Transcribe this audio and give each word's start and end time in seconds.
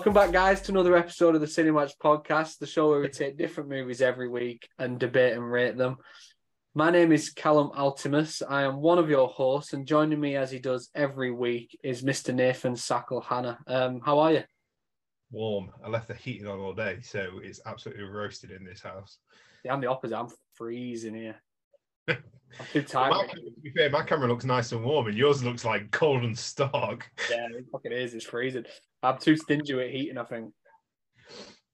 Welcome 0.00 0.14
back, 0.14 0.32
guys, 0.32 0.62
to 0.62 0.72
another 0.72 0.96
episode 0.96 1.34
of 1.34 1.42
the 1.42 1.46
Cinematch 1.46 1.92
podcast, 2.02 2.56
the 2.56 2.66
show 2.66 2.88
where 2.88 3.00
we 3.00 3.08
take 3.08 3.36
different 3.36 3.68
movies 3.68 4.00
every 4.00 4.30
week 4.30 4.66
and 4.78 4.98
debate 4.98 5.34
and 5.34 5.52
rate 5.52 5.76
them. 5.76 5.98
My 6.74 6.90
name 6.90 7.12
is 7.12 7.28
Callum 7.28 7.68
Altimus. 7.76 8.40
I 8.48 8.62
am 8.62 8.80
one 8.80 8.96
of 8.98 9.10
your 9.10 9.28
hosts, 9.28 9.74
and 9.74 9.86
joining 9.86 10.18
me 10.18 10.36
as 10.36 10.50
he 10.50 10.58
does 10.58 10.88
every 10.94 11.30
week 11.30 11.78
is 11.84 12.00
Mr. 12.02 12.34
Nathan 12.34 12.76
Sackle 12.76 13.22
Hannah. 13.22 13.58
Um, 13.66 14.00
how 14.00 14.20
are 14.20 14.32
you? 14.32 14.42
Warm. 15.32 15.70
I 15.84 15.90
left 15.90 16.08
the 16.08 16.14
heating 16.14 16.46
on 16.46 16.60
all 16.60 16.72
day, 16.72 17.00
so 17.02 17.32
it's 17.42 17.60
absolutely 17.66 18.04
roasted 18.04 18.52
in 18.52 18.64
this 18.64 18.80
house. 18.80 19.18
Yeah, 19.66 19.74
I'm 19.74 19.82
the 19.82 19.88
opposite. 19.90 20.18
I'm 20.18 20.28
freezing 20.54 21.14
here. 21.14 21.36
I'm 22.08 22.16
too 22.72 22.78
Well, 22.78 22.84
tired. 22.84 23.10
my, 23.10 23.26
to 23.26 23.60
be 23.62 23.70
fair, 23.76 23.90
my 23.90 24.02
camera 24.02 24.28
looks 24.28 24.46
nice 24.46 24.72
and 24.72 24.82
warm, 24.82 25.08
and 25.08 25.16
yours 25.18 25.44
looks 25.44 25.66
like 25.66 25.90
cold 25.90 26.22
and 26.24 26.38
stark. 26.38 27.10
yeah, 27.30 27.48
it 27.54 27.66
fucking 27.70 27.92
is. 27.92 28.14
It's 28.14 28.24
freezing. 28.24 28.64
I'm 29.02 29.18
too 29.18 29.36
stingy 29.36 29.74
with 29.74 29.90
heating, 29.90 30.18
I 30.18 30.24
think. 30.24 30.52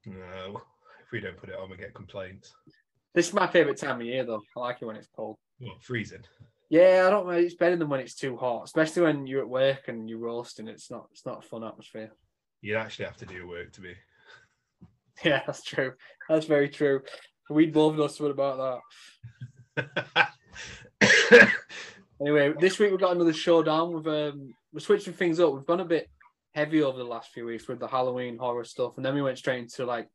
No, 0.05 0.61
if 1.05 1.11
we 1.13 1.21
don't 1.21 1.37
put 1.37 1.49
it 1.49 1.57
on, 1.57 1.71
we 1.71 1.77
get 1.77 1.95
complaints. 1.95 2.55
This 3.15 3.29
is 3.29 3.35
my 3.35 3.47
favourite 3.47 3.79
time 3.79 4.01
of 4.01 4.07
year, 4.07 4.25
though. 4.25 4.43
I 4.57 4.61
like 4.61 4.79
it 4.81 4.85
when 4.85 4.97
it's 4.97 5.09
cold. 5.15 5.37
What, 5.59 5.83
freezing? 5.83 6.23
Yeah, 6.69 7.05
I 7.07 7.11
don't 7.11 7.27
know. 7.27 7.33
It's 7.33 7.55
better 7.55 7.77
than 7.77 7.89
when 7.89 8.01
it's 8.01 8.15
too 8.15 8.37
hot, 8.37 8.65
especially 8.65 9.03
when 9.03 9.27
you're 9.27 9.43
at 9.43 9.49
work 9.49 9.89
and 9.89 10.09
you're 10.09 10.19
roasting. 10.19 10.69
It's 10.69 10.91
not. 10.91 11.09
It's 11.13 11.25
not 11.25 11.45
a 11.45 11.49
fun 11.49 11.65
atmosphere. 11.65 12.13
You'd 12.61 12.77
actually 12.77 13.07
have 13.07 13.17
to 13.19 13.27
do 13.27 13.49
work 13.49 13.73
to 13.73 13.81
be. 13.81 13.95
Yeah, 15.25 15.41
that's 15.47 15.63
true. 15.63 15.95
That's 16.29 16.45
very 16.45 16.69
true. 16.69 17.01
We'd 17.49 17.73
both 17.73 17.97
know 17.97 18.07
something 18.07 18.33
about 18.33 18.83
that. 19.77 20.29
Anyway, 22.21 22.55
this 22.59 22.79
week 22.79 22.91
we've 22.91 23.01
got 23.01 23.15
another 23.15 23.33
showdown. 23.33 23.93
We've 23.93 24.07
um, 24.07 24.55
we're 24.73 24.81
switching 24.81 25.13
things 25.13 25.39
up. 25.39 25.53
We've 25.53 25.67
gone 25.67 25.81
a 25.81 25.85
bit 25.85 26.09
heavy 26.57 26.83
over 26.83 26.99
the 26.99 27.05
last 27.05 27.31
few 27.33 27.45
weeks 27.45 27.69
with 27.69 27.79
the 27.79 27.87
Halloween 27.87 28.39
horror 28.39 28.65
stuff, 28.65 28.95
and 28.97 29.05
then 29.05 29.15
we 29.15 29.23
went 29.23 29.39
straight 29.39 29.61
into 29.61 29.85
like 29.85 30.09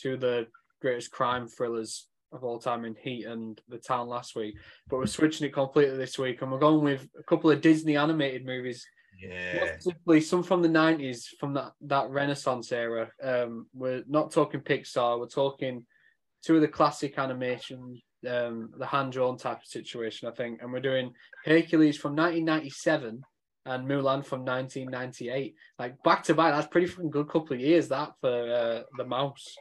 to 0.00 0.16
the 0.16 0.46
greatest 0.82 1.12
crime 1.12 1.46
thrillers 1.46 2.08
of 2.32 2.42
all 2.44 2.58
time 2.58 2.84
in 2.84 2.96
Heat 3.00 3.24
and 3.24 3.58
The 3.68 3.78
Town 3.78 4.08
last 4.08 4.34
week. 4.34 4.56
But 4.88 4.98
we're 4.98 5.06
switching 5.06 5.46
it 5.46 5.54
completely 5.54 5.96
this 5.96 6.18
week, 6.18 6.42
and 6.42 6.50
we're 6.50 6.58
going 6.58 6.84
with 6.84 7.08
a 7.18 7.22
couple 7.22 7.50
of 7.50 7.60
Disney 7.60 7.96
animated 7.96 8.44
movies 8.44 8.84
yeah. 9.18 9.76
Some 10.20 10.42
from 10.42 10.62
the 10.62 10.68
nineties, 10.68 11.34
from 11.40 11.54
that 11.54 11.72
that 11.82 12.10
Renaissance 12.10 12.72
era. 12.72 13.10
Um, 13.22 13.66
we're 13.72 14.04
not 14.06 14.32
talking 14.32 14.60
Pixar. 14.60 15.18
We're 15.18 15.28
talking 15.28 15.86
two 16.44 16.56
of 16.56 16.60
the 16.60 16.68
classic 16.68 17.18
animation, 17.18 18.00
um, 18.28 18.70
the 18.76 18.86
hand 18.86 19.12
drawn 19.12 19.38
type 19.38 19.58
of 19.58 19.66
situation, 19.66 20.28
I 20.28 20.32
think. 20.32 20.60
And 20.60 20.72
we're 20.72 20.80
doing 20.80 21.12
Hercules 21.44 21.96
from 21.96 22.14
1997 22.14 23.22
and 23.66 23.86
Mulan 23.88 24.24
from 24.24 24.44
1998, 24.44 25.54
like 25.78 26.02
back 26.04 26.22
to 26.24 26.34
back. 26.34 26.54
That's 26.54 26.68
pretty 26.68 26.86
fucking 26.86 27.10
good 27.10 27.28
couple 27.28 27.54
of 27.54 27.60
years 27.60 27.88
that 27.88 28.12
for 28.20 28.30
uh, 28.30 28.82
the 28.96 29.04
mouse. 29.04 29.54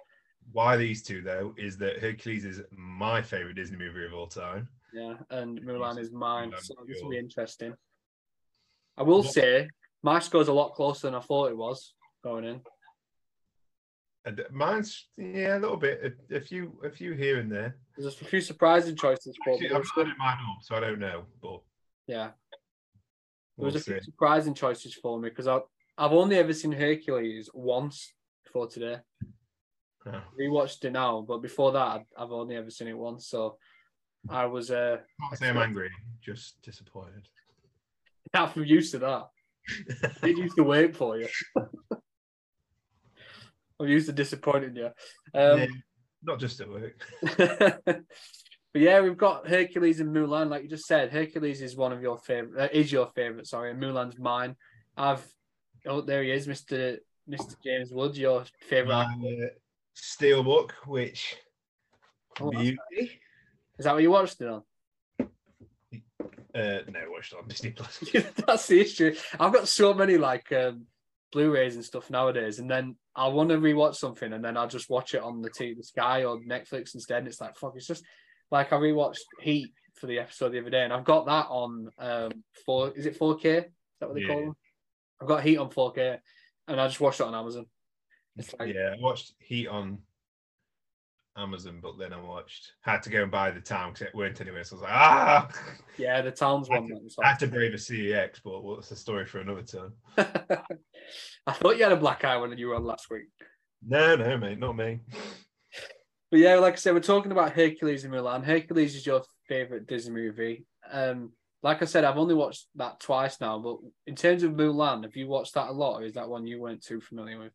Why 0.51 0.77
these 0.77 1.01
two 1.03 1.21
though 1.21 1.55
is 1.57 1.77
that 1.79 1.99
Hercules 1.99 2.45
is 2.45 2.61
my 2.71 3.21
favorite 3.21 3.55
Disney 3.55 3.77
movie 3.77 4.05
of 4.05 4.13
all 4.13 4.27
time. 4.27 4.69
Yeah, 4.93 5.15
and 5.31 5.59
Mulan 5.61 5.97
is 5.99 6.11
mine. 6.11 6.53
So 6.61 6.75
this 6.87 7.01
will 7.01 7.09
be 7.09 7.17
interesting. 7.17 7.73
I 8.97 9.03
will 9.03 9.23
What- 9.23 9.33
say 9.33 9.67
my 10.03 10.19
score's 10.19 10.47
a 10.49 10.53
lot 10.53 10.73
closer 10.75 11.07
than 11.07 11.15
I 11.15 11.19
thought 11.19 11.49
it 11.49 11.57
was 11.57 11.95
going 12.23 12.45
in. 12.45 12.61
And 14.23 14.43
mine's 14.51 15.07
yeah, 15.17 15.57
a 15.57 15.59
little 15.59 15.77
bit, 15.77 16.15
a, 16.31 16.37
a 16.37 16.39
few, 16.41 16.79
a 16.83 16.89
few 16.89 17.13
here 17.13 17.39
and 17.39 17.51
there. 17.51 17.77
There's 17.95 18.19
a 18.19 18.25
few 18.25 18.41
surprising 18.41 18.95
choices 18.95 19.35
for 19.43 19.53
Actually, 19.53 19.67
added 19.69 20.13
mine 20.17 20.37
up, 20.49 20.57
so 20.63 20.75
I 20.75 20.79
don't 20.79 20.99
know, 20.99 21.25
but 21.43 21.61
Yeah, 22.07 22.31
we'll 23.57 23.65
was 23.65 23.75
a 23.75 23.79
see. 23.79 23.91
few 23.93 24.01
surprising 24.01 24.53
choices 24.53 24.93
for 24.93 25.19
me 25.19 25.29
because 25.29 25.47
I've 25.47 25.61
I've 25.97 26.11
only 26.11 26.37
ever 26.37 26.53
seen 26.53 26.71
Hercules 26.73 27.49
once 27.53 28.13
before 28.43 28.67
today. 28.67 28.97
Oh. 30.07 30.21
Rewatched 30.39 30.83
it 30.85 30.91
now, 30.91 31.21
but 31.27 31.39
before 31.41 31.71
that 31.71 32.03
I've, 32.17 32.31
only 32.31 32.55
ever 32.55 32.69
seen 32.69 32.89
it 32.89 32.97
once. 32.97 33.27
So 33.27 33.57
I 34.29 34.45
was 34.45 34.69
uh 34.71 34.97
Can't 35.21 35.39
say 35.39 35.49
I'm 35.49 35.57
angry, 35.57 35.89
just 36.21 36.61
disappointed. 36.61 37.27
half 38.33 38.55
used 38.57 38.91
to 38.91 38.99
that. 38.99 39.27
I 40.21 40.27
did 40.27 40.37
used 40.37 40.55
to 40.57 40.63
wait 40.63 40.95
for 40.95 41.17
you. 41.17 41.27
I'm 43.79 43.87
used 43.87 44.07
to 44.07 44.13
disappointing 44.13 44.75
you. 44.75 44.85
Um, 45.33 45.59
Yeah, 45.59 45.65
not 46.23 46.39
just 46.39 46.61
at 46.61 46.69
work. 46.69 47.01
but 48.75 48.81
yeah, 48.81 48.99
we've 48.99 49.15
got 49.15 49.47
Hercules 49.47 50.01
and 50.01 50.13
Mulan. 50.13 50.49
Like 50.49 50.63
you 50.63 50.67
just 50.67 50.85
said, 50.85 51.09
Hercules 51.09 51.61
is 51.61 51.77
one 51.77 51.93
of 51.93 52.01
your 52.01 52.17
favorite. 52.17 52.61
Uh, 52.61 52.67
is 52.73 52.91
your 52.91 53.07
favorite? 53.15 53.47
Sorry, 53.47 53.71
and 53.71 53.81
Mulan's 53.81 54.19
mine. 54.19 54.57
I've. 54.97 55.25
Oh, 55.85 56.01
there 56.01 56.21
he 56.23 56.31
is, 56.31 56.45
Mister 56.45 56.97
Mister 57.25 57.55
James 57.63 57.93
Wood. 57.93 58.17
Your 58.17 58.43
favorite? 58.67 58.93
Uh, 58.93 59.47
Steelbook, 59.95 60.71
which 60.85 61.37
Oh, 62.41 62.51
beauty. 62.51 63.21
Is 63.79 63.85
that 63.85 63.93
what 63.93 64.03
you 64.03 64.11
watched 64.11 64.41
it 64.41 64.49
on? 64.49 64.63
Uh, 66.53 66.79
no, 66.89 66.99
watched 67.11 67.31
it 67.31 67.39
on 67.39 67.47
Disney 67.47 67.71
Plus. 67.71 68.03
That's 68.45 68.67
the 68.67 68.81
issue. 68.81 69.15
I've 69.39 69.53
got 69.53 69.69
so 69.69 69.93
many 69.93 70.17
like 70.17 70.51
um, 70.51 70.85
Blu-rays 71.31 71.75
and 71.75 71.85
stuff 71.85 72.09
nowadays, 72.09 72.59
and 72.59 72.69
then 72.69 72.97
I 73.15 73.29
want 73.29 73.51
to 73.51 73.57
rewatch 73.57 73.95
something, 73.95 74.33
and 74.33 74.43
then 74.43 74.57
I'll 74.57 74.67
just 74.67 74.89
watch 74.89 75.13
it 75.13 75.23
on 75.23 75.41
the 75.41 75.49
TV 75.49 75.81
Sky 75.81 76.25
or 76.25 76.41
Netflix 76.41 76.93
instead. 76.93 77.19
And 77.19 77.27
it's 77.29 77.39
like 77.39 77.55
fuck. 77.55 77.71
It's 77.77 77.87
just 77.87 78.03
like 78.55 78.71
I 78.71 78.77
rewatched 78.77 79.19
Heat 79.41 79.73
for 79.95 80.07
the 80.07 80.19
episode 80.19 80.49
the 80.49 80.59
other 80.59 80.69
day, 80.69 80.83
and 80.83 80.93
I've 80.93 81.03
got 81.03 81.25
that 81.25 81.47
on 81.49 81.89
um 81.99 82.31
four. 82.65 82.91
Is 82.95 83.05
it 83.05 83.19
4K? 83.19 83.45
Is 83.45 83.65
that 83.99 84.07
what 84.07 84.15
they 84.15 84.21
Yeah. 84.21 84.27
call 84.27 84.41
them? 84.45 84.55
I've 85.21 85.27
got 85.27 85.43
Heat 85.43 85.57
on 85.57 85.69
4K, 85.69 86.19
and 86.67 86.79
I 86.81 86.87
just 86.87 86.99
watched 87.01 87.19
it 87.19 87.27
on 87.27 87.35
Amazon. 87.35 87.65
It's 88.37 88.53
like 88.57 88.73
yeah, 88.73 88.93
I 88.97 89.01
watched 89.01 89.33
Heat 89.39 89.67
on 89.67 89.99
Amazon, 91.37 91.79
but 91.81 91.97
then 91.99 92.13
I 92.13 92.21
watched 92.21 92.71
had 92.81 93.03
to 93.03 93.09
go 93.09 93.23
and 93.23 93.31
buy 93.31 93.51
the 93.51 93.59
town 93.61 93.91
because 93.91 94.07
it 94.07 94.15
weren't 94.15 94.39
anywhere. 94.39 94.63
So 94.63 94.75
I 94.75 94.79
was 94.79 94.83
like, 94.83 94.93
ah, 94.93 95.49
yeah, 95.97 96.21
the 96.21 96.31
Towns 96.31 96.69
I 96.69 96.75
one. 96.79 96.87
had 96.89 96.97
that 96.97 97.03
was 97.03 97.15
I 97.21 97.27
had 97.29 97.39
to 97.39 97.47
brave 97.47 97.73
a 97.73 97.77
CEX, 97.77 98.39
but 98.43 98.63
what's 98.63 98.89
the 98.89 98.95
story 98.95 99.25
for 99.25 99.39
another 99.39 99.63
time? 99.63 99.93
I 101.47 101.51
thought 101.53 101.77
you 101.77 101.83
had 101.83 101.91
a 101.91 101.97
black 101.97 102.23
eye 102.23 102.37
when 102.37 102.57
you 102.57 102.67
were 102.67 102.75
on 102.75 102.85
last 102.85 103.09
week. 103.11 103.27
No, 103.85 104.15
no, 104.15 104.37
mate, 104.37 104.59
not 104.59 104.75
me. 104.75 105.01
But 106.35 106.41
yeah, 106.41 106.55
like 106.55 106.73
I 106.73 106.75
said, 106.75 106.93
we're 106.93 106.99
talking 106.99 107.31
about 107.31 107.53
Hercules 107.53 108.03
and 108.03 108.13
Mulan. 108.13 108.43
Hercules 108.43 108.93
is 108.93 109.05
your 109.05 109.23
favorite 109.47 109.87
Disney 109.87 110.13
movie. 110.13 110.65
Um, 110.91 111.31
like 111.63 111.81
I 111.81 111.85
said, 111.85 112.03
I've 112.03 112.17
only 112.17 112.35
watched 112.35 112.67
that 112.75 112.99
twice 112.99 113.39
now. 113.39 113.57
But 113.57 113.77
in 114.05 114.17
terms 114.17 114.43
of 114.43 114.51
Mulan, 114.51 115.03
have 115.03 115.15
you 115.15 115.29
watched 115.29 115.53
that 115.53 115.69
a 115.69 115.71
lot, 115.71 116.01
or 116.01 116.03
is 116.03 116.15
that 116.15 116.27
one 116.27 116.45
you 116.45 116.59
weren't 116.59 116.83
too 116.83 116.99
familiar 116.99 117.39
with? 117.39 117.53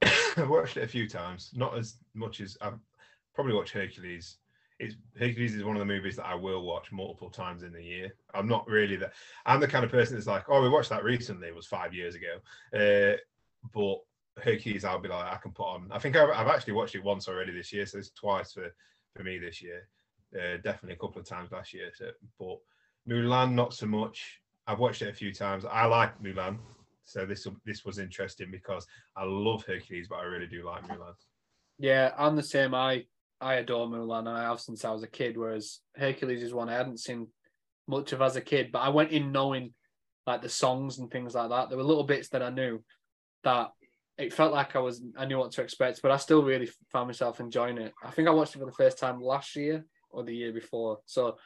I've 0.38 0.48
watched 0.48 0.78
it 0.78 0.84
a 0.84 0.88
few 0.88 1.06
times, 1.10 1.50
not 1.54 1.76
as 1.76 1.98
much 2.14 2.40
as 2.40 2.56
I've 2.62 2.78
probably 3.34 3.52
watched 3.52 3.74
Hercules. 3.74 4.38
It's 4.78 4.94
Hercules 5.18 5.54
is 5.54 5.62
one 5.62 5.76
of 5.76 5.80
the 5.80 5.84
movies 5.84 6.16
that 6.16 6.24
I 6.24 6.36
will 6.36 6.62
watch 6.62 6.92
multiple 6.92 7.28
times 7.28 7.64
in 7.64 7.72
the 7.74 7.84
year. 7.84 8.14
I'm 8.32 8.48
not 8.48 8.66
really 8.66 8.96
that. 8.96 9.12
I'm 9.44 9.60
the 9.60 9.68
kind 9.68 9.84
of 9.84 9.90
person 9.90 10.14
that's 10.14 10.26
like, 10.26 10.44
oh, 10.48 10.62
we 10.62 10.70
watched 10.70 10.88
that 10.88 11.04
recently. 11.04 11.48
It 11.48 11.54
was 11.54 11.66
five 11.66 11.92
years 11.92 12.14
ago. 12.14 12.38
Uh, 12.74 13.18
but 13.74 13.98
Hercules, 14.42 14.84
I'll 14.84 15.00
be 15.00 15.08
like, 15.08 15.32
I 15.32 15.36
can 15.36 15.52
put 15.52 15.66
on. 15.66 15.88
I 15.90 15.98
think 15.98 16.16
I've, 16.16 16.30
I've 16.30 16.48
actually 16.48 16.74
watched 16.74 16.94
it 16.94 17.04
once 17.04 17.28
already 17.28 17.52
this 17.52 17.72
year, 17.72 17.86
so 17.86 17.98
it's 17.98 18.10
twice 18.10 18.52
for 18.52 18.74
for 19.16 19.22
me 19.22 19.38
this 19.38 19.62
year. 19.62 19.88
Uh, 20.34 20.56
definitely 20.62 20.94
a 20.94 20.98
couple 20.98 21.20
of 21.20 21.26
times 21.26 21.50
last 21.50 21.74
year. 21.74 21.90
So, 21.94 22.10
but 22.38 22.58
Mulan, 23.08 23.52
not 23.52 23.74
so 23.74 23.86
much. 23.86 24.40
I've 24.66 24.78
watched 24.78 25.02
it 25.02 25.08
a 25.08 25.14
few 25.14 25.32
times. 25.32 25.64
I 25.64 25.86
like 25.86 26.20
Mulan, 26.22 26.58
so 27.04 27.26
this 27.26 27.46
this 27.64 27.84
was 27.84 27.98
interesting 27.98 28.50
because 28.50 28.86
I 29.16 29.24
love 29.24 29.64
Hercules, 29.64 30.08
but 30.08 30.16
I 30.16 30.24
really 30.24 30.46
do 30.46 30.64
like 30.64 30.86
Mulan. 30.86 31.14
Yeah, 31.78 32.12
I'm 32.16 32.36
the 32.36 32.42
same. 32.42 32.74
I 32.74 33.04
I 33.40 33.54
adore 33.54 33.88
Mulan, 33.88 34.20
and 34.20 34.28
I 34.28 34.42
have 34.42 34.60
since 34.60 34.84
I 34.84 34.90
was 34.90 35.02
a 35.02 35.08
kid. 35.08 35.36
Whereas 35.36 35.80
Hercules 35.96 36.42
is 36.42 36.54
one 36.54 36.68
I 36.68 36.76
hadn't 36.76 37.00
seen 37.00 37.28
much 37.88 38.12
of 38.12 38.22
as 38.22 38.36
a 38.36 38.40
kid, 38.40 38.70
but 38.72 38.80
I 38.80 38.90
went 38.90 39.10
in 39.10 39.32
knowing 39.32 39.74
like 40.26 40.42
the 40.42 40.48
songs 40.48 40.98
and 40.98 41.10
things 41.10 41.34
like 41.34 41.50
that. 41.50 41.68
There 41.68 41.78
were 41.78 41.84
little 41.84 42.04
bits 42.04 42.28
that 42.28 42.42
I 42.42 42.50
knew 42.50 42.82
that 43.42 43.70
it 44.20 44.32
felt 44.32 44.52
like 44.52 44.76
I 44.76 44.80
was 44.80 45.02
I 45.16 45.24
knew 45.24 45.38
what 45.38 45.52
to 45.52 45.62
expect, 45.62 46.02
but 46.02 46.10
I 46.10 46.16
still 46.16 46.42
really 46.42 46.68
found 46.92 47.08
myself 47.08 47.40
enjoying 47.40 47.78
it. 47.78 47.92
I 48.04 48.10
think 48.10 48.28
I 48.28 48.32
watched 48.32 48.54
it 48.54 48.58
for 48.58 48.66
the 48.66 48.72
first 48.72 48.98
time 48.98 49.20
last 49.20 49.56
year 49.56 49.84
or 50.10 50.24
the 50.24 50.34
year 50.34 50.52
before, 50.52 50.98
so 51.06 51.36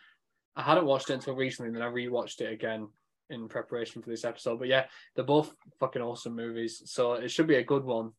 I 0.57 0.63
hadn't 0.63 0.87
watched 0.87 1.11
it 1.11 1.15
until 1.15 1.37
recently, 1.37 1.69
and 1.69 1.77
then 1.77 1.83
I 1.83 1.91
rewatched 1.91 2.41
it 2.41 2.53
again 2.53 2.89
in 3.31 3.49
preparation 3.49 4.03
for 4.03 4.11
this 4.11 4.25
episode. 4.25 4.59
But 4.59 4.69
yeah, 4.69 4.87
they're 5.15 5.25
both 5.25 5.55
fucking 5.81 6.03
awesome 6.03 6.35
movies, 6.35 6.83
so 6.87 7.15
it 7.15 7.31
should 7.31 7.47
be 7.47 7.57
a 7.57 7.65
good 7.65 7.85
one. 7.85 8.11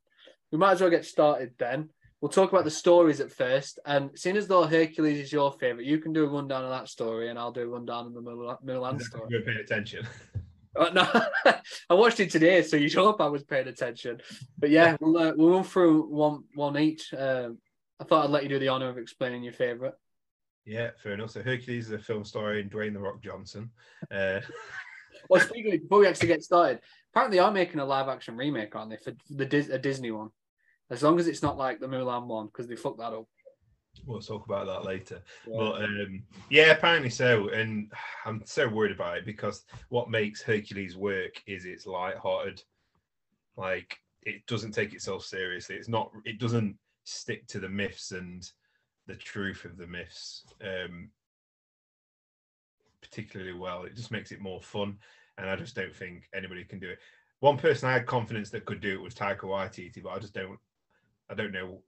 We 0.51 0.57
might 0.57 0.71
as 0.71 0.81
well 0.81 0.89
get 0.89 1.05
started 1.05 1.53
then. 1.57 1.89
We'll 2.21 2.29
talk 2.29 2.51
about 2.51 2.63
the 2.63 2.71
stories 2.71 3.19
at 3.19 3.31
first. 3.31 3.77
And 3.85 4.09
seeing 4.15 4.37
as 4.37 4.47
though 4.47 4.63
Hercules 4.63 5.19
is 5.19 5.31
your 5.31 5.51
favorite, 5.51 5.85
you 5.85 5.99
can 5.99 6.13
do 6.13 6.23
a 6.23 6.29
rundown 6.29 6.63
of 6.63 6.71
that 6.71 6.87
story, 6.87 7.29
and 7.29 7.37
I'll 7.37 7.51
do 7.51 7.61
a 7.61 7.67
rundown 7.67 8.07
of 8.07 8.13
the 8.13 8.21
Mulan, 8.21 8.57
Mulan 8.65 9.01
story. 9.01 9.27
You're 9.29 9.41
paying 9.41 9.57
attention. 9.57 10.07
Uh, 10.75 10.89
no, 10.93 11.07
I 11.89 11.93
watched 11.93 12.19
it 12.19 12.29
today, 12.29 12.61
so 12.61 12.77
you 12.77 12.89
hope 12.95 13.21
I 13.21 13.27
was 13.27 13.43
paying 13.43 13.67
attention. 13.67 14.21
But 14.57 14.69
yeah, 14.69 14.97
we'll 14.99 15.17
uh, 15.17 15.33
we'll 15.35 15.51
run 15.51 15.63
through 15.63 16.09
one 16.09 16.43
one 16.53 16.77
each. 16.77 17.13
Uh, 17.13 17.49
I 17.99 18.03
thought 18.03 18.25
I'd 18.25 18.31
let 18.31 18.43
you 18.43 18.49
do 18.49 18.59
the 18.59 18.67
honor 18.67 18.89
of 18.89 18.97
explaining 18.97 19.43
your 19.43 19.53
favorite. 19.53 19.93
Yeah, 20.65 20.91
fair 21.01 21.13
enough. 21.13 21.31
So 21.31 21.43
Hercules 21.43 21.85
is 21.85 21.91
a 21.91 21.99
film 21.99 22.25
starring 22.25 22.69
Dwayne 22.69 22.93
the 22.93 22.99
Rock 22.99 23.21
Johnson. 23.21 23.71
Uh, 24.11 24.41
Well, 25.29 25.41
speaking 25.41 25.73
of, 25.73 25.81
before 25.81 25.99
we 25.99 26.07
actually 26.07 26.27
get 26.27 26.43
started, 26.43 26.81
Apparently, 27.15 27.37
they 27.37 27.43
are 27.43 27.51
making 27.51 27.79
a 27.79 27.85
live 27.85 28.09
action 28.09 28.35
remake, 28.35 28.75
aren't 28.75 28.89
they, 28.89 28.97
for 28.97 29.13
the 29.29 29.45
a 29.71 29.79
Disney 29.79 30.11
one? 30.11 30.31
As 30.89 31.01
long 31.01 31.17
as 31.17 31.27
it's 31.29 31.41
not 31.41 31.57
like 31.57 31.79
the 31.79 31.87
Mulan 31.87 32.25
one, 32.27 32.47
because 32.47 32.67
they 32.67 32.75
fucked 32.75 32.97
that 32.97 33.13
up. 33.13 33.25
We'll 34.05 34.21
talk 34.21 34.45
about 34.45 34.67
that 34.67 34.85
later. 34.85 35.21
Yeah. 35.47 35.57
But 35.57 35.83
um, 35.83 36.23
yeah, 36.49 36.71
apparently 36.71 37.09
so. 37.09 37.49
And 37.49 37.91
I'm 38.25 38.41
so 38.45 38.67
worried 38.67 38.91
about 38.91 39.17
it 39.17 39.25
because 39.25 39.65
what 39.89 40.09
makes 40.09 40.41
Hercules 40.41 40.95
work 40.95 41.41
is 41.47 41.65
it's 41.65 41.85
light-hearted. 41.87 42.61
Like 43.57 43.97
it 44.23 44.45
doesn't 44.47 44.73
take 44.73 44.93
itself 44.93 45.25
seriously. 45.25 45.75
It's 45.75 45.87
not. 45.87 46.11
It 46.25 46.39
doesn't 46.39 46.77
stick 47.03 47.47
to 47.47 47.59
the 47.59 47.69
myths 47.69 48.11
and 48.11 48.49
the 49.07 49.15
truth 49.15 49.65
of 49.65 49.77
the 49.77 49.87
myths 49.87 50.43
um, 50.63 51.09
particularly 53.01 53.53
well. 53.53 53.83
It 53.83 53.95
just 53.95 54.11
makes 54.11 54.31
it 54.31 54.41
more 54.41 54.61
fun, 54.61 54.97
and 55.37 55.49
I 55.49 55.55
just 55.55 55.75
don't 55.75 55.95
think 55.95 56.27
anybody 56.33 56.63
can 56.63 56.79
do 56.79 56.89
it. 56.89 56.99
One 57.39 57.57
person 57.57 57.89
I 57.89 57.93
had 57.93 58.05
confidence 58.05 58.49
that 58.51 58.65
could 58.65 58.81
do 58.81 58.93
it 58.93 59.01
was 59.01 59.13
Taika 59.13 59.41
Waititi, 59.41 60.01
but 60.01 60.09
I 60.09 60.19
just 60.19 60.33
don't. 60.33 60.59
I 61.29 61.33
don't 61.33 61.51
know. 61.51 61.81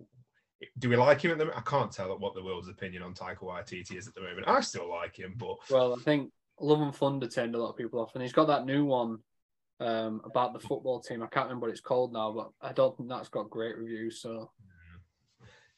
Do 0.80 0.90
we 0.90 0.96
like 0.96 1.22
him 1.22 1.32
at 1.32 1.38
the? 1.38 1.46
moment? 1.46 1.64
I 1.66 1.70
can't 1.70 1.92
tell 1.92 2.18
what 2.18 2.34
the 2.34 2.44
world's 2.44 2.68
opinion 2.68 3.04
on 3.04 3.14
Taika 3.14 3.40
Waititi 3.40 3.96
is 3.96 4.08
at 4.08 4.16
the 4.16 4.22
moment. 4.22 4.48
I 4.48 4.62
still 4.62 4.90
like 4.90 5.16
him, 5.16 5.36
but 5.38 5.58
Well, 5.70 5.96
I 5.98 6.04
think 6.04 6.32
Love 6.60 6.82
and 6.82 6.96
Thunder 6.96 7.28
turned 7.28 7.56
a 7.56 7.60
lot 7.60 7.70
of 7.70 7.78
people 7.78 8.00
off, 8.00 8.16
and 8.16 8.24
he's 8.24 8.34
got 8.34 8.48
that 8.48 8.66
new 8.66 8.86
one 8.86 9.20
um, 9.80 10.22
about 10.26 10.54
the 10.54 10.60
football 10.60 11.00
team. 11.00 11.22
I 11.22 11.28
can't 11.28 11.46
remember 11.46 11.68
what 11.68 11.72
it's 11.72 11.82
called 11.82 12.14
now, 12.14 12.32
but 12.32 12.50
I 12.62 12.74
don't 12.74 12.96
think 12.98 13.10
that's 13.10 13.30
got 13.30 13.50
great 13.50 13.78
reviews. 13.78 14.22
So 14.22 14.52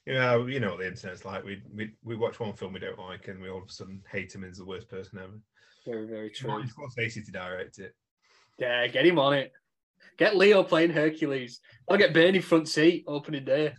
you 0.06 0.14
know, 0.14 0.48
you 0.48 0.60
know 0.60 0.72
what 0.72 0.80
the 0.80 0.88
internet's 0.88 1.26
like. 1.26 1.44
We 1.44 1.62
we 1.74 1.92
we 2.04 2.16
watch 2.16 2.40
one 2.40 2.54
film 2.54 2.74
we 2.74 2.80
don't 2.80 2.98
like, 2.98 3.28
and 3.28 3.42
we 3.42 3.50
all 3.50 3.62
of 3.62 3.70
a 3.70 3.72
sudden 3.72 4.02
hate 4.12 4.34
him 4.34 4.44
as 4.44 4.58
the 4.58 4.66
worst 4.66 4.90
person 4.90 5.20
ever. 5.20 5.40
very, 5.86 6.08
very 6.08 6.30
true. 6.30 6.50
Martin 6.50 6.70
Scorsese 6.70 7.26
to 7.26 7.32
direct 7.32 7.80
it. 7.80 7.96
Yeah, 8.58 8.88
get 8.88 9.06
him 9.06 9.20
on 9.20 9.34
it. 9.34 9.52
Get 10.18 10.36
Leo 10.36 10.64
playing 10.64 10.92
Hercules. 10.92 11.60
I'll 11.88 11.98
get 11.98 12.14
Bernie 12.14 12.40
front 12.40 12.68
seat 12.68 13.04
opening 13.08 13.46
day. 13.46 13.74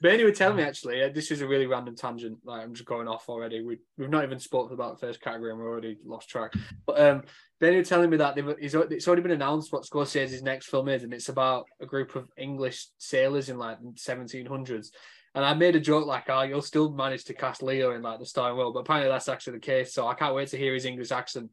Bernie 0.00 0.24
would 0.24 0.34
tell 0.34 0.52
me 0.52 0.64
actually. 0.64 1.02
Uh, 1.02 1.10
this 1.14 1.30
is 1.30 1.42
a 1.42 1.46
really 1.46 1.66
random 1.66 1.94
tangent. 1.94 2.38
Like 2.44 2.62
I'm 2.62 2.74
just 2.74 2.86
going 2.86 3.06
off 3.06 3.28
already. 3.28 3.62
We 3.62 3.78
we've 3.96 4.10
not 4.10 4.24
even 4.24 4.40
spoken 4.40 4.74
about 4.74 4.98
the 4.98 5.06
first 5.06 5.20
category, 5.20 5.50
and 5.50 5.60
we're 5.60 5.70
already 5.70 5.96
lost 6.04 6.28
track. 6.28 6.52
But 6.86 7.00
um, 7.00 7.22
Bernie 7.60 7.78
was 7.78 7.88
telling 7.88 8.10
me 8.10 8.16
that 8.16 8.34
they've, 8.34 8.56
he's, 8.58 8.74
it's 8.74 9.06
already 9.06 9.22
been 9.22 9.30
announced 9.30 9.72
what 9.72 9.84
Scorsese's 9.84 10.42
next 10.42 10.66
film 10.66 10.88
is, 10.88 11.04
and 11.04 11.14
it's 11.14 11.28
about 11.28 11.66
a 11.80 11.86
group 11.86 12.16
of 12.16 12.28
English 12.36 12.88
sailors 12.98 13.48
in 13.48 13.58
like 13.58 13.78
the 13.80 13.90
1700s. 13.90 14.88
And 15.34 15.44
I 15.44 15.54
made 15.54 15.76
a 15.76 15.80
joke 15.80 16.04
like, 16.06 16.24
"Oh, 16.28 16.42
you'll 16.42 16.62
still 16.62 16.90
manage 16.90 17.24
to 17.26 17.34
cast 17.34 17.62
Leo 17.62 17.94
in 17.94 18.02
like 18.02 18.18
the 18.18 18.26
starring 18.26 18.56
role," 18.58 18.72
but 18.72 18.80
apparently 18.80 19.08
that's 19.08 19.28
actually 19.28 19.54
the 19.54 19.60
case. 19.60 19.94
So 19.94 20.08
I 20.08 20.14
can't 20.14 20.34
wait 20.34 20.48
to 20.48 20.58
hear 20.58 20.74
his 20.74 20.84
English 20.84 21.12
accent. 21.12 21.48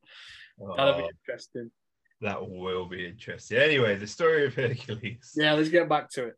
That'll 0.75 0.97
be 0.97 1.03
Oh, 1.03 1.09
interesting. 1.27 1.69
that 2.21 2.49
will 2.49 2.87
be 2.87 3.05
interesting. 3.07 3.57
Anyway, 3.59 3.95
the 3.95 4.07
story 4.07 4.47
of 4.47 4.55
Hercules. 4.55 5.33
Yeah, 5.35 5.53
let's 5.53 5.69
get 5.69 5.87
back 5.87 6.09
to 6.13 6.25
it. 6.29 6.35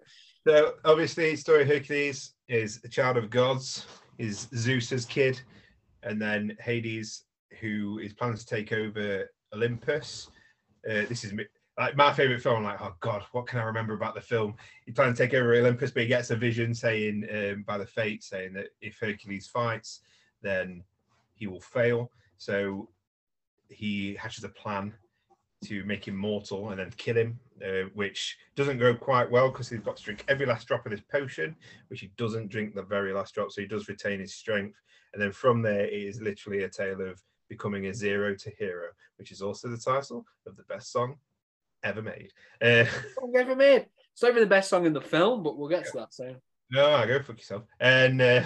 So 0.48 0.74
obviously, 0.86 1.36
story 1.36 1.62
of 1.62 1.68
Hercules 1.68 2.34
is 2.48 2.80
a 2.84 2.88
child 2.88 3.16
of 3.18 3.30
gods, 3.30 3.86
is 4.18 4.48
Zeus's 4.56 5.06
kid, 5.06 5.40
and 6.02 6.20
then 6.20 6.58
Hades, 6.60 7.26
who 7.60 8.00
is 8.00 8.14
planning 8.14 8.38
to 8.38 8.46
take 8.46 8.72
over 8.72 9.30
Olympus. 9.54 10.30
Uh, 10.90 11.06
this 11.08 11.24
is 11.24 11.34
like 11.78 11.96
my 11.96 12.12
favorite 12.12 12.42
film. 12.42 12.64
Like, 12.64 12.82
oh 12.82 12.96
god, 13.02 13.24
what 13.34 13.46
can 13.46 13.60
I 13.60 13.64
remember 13.64 13.94
about 13.94 14.16
the 14.16 14.22
film? 14.22 14.56
He's 14.86 14.96
planning 14.96 15.14
to 15.14 15.24
take 15.24 15.36
over 15.36 15.54
Olympus, 15.54 15.92
but 15.92 16.04
he 16.04 16.10
gets 16.10 16.32
a 16.32 16.36
vision 16.36 16.74
saying 16.74 17.28
um, 17.32 17.64
by 17.68 17.78
the 17.78 17.86
fate 17.86 18.24
saying 18.24 18.54
that 18.54 18.70
if 18.82 18.98
Hercules 19.00 19.48
fights, 19.48 20.02
then 20.42 20.84
he 21.36 21.46
will 21.46 21.62
fail. 21.62 22.10
So 22.38 22.90
he 23.70 24.16
hatches 24.16 24.44
a 24.44 24.50
plan 24.50 24.92
to 25.66 25.84
make 25.86 26.08
him 26.08 26.16
mortal 26.16 26.72
and 26.72 26.80
then 26.80 26.92
kill 26.98 27.16
him, 27.16 27.40
uh, 27.64 27.90
which 27.94 28.38
doesn't 28.56 28.78
go 28.80 28.94
quite 28.94 29.30
well 29.30 29.50
because 29.50 29.70
he's 29.70 29.80
got 29.80 29.98
to 29.98 30.04
drink 30.04 30.24
every 30.28 30.46
last 30.46 30.68
drop 30.68 30.86
of 30.86 30.92
this 30.92 31.02
potion, 31.02 31.56
which 31.90 32.00
he 32.02 32.12
doesn't 32.18 32.50
drink 32.50 32.74
the 32.76 32.84
very 32.84 33.14
last 33.14 33.34
drop, 33.36 33.52
so 33.52 33.62
he 33.62 33.68
does 33.68 33.88
retain 33.90 34.20
his 34.20 34.34
strength. 34.34 34.78
And 35.14 35.22
then 35.22 35.32
from 35.32 35.62
there, 35.62 35.86
it 35.86 35.94
is 35.94 36.22
literally 36.22 36.64
a 36.64 36.70
tale 36.70 37.02
of 37.02 37.22
becoming 37.50 37.88
a 37.88 37.94
zero 37.94 38.34
to 38.36 38.52
hero, 38.58 38.88
which 39.18 39.32
is 39.32 39.42
also 39.42 39.68
the 39.68 39.78
title 39.78 40.26
of 40.48 40.56
the 40.56 40.64
best 40.64 40.92
song 40.92 41.18
ever 41.84 42.02
made. 42.02 42.32
Uh, 42.62 42.86
Song 43.20 43.34
ever 43.38 43.56
made. 43.56 43.88
It's 44.14 44.22
not 44.22 44.32
even 44.32 44.44
the 44.44 44.48
best 44.48 44.70
song 44.70 44.86
in 44.86 44.94
the 44.94 45.02
film, 45.02 45.44
but 45.44 45.58
we'll 45.58 45.70
get 45.70 45.86
to 45.86 45.92
that 45.98 46.14
soon. 46.14 46.38
no, 46.72 47.06
go 47.08 47.22
fuck 47.22 47.38
yourself. 47.38 47.64
And 47.80 48.22
uh, 48.22 48.44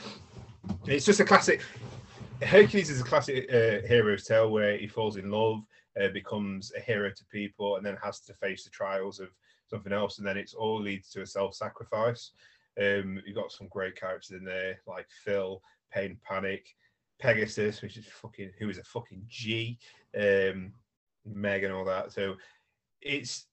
it's 0.86 1.04
just 1.04 1.20
a 1.20 1.24
classic. 1.24 1.62
Hercules 2.42 2.90
is 2.90 3.00
a 3.00 3.04
classic 3.04 3.48
uh, 3.50 3.86
hero's 3.86 4.24
tale 4.24 4.50
where 4.50 4.76
he 4.76 4.86
falls 4.86 5.16
in 5.16 5.30
love, 5.30 5.62
uh, 6.00 6.08
becomes 6.08 6.72
a 6.76 6.80
hero 6.80 7.10
to 7.10 7.24
people, 7.26 7.76
and 7.76 7.86
then 7.86 7.96
has 8.02 8.20
to 8.20 8.34
face 8.34 8.64
the 8.64 8.70
trials 8.70 9.20
of 9.20 9.28
something 9.68 9.92
else, 9.92 10.18
and 10.18 10.26
then 10.26 10.36
it's 10.36 10.54
all 10.54 10.80
leads 10.80 11.08
to 11.10 11.22
a 11.22 11.26
self-sacrifice. 11.26 12.32
Um, 12.80 13.20
you've 13.26 13.36
got 13.36 13.52
some 13.52 13.68
great 13.68 13.96
characters 13.96 14.36
in 14.36 14.44
there, 14.44 14.80
like 14.86 15.06
Phil, 15.24 15.62
Pain 15.92 16.18
Panic, 16.26 16.74
Pegasus, 17.18 17.82
which 17.82 17.96
is 17.96 18.06
fucking 18.06 18.50
who 18.58 18.68
is 18.68 18.78
a 18.78 18.84
fucking 18.84 19.22
G, 19.28 19.78
um, 20.18 20.72
Meg, 21.24 21.64
and 21.64 21.72
all 21.72 21.84
that. 21.84 22.12
So 22.12 22.34
it's 23.00 23.46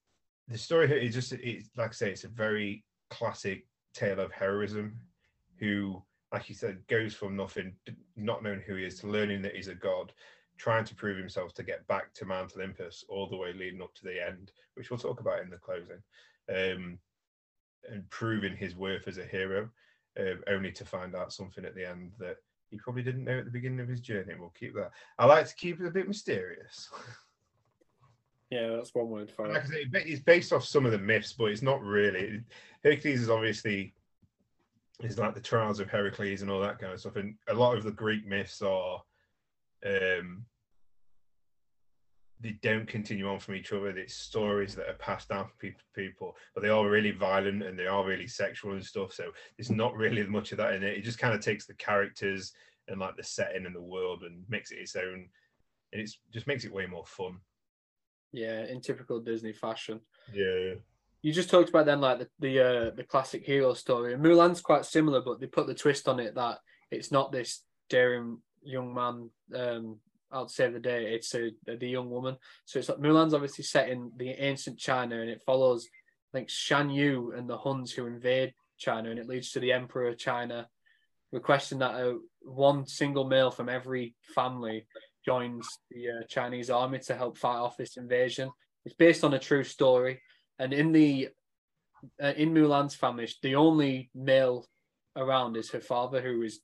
the 0.47 0.57
story 0.57 0.87
here 0.87 0.97
is 0.97 1.13
just 1.13 1.33
it's 1.33 1.69
like 1.77 1.89
I 1.89 1.93
say, 1.93 2.11
it's 2.11 2.23
a 2.23 2.29
very 2.29 2.83
classic 3.09 3.65
tale 3.93 4.19
of 4.19 4.31
heroism. 4.31 4.97
Who, 5.59 6.01
like 6.31 6.47
you 6.47 6.55
said, 6.55 6.79
goes 6.87 7.13
from 7.13 7.35
nothing, 7.35 7.73
not 8.15 8.41
knowing 8.41 8.61
who 8.61 8.75
he 8.75 8.85
is, 8.85 8.99
to 8.99 9.07
learning 9.07 9.41
that 9.41 9.55
he's 9.55 9.67
a 9.67 9.75
god, 9.75 10.13
trying 10.59 10.83
to 10.83 10.95
prove 10.95 11.17
himself 11.17 11.53
to 11.55 11.63
get 11.63 11.87
back 11.87 12.13
to 12.13 12.25
Mount 12.25 12.53
Olympus, 12.55 13.03
all 13.09 13.27
the 13.27 13.37
way 13.37 13.53
leading 13.53 13.81
up 13.81 13.95
to 13.95 14.03
the 14.03 14.23
end, 14.23 14.51
which 14.75 14.91
we'll 14.91 14.99
talk 14.99 15.21
about 15.21 15.41
in 15.41 15.49
the 15.49 15.57
closing, 15.57 16.03
um, 16.49 16.99
and 17.89 18.07
proving 18.09 18.55
his 18.55 18.75
worth 18.75 19.07
as 19.07 19.17
a 19.17 19.25
hero, 19.25 19.69
uh, 20.19 20.35
only 20.47 20.71
to 20.71 20.85
find 20.85 21.15
out 21.15 21.33
something 21.33 21.65
at 21.65 21.75
the 21.75 21.89
end 21.89 22.11
that 22.19 22.35
he 22.69 22.77
probably 22.77 23.01
didn't 23.01 23.23
know 23.23 23.39
at 23.39 23.45
the 23.45 23.51
beginning 23.51 23.79
of 23.79 23.87
his 23.87 24.01
journey. 24.01 24.33
We'll 24.37 24.49
keep 24.49 24.75
that. 24.75 24.91
I 25.17 25.25
like 25.25 25.47
to 25.47 25.55
keep 25.55 25.79
it 25.79 25.87
a 25.87 25.91
bit 25.91 26.07
mysterious. 26.07 26.89
Yeah, 28.51 28.69
that's 28.69 28.95
one 28.95 29.09
word 29.09 29.29
for 29.29 29.45
it. 29.45 29.67
Say, 29.67 29.85
it's 29.93 30.23
based 30.23 30.51
off 30.51 30.65
some 30.65 30.83
of 30.83 30.91
the 30.91 30.97
myths, 30.97 31.33
but 31.33 31.51
it's 31.51 31.61
not 31.61 31.83
really. 31.83 32.41
Hercules 32.83 33.21
is 33.21 33.29
obviously 33.29 33.93
is 35.03 35.19
like 35.19 35.35
the 35.35 35.39
trials 35.39 35.79
of 35.79 35.87
Heracles 35.87 36.41
and 36.41 36.49
all 36.49 36.59
that 36.61 36.79
kind 36.79 36.91
of 36.91 36.99
stuff, 36.99 37.15
and 37.15 37.35
a 37.47 37.53
lot 37.53 37.77
of 37.77 37.83
the 37.83 37.91
Greek 37.91 38.25
myths 38.27 38.63
are 38.63 39.03
um 39.85 40.45
they 42.41 42.57
don't 42.61 42.87
continue 42.87 43.29
on 43.29 43.39
from 43.39 43.55
each 43.55 43.73
other. 43.73 43.89
It's 43.89 44.15
stories 44.15 44.75
that 44.75 44.87
are 44.87 44.93
passed 44.93 45.29
down 45.29 45.45
from 45.47 45.73
people 45.93 46.35
but 46.53 46.61
they 46.63 46.69
are 46.69 46.89
really 46.89 47.11
violent 47.11 47.63
and 47.63 47.77
they 47.77 47.87
are 47.87 48.05
really 48.05 48.27
sexual 48.27 48.73
and 48.73 48.83
stuff. 48.83 49.13
So 49.13 49.31
there's 49.57 49.71
not 49.71 49.95
really 49.95 50.23
much 50.23 50.51
of 50.51 50.57
that 50.59 50.73
in 50.73 50.83
it. 50.83 50.97
It 50.97 51.03
just 51.03 51.19
kind 51.19 51.33
of 51.33 51.41
takes 51.41 51.65
the 51.65 51.73
characters 51.75 52.53
and 52.87 52.99
like 52.99 53.17
the 53.17 53.23
setting 53.23 53.65
and 53.65 53.75
the 53.75 53.81
world 53.81 54.23
and 54.23 54.43
makes 54.49 54.71
it 54.71 54.77
its 54.77 54.95
own. 54.95 55.27
And 55.91 56.01
it's 56.01 56.19
just 56.31 56.47
makes 56.47 56.63
it 56.63 56.73
way 56.73 56.85
more 56.85 57.05
fun. 57.05 57.37
Yeah, 58.31 58.65
in 58.65 58.81
typical 58.81 59.19
Disney 59.19 59.53
fashion. 59.53 59.99
Yeah. 60.33 60.75
You 61.21 61.33
just 61.33 61.49
talked 61.49 61.69
about 61.69 61.85
then 61.85 61.99
like 61.99 62.19
the 62.19 62.27
the, 62.39 62.59
uh, 62.59 62.91
the 62.95 63.03
classic 63.03 63.45
hero 63.45 63.73
story. 63.73 64.13
And 64.13 64.23
Mulan's 64.23 64.61
quite 64.61 64.85
similar, 64.85 65.21
but 65.21 65.39
they 65.39 65.47
put 65.47 65.67
the 65.67 65.73
twist 65.73 66.07
on 66.07 66.19
it 66.19 66.35
that 66.35 66.59
it's 66.91 67.11
not 67.11 67.31
this 67.31 67.63
daring 67.89 68.39
young 68.63 68.93
man 68.93 69.29
um, 69.55 69.97
to 70.31 70.49
say 70.49 70.69
the 70.69 70.79
day. 70.79 71.13
It's 71.13 71.33
a, 71.35 71.51
the 71.65 71.87
young 71.87 72.09
woman. 72.09 72.37
So 72.65 72.79
it's 72.79 72.89
like 72.89 72.99
Mulan's 72.99 73.33
obviously 73.33 73.63
set 73.63 73.89
in 73.89 74.11
the 74.17 74.29
ancient 74.29 74.77
China, 74.77 75.21
and 75.21 75.29
it 75.29 75.41
follows 75.45 75.87
I 76.33 76.37
think 76.37 76.49
Shan 76.49 76.89
Yu 76.89 77.33
and 77.35 77.49
the 77.49 77.57
Huns 77.57 77.91
who 77.91 78.05
invade 78.05 78.53
China, 78.77 79.09
and 79.09 79.19
it 79.19 79.27
leads 79.27 79.51
to 79.51 79.59
the 79.59 79.71
Emperor 79.71 80.07
of 80.07 80.17
China 80.17 80.67
requesting 81.31 81.79
that 81.79 81.95
uh, 81.95 82.13
one 82.41 82.85
single 82.85 83.25
male 83.25 83.51
from 83.51 83.69
every 83.69 84.15
family 84.33 84.87
joins 85.25 85.67
the 85.91 86.09
uh, 86.09 86.23
Chinese 86.27 86.69
army 86.69 86.99
to 86.99 87.15
help 87.15 87.37
fight 87.37 87.57
off 87.57 87.77
this 87.77 87.97
invasion. 87.97 88.49
It's 88.85 88.95
based 88.95 89.23
on 89.23 89.33
a 89.33 89.39
true 89.39 89.63
story, 89.63 90.21
and 90.57 90.73
in 90.73 90.91
the 90.91 91.29
uh, 92.21 92.33
in 92.37 92.53
Mulan's 92.53 92.95
family, 92.95 93.27
the 93.41 93.55
only 93.55 94.09
male 94.15 94.65
around 95.15 95.57
is 95.57 95.69
her 95.71 95.81
father, 95.81 96.21
who 96.21 96.41
is 96.43 96.61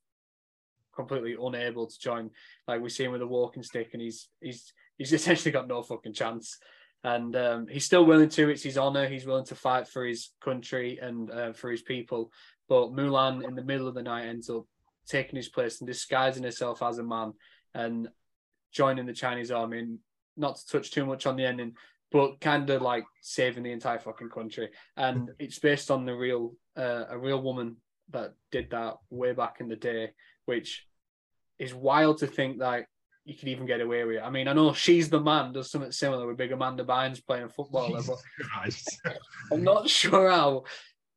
completely 0.96 1.36
unable 1.40 1.88
to 1.88 2.00
join. 2.00 2.30
Like 2.68 2.82
we 2.82 2.90
see 2.90 3.06
him 3.06 3.12
with 3.12 3.22
a 3.22 3.28
walking 3.28 3.64
stick, 3.64 3.90
and 3.94 4.02
he's 4.02 4.30
he's 4.42 4.74
he's 4.98 5.14
essentially 5.20 5.52
got 5.52 5.68
no 5.68 5.82
fucking 5.82 6.14
chance. 6.14 6.58
And 7.04 7.36
um, 7.36 7.68
he's 7.68 7.86
still 7.86 8.06
willing 8.06 8.30
to. 8.30 8.50
It's 8.50 8.64
his 8.64 8.78
honor. 8.78 9.08
He's 9.08 9.28
willing 9.28 9.46
to 9.46 9.56
fight 9.56 9.88
for 9.88 10.06
his 10.06 10.32
country 10.44 10.98
and 11.00 11.30
uh, 11.30 11.54
for 11.54 11.70
his 11.70 11.84
people. 11.84 12.32
But 12.68 12.94
Mulan, 12.94 13.48
in 13.48 13.54
the 13.54 13.64
middle 13.64 13.88
of 13.88 13.94
the 13.94 14.02
night, 14.02 14.26
ends 14.26 14.50
up 14.50 14.66
taking 15.08 15.36
his 15.36 15.50
place 15.50 15.82
and 15.82 15.88
disguising 15.88 16.44
herself 16.44 16.82
as 16.82 16.98
a 16.98 17.04
man 17.04 17.34
and 17.76 18.08
joining 18.72 19.06
the 19.06 19.14
Chinese 19.14 19.52
army. 19.52 19.80
And 19.80 20.00
not 20.38 20.58
to 20.58 20.68
touch 20.68 20.92
too 20.92 21.06
much 21.06 21.26
on 21.26 21.36
the 21.36 21.46
ending, 21.46 21.74
but 22.12 22.40
kind 22.42 22.70
of 22.70 22.82
like 22.82 23.06
saving 23.22 23.64
the 23.64 23.72
entire 23.72 24.00
fucking 24.00 24.30
country. 24.30 24.70
And 24.98 25.32
it's 25.40 25.60
based 25.60 25.92
on 25.92 26.06
the 26.06 26.16
real, 26.16 26.54
uh, 26.78 27.06
a 27.10 27.18
real 27.18 27.42
woman 27.42 27.78
that 28.12 28.34
did 28.52 28.70
that 28.72 28.96
way 29.10 29.34
back 29.34 29.58
in 29.60 29.68
the 29.68 29.76
day, 29.76 30.12
which 30.46 30.86
is 31.60 31.74
wild 31.74 32.20
to 32.20 32.28
think 32.28 32.60
that 32.60 32.86
you 33.26 33.34
could 33.34 33.48
even 33.48 33.66
get 33.66 33.82
away 33.82 34.04
with 34.04 34.18
it. 34.18 34.24
I 34.24 34.30
mean, 34.30 34.48
I 34.48 34.54
know 34.54 34.74
she's 34.74 35.10
the 35.10 35.20
man 35.20 35.52
does 35.52 35.72
something 35.72 35.92
similar 35.92 36.28
with 36.28 36.38
big 36.38 36.52
Amanda 36.52 36.84
Bynes 36.84 37.26
playing 37.26 37.46
a 37.46 37.50
footballer, 37.50 38.02
but 38.06 38.18
I'm 39.52 39.64
not 39.64 39.90
sure 39.90 40.30
how 40.30 40.66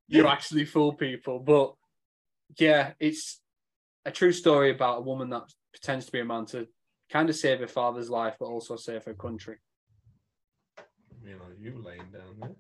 you 0.07 0.27
actually 0.27 0.65
fool 0.65 0.95
people. 0.95 1.39
But 1.39 1.75
yeah, 2.59 2.93
it's 2.99 3.41
a 4.07 4.11
true 4.11 4.33
story 4.33 4.71
about 4.71 4.99
a 4.99 5.03
woman 5.03 5.29
that 5.31 5.53
pretends 5.73 6.07
to 6.07 6.13
be 6.13 6.21
a 6.21 6.25
man 6.25 6.47
to 6.47 6.67
kind 7.11 7.29
of 7.29 7.37
save 7.37 7.61
her 7.61 7.67
father's 7.67 8.09
life, 8.09 8.37
but 8.41 8.47
also 8.47 8.77
save 8.77 9.05
her 9.05 9.15
country. 9.15 9.57
You 11.23 11.35
know, 11.35 11.45
you 11.61 11.83
laying 11.85 12.07
down 12.11 12.55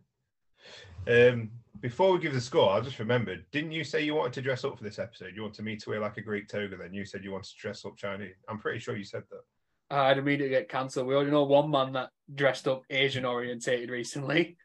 there. 1.07 1.33
Um, 1.33 1.51
before 1.81 2.13
we 2.13 2.19
give 2.19 2.35
the 2.35 2.41
score, 2.41 2.71
I 2.71 2.81
just 2.81 2.99
remembered, 2.99 3.45
didn't 3.53 3.73
you 3.73 3.85
say 3.85 4.03
you 4.03 4.15
wanted 4.15 4.33
to 4.35 4.43
dress 4.43 4.65
up 4.65 4.77
for 4.77 4.85
this 4.85 4.99
episode? 4.99 5.33
You 5.35 5.43
wanted 5.43 5.65
me 5.65 5.77
to 5.77 5.91
wear 5.91 6.01
like 6.01 6.17
a 6.17 6.23
Greek 6.23 6.49
toga, 6.49 6.77
then 6.77 6.93
you 6.93 7.05
said 7.05 7.25
you 7.25 7.33
wanted 7.33 7.51
to 7.51 7.59
dress 7.61 7.85
up 7.85 7.97
Chinese. 7.97 8.35
I'm 8.49 8.59
pretty 8.59 8.79
sure 8.79 8.97
you 8.97 9.05
said 9.05 9.23
that. 9.31 9.97
I'd 9.97 10.19
immediately 10.19 10.57
get 10.57 10.69
cancelled. 10.69 11.07
We 11.07 11.15
already 11.15 11.31
know 11.31 11.45
one 11.45 11.71
man 11.71 11.93
that 11.93 12.11
dressed 12.35 12.69
up 12.69 12.83
Asian 12.91 13.25
orientated 13.25 13.91
recently. 13.91 14.57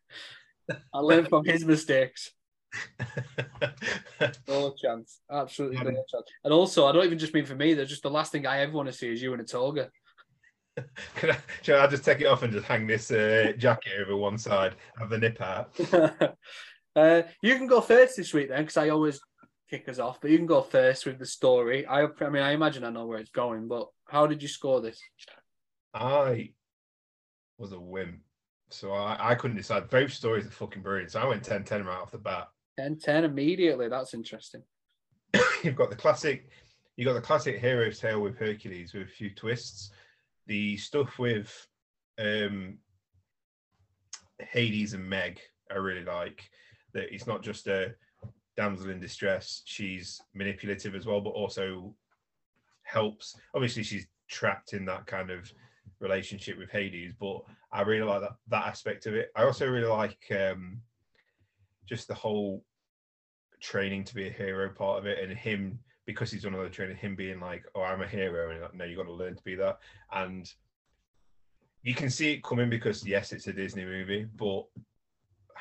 I 0.94 1.00
learned 1.00 1.30
from 1.30 1.46
his 1.46 1.66
mistakes. 1.66 2.32
no 4.48 4.74
chance. 4.74 5.22
Absolutely 5.32 5.78
no 5.78 6.04
chance. 6.10 6.26
And 6.44 6.54
also, 6.54 6.88
I 6.88 6.92
don't 6.92 7.06
even 7.06 7.20
just 7.20 7.34
mean 7.34 7.46
for 7.46 7.56
me, 7.56 7.74
there's 7.74 7.90
just 7.90 8.04
the 8.04 8.10
last 8.10 8.32
thing 8.32 8.46
I 8.46 8.60
ever 8.60 8.74
want 8.74 8.88
to 8.88 8.94
see 8.94 9.12
is 9.12 9.22
you 9.22 9.34
in 9.34 9.40
a 9.40 9.46
toga. 9.46 9.90
Can 11.16 11.32
I, 11.32 11.38
shall 11.62 11.82
I 11.82 11.88
just 11.88 12.04
take 12.04 12.22
it 12.22 12.26
off 12.26 12.44
and 12.44 12.52
just 12.52 12.66
hang 12.66 12.88
this 12.88 13.12
uh, 13.12 13.54
jacket 13.58 13.94
over 14.02 14.18
one 14.18 14.38
side, 14.38 14.76
have 14.98 15.10
the 15.10 15.20
nip 15.20 15.40
out? 15.40 15.72
Uh, 16.96 17.24
you 17.42 17.58
can 17.58 17.68
go 17.68 17.82
first 17.82 18.18
this 18.18 18.34
week 18.34 18.50
then, 18.50 18.62
because 18.62 18.78
I 18.78 18.90
always 18.90 19.20
kick 19.70 19.90
us 19.90 20.00
off. 20.00 20.20
But 20.22 20.32
you 20.32 20.38
can 20.38 20.46
go 20.46 20.62
first 20.62 21.06
with 21.06 21.20
the 21.20 21.26
story. 21.26 21.86
I, 21.86 22.04
I 22.04 22.30
mean, 22.30 22.44
I 22.44 22.52
imagine 22.52 22.84
I 22.84 22.90
know 22.90 23.08
where 23.08 23.20
it's 23.20 23.32
going, 23.32 23.68
but 23.68 23.88
how 24.08 24.28
did 24.28 24.42
you 24.42 24.48
score 24.48 24.82
this? 24.82 25.00
I 25.94 26.52
was 27.58 27.72
a 27.72 27.80
whim, 27.80 28.22
so 28.70 28.92
I, 28.92 29.32
I 29.32 29.36
couldn't 29.36 29.58
decide. 29.58 29.90
Both 29.90 30.14
stories 30.14 30.46
are 30.46 30.52
fucking 30.52 30.82
brilliant, 30.82 31.12
so 31.12 31.22
I 31.22 31.28
went 31.28 31.44
10-10 31.44 31.86
right 31.86 32.02
off 32.02 32.12
the 32.12 32.18
bat. 32.18 32.48
10-10 32.80 33.24
immediately. 33.24 33.88
That's 33.88 34.14
interesting. 34.14 34.64
You've 35.64 35.76
got 35.76 35.90
the 35.90 35.96
classic. 35.96 36.50
You 36.96 37.06
got 37.06 37.14
the 37.14 37.22
classic 37.22 37.60
hero's 37.60 38.00
tale 38.00 38.22
with 38.22 38.38
Hercules 38.38 38.94
with 38.94 39.04
a 39.04 39.12
few 39.12 39.32
twists. 39.34 39.92
The 40.46 40.78
stuff 40.78 41.18
with 41.18 41.68
um, 42.20 42.78
Hades 44.40 44.94
and 44.94 45.10
Meg, 45.10 45.40
I 45.72 45.76
really 45.76 46.04
like 46.04 46.44
that 46.94 47.14
it's 47.14 47.28
not 47.28 47.44
just 47.44 47.68
a 47.68 47.94
damsel 48.56 48.90
in 48.90 49.00
distress. 49.00 49.62
She's 49.66 50.22
manipulative 50.34 50.96
as 50.96 51.06
well, 51.06 51.22
but 51.22 51.32
also 51.32 51.94
helps. 52.84 53.36
Obviously, 53.54 53.84
she's 53.84 54.08
trapped 54.28 54.74
in 54.74 54.86
that 54.86 55.06
kind 55.06 55.30
of 55.30 55.52
relationship 56.00 56.58
with 56.58 56.70
Hades, 56.70 57.14
but 57.20 57.42
I 57.72 57.82
really 57.82 58.04
like 58.04 58.22
that 58.22 58.36
that 58.50 58.68
aspect 58.68 59.06
of 59.06 59.16
it. 59.16 59.32
I 59.36 59.44
also 59.44 59.68
really 59.68 59.88
like 59.88 60.20
um, 60.32 60.82
just 61.88 62.08
the 62.08 62.14
whole 62.14 62.64
training 63.60 64.04
to 64.04 64.16
be 64.16 64.28
a 64.28 64.32
hero 64.32 64.70
part 64.70 65.00
of 65.00 65.06
it, 65.06 65.24
and 65.24 65.38
him 65.38 65.80
because 66.06 66.32
he's 66.32 66.44
done 66.44 66.54
all 66.54 66.64
the 66.64 66.70
training, 66.70 66.98
him 66.98 67.16
being 67.16 67.40
like, 67.40 67.64
"Oh, 67.76 67.82
I'm 67.82 68.02
a 68.02 68.08
hero," 68.08 68.52
and 68.52 68.62
like, 68.62 68.76
no, 68.76 68.86
you 68.86 68.98
got 68.98 69.04
to 69.04 69.14
learn 69.14 69.36
to 69.36 69.44
be 69.44 69.56
that. 69.56 69.80
And 70.12 70.52
you 71.82 71.94
can 71.94 72.10
see 72.10 72.34
it 72.34 72.44
coming 72.44 72.70
because 72.70 73.06
yes, 73.06 73.32
it's 73.32 73.48
a 73.48 73.54
Disney 73.54 73.86
movie, 73.86 74.28
but 74.36 74.66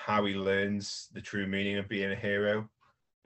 how 0.05 0.25
he 0.25 0.35
learns 0.35 1.09
the 1.13 1.21
true 1.21 1.47
meaning 1.47 1.79
of 1.79 1.89
being 1.89 2.11
a 2.11 2.17
hero. 2.17 2.69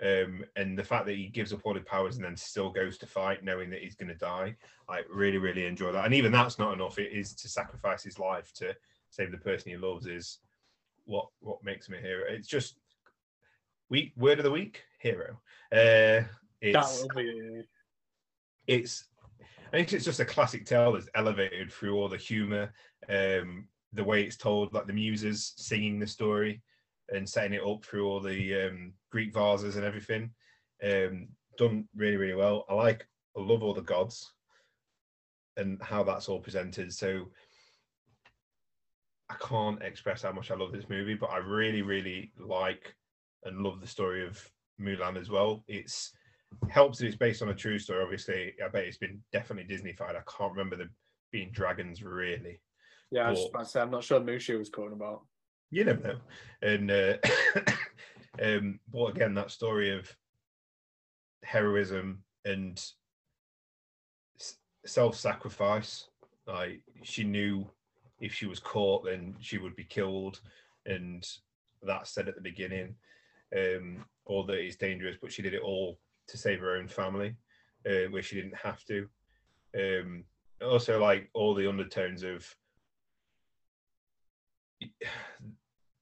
Um, 0.02 0.44
and 0.56 0.78
the 0.78 0.84
fact 0.84 1.06
that 1.06 1.16
he 1.16 1.28
gives 1.28 1.54
up 1.54 1.60
all 1.64 1.74
his 1.74 1.84
powers 1.84 2.16
and 2.16 2.24
then 2.24 2.36
still 2.36 2.68
goes 2.68 2.98
to 2.98 3.06
fight 3.06 3.42
knowing 3.42 3.70
that 3.70 3.80
he's 3.80 3.94
going 3.94 4.10
to 4.10 4.14
die. 4.14 4.54
I 4.88 5.02
really 5.10 5.38
really 5.38 5.64
enjoy 5.64 5.92
that. 5.92 6.04
And 6.04 6.14
even 6.14 6.32
that's 6.32 6.58
not 6.58 6.74
enough. 6.74 6.98
It 6.98 7.12
is 7.12 7.34
to 7.34 7.48
sacrifice 7.48 8.02
his 8.02 8.18
life 8.18 8.52
to 8.56 8.76
save 9.08 9.30
the 9.30 9.38
person 9.38 9.70
he 9.70 9.78
loves 9.78 10.06
is 10.06 10.38
what 11.06 11.28
what 11.40 11.64
makes 11.64 11.88
him 11.88 11.94
a 11.94 11.98
hero. 11.98 12.24
It's 12.28 12.48
just 12.48 12.76
week 13.88 14.12
word 14.16 14.38
of 14.38 14.44
the 14.44 14.50
week 14.50 14.82
hero. 14.98 15.40
Uh 15.72 16.24
it's, 16.60 16.76
it's 18.66 19.04
i 19.72 19.76
think 19.76 19.92
it's 19.92 20.04
just 20.04 20.20
a 20.20 20.24
classic 20.24 20.64
tale 20.64 20.92
that's 20.92 21.08
elevated 21.14 21.70
through 21.70 21.94
all 21.94 22.08
the 22.08 22.16
humor 22.16 22.72
um 23.08 23.68
the 23.96 24.04
way 24.04 24.22
it's 24.22 24.36
told, 24.36 24.72
like 24.72 24.86
the 24.86 24.92
muses 24.92 25.54
singing 25.56 25.98
the 25.98 26.06
story 26.06 26.62
and 27.08 27.28
setting 27.28 27.54
it 27.54 27.66
up 27.66 27.84
through 27.84 28.06
all 28.06 28.20
the 28.20 28.66
um, 28.66 28.92
Greek 29.10 29.32
vases 29.34 29.76
and 29.76 29.84
everything. 29.84 30.30
Um, 30.84 31.28
done 31.58 31.88
really, 31.94 32.16
really 32.16 32.34
well. 32.34 32.64
I 32.68 32.74
like, 32.74 33.06
I 33.36 33.40
love 33.40 33.62
all 33.62 33.74
the 33.74 33.82
gods 33.82 34.32
and 35.56 35.80
how 35.82 36.02
that's 36.02 36.28
all 36.28 36.40
presented. 36.40 36.92
So 36.92 37.26
I 39.28 39.34
can't 39.40 39.82
express 39.82 40.22
how 40.22 40.32
much 40.32 40.50
I 40.50 40.56
love 40.56 40.72
this 40.72 40.88
movie, 40.88 41.14
but 41.14 41.30
I 41.30 41.38
really, 41.38 41.82
really 41.82 42.32
like 42.38 42.94
and 43.44 43.62
love 43.62 43.80
the 43.80 43.86
story 43.86 44.26
of 44.26 44.44
Mulan 44.80 45.18
as 45.18 45.30
well. 45.30 45.64
It's 45.68 46.12
helps 46.68 46.98
that 46.98 47.06
it's 47.06 47.16
based 47.16 47.42
on 47.42 47.48
a 47.48 47.54
true 47.54 47.78
story. 47.78 48.02
Obviously, 48.02 48.54
I 48.64 48.68
bet 48.68 48.84
it's 48.84 48.98
been 48.98 49.20
definitely 49.32 49.74
Disneyfied. 49.74 50.16
I 50.16 50.22
can't 50.38 50.52
remember 50.52 50.76
there 50.76 50.90
being 51.32 51.50
dragons 51.52 52.02
really. 52.02 52.60
Yeah, 53.10 53.26
I 53.26 53.30
was 53.30 53.38
just 53.38 53.50
about 53.50 53.64
to 53.64 53.70
say, 53.70 53.80
I'm 53.80 53.90
not 53.90 54.04
sure 54.04 54.20
Mushu 54.20 54.58
was 54.58 54.68
calling 54.68 54.92
about. 54.92 55.22
You 55.70 55.84
never 55.84 56.02
know. 56.02 56.18
And 56.62 56.90
uh, 56.90 57.14
um, 58.42 58.80
but 58.92 59.06
again, 59.06 59.34
that 59.34 59.50
story 59.50 59.96
of 59.96 60.14
heroism 61.44 62.22
and 62.44 62.84
self-sacrifice. 64.84 66.08
Like 66.46 66.80
she 67.02 67.24
knew 67.24 67.68
if 68.20 68.32
she 68.32 68.46
was 68.46 68.60
caught, 68.60 69.04
then 69.04 69.34
she 69.40 69.58
would 69.58 69.76
be 69.76 69.84
killed, 69.84 70.40
and 70.86 71.26
that 71.82 72.06
said 72.06 72.28
at 72.28 72.34
the 72.34 72.40
beginning, 72.40 72.94
um, 73.56 74.04
or 74.24 74.44
that 74.44 74.58
it's 74.58 74.76
dangerous. 74.76 75.16
But 75.20 75.32
she 75.32 75.42
did 75.42 75.54
it 75.54 75.62
all 75.62 75.98
to 76.28 76.38
save 76.38 76.60
her 76.60 76.76
own 76.76 76.88
family, 76.88 77.34
uh, 77.88 78.10
where 78.10 78.22
she 78.22 78.36
didn't 78.36 78.56
have 78.56 78.84
to. 78.84 79.08
Um, 79.76 80.24
also, 80.62 81.00
like 81.00 81.28
all 81.34 81.54
the 81.54 81.68
undertones 81.68 82.22
of 82.22 82.46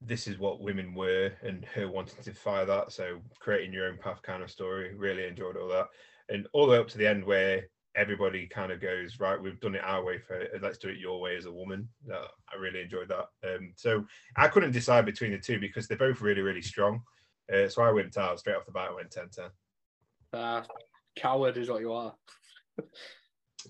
this 0.00 0.26
is 0.26 0.38
what 0.38 0.60
women 0.60 0.94
were 0.94 1.32
and 1.42 1.64
her 1.74 1.88
wanting 1.88 2.22
to 2.22 2.34
fire 2.34 2.66
that. 2.66 2.92
So 2.92 3.20
creating 3.40 3.72
your 3.72 3.86
own 3.86 3.98
path 3.98 4.20
kind 4.22 4.42
of 4.42 4.50
story. 4.50 4.94
Really 4.94 5.26
enjoyed 5.26 5.56
all 5.56 5.68
that. 5.68 5.86
And 6.28 6.46
all 6.52 6.66
the 6.66 6.72
way 6.72 6.78
up 6.78 6.88
to 6.88 6.98
the 6.98 7.08
end 7.08 7.24
where 7.24 7.64
everybody 7.96 8.46
kind 8.46 8.72
of 8.72 8.80
goes, 8.80 9.20
right, 9.20 9.40
we've 9.40 9.60
done 9.60 9.74
it 9.74 9.84
our 9.84 10.04
way 10.04 10.18
for 10.18 10.34
it. 10.34 10.62
let's 10.62 10.78
do 10.78 10.88
it 10.88 10.98
your 10.98 11.20
way 11.20 11.36
as 11.36 11.46
a 11.46 11.52
woman. 11.52 11.88
Uh, 12.12 12.26
I 12.52 12.56
really 12.58 12.80
enjoyed 12.80 13.08
that. 13.08 13.28
Um, 13.48 13.72
so 13.76 14.04
I 14.36 14.48
couldn't 14.48 14.72
decide 14.72 15.06
between 15.06 15.32
the 15.32 15.38
two 15.38 15.58
because 15.60 15.86
they're 15.86 15.96
both 15.96 16.20
really, 16.20 16.42
really 16.42 16.62
strong. 16.62 17.02
Uh, 17.52 17.68
so 17.68 17.82
I 17.82 17.92
went 17.92 18.16
out 18.16 18.38
straight 18.38 18.56
off 18.56 18.66
the 18.66 18.72
bat, 18.72 18.90
I 18.90 18.94
went 18.94 19.10
10 19.10 19.28
10. 19.30 19.44
Uh, 20.32 20.62
coward 21.16 21.56
is 21.56 21.68
what 21.68 21.80
you 21.80 21.92
are. 21.92 22.14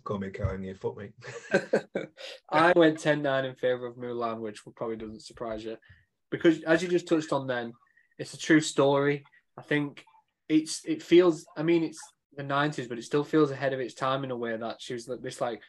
Call 0.02 0.18
me 0.18 0.30
and 0.38 0.64
you 0.64 0.74
foot 0.74 0.96
me. 0.96 1.10
I 2.50 2.72
went 2.74 2.98
10 2.98 3.22
9 3.22 3.44
in 3.44 3.54
favour 3.54 3.86
of 3.86 3.96
Mulan, 3.96 4.40
which 4.40 4.60
probably 4.76 4.96
doesn't 4.96 5.22
surprise 5.22 5.64
you. 5.64 5.76
Because 6.30 6.62
as 6.62 6.82
you 6.82 6.88
just 6.88 7.08
touched 7.08 7.32
on 7.32 7.46
then, 7.46 7.72
it's 8.18 8.34
a 8.34 8.38
true 8.38 8.60
story. 8.60 9.24
I 9.56 9.62
think 9.62 10.04
it's 10.48 10.84
it 10.84 11.02
feels 11.02 11.46
I 11.56 11.62
mean 11.62 11.84
it's 11.84 12.00
the 12.36 12.42
90s, 12.42 12.88
but 12.88 12.98
it 12.98 13.04
still 13.04 13.24
feels 13.24 13.50
ahead 13.50 13.72
of 13.72 13.80
its 13.80 13.94
time 13.94 14.24
in 14.24 14.30
a 14.30 14.36
way 14.36 14.56
that 14.56 14.76
she 14.80 14.94
was 14.94 15.06
this 15.22 15.40
like 15.40 15.62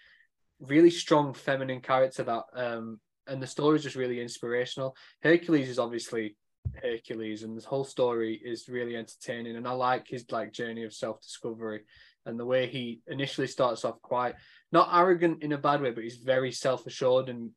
really 0.60 0.90
strong 0.90 1.34
feminine 1.34 1.82
character 1.82 2.24
that 2.24 2.44
um 2.56 3.00
and 3.28 3.42
the 3.42 3.48
story 3.48 3.78
is 3.78 3.84
just 3.84 3.96
really 3.96 4.22
inspirational. 4.22 4.96
Hercules 5.22 5.70
is 5.70 5.80
obviously 5.80 6.36
Hercules 6.82 7.44
and 7.44 7.56
this 7.56 7.66
whole 7.66 7.84
story 7.84 8.40
is 8.44 8.70
really 8.70 8.96
entertaining 8.96 9.56
and 9.56 9.68
I 9.68 9.72
like 9.72 10.08
his 10.08 10.26
like 10.32 10.52
journey 10.52 10.84
of 10.84 10.94
self-discovery 10.94 11.82
and 12.26 12.40
the 12.40 12.46
way 12.46 12.68
he 12.68 13.02
initially 13.08 13.48
starts 13.48 13.86
off 13.86 14.02
quite 14.02 14.36
not 14.72 14.90
arrogant 14.94 15.44
in 15.44 15.54
a 15.54 15.58
bad 15.58 15.82
way, 15.82 15.92
but 15.92 16.04
he's 16.04 16.18
very 16.18 16.52
self 16.52 16.86
assured, 16.86 17.30
and 17.30 17.52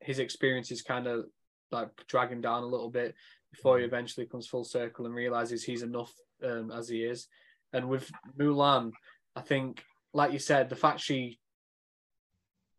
his 0.00 0.18
experiences 0.18 0.82
kind 0.82 1.06
of 1.06 1.26
like 1.70 1.88
drag 2.06 2.30
him 2.30 2.40
down 2.40 2.62
a 2.62 2.66
little 2.66 2.90
bit 2.90 3.14
before 3.52 3.78
he 3.78 3.84
mm-hmm. 3.84 3.94
eventually 3.94 4.26
comes 4.26 4.46
full 4.46 4.64
circle 4.64 5.06
and 5.06 5.14
realizes 5.14 5.64
he's 5.64 5.82
enough 5.82 6.12
um, 6.42 6.70
as 6.70 6.88
he 6.88 7.02
is. 7.04 7.28
And 7.72 7.88
with 7.88 8.10
Mulan, 8.38 8.92
I 9.34 9.40
think, 9.40 9.82
like 10.12 10.32
you 10.32 10.38
said, 10.38 10.68
the 10.68 10.76
fact 10.76 11.00
she 11.00 11.38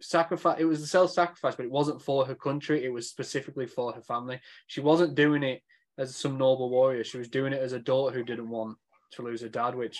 sacrifice 0.01 0.57
it 0.59 0.65
was 0.65 0.81
a 0.81 0.87
self-sacrifice 0.87 1.55
but 1.55 1.65
it 1.65 1.71
wasn't 1.71 2.01
for 2.01 2.25
her 2.25 2.35
country 2.35 2.83
it 2.83 2.91
was 2.91 3.09
specifically 3.09 3.65
for 3.65 3.93
her 3.93 4.01
family 4.01 4.39
she 4.67 4.81
wasn't 4.81 5.15
doing 5.15 5.41
it 5.41 5.61
as 5.97 6.15
some 6.15 6.37
noble 6.37 6.69
warrior 6.69 7.03
she 7.03 7.17
was 7.17 7.29
doing 7.29 7.53
it 7.53 7.61
as 7.61 7.71
a 7.71 7.79
daughter 7.79 8.13
who 8.13 8.23
didn't 8.23 8.49
want 8.49 8.77
to 9.11 9.21
lose 9.21 9.41
her 9.41 9.47
dad 9.47 9.73
which 9.73 9.97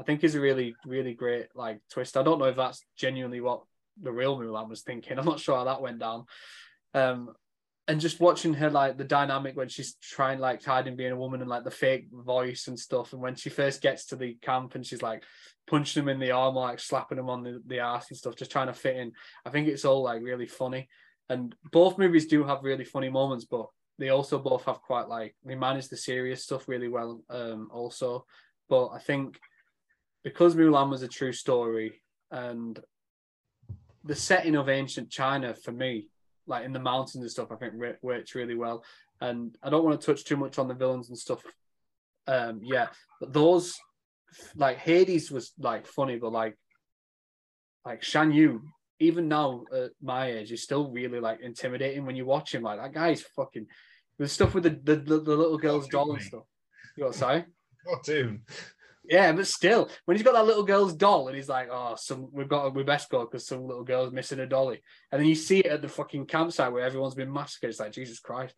I 0.00 0.04
think 0.04 0.22
is 0.22 0.34
a 0.34 0.40
really, 0.40 0.74
really 0.84 1.14
great 1.14 1.46
like 1.54 1.80
twist. 1.90 2.16
I 2.16 2.22
don't 2.22 2.38
know 2.38 2.46
if 2.46 2.56
that's 2.56 2.84
genuinely 2.96 3.40
what 3.40 3.62
the 4.00 4.12
real 4.12 4.38
Mulan 4.38 4.68
was 4.68 4.82
thinking. 4.82 5.18
I'm 5.18 5.24
not 5.24 5.40
sure 5.40 5.56
how 5.56 5.64
that 5.64 5.82
went 5.82 5.98
down. 5.98 6.24
Um, 6.94 7.30
and 7.88 8.00
just 8.00 8.20
watching 8.20 8.54
her 8.54 8.70
like 8.70 8.96
the 8.96 9.04
dynamic 9.04 9.56
when 9.56 9.68
she's 9.68 9.94
trying 9.94 10.38
like 10.38 10.64
hiding 10.64 10.96
being 10.96 11.12
a 11.12 11.16
woman 11.16 11.40
and 11.40 11.48
like 11.48 11.64
the 11.64 11.70
fake 11.70 12.08
voice 12.12 12.66
and 12.68 12.78
stuff 12.78 13.12
and 13.12 13.22
when 13.22 13.34
she 13.34 13.48
first 13.48 13.80
gets 13.80 14.06
to 14.06 14.16
the 14.16 14.34
camp 14.42 14.74
and 14.74 14.84
she's 14.84 15.02
like 15.02 15.22
punching 15.68 16.02
him 16.02 16.08
in 16.08 16.18
the 16.18 16.30
arm 16.30 16.54
like 16.54 16.80
slapping 16.80 17.18
him 17.18 17.30
on 17.30 17.42
the, 17.42 17.62
the 17.66 17.78
ass 17.78 18.08
and 18.10 18.18
stuff 18.18 18.36
just 18.36 18.50
trying 18.50 18.66
to 18.66 18.72
fit 18.72 18.96
in 18.96 19.12
i 19.44 19.50
think 19.50 19.68
it's 19.68 19.84
all 19.84 20.02
like 20.02 20.22
really 20.22 20.46
funny 20.46 20.88
and 21.28 21.54
both 21.72 21.98
movies 21.98 22.26
do 22.26 22.44
have 22.44 22.62
really 22.62 22.84
funny 22.84 23.08
moments 23.08 23.44
but 23.44 23.66
they 23.98 24.08
also 24.08 24.38
both 24.38 24.64
have 24.64 24.82
quite 24.82 25.08
like 25.08 25.34
they 25.44 25.54
manage 25.54 25.88
the 25.88 25.96
serious 25.96 26.42
stuff 26.42 26.68
really 26.68 26.88
well 26.88 27.22
um 27.30 27.68
also 27.72 28.24
but 28.68 28.88
i 28.88 28.98
think 28.98 29.38
because 30.26 30.56
mulan 30.56 30.90
was 30.90 31.02
a 31.02 31.08
true 31.08 31.32
story 31.32 32.02
and 32.30 32.80
the 34.04 34.14
setting 34.14 34.56
of 34.56 34.68
ancient 34.68 35.08
china 35.10 35.54
for 35.54 35.72
me 35.72 36.08
like 36.46 36.64
in 36.64 36.72
the 36.72 36.78
mountains 36.78 37.22
and 37.22 37.30
stuff, 37.30 37.50
I 37.50 37.56
think 37.56 37.74
works 38.02 38.34
really 38.34 38.54
well. 38.54 38.84
And 39.20 39.56
I 39.62 39.70
don't 39.70 39.84
want 39.84 40.00
to 40.00 40.06
touch 40.06 40.24
too 40.24 40.36
much 40.36 40.58
on 40.58 40.68
the 40.68 40.74
villains 40.74 41.08
and 41.08 41.18
stuff. 41.18 41.42
Um, 42.26 42.60
yeah, 42.62 42.88
but 43.20 43.32
those 43.32 43.74
like 44.56 44.78
Hades 44.78 45.30
was 45.30 45.52
like 45.58 45.86
funny, 45.86 46.16
but 46.16 46.32
like 46.32 46.56
like 47.84 48.02
Shan 48.02 48.32
Yu, 48.32 48.62
even 48.98 49.28
now 49.28 49.64
at 49.74 49.90
my 50.02 50.26
age, 50.32 50.52
is 50.52 50.62
still 50.62 50.90
really 50.90 51.20
like 51.20 51.40
intimidating 51.40 52.04
when 52.04 52.16
you 52.16 52.26
watch 52.26 52.54
him. 52.54 52.62
Like 52.62 52.80
that 52.80 52.92
guy's 52.92 53.22
fucking 53.36 53.66
the 54.18 54.28
stuff 54.28 54.54
with 54.54 54.64
the 54.64 54.70
the, 54.70 54.96
the, 54.96 55.20
the 55.20 55.36
little 55.36 55.58
girl's 55.58 55.88
doll 55.88 56.12
and 56.12 56.22
stuff. 56.22 56.44
You 56.96 57.04
got 57.04 57.12
to 57.12 57.18
say? 57.18 57.44
Cartoon. 57.86 58.42
Yeah, 59.08 59.32
but 59.32 59.46
still, 59.46 59.88
when 60.04 60.16
he's 60.16 60.24
got 60.24 60.32
that 60.34 60.46
little 60.46 60.64
girl's 60.64 60.94
doll 60.94 61.28
and 61.28 61.36
he's 61.36 61.48
like, 61.48 61.68
"Oh, 61.70 61.94
some 61.96 62.28
we've 62.32 62.48
got 62.48 62.74
we 62.74 62.82
best 62.82 63.08
go 63.08 63.20
because 63.24 63.46
some 63.46 63.66
little 63.66 63.84
girl's 63.84 64.12
missing 64.12 64.40
a 64.40 64.46
dolly," 64.46 64.82
and 65.12 65.20
then 65.20 65.28
you 65.28 65.34
see 65.34 65.60
it 65.60 65.66
at 65.66 65.82
the 65.82 65.88
fucking 65.88 66.26
campsite 66.26 66.72
where 66.72 66.84
everyone's 66.84 67.14
been 67.14 67.32
massacred. 67.32 67.70
It's 67.70 67.80
like 67.80 67.92
Jesus 67.92 68.18
Christ. 68.18 68.54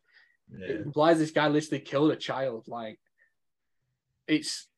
Yeah. 0.50 0.66
It 0.66 0.80
implies 0.80 1.18
this 1.18 1.32
guy 1.32 1.48
literally 1.48 1.80
killed 1.80 2.12
a 2.12 2.16
child. 2.16 2.64
Like, 2.66 2.98
it's. 4.26 4.68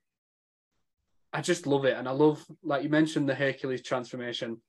I 1.33 1.41
just 1.41 1.67
love 1.67 1.85
it, 1.85 1.97
and 1.97 2.09
I 2.09 2.13
love 2.13 2.45
like 2.65 2.83
you 2.83 2.89
mentioned 2.89 3.29
the 3.29 3.35
Hercules 3.35 3.83
transformation, 3.83 4.61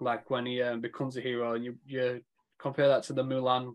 like 0.00 0.28
when 0.28 0.44
he 0.44 0.60
um, 0.60 0.82
becomes 0.82 1.16
a 1.16 1.22
hero, 1.22 1.54
and 1.54 1.64
you 1.64 1.76
you 1.86 2.20
compare 2.58 2.88
that 2.88 3.04
to 3.04 3.14
the 3.14 3.24
Mulan 3.24 3.74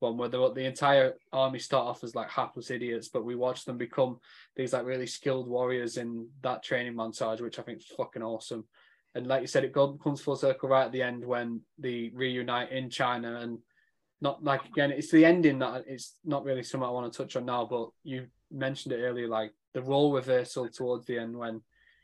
one 0.00 0.16
where 0.16 0.28
the, 0.28 0.66
entire 0.66 1.14
army 1.32 1.58
start 1.58 1.86
off 1.86 2.04
as 2.04 2.14
like 2.14 2.30
hapless 2.30 2.70
idiots, 2.70 3.08
but 3.08 3.24
we 3.24 3.34
watch 3.34 3.64
them 3.64 3.78
become 3.78 4.18
these 4.56 4.72
like 4.72 4.84
really 4.84 5.06
skilled 5.06 5.48
warriors 5.48 5.96
in 5.96 6.28
that 6.42 6.62
training 6.62 6.94
montage, 6.94 7.40
which 7.40 7.58
I 7.58 7.62
think 7.62 7.78
is 7.78 7.86
fucking 7.96 8.22
awesome. 8.22 8.64
And 9.14 9.26
like 9.26 9.42
you 9.42 9.46
said, 9.46 9.64
it 9.64 9.72
comes 9.72 10.20
full 10.20 10.36
circle 10.36 10.68
right 10.68 10.86
at 10.86 10.92
the 10.92 11.02
end 11.02 11.24
when 11.24 11.60
they 11.78 12.10
reunite 12.12 12.72
in 12.72 12.90
China 12.90 13.40
and 13.40 13.58
not 14.20 14.42
like 14.42 14.64
again, 14.64 14.90
it's 14.90 15.10
the 15.10 15.24
ending 15.24 15.58
that 15.60 15.84
it's 15.86 16.14
not 16.24 16.44
really 16.44 16.62
something 16.62 16.88
I 16.88 16.92
want 16.92 17.12
to 17.12 17.16
touch 17.16 17.36
on 17.36 17.44
now, 17.44 17.66
but 17.66 17.90
you 18.02 18.26
mentioned 18.50 18.92
it 18.92 19.02
earlier, 19.02 19.28
like 19.28 19.52
the 19.72 19.82
role 19.82 20.12
reversal 20.12 20.68
towards 20.68 21.06
the 21.06 21.18
end 21.18 21.36
when 21.36 21.60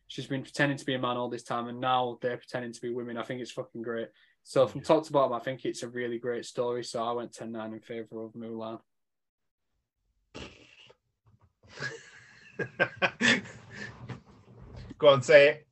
she's 0.06 0.26
been 0.26 0.42
pretending 0.42 0.76
to 0.76 0.84
be 0.84 0.94
a 0.94 0.98
man 0.98 1.16
all 1.16 1.28
this 1.28 1.44
time 1.44 1.68
and 1.68 1.80
now 1.80 2.18
they're 2.20 2.36
pretending 2.36 2.72
to 2.72 2.80
be 2.80 2.92
women. 2.92 3.16
I 3.16 3.22
think 3.22 3.40
it's 3.40 3.52
fucking 3.52 3.82
great. 3.82 4.08
So 4.44 4.66
from 4.66 4.80
top 4.80 5.04
to 5.04 5.12
bottom, 5.12 5.32
I 5.32 5.40
think 5.40 5.64
it's 5.64 5.82
a 5.82 5.88
really 5.88 6.18
great 6.18 6.44
story. 6.44 6.84
So 6.84 7.02
I 7.02 7.12
went 7.12 7.32
10-9 7.32 7.72
in 7.72 7.80
favour 7.80 8.24
of 8.24 8.32
Mulan. 8.32 8.80
Go 14.98 15.08
on, 15.08 15.22
say 15.22 15.48
it. 15.48 15.66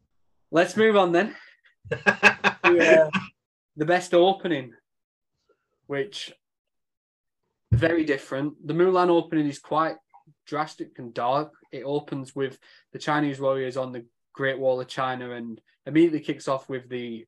Let's 0.50 0.76
move 0.76 0.96
on 0.96 1.12
then. 1.12 1.34
uh, 1.92 1.98
the 2.64 3.84
best 3.84 4.14
opening, 4.14 4.72
which 5.86 6.32
very 7.72 8.04
different. 8.04 8.66
The 8.66 8.74
Mulan 8.74 9.08
opening 9.08 9.48
is 9.48 9.58
quite 9.58 9.96
drastic 10.46 10.98
and 10.98 11.12
dark. 11.12 11.52
It 11.72 11.82
opens 11.84 12.34
with 12.34 12.58
the 12.92 12.98
Chinese 12.98 13.40
warriors 13.40 13.76
on 13.76 13.92
the 13.92 14.06
Great 14.32 14.58
Wall 14.58 14.80
of 14.80 14.88
China 14.88 15.32
and 15.32 15.60
immediately 15.86 16.20
kicks 16.20 16.48
off 16.48 16.68
with 16.68 16.88
the 16.88 17.26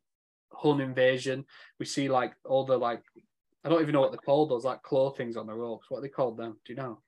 Hun 0.52 0.80
invasion. 0.80 1.44
We 1.78 1.86
see 1.86 2.08
like 2.08 2.34
all 2.44 2.64
the 2.64 2.76
like 2.76 3.02
I 3.64 3.68
don't 3.68 3.82
even 3.82 3.92
know 3.92 4.00
what 4.00 4.12
they're 4.12 4.18
called. 4.18 4.50
Those 4.50 4.64
like 4.64 4.82
claw 4.82 5.10
things 5.10 5.36
on 5.36 5.46
the 5.46 5.54
ropes. 5.54 5.90
What 5.90 5.98
are 5.98 6.02
they 6.02 6.08
called 6.08 6.36
them? 6.36 6.58
Do 6.64 6.72
you 6.72 6.76
know? 6.76 6.98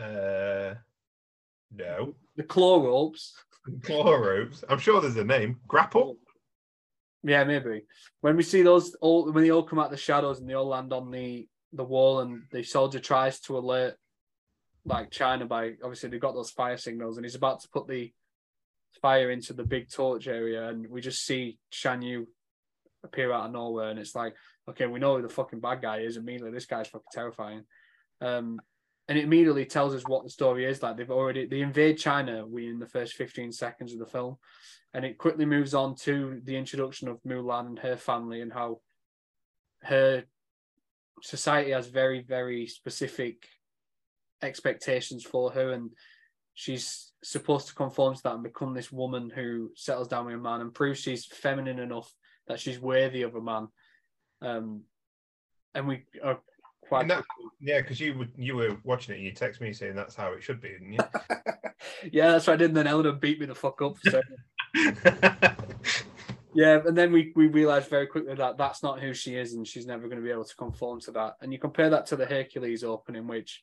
Uh, 0.00 0.74
no. 1.74 2.14
The 2.36 2.42
claw 2.42 2.82
ropes. 2.82 3.34
Claw 3.82 4.14
ropes. 4.14 4.64
I'm 4.68 4.78
sure 4.78 5.00
there's 5.00 5.16
a 5.16 5.24
name. 5.24 5.58
Grapple. 5.66 6.18
Yeah, 7.22 7.44
maybe. 7.44 7.82
When 8.20 8.36
we 8.36 8.42
see 8.42 8.62
those 8.62 8.94
all 9.00 9.32
when 9.32 9.44
they 9.44 9.50
all 9.50 9.62
come 9.62 9.78
out 9.78 9.90
the 9.90 9.96
shadows 9.96 10.40
and 10.40 10.48
they 10.48 10.54
all 10.54 10.68
land 10.68 10.92
on 10.92 11.10
the 11.10 11.48
the 11.72 11.84
wall 11.84 12.20
and 12.20 12.42
the 12.52 12.62
soldier 12.62 13.00
tries 13.00 13.40
to 13.40 13.56
alert 13.58 13.96
like 14.84 15.10
China 15.10 15.46
by 15.46 15.72
obviously 15.82 16.10
they've 16.10 16.20
got 16.20 16.34
those 16.34 16.50
fire 16.50 16.76
signals 16.76 17.16
and 17.16 17.24
he's 17.24 17.34
about 17.34 17.60
to 17.60 17.68
put 17.70 17.88
the 17.88 18.12
fire 19.00 19.30
into 19.30 19.52
the 19.52 19.64
big 19.64 19.90
torch 19.90 20.26
area, 20.26 20.68
and 20.68 20.88
we 20.88 21.00
just 21.00 21.24
see 21.24 21.58
Shan 21.70 22.02
Yu 22.02 22.26
appear 23.02 23.32
out 23.32 23.46
of 23.46 23.52
nowhere, 23.52 23.90
and 23.90 23.98
it's 23.98 24.14
like, 24.14 24.34
okay, 24.68 24.86
we 24.86 24.98
know 24.98 25.16
who 25.16 25.22
the 25.22 25.28
fucking 25.28 25.60
bad 25.60 25.82
guy 25.82 25.98
is. 25.98 26.16
Immediately, 26.16 26.52
this 26.52 26.66
guy's 26.66 26.88
fucking 26.88 27.06
terrifying. 27.12 27.64
Um, 28.20 28.60
and 29.08 29.18
it 29.18 29.24
immediately 29.24 29.66
tells 29.66 29.94
us 29.94 30.02
what 30.06 30.24
the 30.24 30.30
story 30.30 30.64
is. 30.64 30.82
Like 30.82 30.96
they've 30.96 31.10
already 31.10 31.46
they 31.46 31.60
invade 31.60 31.98
China 31.98 32.46
we 32.46 32.68
in 32.68 32.78
the 32.78 32.88
first 32.88 33.14
15 33.14 33.52
seconds 33.52 33.92
of 33.92 33.98
the 33.98 34.06
film, 34.06 34.36
and 34.94 35.04
it 35.04 35.18
quickly 35.18 35.44
moves 35.44 35.74
on 35.74 35.94
to 35.96 36.40
the 36.44 36.56
introduction 36.56 37.08
of 37.08 37.22
Mulan 37.22 37.66
and 37.66 37.78
her 37.80 37.96
family 37.96 38.40
and 38.40 38.52
how 38.52 38.80
her 39.82 40.24
society 41.22 41.72
has 41.72 41.86
very 41.86 42.22
very 42.22 42.66
specific 42.66 43.46
expectations 44.42 45.24
for 45.24 45.50
her 45.50 45.72
and 45.72 45.90
she's 46.54 47.12
supposed 47.22 47.68
to 47.68 47.74
conform 47.74 48.14
to 48.14 48.22
that 48.22 48.34
and 48.34 48.42
become 48.42 48.74
this 48.74 48.92
woman 48.92 49.30
who 49.30 49.70
settles 49.74 50.08
down 50.08 50.26
with 50.26 50.34
a 50.34 50.38
man 50.38 50.60
and 50.60 50.74
proves 50.74 51.00
she's 51.00 51.26
feminine 51.26 51.78
enough 51.78 52.12
that 52.46 52.60
she's 52.60 52.78
worthy 52.78 53.22
of 53.22 53.34
a 53.34 53.40
man. 53.40 53.68
Um, 54.40 54.82
and 55.74 55.88
we 55.88 56.04
are 56.22 56.38
quite 56.88 57.08
that, 57.08 57.24
yeah, 57.60 57.80
because 57.80 57.98
you 57.98 58.16
would 58.18 58.32
you 58.36 58.56
were 58.56 58.76
watching 58.84 59.14
it 59.14 59.18
and 59.18 59.26
you 59.26 59.32
text 59.32 59.60
me 59.60 59.72
saying 59.72 59.96
that's 59.96 60.14
how 60.14 60.32
it 60.32 60.42
should 60.42 60.60
be, 60.60 60.68
didn't 60.68 60.92
you? 60.92 60.98
yeah, 62.12 62.32
that's 62.32 62.46
what 62.46 62.54
I 62.54 62.56
did. 62.56 62.70
And 62.70 62.76
then 62.76 62.86
Eleanor 62.86 63.12
beat 63.12 63.40
me 63.40 63.46
the 63.46 63.54
fuck 63.54 63.80
up. 63.82 63.96
So. 64.04 64.20
yeah, 66.54 66.80
and 66.84 66.96
then 66.96 67.12
we 67.12 67.32
we 67.34 67.46
realized 67.48 67.90
very 67.90 68.06
quickly 68.06 68.34
that 68.34 68.58
that's 68.58 68.82
not 68.82 69.00
who 69.00 69.14
she 69.14 69.36
is, 69.36 69.54
and 69.54 69.66
she's 69.66 69.86
never 69.86 70.08
going 70.08 70.20
to 70.20 70.24
be 70.24 70.32
able 70.32 70.44
to 70.44 70.56
conform 70.56 71.00
to 71.02 71.12
that. 71.12 71.34
And 71.40 71.52
you 71.52 71.58
compare 71.58 71.90
that 71.90 72.06
to 72.06 72.16
the 72.16 72.26
Hercules 72.26 72.84
opening, 72.84 73.26
which 73.26 73.62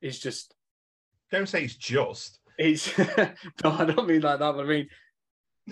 is 0.00 0.18
just 0.18 0.54
don't 1.30 1.48
say 1.48 1.64
it's 1.64 1.76
just. 1.76 2.40
It's 2.58 2.96
no, 2.98 3.34
I 3.64 3.84
don't 3.84 4.08
mean 4.08 4.22
like 4.22 4.38
that. 4.38 4.52
But 4.52 4.64
I 4.64 4.68
mean, 4.68 4.88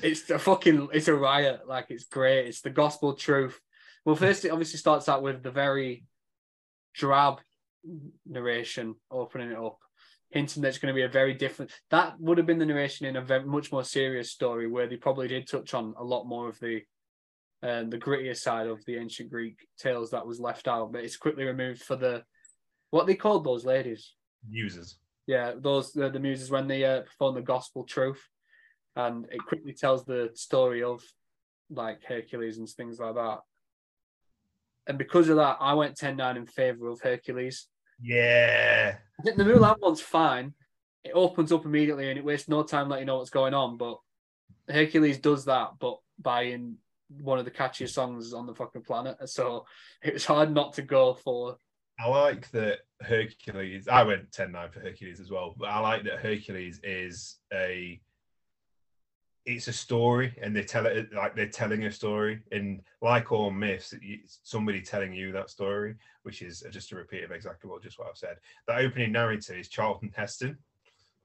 it's 0.03 0.29
a 0.31 0.39
fucking, 0.39 0.89
it's 0.93 1.09
a 1.09 1.15
riot. 1.15 1.63
Like 1.67 1.87
it's 1.91 2.05
great. 2.05 2.47
It's 2.47 2.61
the 2.61 2.71
gospel 2.71 3.15
truth. 3.15 3.61
Well, 4.05 4.17
first 4.17 4.45
it 4.45 4.51
obviously 4.51 4.79
starts 4.79 5.09
out 5.09 5.23
with 5.23 5.43
the 5.43 5.51
very 5.51 6.05
drab 6.95 7.41
narration, 8.27 8.97
opening 9.11 9.53
it 9.53 9.59
up, 9.59 9.79
hinting 10.31 10.63
that 10.63 10.69
it's 10.69 10.79
going 10.79 10.93
to 10.93 10.97
be 10.97 11.05
a 11.05 11.09
very 11.09 11.35
different. 11.35 11.71
That 11.91 12.21
would 12.21 12.39
have 12.39 12.47
been 12.47 12.59
the 12.59 12.67
narration 12.67 13.07
in 13.07 13.17
a 13.17 13.23
very 13.23 13.45
much 13.45 13.73
more 13.73 13.85
serious 13.85 14.31
story 14.31 14.67
where 14.69 14.87
they 14.87 14.97
probably 14.97 15.29
did 15.29 15.49
touch 15.49 15.73
on 15.73 15.95
a 15.97 16.05
lot 16.05 16.25
more 16.25 16.49
of 16.49 16.59
the 16.61 16.83
um, 17.63 17.89
the 17.89 17.97
grittier 17.97 18.37
side 18.37 18.67
of 18.67 18.85
the 18.85 18.97
ancient 18.97 19.31
Greek 19.31 19.57
tales 19.79 20.11
that 20.11 20.27
was 20.27 20.39
left 20.39 20.69
out, 20.69 20.93
but 20.93 21.03
it's 21.03 21.17
quickly 21.17 21.45
removed 21.45 21.83
for 21.83 21.97
the 21.97 22.23
what 22.91 23.07
they 23.07 23.15
called 23.15 23.45
those 23.45 23.65
ladies. 23.65 24.13
Users 24.51 24.99
yeah, 25.27 25.53
those 25.57 25.93
the, 25.93 26.11
the 26.11 26.21
muses 26.21 26.51
when 26.51 26.69
they 26.69 26.85
uh, 26.85 27.03
perform 27.03 27.35
the 27.35 27.43
gospel 27.43 27.85
truth, 27.85 28.23
and 28.97 29.27
it 29.31 29.45
quickly 29.47 29.73
tells 29.73 30.05
the 30.05 30.31
story 30.35 30.83
of 30.83 31.03
like 31.71 32.05
Hercules 32.05 32.59
and 32.59 32.69
things 32.69 32.99
like 32.99 33.15
that. 33.15 33.41
And 34.87 34.99
because 34.99 35.29
of 35.29 35.37
that, 35.37 35.57
I 35.61 35.75
went 35.75 35.97
10-9 35.97 36.37
in 36.37 36.47
favor 36.47 36.89
of 36.89 37.01
Hercules. 37.01 37.67
Yeah. 38.03 38.97
I 39.19 39.23
think 39.23 39.37
the 39.37 39.45
Mulan 39.45 39.81
one's 39.81 40.01
fine. 40.01 40.53
It 41.05 41.13
opens 41.15 41.53
up 41.53 41.65
immediately 41.65 42.09
and 42.09 42.19
it 42.19 42.25
wastes 42.25 42.49
no 42.49 42.63
time 42.63 42.89
letting 42.89 43.03
you 43.03 43.07
know 43.07 43.19
what's 43.19 43.31
going 43.31 43.55
on. 43.55 43.79
But 43.79 43.99
Hercules 44.69 45.19
does 45.19 45.47
that, 45.47 45.71
but 45.81 45.99
by 46.19 46.43
in 46.43 46.77
one 47.09 47.39
of 47.39 47.45
the 47.45 47.51
catchiest 47.51 47.91
songs 47.91 48.33
on 48.35 48.47
the 48.47 48.55
fucking 48.55 48.83
planet. 48.83 49.17
So 49.29 49.67
it 50.03 50.15
was 50.15 50.25
hard 50.25 50.53
not 50.53 50.75
to 50.75 50.83
go 50.83 51.15
for 51.15 51.57
I 51.99 52.09
like 52.09 52.51
that 52.51 52.81
Hercules. 53.01 53.89
I 53.89 54.03
went 54.03 54.33
10 54.33 54.53
9 54.53 54.71
for 54.71 54.81
Hercules 54.81 55.21
as 55.21 55.31
well, 55.31 55.55
but 55.57 55.69
I 55.69 55.79
like 55.79 56.05
that 56.05 56.21
Hercules 56.21 56.81
is 56.83 57.37
a. 57.53 58.01
It's 59.47 59.69
a 59.69 59.75
story, 59.75 60.35
and 60.41 60.57
they 60.57 60.63
tell 60.63 60.87
it 60.87 61.13
like 61.13 61.37
they're 61.37 61.49
telling 61.49 61.85
a 61.85 61.93
story. 61.93 62.41
And 62.51 62.81
like 63.03 63.31
all 63.31 63.51
myths, 63.51 63.93
somebody 64.43 64.81
telling 64.81 65.13
you 65.13 65.33
that 65.33 65.51
story, 65.51 65.97
which 66.23 66.41
is 66.41 66.65
just 66.71 66.93
a 66.93 66.97
repeat 66.97 67.25
of 67.25 67.31
exactly 67.31 67.69
what 67.69 67.83
just 67.83 67.99
what 67.99 68.09
I've 68.09 68.17
said. 68.17 68.37
The 68.67 68.77
opening 68.77 69.13
narrator 69.13 69.55
is 69.55 69.69
Charlton 69.69 70.13
Heston. 70.17 70.57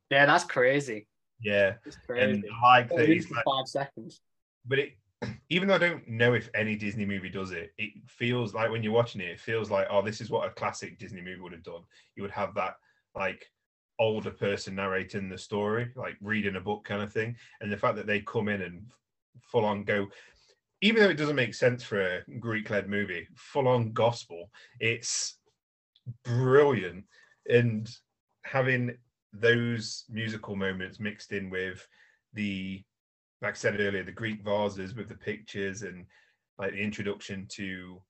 Yeah, 0.10 0.26
that's 0.26 0.44
crazy. 0.44 1.08
Yeah, 1.42 1.76
crazy. 2.06 2.34
and 2.34 2.46
I 2.62 2.80
like 2.80 2.90
that 2.90 3.08
he's 3.08 3.32
like, 3.32 3.46
five 3.46 3.68
seconds. 3.68 4.20
But 4.66 4.80
it 4.80 4.98
even 5.50 5.68
though 5.68 5.76
I 5.76 5.80
don't 5.80 6.08
know 6.08 6.34
if 6.34 6.50
any 6.54 6.76
Disney 6.76 7.06
movie 7.06 7.30
does 7.30 7.52
it, 7.52 7.72
it 7.78 7.92
feels 8.08 8.54
like 8.54 8.72
when 8.72 8.84
you're 8.84 8.94
watching 8.94 9.22
it, 9.22 9.32
it 9.32 9.40
feels 9.40 9.70
like, 9.70 9.88
oh, 9.90 10.02
this 10.02 10.22
is 10.22 10.30
what 10.30 10.48
a 10.48 10.52
classic 10.52 10.98
Disney 10.98 11.22
movie 11.22 11.42
would 11.42 11.52
have 11.52 11.64
done. 11.64 11.82
You 12.16 12.24
would 12.24 12.32
have 12.32 12.54
that 12.56 12.76
like 13.16 13.46
older 14.00 14.32
person 14.32 14.76
narrating 14.76 15.28
the 15.28 15.38
story, 15.38 15.92
like 15.96 16.16
reading 16.22 16.56
a 16.56 16.62
book 16.62 16.86
kind 16.86 17.02
of 17.02 17.12
thing. 17.12 17.36
And 17.60 17.72
the 17.72 17.78
fact 17.78 17.98
that 17.98 18.08
they 18.08 18.22
come 18.22 18.48
in 18.48 18.62
and 18.62 18.84
full 19.42 19.66
on 19.66 19.84
go, 19.84 20.08
even 20.82 21.04
though 21.04 21.10
it 21.10 21.18
doesn't 21.18 21.36
make 21.36 21.54
sense 21.54 21.84
for 21.84 22.02
a 22.02 22.22
Greek 22.40 22.70
led 22.70 22.90
movie, 22.90 23.28
full 23.36 23.68
on 23.68 23.92
gospel, 23.92 24.50
it's 24.80 25.38
brilliant. 26.24 27.04
And 27.50 27.90
having 28.46 28.96
those 29.34 30.06
musical 30.10 30.56
moments 30.56 31.00
mixed 31.00 31.34
in 31.34 31.50
with 31.50 31.86
the 32.34 32.84
like 33.42 33.54
I 33.54 33.58
said 33.58 33.80
earlier, 33.80 34.04
the 34.04 34.12
Greek 34.12 34.44
vases 34.44 34.96
with 34.96 35.08
the 35.08 35.16
pictures 35.16 35.84
and 35.84 36.06
like 36.58 36.72
the 36.72 36.82
introduction 36.82 37.46
to 37.52 38.02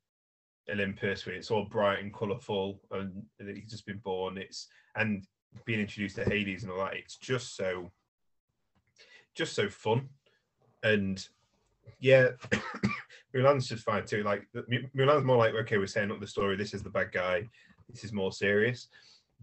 Olympus, 0.72 1.26
where 1.26 1.36
it's 1.36 1.52
all 1.52 1.66
bright 1.66 2.00
and 2.00 2.14
colourful, 2.14 2.80
and 2.92 3.24
he's 3.38 3.70
just 3.70 3.86
been 3.86 4.00
born. 4.00 4.38
It's 4.38 4.68
and 4.96 5.26
being 5.66 5.80
introduced 5.80 6.16
to 6.16 6.24
Hades 6.26 6.64
and 6.64 6.72
all 6.72 6.80
that. 6.80 6.96
It's 6.96 7.18
just 7.18 7.56
so, 7.56 7.92
just 9.36 9.54
so 9.54 9.70
fun, 9.70 10.10
and 10.84 11.26
yeah, 12.00 12.30
Mulan's 13.36 13.68
just 13.68 13.84
fine 13.84 14.06
too. 14.06 14.24
Like 14.24 14.48
Mulan's 14.96 15.26
more 15.26 15.38
like 15.38 15.54
okay, 15.54 15.78
we're 15.78 15.88
setting 15.88 16.12
up 16.12 16.20
the 16.20 16.28
story. 16.28 16.56
This 16.56 16.74
is 16.74 16.82
the 16.82 16.90
bad 16.90 17.12
guy. 17.12 17.48
This 17.88 18.04
is 18.04 18.14
more 18.14 18.32
serious, 18.32 18.88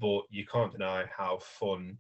but 0.01 0.23
you 0.31 0.47
can't 0.47 0.73
deny 0.73 1.05
how 1.17 1.39
fun 1.41 1.99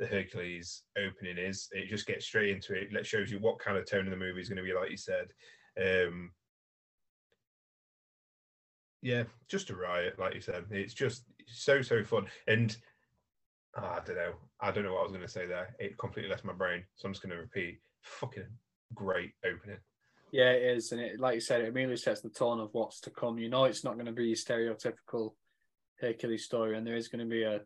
the 0.00 0.06
Hercules 0.06 0.82
opening 0.96 1.38
is. 1.38 1.68
It 1.72 1.88
just 1.88 2.06
gets 2.06 2.24
straight 2.24 2.50
into 2.50 2.74
it. 2.74 2.88
It 2.90 3.06
shows 3.06 3.30
you 3.30 3.38
what 3.38 3.58
kind 3.58 3.76
of 3.76 3.84
tone 3.84 4.06
of 4.06 4.10
the 4.10 4.16
movie 4.16 4.40
is 4.40 4.48
going 4.48 4.56
to 4.56 4.62
be, 4.62 4.72
like 4.72 4.90
you 4.90 4.96
said. 4.96 5.26
Um, 5.80 6.32
yeah, 9.02 9.24
just 9.48 9.70
a 9.70 9.76
riot, 9.76 10.18
like 10.18 10.34
you 10.34 10.40
said. 10.40 10.64
It's 10.70 10.94
just 10.94 11.24
so 11.46 11.82
so 11.82 12.02
fun, 12.02 12.26
and 12.48 12.76
oh, 13.76 13.84
I 13.84 14.00
don't 14.04 14.16
know. 14.16 14.32
I 14.60 14.70
don't 14.70 14.84
know 14.84 14.94
what 14.94 15.00
I 15.00 15.04
was 15.04 15.12
going 15.12 15.24
to 15.24 15.28
say 15.28 15.46
there. 15.46 15.76
It 15.78 15.98
completely 15.98 16.30
left 16.30 16.44
my 16.44 16.52
brain, 16.54 16.82
so 16.96 17.06
I'm 17.06 17.12
just 17.12 17.22
going 17.22 17.34
to 17.36 17.40
repeat. 17.40 17.78
Fucking 18.02 18.48
great 18.94 19.32
opening. 19.44 19.78
Yeah, 20.32 20.52
it 20.52 20.76
is, 20.76 20.92
and 20.92 21.00
it, 21.00 21.20
like 21.20 21.34
you 21.34 21.40
said, 21.40 21.60
it 21.60 21.68
immediately 21.68 21.98
sets 21.98 22.22
the 22.22 22.30
tone 22.30 22.60
of 22.60 22.70
what's 22.72 23.00
to 23.02 23.10
come. 23.10 23.38
You 23.38 23.50
know, 23.50 23.64
it's 23.64 23.84
not 23.84 23.94
going 23.94 24.06
to 24.06 24.12
be 24.12 24.32
a 24.32 24.36
stereotypical 24.36 25.34
Hercules 26.00 26.44
story, 26.44 26.78
and 26.78 26.86
there 26.86 26.96
is 26.96 27.08
going 27.08 27.24
to 27.24 27.30
be 27.30 27.42
a 27.42 27.60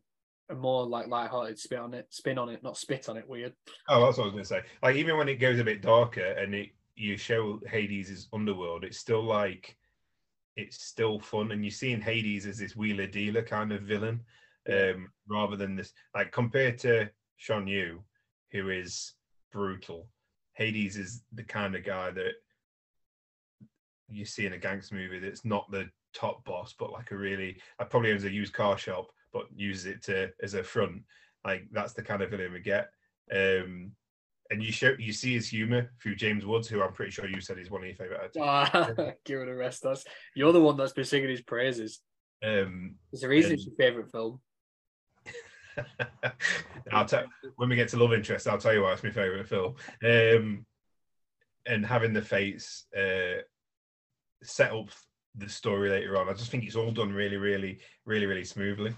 a 0.51 0.55
more 0.55 0.87
like 0.87 1.09
light-hearted 1.09 1.59
spin 1.59 1.79
on 1.79 1.95
it, 1.95 2.07
spin 2.11 2.39
on 2.39 2.49
it, 2.49 2.63
not 2.63 2.77
spit 2.77 3.09
on 3.09 3.17
it. 3.17 3.29
Weird. 3.29 3.55
Oh, 3.89 4.05
that's 4.05 4.19
what 4.19 4.25
I 4.25 4.27
was 4.27 4.33
going 4.33 4.45
to 4.45 4.49
say. 4.49 4.63
Like 4.83 4.97
even 4.97 5.17
when 5.17 5.29
it 5.29 5.37
goes 5.37 5.59
a 5.59 5.65
bit 5.65 5.83
darker 5.83 6.25
and 6.25 6.55
it 6.55 6.71
you 6.97 7.17
show 7.17 7.61
Hades' 7.67 8.29
underworld, 8.33 8.85
it's 8.85 8.99
still 8.99 9.25
like 9.25 9.77
it's 10.57 10.85
still 10.85 11.19
fun, 11.19 11.51
and 11.51 11.65
you're 11.65 11.71
seeing 11.73 12.01
Hades 12.01 12.47
as 12.47 12.59
this 12.59 12.77
wheeler 12.77 13.07
dealer 13.07 13.43
kind 13.43 13.73
of 13.73 13.83
villain, 13.83 14.21
um, 14.73 15.11
rather 15.29 15.57
than 15.57 15.75
this 15.75 15.93
like 16.15 16.31
compared 16.31 16.79
to 16.79 17.11
Shan 17.37 17.67
Yu, 17.67 18.03
who 18.53 18.71
is 18.71 19.15
brutal. 19.53 20.09
Hades 20.53 20.97
is 20.97 21.23
the 21.33 21.43
kind 21.43 21.75
of 21.75 21.85
guy 21.85 22.13
that 22.13 22.35
you 24.09 24.25
see 24.25 24.47
in 24.47 24.53
a 24.53 24.59
gangster 24.59 24.95
movie 24.95 25.19
that's 25.19 25.45
not 25.45 25.69
the 25.73 25.89
top 26.13 26.45
boss, 26.45 26.75
but 26.79 26.93
like 26.93 27.11
a 27.11 27.17
really, 27.17 27.57
like 27.81 27.91
probably 27.91 28.13
owns 28.13 28.23
a 28.23 28.31
used 28.31 28.53
car 28.53 28.79
shop 28.79 29.09
but 29.35 29.47
uses 29.55 29.87
it 29.87 30.03
to 30.05 30.31
as 30.43 30.55
a 30.55 30.63
front. 30.63 31.03
Like 31.45 31.67
that's 31.73 31.93
the 31.93 32.03
kind 32.03 32.23
of 32.23 32.31
villain 32.31 32.53
we 32.53 32.61
get. 32.61 32.89
Um, 33.31 33.91
and 34.51 34.63
you 34.63 34.73
show 34.73 34.95
you 34.99 35.13
see 35.13 35.35
his 35.35 35.49
humor 35.49 35.91
through 36.01 36.15
James 36.15 36.47
Woods, 36.47 36.69
who 36.69 36.81
I'm 36.81 36.93
pretty 36.93 37.11
sure 37.11 37.27
you 37.27 37.41
said 37.41 37.59
is 37.59 37.71
one 37.71 37.83
of 37.83 37.89
your 37.89 37.97
favorite 37.97 38.21
actors. 38.25 38.43
Ah, 38.43 39.13
give 39.25 39.41
it 39.41 39.49
a 39.49 39.55
rest. 39.55 39.85
Us, 39.85 40.05
you're 40.35 40.53
the 40.53 40.61
one 40.61 40.77
that's 40.77 40.93
been 40.93 41.05
singing 41.05 41.29
his 41.29 41.43
praises. 41.43 42.01
Um, 42.43 42.95
There's 43.11 43.25
a 43.25 43.29
reason 43.29 43.53
it's 43.53 43.67
your 43.67 43.75
favorite 43.75 44.11
film. 44.11 44.41
I'll 46.93 47.07
tell 47.07 47.25
when 47.57 47.69
we 47.69 47.77
get 47.77 47.89
to 47.89 47.97
Love 47.97 48.13
Interest. 48.13 48.47
I'll 48.47 48.59
tell 48.59 48.73
you 48.73 48.83
why 48.83 48.93
it's 48.93 49.03
my 49.03 49.11
favorite 49.11 49.49
film. 49.49 49.75
Um, 50.05 50.65
and 51.67 51.85
having 51.85 52.13
the 52.13 52.23
fates 52.23 52.85
uh, 52.97 53.41
set 54.43 54.73
up 54.73 54.91
the 55.35 55.49
story 55.49 55.91
later 55.91 56.17
on, 56.19 56.29
I 56.29 56.35
just 56.35 56.51
think 56.51 56.65
it's 56.65 56.77
all 56.77 56.93
done 56.93 57.13
really, 57.13 57.39
really, 57.39 57.81
really, 58.05 58.27
really 58.27 58.45
smoothly 58.45 58.95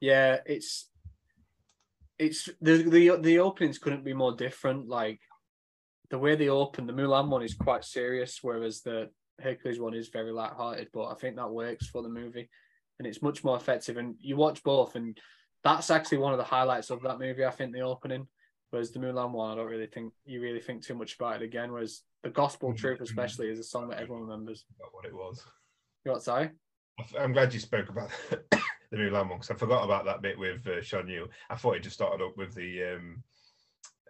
yeah, 0.00 0.38
it's 0.46 0.90
it's 2.18 2.48
the 2.60 2.82
the 2.82 3.16
the 3.20 3.38
openings 3.38 3.78
couldn't 3.78 4.04
be 4.04 4.14
more 4.14 4.36
different. 4.36 4.88
Like 4.88 5.20
the 6.10 6.18
way 6.18 6.36
they 6.36 6.48
open, 6.48 6.86
the 6.86 6.92
Mulan 6.92 7.28
one 7.28 7.42
is 7.42 7.54
quite 7.54 7.84
serious, 7.84 8.38
whereas 8.42 8.82
the 8.82 9.10
Hercules 9.40 9.80
one 9.80 9.94
is 9.94 10.08
very 10.08 10.30
light-hearted. 10.32 10.88
But 10.92 11.06
I 11.06 11.14
think 11.14 11.36
that 11.36 11.50
works 11.50 11.88
for 11.88 12.02
the 12.02 12.08
movie, 12.08 12.48
and 12.98 13.06
it's 13.06 13.22
much 13.22 13.42
more 13.42 13.56
effective. 13.56 13.96
And 13.96 14.14
you 14.20 14.36
watch 14.36 14.62
both, 14.62 14.94
and 14.94 15.18
that's 15.62 15.90
actually 15.90 16.18
one 16.18 16.32
of 16.32 16.38
the 16.38 16.44
highlights 16.44 16.90
of 16.90 17.02
that 17.02 17.18
movie. 17.18 17.44
I 17.44 17.50
think 17.50 17.72
the 17.72 17.80
opening, 17.80 18.28
whereas 18.70 18.92
the 18.92 19.00
Mulan 19.00 19.32
one, 19.32 19.52
I 19.52 19.56
don't 19.56 19.70
really 19.70 19.86
think 19.86 20.12
you 20.24 20.40
really 20.40 20.60
think 20.60 20.84
too 20.84 20.94
much 20.94 21.16
about 21.16 21.40
it 21.40 21.44
again. 21.44 21.72
Whereas 21.72 22.02
the 22.22 22.30
Gospel 22.30 22.70
mm-hmm. 22.70 22.78
Truth, 22.78 23.00
especially, 23.00 23.48
is 23.48 23.58
a 23.58 23.64
song 23.64 23.88
that 23.88 24.00
everyone 24.00 24.24
remembers. 24.24 24.64
What 24.92 25.06
it 25.06 25.14
was. 25.14 25.42
You 26.04 26.12
what? 26.12 26.22
Sorry. 26.22 26.50
I'm 27.18 27.32
glad 27.32 27.52
you 27.52 27.60
spoke 27.60 27.88
about 27.88 28.10
the 28.94 29.02
Mulan 29.02 29.28
one 29.28 29.38
because 29.38 29.50
I 29.50 29.54
forgot 29.54 29.84
about 29.84 30.04
that 30.04 30.22
bit 30.22 30.38
with 30.38 30.66
uh, 30.66 30.82
Shan 30.82 31.08
Yu. 31.08 31.28
I 31.50 31.56
thought 31.56 31.76
it 31.76 31.82
just 31.82 31.96
started 31.96 32.24
up 32.24 32.36
with 32.36 32.54
the 32.54 32.94
um, 32.94 33.22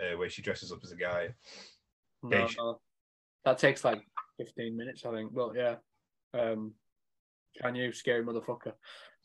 uh, 0.01 0.16
where 0.16 0.29
she 0.29 0.42
dresses 0.42 0.73
up 0.73 0.81
as 0.83 0.92
a 0.92 0.97
guy. 0.97 1.29
No, 2.23 2.49
no. 2.59 2.81
That 3.44 3.59
takes 3.59 3.85
like 3.85 4.01
15 4.38 4.77
minutes, 4.77 5.05
I 5.05 5.12
think. 5.12 5.31
Well, 5.33 5.53
yeah. 5.55 5.77
Um, 6.33 6.73
Shan 7.61 7.75
Yu, 7.75 7.92
scary 7.92 8.25
motherfucker. 8.25 8.73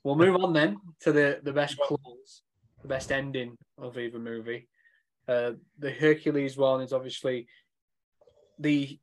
We'll 0.03 0.15
move 0.15 0.35
on 0.35 0.53
then 0.53 0.77
to 1.01 1.11
the, 1.11 1.39
the 1.43 1.53
best 1.53 1.77
close, 1.77 2.41
the 2.81 2.87
best 2.87 3.11
ending 3.11 3.57
of 3.77 3.97
either 3.97 4.19
movie. 4.19 4.69
Uh, 5.27 5.53
the 5.77 5.91
Hercules 5.91 6.57
one 6.57 6.81
is 6.81 6.93
obviously 6.93 7.47
the 8.57 8.99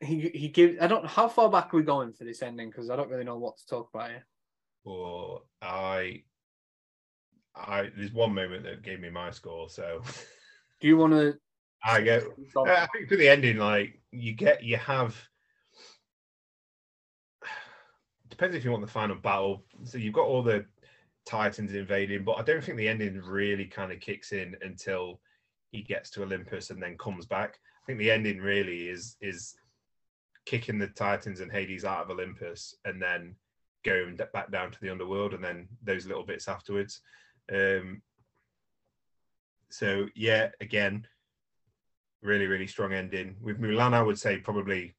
he 0.00 0.28
he 0.34 0.48
gives. 0.48 0.78
I 0.80 0.86
don't. 0.86 1.02
Know 1.02 1.08
how 1.08 1.28
far 1.28 1.48
back 1.50 1.72
are 1.72 1.76
we 1.76 1.82
going 1.82 2.12
for 2.12 2.24
this 2.24 2.42
ending? 2.42 2.68
Because 2.68 2.90
I 2.90 2.96
don't 2.96 3.10
really 3.10 3.24
know 3.24 3.38
what 3.38 3.56
to 3.58 3.66
talk 3.66 3.90
about 3.92 4.10
here 4.10 4.24
or 4.84 5.42
I 5.62 6.22
I 7.54 7.90
there's 7.96 8.12
one 8.12 8.34
moment 8.34 8.64
that 8.64 8.82
gave 8.82 9.00
me 9.00 9.10
my 9.10 9.30
score. 9.30 9.68
So 9.68 10.02
do 10.80 10.88
you 10.88 10.96
want 10.96 11.12
to? 11.12 11.36
I 11.84 12.00
get. 12.00 12.24
I 12.56 12.86
think 12.92 13.08
for 13.08 13.16
the 13.16 13.28
ending, 13.28 13.58
like 13.58 14.00
you 14.10 14.32
get, 14.32 14.62
you 14.62 14.76
have. 14.76 15.16
Depends 18.28 18.56
if 18.56 18.64
you 18.64 18.70
want 18.70 18.84
the 18.84 18.90
final 18.90 19.16
battle. 19.16 19.64
So 19.84 19.98
you've 19.98 20.14
got 20.14 20.26
all 20.26 20.42
the 20.42 20.64
Titans 21.26 21.74
invading, 21.74 22.24
but 22.24 22.38
I 22.38 22.42
don't 22.42 22.62
think 22.62 22.76
the 22.76 22.88
ending 22.88 23.20
really 23.22 23.66
kind 23.66 23.92
of 23.92 24.00
kicks 24.00 24.32
in 24.32 24.56
until 24.62 25.20
he 25.70 25.82
gets 25.82 26.10
to 26.10 26.22
Olympus 26.22 26.70
and 26.70 26.82
then 26.82 26.98
comes 26.98 27.26
back. 27.26 27.58
I 27.82 27.86
think 27.86 27.98
the 27.98 28.10
ending 28.10 28.40
really 28.40 28.88
is 28.88 29.16
is 29.20 29.54
kicking 30.46 30.78
the 30.78 30.88
Titans 30.88 31.40
and 31.40 31.50
Hades 31.50 31.84
out 31.84 32.04
of 32.04 32.10
Olympus 32.10 32.74
and 32.84 33.00
then 33.00 33.34
going 33.84 34.16
back 34.32 34.50
down 34.50 34.70
to 34.70 34.80
the 34.80 34.90
underworld 34.90 35.34
and 35.34 35.44
then 35.44 35.68
those 35.82 36.06
little 36.06 36.24
bits 36.24 36.48
afterwards. 36.48 37.00
Um, 37.52 38.02
so 39.70 40.06
yeah, 40.14 40.48
again, 40.60 41.06
really, 42.22 42.46
really 42.46 42.66
strong 42.66 42.92
ending. 42.92 43.36
With 43.40 43.60
Mulan, 43.60 43.94
I 43.94 44.02
would 44.02 44.18
say 44.18 44.38
probably 44.38 44.96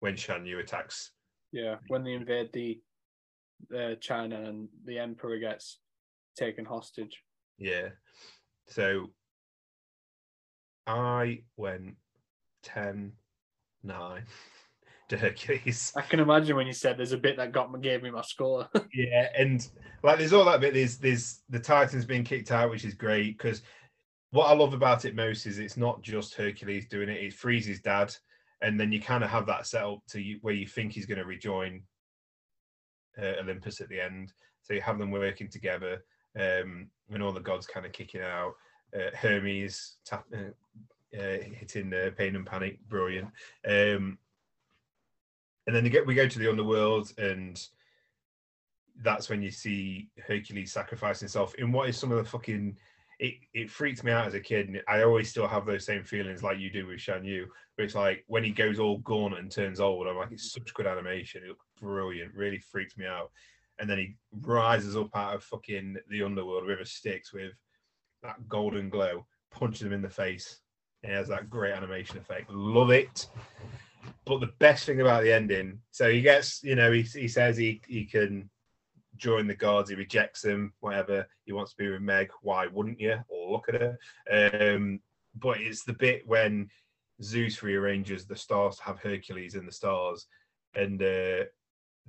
when 0.00 0.16
Shan 0.16 0.46
Yu 0.46 0.58
attacks. 0.58 1.10
Yeah, 1.52 1.76
when 1.88 2.04
they 2.04 2.12
invade 2.12 2.52
the 2.52 2.80
uh, 3.76 3.94
China 4.00 4.40
and 4.40 4.68
the 4.84 4.98
Emperor 4.98 5.38
gets 5.38 5.78
taken 6.36 6.64
hostage. 6.64 7.22
Yeah. 7.58 7.88
So 8.68 9.10
I 10.86 11.42
went 11.56 11.96
10 12.62 13.12
9 13.82 14.22
to 15.08 15.16
Hercules. 15.16 15.92
I 15.96 16.02
can 16.02 16.20
imagine 16.20 16.56
when 16.56 16.66
you 16.66 16.72
said 16.72 16.96
there's 16.96 17.12
a 17.12 17.18
bit 17.18 17.36
that 17.36 17.52
got 17.52 17.72
me 17.72 17.80
gave 17.80 18.02
me 18.02 18.10
my 18.10 18.22
score. 18.22 18.68
yeah, 18.94 19.28
and 19.36 19.66
like 20.02 20.18
there's 20.18 20.32
all 20.32 20.44
that 20.46 20.60
bit. 20.60 20.74
There's 20.74 20.98
there's 20.98 21.40
the 21.48 21.60
Titans 21.60 22.04
being 22.04 22.24
kicked 22.24 22.50
out, 22.50 22.70
which 22.70 22.84
is 22.84 22.94
great 22.94 23.38
because 23.38 23.62
what 24.30 24.46
I 24.46 24.54
love 24.54 24.74
about 24.74 25.04
it 25.04 25.14
most 25.14 25.46
is 25.46 25.58
it's 25.58 25.76
not 25.76 26.02
just 26.02 26.34
Hercules 26.34 26.86
doing 26.88 27.08
it; 27.08 27.22
it 27.22 27.34
frees 27.34 27.66
his 27.66 27.80
dad, 27.80 28.14
and 28.62 28.78
then 28.78 28.92
you 28.92 29.00
kind 29.00 29.24
of 29.24 29.30
have 29.30 29.46
that 29.46 29.66
set 29.66 29.84
up 29.84 30.00
to 30.08 30.20
you, 30.20 30.38
where 30.42 30.54
you 30.54 30.66
think 30.66 30.92
he's 30.92 31.06
going 31.06 31.18
to 31.18 31.24
rejoin 31.24 31.82
uh, 33.20 33.40
Olympus 33.40 33.80
at 33.80 33.88
the 33.88 34.00
end. 34.00 34.32
So 34.62 34.74
you 34.74 34.80
have 34.80 34.98
them 34.98 35.12
working 35.12 35.48
together, 35.48 36.04
um, 36.38 36.88
and 37.10 37.22
all 37.22 37.32
the 37.32 37.40
gods 37.40 37.66
kind 37.66 37.86
of 37.86 37.92
kicking 37.92 38.22
out. 38.22 38.54
Uh, 38.94 39.14
Hermes 39.14 39.96
tap, 40.04 40.24
uh, 40.34 41.16
uh, 41.16 41.38
hitting 41.42 41.90
the 41.90 42.12
pain 42.16 42.36
and 42.36 42.46
panic, 42.46 42.78
brilliant. 42.88 43.28
Um, 43.66 44.18
and 45.66 45.74
then 45.74 45.84
get, 45.84 46.06
we 46.06 46.14
go 46.14 46.28
to 46.28 46.38
the 46.38 46.48
underworld 46.48 47.12
and 47.18 47.66
that's 49.02 49.28
when 49.28 49.42
you 49.42 49.50
see 49.50 50.08
Hercules 50.26 50.72
sacrifice 50.72 51.20
himself 51.20 51.54
in 51.56 51.72
what 51.72 51.88
is 51.88 51.98
some 51.98 52.10
of 52.12 52.18
the 52.18 52.24
fucking 52.24 52.76
it 53.18 53.34
it 53.54 53.70
freaked 53.70 54.04
me 54.04 54.12
out 54.12 54.26
as 54.26 54.34
a 54.34 54.40
kid, 54.40 54.68
and 54.68 54.82
I 54.88 55.02
always 55.02 55.30
still 55.30 55.48
have 55.48 55.64
those 55.64 55.84
same 55.84 56.04
feelings 56.04 56.42
like 56.42 56.58
you 56.58 56.70
do 56.70 56.86
with 56.86 57.00
Shan 57.00 57.24
Yu. 57.24 57.46
But 57.76 57.84
it's 57.84 57.94
like 57.94 58.24
when 58.26 58.44
he 58.44 58.50
goes 58.50 58.78
all 58.78 58.98
gaunt 58.98 59.38
and 59.38 59.50
turns 59.50 59.80
old, 59.80 60.06
I'm 60.06 60.16
like, 60.16 60.32
it's 60.32 60.52
such 60.52 60.74
good 60.74 60.86
animation. 60.86 61.42
It 61.44 61.48
looks 61.48 61.64
brilliant. 61.80 62.34
Really 62.34 62.58
freaks 62.58 62.96
me 62.96 63.06
out. 63.06 63.30
And 63.78 63.88
then 63.88 63.98
he 63.98 64.16
rises 64.40 64.96
up 64.96 65.14
out 65.14 65.34
of 65.34 65.44
fucking 65.44 65.96
the 66.08 66.22
underworld 66.22 66.68
a 66.68 66.86
sticks 66.86 67.32
with 67.32 67.52
that 68.22 68.48
golden 68.48 68.88
glow, 68.88 69.26
punches 69.50 69.82
him 69.82 69.92
in 69.92 70.02
the 70.02 70.08
face. 70.08 70.60
And 71.02 71.12
It 71.12 71.16
has 71.16 71.28
that 71.28 71.50
great 71.50 71.74
animation 71.74 72.18
effect. 72.18 72.50
Love 72.50 72.90
it. 72.90 73.28
But 74.24 74.40
the 74.40 74.52
best 74.58 74.86
thing 74.86 75.00
about 75.00 75.22
the 75.22 75.32
ending, 75.32 75.80
so 75.90 76.10
he 76.10 76.20
gets, 76.20 76.62
you 76.62 76.74
know, 76.74 76.92
he, 76.92 77.02
he 77.02 77.28
says 77.28 77.56
he, 77.56 77.80
he 77.86 78.04
can 78.04 78.50
join 79.16 79.46
the 79.46 79.54
guards, 79.54 79.90
he 79.90 79.96
rejects 79.96 80.42
them, 80.42 80.72
whatever. 80.80 81.26
He 81.44 81.52
wants 81.52 81.72
to 81.72 81.76
be 81.76 81.88
with 81.88 82.02
Meg. 82.02 82.30
Why 82.42 82.66
wouldn't 82.66 83.00
you? 83.00 83.18
Or 83.28 83.52
look 83.52 83.68
at 83.68 83.80
her. 83.80 83.98
Um, 84.76 85.00
but 85.34 85.60
it's 85.60 85.84
the 85.84 85.92
bit 85.92 86.26
when 86.26 86.68
Zeus 87.22 87.62
rearranges 87.62 88.26
the 88.26 88.36
stars 88.36 88.76
to 88.76 88.84
have 88.84 88.98
Hercules 88.98 89.54
in 89.54 89.66
the 89.66 89.72
stars, 89.72 90.26
and 90.74 91.00
uh, 91.00 91.44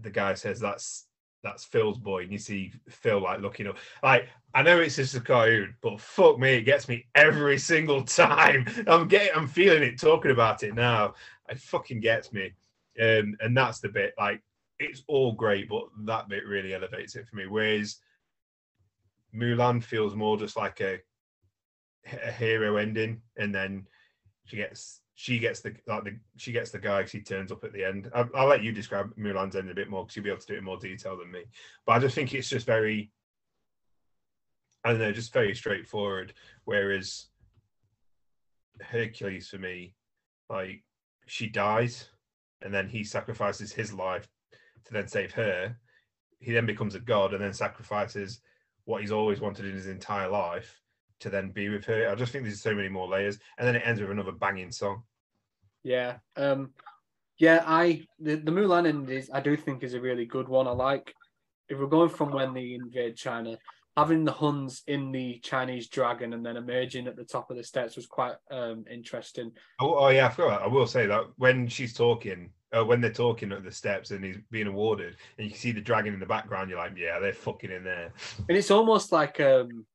the 0.02 0.12
guy 0.12 0.34
says 0.34 0.60
that's 0.60 1.08
that's 1.44 1.64
Phil's 1.64 1.98
boy, 1.98 2.24
and 2.24 2.32
you 2.32 2.38
see 2.38 2.74
Phil 2.90 3.22
like 3.22 3.42
looking 3.42 3.68
up. 3.68 3.78
Like 4.04 4.28
I 4.54 4.64
know 4.64 4.80
it's 4.80 4.96
just 4.96 5.16
a 5.16 5.22
cartoon, 5.22 5.76
but 5.82 6.02
fuck 6.02 6.40
me, 6.40 6.56
it 6.56 6.64
gets 6.64 6.90
me 6.90 7.06
every 7.16 7.58
single 7.58 8.04
time. 8.04 8.66
I'm 8.88 9.08
getting, 9.08 9.32
I'm 9.36 9.48
feeling 9.48 9.84
it 9.84 10.00
talking 10.00 10.32
about 10.32 10.64
it 10.64 10.74
now. 10.76 11.14
It 11.50 11.60
fucking 11.60 12.02
gets 12.02 12.34
me, 12.34 12.54
um, 13.02 13.36
and 13.40 13.56
that's 13.56 13.80
the 13.80 13.90
bit. 13.90 14.14
Like 14.18 14.42
it's 14.80 15.04
all 15.08 15.34
great, 15.34 15.70
but 15.70 15.84
that 16.06 16.30
bit 16.30 16.46
really 16.46 16.74
elevates 16.74 17.16
it 17.16 17.28
for 17.28 17.36
me. 17.36 17.48
Whereas 17.48 17.98
Mulan 19.36 19.84
feels 19.84 20.16
more 20.16 20.38
just 20.38 20.58
like 20.58 20.82
a 20.82 21.00
a 22.24 22.32
hero 22.32 22.78
ending, 22.78 23.22
and 23.38 23.54
then 23.54 23.88
she 24.46 24.58
gets 24.58 25.02
she 25.16 25.40
gets 25.40 25.62
the 25.62 25.74
like 25.88 26.04
the 26.04 26.18
she 26.38 26.52
gets 26.52 26.72
the 26.72 26.80
guy. 26.80 27.04
She 27.06 27.22
turns 27.22 27.52
up 27.52 27.64
at 27.64 27.74
the 27.74 27.84
end. 27.84 28.10
I'll, 28.14 28.30
I'll 28.36 28.48
let 28.48 28.64
you 28.64 28.72
describe 28.72 29.16
Mulan's 29.18 29.56
end 29.56 29.70
a 29.70 29.76
bit 29.76 29.90
more 29.90 30.04
because 30.04 30.16
you'll 30.16 30.24
be 30.24 30.30
able 30.30 30.42
to 30.42 30.48
do 30.48 30.54
it 30.54 30.60
in 30.60 30.64
more 30.64 30.78
detail 30.78 31.18
than 31.18 31.32
me. 31.32 31.44
But 31.86 31.94
I 31.94 32.00
just 32.00 32.16
think 32.16 32.34
it's 32.34 32.50
just 32.50 32.66
very, 32.66 33.12
I 34.84 34.92
don't 34.92 35.00
know, 35.00 35.12
just 35.12 35.34
very 35.34 35.56
straightforward. 35.56 36.34
Whereas 36.66 37.28
Hercules 38.80 39.50
for 39.50 39.58
me, 39.58 39.96
like 40.50 40.84
she 41.28 41.48
dies, 41.48 42.10
and 42.62 42.74
then 42.74 42.88
he 42.88 43.04
sacrifices 43.04 43.72
his 43.72 43.94
life 43.94 44.28
to 44.86 44.94
then 44.94 45.08
save 45.08 45.32
her. 45.34 45.78
He 46.40 46.52
then 46.52 46.66
becomes 46.66 46.96
a 46.96 47.00
god 47.00 47.34
and 47.34 47.42
then 47.42 47.54
sacrifices 47.54 48.42
what 48.86 49.02
he's 49.02 49.12
always 49.12 49.42
wanted 49.42 49.66
in 49.66 49.74
his 49.74 49.88
entire 49.88 50.30
life 50.30 50.82
to 51.20 51.30
then 51.30 51.50
be 51.52 51.70
with 51.70 51.86
her. 51.86 52.10
I 52.10 52.16
just 52.16 52.32
think 52.32 52.44
there's 52.44 52.62
so 52.62 52.76
many 52.76 52.90
more 52.90 53.08
layers, 53.08 53.40
and 53.58 53.68
then 53.68 53.76
it 53.76 53.84
ends 53.86 54.00
with 54.00 54.12
another 54.12 54.32
banging 54.32 54.72
song. 54.72 55.04
Yeah, 55.84 56.18
um, 56.36 56.72
yeah. 57.38 57.64
I 57.66 58.06
the, 58.20 58.36
the 58.36 58.52
Mulan 58.52 58.88
end 58.88 59.10
is 59.10 59.30
I 59.34 59.42
do 59.42 59.56
think 59.58 59.84
is 59.84 59.94
a 59.94 60.02
really 60.02 60.26
good 60.26 60.48
one. 60.48 60.68
I 60.68 60.72
like 60.72 61.14
if 61.70 61.78
we're 61.78 61.88
going 61.88 62.10
from 62.10 62.32
when 62.32 62.54
they 62.54 62.74
invade 62.74 63.16
China, 63.16 63.58
having 63.98 64.24
the 64.24 64.32
Huns 64.32 64.84
in 64.86 65.12
the 65.12 65.40
Chinese 65.40 65.90
dragon 65.90 66.34
and 66.34 66.46
then 66.46 66.56
emerging 66.56 67.08
at 67.08 67.16
the 67.16 67.24
top 67.24 67.50
of 67.50 67.58
the 67.58 67.64
steps 67.64 67.96
was 67.96 68.06
quite 68.06 68.36
um, 68.52 68.86
interesting. 68.90 69.52
Oh, 69.82 69.96
oh 69.96 70.10
yeah, 70.10 70.28
I 70.28 70.30
forgot. 70.30 70.62
I 70.62 70.68
will 70.68 70.86
say 70.86 71.08
that 71.08 71.24
when 71.38 71.68
she's 71.68 71.96
talking, 71.96 72.52
uh, 72.72 72.86
when 72.86 73.02
they're 73.02 73.12
talking 73.12 73.52
at 73.52 73.64
the 73.64 73.72
steps 73.72 74.12
and 74.12 74.24
he's 74.24 74.38
being 74.52 74.68
awarded, 74.68 75.16
and 75.38 75.46
you 75.46 75.50
can 75.50 75.60
see 75.60 75.72
the 75.72 75.82
dragon 75.82 76.14
in 76.14 76.20
the 76.20 76.28
background, 76.28 76.70
you're 76.70 76.78
like, 76.78 76.92
yeah, 76.96 77.18
they're 77.18 77.34
fucking 77.34 77.72
in 77.72 77.84
there. 77.84 78.14
And 78.48 78.56
it's 78.56 78.70
almost 78.70 79.12
like 79.12 79.40
um, 79.40 79.88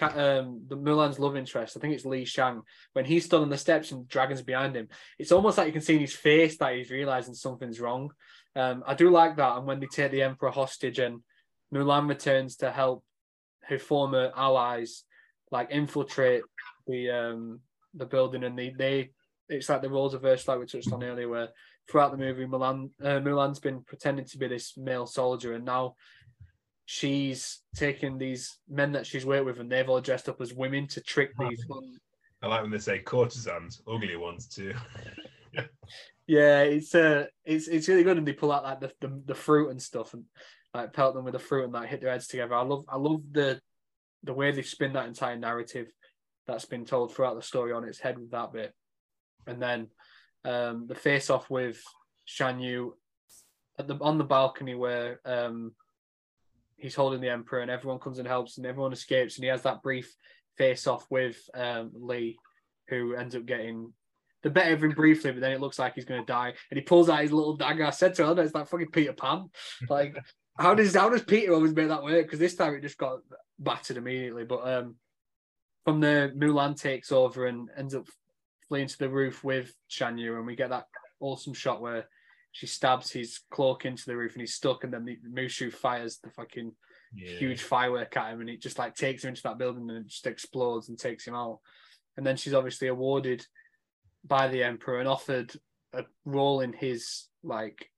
um, 0.00 0.62
the 0.66 0.76
Mulan's 0.76 1.18
love 1.18 1.36
interest, 1.36 1.76
I 1.76 1.80
think 1.80 1.92
it's 1.92 2.06
Li 2.06 2.24
Shang, 2.24 2.62
when 2.94 3.04
he's 3.04 3.26
stood 3.26 3.42
on 3.42 3.50
the 3.50 3.58
steps 3.58 3.92
and 3.92 4.08
dragons 4.08 4.40
behind 4.40 4.74
him, 4.74 4.88
it's 5.18 5.32
almost 5.32 5.58
like 5.58 5.66
you 5.66 5.74
can 5.74 5.82
see 5.82 5.96
in 5.96 6.00
his 6.00 6.14
face 6.14 6.56
that 6.56 6.74
he's 6.74 6.90
realizing 6.90 7.34
something's 7.34 7.80
wrong. 7.80 8.12
Um, 8.56 8.82
I 8.86 8.94
do 8.94 9.10
like 9.10 9.36
that. 9.36 9.58
And 9.58 9.66
when 9.66 9.78
they 9.78 9.86
take 9.86 10.10
the 10.10 10.22
emperor 10.22 10.50
hostage 10.50 10.98
and 10.98 11.20
Mulan 11.72 12.08
returns 12.08 12.56
to 12.56 12.70
help 12.70 13.04
her 13.64 13.78
former 13.78 14.32
allies, 14.36 15.04
like 15.50 15.70
infiltrate 15.70 16.42
the 16.86 17.10
um, 17.10 17.60
the 17.94 18.06
building, 18.06 18.44
and 18.44 18.58
they 18.58 18.70
they 18.70 19.10
it's 19.48 19.68
like 19.68 19.82
the 19.82 19.90
roles 19.90 20.14
reversed, 20.14 20.48
like 20.48 20.58
we 20.58 20.66
touched 20.66 20.92
on 20.92 21.02
earlier, 21.02 21.28
where 21.28 21.48
throughout 21.90 22.12
the 22.12 22.18
movie, 22.18 22.46
Mulan 22.46 22.90
uh, 23.02 23.20
Mulan's 23.20 23.60
been 23.60 23.82
pretending 23.82 24.24
to 24.26 24.38
be 24.38 24.48
this 24.48 24.76
male 24.76 25.06
soldier, 25.06 25.54
and 25.54 25.64
now 25.64 25.94
she's 26.84 27.62
taking 27.74 28.18
these 28.18 28.58
men 28.68 28.92
that 28.92 29.06
she's 29.06 29.24
worked 29.24 29.46
with 29.46 29.60
and 29.60 29.70
they've 29.70 29.88
all 29.88 30.00
dressed 30.00 30.28
up 30.28 30.40
as 30.40 30.52
women 30.52 30.86
to 30.86 31.00
trick 31.00 31.30
these 31.38 31.64
I 32.42 32.48
like 32.48 32.62
when 32.62 32.70
they 32.72 32.78
say 32.78 32.98
courtesans, 32.98 33.80
ugly 33.88 34.16
ones 34.16 34.48
too. 34.48 34.74
yeah, 36.26 36.62
it's 36.62 36.94
uh 36.94 37.26
it's 37.44 37.68
it's 37.68 37.88
really 37.88 38.02
good 38.02 38.18
and 38.18 38.26
they 38.26 38.32
pull 38.32 38.50
out 38.50 38.64
like 38.64 38.80
the, 38.80 38.92
the, 39.00 39.22
the 39.26 39.34
fruit 39.34 39.70
and 39.70 39.80
stuff 39.80 40.12
and 40.12 40.24
like 40.74 40.92
pelt 40.92 41.14
them 41.14 41.24
with 41.24 41.32
the 41.32 41.38
fruit 41.38 41.64
and 41.64 41.72
like 41.72 41.88
hit 41.88 42.00
their 42.00 42.10
heads 42.10 42.26
together. 42.26 42.54
I 42.54 42.62
love 42.62 42.84
I 42.88 42.96
love 42.96 43.22
the 43.30 43.60
the 44.22 44.32
way 44.32 44.50
they 44.52 44.62
spin 44.62 44.92
that 44.92 45.06
entire 45.06 45.36
narrative 45.36 45.88
that's 46.46 46.64
been 46.64 46.84
told 46.84 47.14
throughout 47.14 47.36
the 47.36 47.42
story 47.42 47.72
on 47.72 47.84
its 47.84 47.98
head 47.98 48.18
with 48.18 48.30
that 48.30 48.52
bit. 48.52 48.72
And 49.46 49.60
then 49.60 49.88
um 50.44 50.86
the 50.86 50.94
face 50.94 51.30
off 51.30 51.50
with 51.50 51.82
Shan 52.24 52.60
Yu 52.60 52.96
at 53.78 53.88
the 53.88 53.96
on 54.00 54.18
the 54.18 54.24
balcony 54.24 54.74
where 54.74 55.20
um 55.24 55.72
he's 56.76 56.94
holding 56.94 57.20
the 57.20 57.30
emperor 57.30 57.60
and 57.60 57.70
everyone 57.70 58.00
comes 58.00 58.18
and 58.18 58.26
helps 58.26 58.58
and 58.58 58.66
everyone 58.66 58.92
escapes 58.92 59.36
and 59.36 59.44
he 59.44 59.50
has 59.50 59.62
that 59.62 59.82
brief 59.82 60.14
face 60.58 60.86
off 60.86 61.06
with 61.10 61.38
um, 61.54 61.92
Li, 61.94 62.36
who 62.88 63.14
ends 63.14 63.34
up 63.34 63.46
getting 63.46 63.92
the 64.42 64.50
better 64.50 64.74
of 64.74 64.82
him 64.82 64.90
briefly, 64.90 65.30
but 65.30 65.40
then 65.40 65.52
it 65.52 65.60
looks 65.60 65.78
like 65.78 65.94
he's 65.94 66.04
going 66.04 66.20
to 66.20 66.26
die 66.26 66.52
and 66.70 66.78
he 66.78 66.80
pulls 66.80 67.08
out 67.08 67.22
his 67.22 67.32
little 67.32 67.56
dagger. 67.56 67.86
I 67.86 67.90
said 67.90 68.14
to 68.14 68.26
her, 68.26 68.42
it's 68.42 68.54
like 68.54 68.68
fucking 68.68 68.90
Peter 68.90 69.12
Pan. 69.12 69.48
Like, 69.88 70.16
how 70.58 70.74
does 70.74 70.94
how 70.94 71.08
does 71.08 71.22
Peter 71.22 71.52
always 71.52 71.74
make 71.74 71.88
that 71.88 72.02
work? 72.02 72.26
Because 72.26 72.38
this 72.38 72.54
time 72.54 72.74
it 72.74 72.82
just 72.82 72.98
got 72.98 73.20
battered 73.58 73.96
immediately. 73.96 74.44
But 74.44 74.66
um, 74.68 74.96
from 75.84 76.00
the 76.00 76.32
Mulan 76.36 76.78
takes 76.78 77.12
over 77.12 77.46
and 77.46 77.68
ends 77.76 77.94
up 77.94 78.06
fleeing 78.68 78.88
to 78.88 78.98
the 78.98 79.08
roof 79.08 79.42
with 79.42 79.74
Shan 79.88 80.18
Yu, 80.18 80.36
and 80.36 80.46
we 80.46 80.56
get 80.56 80.70
that 80.70 80.86
awesome 81.20 81.54
shot 81.54 81.80
where 81.80 82.06
she 82.52 82.66
stabs 82.66 83.10
his 83.10 83.40
cloak 83.50 83.86
into 83.86 84.04
the 84.06 84.16
roof 84.16 84.32
and 84.32 84.40
he's 84.40 84.54
stuck, 84.54 84.84
and 84.84 84.92
then 84.92 85.04
the 85.04 85.18
Mushu 85.34 85.72
fires 85.72 86.18
the 86.22 86.30
fucking 86.30 86.72
yeah. 87.14 87.38
huge 87.38 87.62
firework 87.62 88.16
at 88.16 88.32
him, 88.32 88.40
and 88.40 88.50
it 88.50 88.60
just 88.60 88.78
like 88.78 88.94
takes 88.94 89.24
him 89.24 89.30
into 89.30 89.42
that 89.44 89.58
building 89.58 89.88
and 89.88 90.04
it 90.04 90.08
just 90.08 90.26
explodes 90.26 90.88
and 90.88 90.98
takes 90.98 91.26
him 91.26 91.34
out. 91.34 91.60
And 92.16 92.26
then 92.26 92.36
she's 92.36 92.54
obviously 92.54 92.88
awarded 92.88 93.46
by 94.24 94.48
the 94.48 94.62
emperor 94.62 95.00
and 95.00 95.08
offered 95.08 95.52
a 95.94 96.04
role 96.24 96.60
in 96.60 96.72
his 96.72 97.26
like 97.42 97.90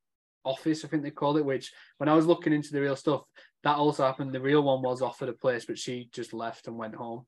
office, 0.45 0.85
I 0.85 0.89
think 0.89 1.03
they 1.03 1.11
call 1.11 1.37
it. 1.37 1.45
Which 1.45 1.73
when 1.99 2.09
I 2.09 2.15
was 2.15 2.27
looking 2.27 2.53
into 2.53 2.73
the 2.73 2.81
real 2.81 2.97
stuff, 2.97 3.23
that 3.63 3.77
also 3.77 4.05
happened. 4.05 4.33
The 4.33 4.41
real 4.41 4.63
one 4.63 4.83
was 4.83 5.03
offered 5.03 5.29
a 5.29 5.33
place, 5.33 5.65
but 5.65 5.79
she 5.79 6.09
just 6.13 6.33
left 6.33 6.69
and 6.69 6.77
went 6.77 6.95
home. 6.95 7.25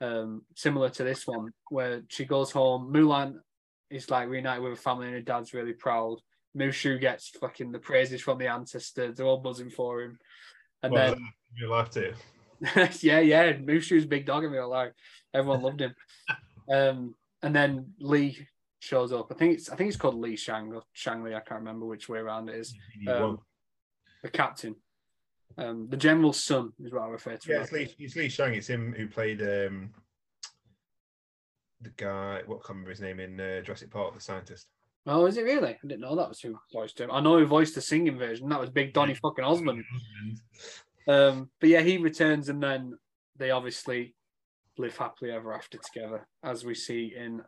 Um, 0.00 0.42
similar 0.54 0.90
to 0.90 1.04
this 1.04 1.26
one, 1.26 1.52
where 1.70 2.02
she 2.08 2.24
goes 2.24 2.50
home. 2.50 2.92
Mulan 2.92 3.34
is 3.90 4.10
like 4.10 4.28
reunited 4.28 4.62
with 4.62 4.72
her 4.72 4.76
family, 4.76 5.06
and 5.06 5.14
her 5.14 5.22
dad's 5.22 5.54
really 5.54 5.72
proud. 5.72 6.18
Mushu 6.56 7.00
gets 7.00 7.28
fucking 7.28 7.72
the 7.72 7.78
praises 7.78 8.22
from 8.22 8.38
the 8.38 8.48
ancestors. 8.48 9.16
They're 9.16 9.26
all 9.26 9.40
buzzing 9.40 9.70
for 9.70 10.02
him. 10.02 10.18
And 10.82 10.92
well, 10.92 11.14
then 11.14 11.28
you 11.56 11.70
left 11.70 11.96
it. 11.96 12.14
yeah, 13.02 13.20
yeah. 13.20 13.52
Mushu's 13.52 14.06
big 14.06 14.26
dog 14.26 14.44
in 14.44 14.50
real 14.50 14.70
life. 14.70 14.92
Everyone 15.34 15.62
loved 15.62 15.80
him. 15.80 15.94
Um, 16.68 17.14
and 17.44 17.54
then 17.54 17.92
Li 18.00 18.48
shows 18.78 19.12
up. 19.12 19.28
I 19.30 19.34
think 19.34 19.54
it's 19.54 19.70
I 19.70 19.76
think 19.76 19.88
it's 19.88 19.96
called 19.96 20.16
Li 20.16 20.36
Shang 20.36 20.72
or 20.72 20.82
Shang 20.92 21.22
Li. 21.22 21.34
I 21.34 21.40
can't 21.40 21.60
remember 21.60 21.86
which 21.86 22.08
way 22.08 22.18
around 22.18 22.48
it 22.48 22.56
is. 22.56 22.74
Um, 23.08 23.38
the 24.22 24.30
captain. 24.30 24.76
Um, 25.58 25.88
the 25.88 25.96
general's 25.96 26.42
son 26.42 26.72
is 26.84 26.92
what 26.92 27.02
I 27.02 27.08
refer 27.08 27.36
to. 27.36 27.52
Yeah, 27.52 27.62
it's 27.62 27.72
Li, 27.72 27.94
it's 27.98 28.16
Li 28.16 28.28
Shang. 28.28 28.54
It's 28.54 28.68
him 28.68 28.92
who 28.96 29.08
played 29.08 29.40
um, 29.42 29.90
the 31.80 31.90
guy. 31.96 32.42
What 32.46 32.58
can't 32.58 32.70
remember 32.70 32.90
his 32.90 33.00
name 33.00 33.20
in 33.20 33.40
uh, 33.40 33.60
Jurassic 33.62 33.90
Park, 33.90 34.14
the 34.14 34.20
scientist. 34.20 34.66
Oh, 35.06 35.26
is 35.26 35.36
it 35.36 35.44
really? 35.44 35.70
I 35.70 35.78
didn't 35.86 36.00
know 36.00 36.16
that 36.16 36.28
was 36.28 36.40
who 36.40 36.58
voiced 36.72 37.00
him. 37.00 37.10
I 37.12 37.20
know 37.20 37.38
who 37.38 37.46
voiced 37.46 37.76
the 37.76 37.80
singing 37.80 38.18
version. 38.18 38.48
That 38.48 38.60
was 38.60 38.70
Big 38.70 38.92
Donny 38.92 39.14
fucking 39.14 39.44
Osmond. 39.44 39.84
Um, 41.08 41.48
but 41.60 41.68
yeah, 41.68 41.82
he 41.82 41.98
returns, 41.98 42.48
and 42.48 42.60
then 42.60 42.98
they 43.36 43.52
obviously 43.52 44.16
live 44.76 44.96
happily 44.96 45.30
ever 45.30 45.54
after 45.54 45.78
together, 45.78 46.26
as 46.42 46.64
we 46.64 46.74
see 46.74 47.14
in 47.16 47.42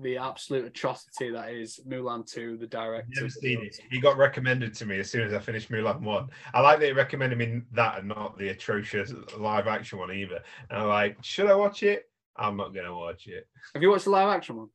the 0.00 0.16
absolute 0.16 0.64
atrocity 0.64 1.30
that 1.30 1.50
is 1.50 1.80
Mulan 1.86 2.26
2, 2.30 2.56
the 2.56 2.66
director. 2.66 3.08
Never 3.16 3.28
seen 3.28 3.62
it. 3.64 3.80
He 3.90 4.00
got 4.00 4.16
recommended 4.16 4.74
to 4.74 4.86
me 4.86 4.98
as 4.98 5.10
soon 5.10 5.26
as 5.26 5.32
I 5.32 5.38
finished 5.38 5.70
Mulan 5.70 6.00
1. 6.00 6.28
I 6.54 6.60
like 6.60 6.80
that 6.80 6.86
he 6.86 6.92
recommended 6.92 7.38
me 7.38 7.62
that 7.72 7.98
and 7.98 8.08
not 8.08 8.38
the 8.38 8.48
atrocious 8.48 9.12
live 9.36 9.66
action 9.66 9.98
one 9.98 10.12
either. 10.12 10.40
And 10.70 10.82
I'm 10.82 10.88
like, 10.88 11.18
should 11.22 11.50
I 11.50 11.54
watch 11.54 11.82
it? 11.82 12.04
I'm 12.36 12.56
not 12.56 12.72
going 12.72 12.86
to 12.86 12.94
watch 12.94 13.26
it. 13.26 13.48
Have 13.74 13.82
you 13.82 13.90
watched 13.90 14.04
the 14.04 14.10
live 14.10 14.28
action 14.28 14.56
one? 14.56 14.68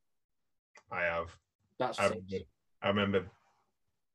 I 0.92 1.04
have. 1.04 1.36
That's 1.80 2.00
I 2.00 2.04
remember, 2.06 2.36
I 2.82 2.88
remember 2.90 3.26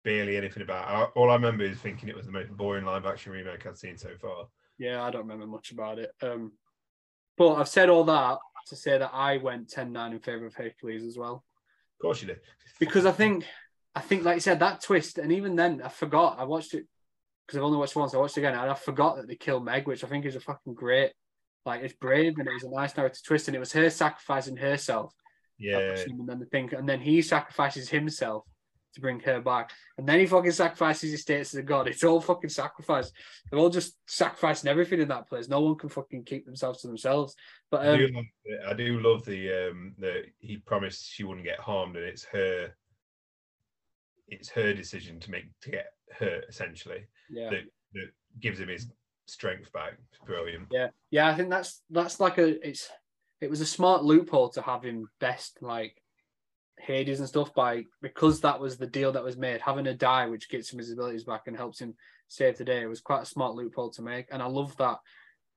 barely 0.05 0.37
anything 0.37 0.62
about. 0.62 1.09
It. 1.09 1.11
All 1.18 1.31
I 1.31 1.35
remember 1.35 1.64
is 1.64 1.79
thinking 1.79 2.09
it 2.09 2.16
was 2.16 2.27
the 2.27 2.33
most 2.33 2.51
boring 2.57 2.85
live 2.85 3.07
action 3.07 3.33
remake 3.33 3.66
I'd 3.66 3.79
seen 3.79 3.97
so 3.97 4.11
far. 4.21 4.47
Yeah, 4.79 5.03
I 5.03 5.11
don't 5.11 5.23
remember 5.23 5.47
much 5.47 5.73
about 5.73 5.99
it. 5.99 6.11
Um, 6.23 6.53
But 7.37 7.55
I've 7.55 7.68
said 7.68 7.88
all 7.88 8.05
that 8.05 8.38
to 8.68 8.76
say 8.76 8.98
that 8.98 9.11
I 9.12 9.38
went 9.38 9.68
10-9 9.68 10.12
in 10.12 10.18
favour 10.20 10.46
of 10.46 10.54
Hercules 10.54 11.04
as 11.04 11.16
well. 11.16 11.44
Of 11.96 12.02
course 12.02 12.20
you 12.20 12.28
did. 12.28 12.40
Because 12.78 13.07
I 13.07 13.12
think 13.12 13.44
I 13.94 14.00
think 14.00 14.24
like 14.24 14.37
you 14.37 14.40
said, 14.40 14.61
that 14.61 14.83
twist, 14.83 15.18
and 15.18 15.33
even 15.33 15.57
then 15.57 15.83
I 15.85 15.88
forgot. 15.88 16.38
I 16.38 16.44
watched 16.44 16.74
it 16.74 16.87
because 17.46 17.59
I've 17.59 17.64
only 17.64 17.78
watched 17.78 17.96
once. 17.96 18.14
I 18.14 18.18
watched 18.18 18.37
it 18.37 18.42
again 18.42 18.54
and 18.54 18.70
I 18.70 18.74
forgot 18.74 19.16
that 19.16 19.26
they 19.26 19.35
killed 19.35 19.64
Meg, 19.64 19.87
which 19.87 20.04
I 20.04 20.09
think 20.09 20.24
is 20.24 20.37
a 20.37 20.40
fucking 20.40 20.74
great 20.74 21.12
like 21.66 21.83
it's 21.83 21.94
brave 21.94 22.35
and 22.38 22.48
it 22.48 22.54
was 22.54 22.62
a 22.62 22.70
nice 22.70 22.96
narrative 22.96 23.22
twist, 23.24 23.48
and 23.48 23.57
it 23.57 23.61
was 23.61 23.72
her 23.72 23.90
sacrificing 23.90 24.57
herself. 24.57 25.12
Yeah. 25.59 25.78
And 25.78 26.28
then 26.28 26.38
the 26.38 26.46
thing 26.46 26.72
and 26.72 26.88
then 26.88 27.00
he 27.00 27.20
sacrifices 27.22 27.88
himself 27.88 28.44
to 28.98 29.02
bring 29.02 29.20
her 29.20 29.40
back. 29.40 29.70
And 29.96 30.06
then 30.06 30.18
he 30.18 30.26
fucking 30.26 30.52
sacrifices 30.52 31.11
his 31.11 31.22
status 31.22 31.54
as 31.54 31.61
a 31.61 31.62
god. 31.62 31.88
It's 31.88 32.04
all 32.04 32.20
fucking 32.20 32.50
sacrifice. 32.50 33.11
They're 33.50 33.58
all 33.58 33.70
just 33.70 33.96
sacrificing 34.06 34.68
everything 34.68 35.00
in 35.00 35.08
that 35.08 35.28
place. 35.28 35.48
No 35.48 35.61
one 35.61 35.76
can 35.76 35.88
fucking 35.88 36.24
keep 36.24 36.44
themselves 36.44 36.82
to 36.82 36.88
themselves. 36.88 37.34
But 37.70 37.87
um, 37.87 37.94
I, 37.94 37.96
do 37.96 38.08
love, 38.12 38.24
I 38.68 38.74
do 38.74 39.00
love 39.00 39.24
the 39.24 39.68
um 39.68 39.94
that 39.98 40.24
he 40.38 40.58
promised 40.58 41.11
she 41.11 41.24
wouldn't 41.24 41.46
get 41.46 41.61
harmed, 41.61 41.96
and 41.96 42.04
it's 42.04 42.24
her 42.26 42.72
it's 44.28 44.50
her 44.50 44.74
decision 44.74 45.18
to 45.20 45.30
make 45.30 45.46
to 45.62 45.70
get 45.70 45.87
hurt 46.12 46.44
essentially. 46.48 47.06
Yeah. 47.30 47.50
That 47.50 47.62
that 47.94 48.11
gives 48.40 48.61
him 48.61 48.68
his 48.68 48.88
strength 49.26 49.72
back. 49.72 49.98
It's 50.11 50.24
brilliant. 50.24 50.68
Yeah. 50.70 50.88
Yeah, 51.11 51.28
I 51.28 51.34
think 51.34 51.50
that's 51.50 51.82
that's 51.90 52.20
like 52.20 52.38
a 52.38 52.66
it's 52.66 52.88
it 53.40 53.50
was 53.50 53.61
a 53.61 53.66
smart 53.66 54.04
loophole 54.04 54.48
to 54.50 54.62
have 54.62 54.82
him 54.82 55.08
best 55.20 55.58
like 55.62 56.02
Hades 56.81 57.21
and 57.21 57.29
stuff 57.29 57.55
by 57.55 57.85
because 58.01 58.41
that 58.41 58.61
was 58.61 58.77
the 58.77 58.87
deal 58.87 59.12
that 59.12 59.25
was 59.25 59.37
made. 59.37 59.61
Having 59.61 59.87
a 59.88 59.95
die 59.95 60.27
which 60.27 60.49
gets 60.49 60.73
him 60.73 60.79
his 60.79 60.91
abilities 60.91 61.25
back 61.25 61.43
and 61.47 61.57
helps 61.57 61.81
him 61.81 61.95
save 62.29 62.59
the 62.59 62.64
day 62.64 62.83
it 62.83 62.87
was 62.87 63.01
quite 63.01 63.23
a 63.23 63.27
smart 63.27 63.55
loophole 63.55 63.91
to 63.91 64.03
make. 64.03 64.29
And 64.31 64.43
I 64.43 64.47
love 64.47 64.77
that 64.77 64.99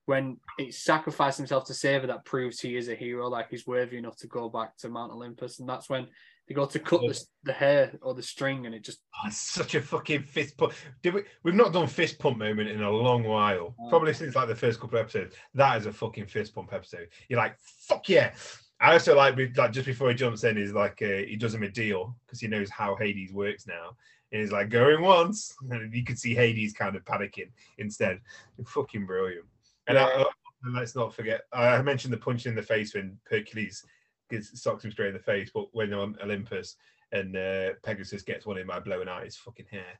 when 0.06 0.38
he 0.58 0.72
sacrificed 0.72 1.38
himself 1.38 1.66
to 1.66 1.74
save 1.74 2.02
her, 2.02 2.08
that 2.08 2.26
proves 2.26 2.60
he 2.60 2.76
is 2.76 2.90
a 2.90 2.96
hero, 2.96 3.28
like 3.28 3.50
he's 3.50 3.68
worthy 3.68 3.98
enough 3.98 4.18
to 4.18 4.28
go 4.28 4.50
back 4.50 4.76
to 4.78 4.90
Mount 4.90 5.12
Olympus. 5.12 5.60
And 5.60 5.70
that's 5.70 5.90
when 5.90 6.08
they 6.48 6.56
go 6.56 6.66
to 6.66 6.80
cut 6.80 7.02
the, 7.02 7.24
the 7.44 7.54
hair 7.54 7.94
or 8.02 8.14
the 8.14 8.24
string, 8.24 8.66
and 8.66 8.74
it 8.74 8.84
just 8.84 9.00
oh, 9.24 9.30
such 9.30 9.76
a 9.76 9.82
fucking 9.82 10.24
fist 10.24 10.58
pump. 10.58 10.74
Did 11.04 11.14
we? 11.14 11.22
We've 11.44 11.56
not 11.56 11.72
done 11.72 11.88
fist 11.88 12.20
pump 12.20 12.38
moment 12.38 12.70
in 12.70 12.82
a 12.82 12.90
long 12.90 13.24
while, 13.24 13.76
probably 13.90 14.14
since 14.14 14.36
like 14.36 14.48
the 14.48 14.56
first 14.56 14.80
couple 14.80 14.98
episodes. 14.98 15.36
That 15.54 15.78
is 15.78 15.86
a 15.86 15.94
fucking 15.94 16.26
fist 16.26 16.54
pump 16.56 16.74
episode. 16.74 17.08
You're 17.30 17.40
like, 17.40 17.56
fuck 17.88 18.10
yeah. 18.10 18.34
I 18.82 18.94
also 18.94 19.16
like, 19.16 19.38
like 19.56 19.72
just 19.72 19.86
before 19.86 20.10
he 20.10 20.16
jumps 20.16 20.44
in, 20.44 20.58
is 20.58 20.74
like 20.74 21.02
uh, 21.04 21.24
he 21.28 21.36
does 21.36 21.54
him 21.54 21.64
a 21.64 21.70
deal 21.70 22.16
because 22.26 22.40
he 22.40 22.48
knows 22.48 22.70
how 22.70 22.96
Hades 22.96 23.32
works 23.32 23.68
now. 23.68 23.96
And 24.32 24.42
he's 24.42 24.52
like 24.52 24.70
going 24.70 25.02
once, 25.02 25.56
and 25.70 25.94
you 25.94 26.04
can 26.04 26.18
see 26.18 26.34
Hades 26.34 26.74
kind 26.74 26.96
of 26.96 27.06
panicking 27.06 27.52
instead. 27.78 28.20
Fucking 28.66 29.06
brilliant. 29.06 29.46
And 29.88 29.98
yeah. 29.98 30.06
I, 30.06 30.26
let's 30.74 30.96
not 30.96 31.14
forget, 31.14 31.42
I 31.54 31.82
mentioned 31.82 32.14
the 32.14 32.18
punch 32.18 32.46
in 32.46 32.56
the 32.56 32.64
face 32.64 32.96
when 32.96 33.18
Hercules 33.30 33.86
gets 34.30 34.62
socks 34.62 34.84
him 34.84 34.92
straight 34.92 35.10
in 35.10 35.14
the 35.14 35.20
face, 35.20 35.52
but 35.54 35.68
when 35.74 35.92
they're 35.92 36.00
on 36.00 36.18
Olympus 36.24 36.78
and 37.12 37.36
uh, 37.36 37.70
Pegasus 37.84 38.24
gets 38.24 38.46
one 38.46 38.58
in 38.58 38.68
by 38.68 38.80
blowing 38.80 39.08
out 39.08 39.24
his 39.24 39.38
fucking 39.38 39.66
hair. 39.70 40.00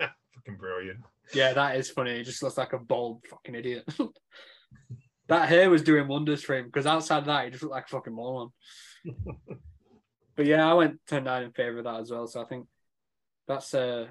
fucking 0.34 0.56
brilliant. 0.56 1.00
Yeah, 1.32 1.52
that 1.52 1.76
is 1.76 1.90
funny. 1.90 2.16
He 2.18 2.24
just 2.24 2.42
looks 2.42 2.58
like 2.58 2.72
a 2.72 2.78
bald 2.78 3.24
fucking 3.28 3.54
idiot. 3.54 3.84
that 5.28 5.48
hair 5.48 5.70
was 5.70 5.82
doing 5.82 6.08
wonders 6.08 6.42
for 6.42 6.56
him 6.56 6.66
because 6.66 6.86
outside 6.86 7.18
of 7.18 7.24
that, 7.26 7.44
he 7.44 7.50
just 7.50 7.62
looked 7.62 7.74
like 7.74 7.86
a 7.86 7.88
fucking 7.88 8.12
moron. 8.12 8.50
but 10.36 10.46
yeah, 10.46 10.68
I 10.68 10.74
went 10.74 11.00
10 11.08 11.24
9 11.24 11.42
in 11.42 11.52
favor 11.52 11.78
of 11.78 11.84
that 11.84 12.00
as 12.00 12.10
well. 12.10 12.26
So 12.26 12.42
I 12.42 12.44
think 12.44 12.66
that's 13.46 13.74
uh 13.74 14.06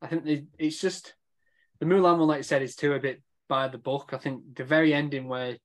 I 0.00 0.06
think 0.06 0.46
it's 0.58 0.80
just 0.80 1.14
the 1.80 1.86
Mulan 1.86 2.18
one, 2.18 2.28
like 2.28 2.38
you 2.38 2.42
said, 2.44 2.62
is 2.62 2.76
too 2.76 2.92
a 2.92 3.00
bit 3.00 3.22
by 3.48 3.68
the 3.68 3.78
book. 3.78 4.10
I 4.12 4.18
think 4.18 4.54
the 4.54 4.64
very 4.64 4.94
ending 4.94 5.28
where 5.28 5.56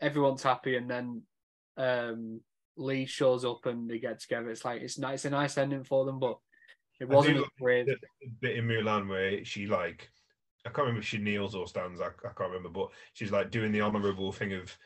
everyone's 0.00 0.42
happy 0.42 0.76
and 0.76 0.90
then 0.90 1.22
um 1.76 2.40
Li 2.76 3.04
shows 3.04 3.44
up 3.44 3.66
and 3.66 3.90
they 3.90 3.98
get 3.98 4.20
together. 4.20 4.50
It's 4.50 4.64
like 4.64 4.82
it's 4.82 4.98
nice, 4.98 5.14
it's 5.16 5.24
a 5.26 5.30
nice 5.30 5.58
ending 5.58 5.84
for 5.84 6.04
them, 6.04 6.18
but 6.18 6.38
it 7.00 7.08
wasn't 7.08 7.44
great. 7.60 7.88
Bit 8.40 8.56
in 8.56 8.66
Mulan 8.66 9.08
where 9.08 9.44
she 9.44 9.66
like 9.66 10.08
I 10.66 10.68
can't 10.68 10.78
remember 10.78 11.00
if 11.00 11.06
she 11.06 11.18
kneels 11.18 11.54
or 11.54 11.66
stands. 11.66 12.00
I, 12.00 12.06
I 12.06 12.32
can't 12.36 12.50
remember, 12.50 12.68
but 12.68 12.90
she's 13.14 13.32
like 13.32 13.50
doing 13.50 13.72
the 13.72 13.80
honourable 13.80 14.32
thing 14.32 14.52
of 14.52 14.76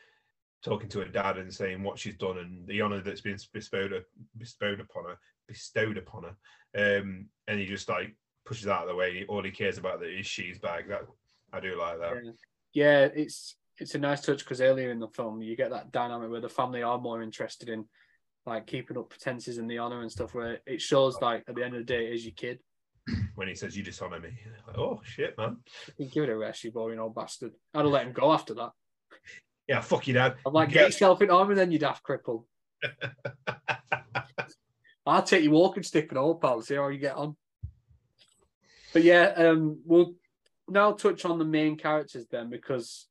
talking 0.63 0.89
to 0.89 0.99
her 0.99 1.05
dad 1.05 1.37
and 1.37 1.53
saying 1.53 1.83
what 1.83 1.99
she's 1.99 2.15
done 2.15 2.39
and 2.39 2.67
the 2.67 2.81
honour 2.81 3.01
that's 3.01 3.21
been 3.21 3.37
bestowed 3.53 4.03
bestowed 4.37 4.79
upon 4.79 5.05
her, 5.05 5.17
bestowed 5.47 5.97
upon 5.97 6.23
her. 6.23 6.99
Um, 6.99 7.27
and 7.47 7.59
he 7.59 7.65
just 7.65 7.89
like 7.89 8.15
pushes 8.45 8.67
out 8.67 8.83
of 8.83 8.89
the 8.89 8.95
way. 8.95 9.25
All 9.27 9.43
he 9.43 9.51
cares 9.51 9.77
about 9.77 10.03
is 10.03 10.25
she's 10.25 10.59
back. 10.59 10.87
That 10.87 11.05
I 11.51 11.59
do 11.59 11.79
like 11.79 11.99
that. 11.99 12.15
Yeah, 12.23 12.31
yeah 12.73 13.09
it's 13.13 13.57
it's 13.77 13.95
a 13.95 13.99
nice 13.99 14.21
touch 14.21 14.39
because 14.39 14.61
earlier 14.61 14.91
in 14.91 14.99
the 14.99 15.07
film 15.09 15.41
you 15.41 15.55
get 15.55 15.71
that 15.71 15.91
dynamic 15.91 16.31
where 16.31 16.41
the 16.41 16.49
family 16.49 16.81
are 16.81 16.97
more 16.97 17.21
interested 17.21 17.69
in 17.69 17.85
like 18.45 18.67
keeping 18.67 18.97
up 18.97 19.09
pretenses 19.09 19.57
and 19.57 19.69
the 19.69 19.77
honor 19.77 20.01
and 20.01 20.11
stuff. 20.11 20.33
Where 20.33 20.59
it 20.65 20.81
shows 20.81 21.19
like 21.21 21.43
at 21.47 21.55
the 21.55 21.63
end 21.63 21.75
of 21.75 21.85
the 21.85 21.93
day, 21.93 22.07
it 22.07 22.13
is 22.13 22.25
your 22.25 22.33
kid. 22.35 22.59
When 23.35 23.47
he 23.47 23.55
says 23.55 23.75
you 23.77 23.83
dishonor 23.83 24.19
me, 24.19 24.29
like, 24.65 24.77
oh 24.77 25.01
shit, 25.03 25.37
man! 25.37 25.57
give 26.11 26.23
it 26.23 26.29
a 26.29 26.37
rest, 26.37 26.63
you 26.63 26.71
boring 26.71 26.99
old 26.99 27.13
bastard. 27.13 27.51
I'd 27.73 27.79
have 27.81 27.87
let 27.87 28.07
him 28.07 28.13
go 28.13 28.31
after 28.31 28.53
that. 28.55 28.71
Yeah, 29.67 29.81
fuck 29.81 30.07
you, 30.07 30.13
dad. 30.13 30.35
I'm 30.45 30.53
like, 30.53 30.69
get, 30.69 30.75
get 30.75 30.85
yourself 30.87 31.21
in 31.21 31.29
armor, 31.29 31.55
then 31.55 31.71
you 31.71 31.79
daft 31.79 32.03
cripple. 32.03 32.45
I'll 35.05 35.23
take 35.23 35.43
your 35.43 35.53
walking 35.53 35.83
stick 35.83 36.09
and 36.09 36.17
all, 36.17 36.35
pal. 36.35 36.61
See 36.61 36.75
how 36.75 36.87
you 36.87 36.99
get 36.99 37.15
on. 37.15 37.35
But 38.93 39.03
yeah, 39.03 39.33
um, 39.35 39.79
we'll 39.85 40.13
now 40.67 40.93
touch 40.93 41.25
on 41.25 41.37
the 41.37 41.45
main 41.45 41.77
characters 41.77 42.25
then, 42.31 42.49
because 42.49 43.07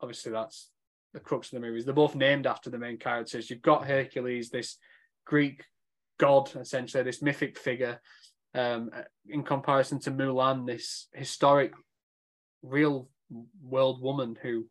obviously 0.00 0.32
that's 0.32 0.70
the 1.14 1.20
crux 1.20 1.52
of 1.52 1.60
the 1.60 1.66
movies. 1.66 1.84
They're 1.84 1.94
both 1.94 2.14
named 2.14 2.46
after 2.46 2.70
the 2.70 2.78
main 2.78 2.98
characters. 2.98 3.48
You've 3.50 3.62
got 3.62 3.86
Hercules, 3.86 4.50
this 4.50 4.76
Greek 5.24 5.64
god, 6.18 6.54
essentially, 6.56 7.02
this 7.02 7.22
mythic 7.22 7.58
figure, 7.58 8.00
um, 8.56 8.90
in 9.28 9.42
comparison 9.42 10.00
to 10.00 10.10
Mulan, 10.10 10.66
this 10.66 11.08
historic, 11.12 11.72
real 12.62 13.08
world 13.62 14.00
woman 14.00 14.36
who 14.40 14.66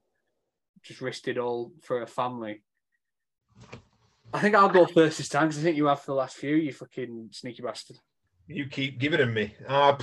just 0.83 1.01
risked 1.01 1.27
it 1.27 1.37
all 1.37 1.71
for 1.81 1.99
her 1.99 2.07
family. 2.07 2.63
I 4.33 4.39
think 4.39 4.55
I'll 4.55 4.69
go 4.69 4.85
first 4.85 5.17
this 5.17 5.29
time 5.29 5.47
because 5.47 5.59
I 5.59 5.63
think 5.63 5.77
you 5.77 5.85
have 5.85 6.01
for 6.01 6.11
the 6.11 6.15
last 6.15 6.35
few, 6.35 6.55
you 6.55 6.73
fucking 6.73 7.29
sneaky 7.31 7.61
bastard. 7.61 7.97
You 8.47 8.67
keep 8.67 8.99
giving 8.99 9.19
them 9.19 9.33
me. 9.33 9.55
Uh, 9.67 9.97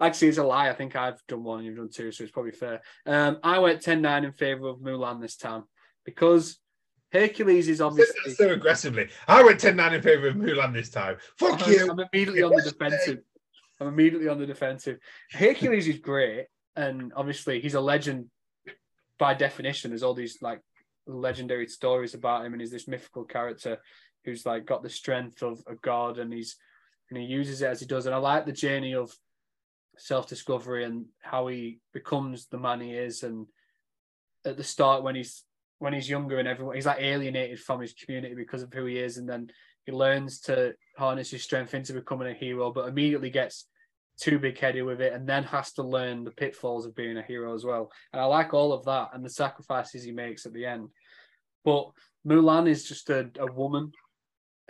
Actually, 0.00 0.28
it's 0.28 0.38
a 0.38 0.42
lie. 0.42 0.70
I 0.70 0.74
think 0.74 0.96
I've 0.96 1.20
done 1.28 1.44
one 1.44 1.58
and 1.58 1.66
you've 1.66 1.76
done 1.76 1.90
two, 1.90 2.12
so 2.12 2.24
it's 2.24 2.32
probably 2.32 2.52
fair. 2.52 2.80
Um, 3.06 3.38
I 3.42 3.58
went 3.58 3.82
10 3.82 4.00
9 4.00 4.24
in 4.24 4.32
favour 4.32 4.68
of 4.68 4.78
Mulan 4.78 5.20
this 5.20 5.36
time 5.36 5.64
because 6.04 6.58
Hercules 7.12 7.68
is 7.68 7.80
obviously. 7.80 8.34
So 8.34 8.52
aggressively. 8.52 9.08
I 9.28 9.42
went 9.42 9.60
10 9.60 9.76
9 9.76 9.94
in 9.94 10.02
favour 10.02 10.28
of 10.28 10.36
Mulan 10.36 10.72
this 10.72 10.90
time. 10.90 11.16
Fuck 11.38 11.66
I'm, 11.66 11.72
you. 11.72 11.90
I'm 11.90 12.00
immediately 12.00 12.42
on 12.42 12.52
the 12.52 12.62
defensive. 12.62 13.18
I'm 13.80 13.88
immediately 13.88 14.28
on 14.28 14.38
the 14.38 14.46
defensive. 14.46 14.98
Hercules 15.32 15.88
is 15.88 15.98
great, 15.98 16.46
and 16.76 17.12
obviously 17.14 17.60
he's 17.60 17.74
a 17.74 17.80
legend 17.80 18.26
by 19.18 19.34
definition. 19.34 19.90
There's 19.90 20.02
all 20.02 20.14
these 20.14 20.40
like 20.40 20.60
legendary 21.06 21.66
stories 21.66 22.14
about 22.14 22.46
him, 22.46 22.52
and 22.52 22.60
he's 22.60 22.70
this 22.70 22.88
mythical 22.88 23.24
character 23.24 23.78
who's 24.24 24.46
like 24.46 24.64
got 24.66 24.82
the 24.82 24.90
strength 24.90 25.42
of 25.42 25.62
a 25.66 25.74
god, 25.74 26.18
and 26.18 26.32
he's 26.32 26.56
and 27.10 27.18
he 27.20 27.26
uses 27.26 27.60
it 27.60 27.66
as 27.66 27.80
he 27.80 27.86
does. 27.86 28.06
And 28.06 28.14
I 28.14 28.18
like 28.18 28.46
the 28.46 28.52
journey 28.52 28.94
of 28.94 29.14
self 29.98 30.26
discovery 30.28 30.84
and 30.84 31.06
how 31.20 31.48
he 31.48 31.80
becomes 31.92 32.46
the 32.46 32.58
man 32.58 32.80
he 32.80 32.92
is. 32.92 33.22
And 33.22 33.46
at 34.46 34.56
the 34.56 34.64
start, 34.64 35.02
when 35.02 35.14
he's 35.14 35.44
when 35.82 35.92
he's 35.92 36.08
younger 36.08 36.38
and 36.38 36.46
everyone, 36.46 36.76
he's 36.76 36.86
like 36.86 37.00
alienated 37.00 37.58
from 37.58 37.80
his 37.80 37.92
community 37.92 38.36
because 38.36 38.62
of 38.62 38.72
who 38.72 38.84
he 38.84 38.98
is, 38.98 39.16
and 39.16 39.28
then 39.28 39.50
he 39.84 39.90
learns 39.90 40.38
to 40.42 40.74
harness 40.96 41.32
his 41.32 41.42
strength 41.42 41.74
into 41.74 41.92
becoming 41.92 42.28
a 42.28 42.34
hero, 42.34 42.72
but 42.72 42.88
immediately 42.88 43.30
gets 43.30 43.66
too 44.16 44.38
big 44.38 44.56
headed 44.56 44.84
with 44.84 45.00
it 45.00 45.12
and 45.12 45.28
then 45.28 45.42
has 45.42 45.72
to 45.72 45.82
learn 45.82 46.22
the 46.22 46.30
pitfalls 46.30 46.86
of 46.86 46.94
being 46.94 47.16
a 47.16 47.22
hero 47.22 47.52
as 47.52 47.64
well. 47.64 47.90
And 48.12 48.22
I 48.22 48.26
like 48.26 48.54
all 48.54 48.72
of 48.72 48.84
that 48.84 49.08
and 49.12 49.24
the 49.24 49.30
sacrifices 49.30 50.04
he 50.04 50.12
makes 50.12 50.46
at 50.46 50.52
the 50.52 50.66
end. 50.66 50.88
But 51.64 51.90
Mulan 52.24 52.68
is 52.68 52.84
just 52.84 53.10
a, 53.10 53.28
a 53.40 53.52
woman 53.52 53.90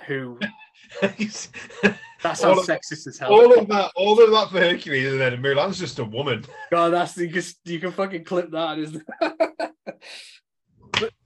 who 0.06 0.38
that 1.02 1.12
sounds 2.22 2.42
all 2.42 2.64
sexist 2.64 3.06
as 3.06 3.18
hell. 3.18 3.32
All 3.32 3.58
of 3.58 3.68
that, 3.68 3.92
all 3.94 4.22
of 4.22 4.30
that 4.30 4.50
for 4.50 4.60
Hercules, 4.60 5.12
and 5.12 5.20
then 5.20 5.42
Mulan's 5.42 5.78
just 5.78 5.98
a 5.98 6.04
woman. 6.04 6.46
God, 6.70 6.90
that's 6.90 7.18
you 7.18 7.28
can 7.28 7.42
you 7.66 7.80
can 7.80 7.92
fucking 7.92 8.24
clip 8.24 8.50
that, 8.52 8.78
isn't 8.78 9.06
but 9.20 9.36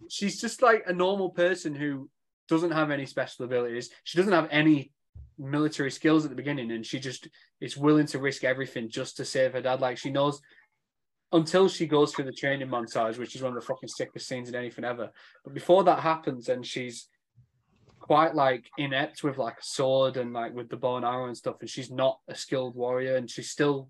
she's 0.08 0.40
just 0.40 0.62
like 0.62 0.84
a 0.86 0.92
normal 0.92 1.30
person 1.30 1.74
who 1.74 2.08
doesn't 2.48 2.72
have 2.72 2.90
any 2.90 3.06
special 3.06 3.44
abilities. 3.44 3.90
She 4.04 4.18
doesn't 4.18 4.32
have 4.32 4.48
any 4.50 4.92
military 5.38 5.90
skills 5.90 6.24
at 6.24 6.30
the 6.30 6.36
beginning, 6.36 6.70
and 6.70 6.84
she 6.84 6.98
just 6.98 7.28
is 7.60 7.76
willing 7.76 8.06
to 8.06 8.18
risk 8.18 8.44
everything 8.44 8.88
just 8.88 9.16
to 9.16 9.24
save 9.24 9.52
her 9.52 9.60
dad. 9.60 9.80
Like 9.80 9.98
she 9.98 10.10
knows 10.10 10.40
until 11.32 11.68
she 11.68 11.86
goes 11.86 12.12
through 12.12 12.24
the 12.24 12.32
training 12.32 12.68
montage, 12.68 13.18
which 13.18 13.34
is 13.34 13.42
one 13.42 13.54
of 13.54 13.60
the 13.60 13.66
fucking 13.66 13.88
sickest 13.88 14.28
scenes 14.28 14.48
in 14.48 14.54
anything 14.54 14.84
ever. 14.84 15.10
But 15.44 15.54
before 15.54 15.84
that 15.84 16.00
happens, 16.00 16.48
and 16.48 16.64
she's 16.64 17.08
quite 17.98 18.34
like 18.34 18.70
inept 18.78 19.24
with 19.24 19.36
like 19.36 19.58
a 19.58 19.64
sword 19.64 20.16
and 20.16 20.32
like 20.32 20.54
with 20.54 20.68
the 20.68 20.76
bow 20.76 20.96
and 20.96 21.04
arrow 21.04 21.26
and 21.26 21.36
stuff, 21.36 21.56
and 21.60 21.68
she's 21.68 21.90
not 21.90 22.20
a 22.28 22.34
skilled 22.34 22.76
warrior, 22.76 23.16
and 23.16 23.30
she's 23.30 23.50
still 23.50 23.88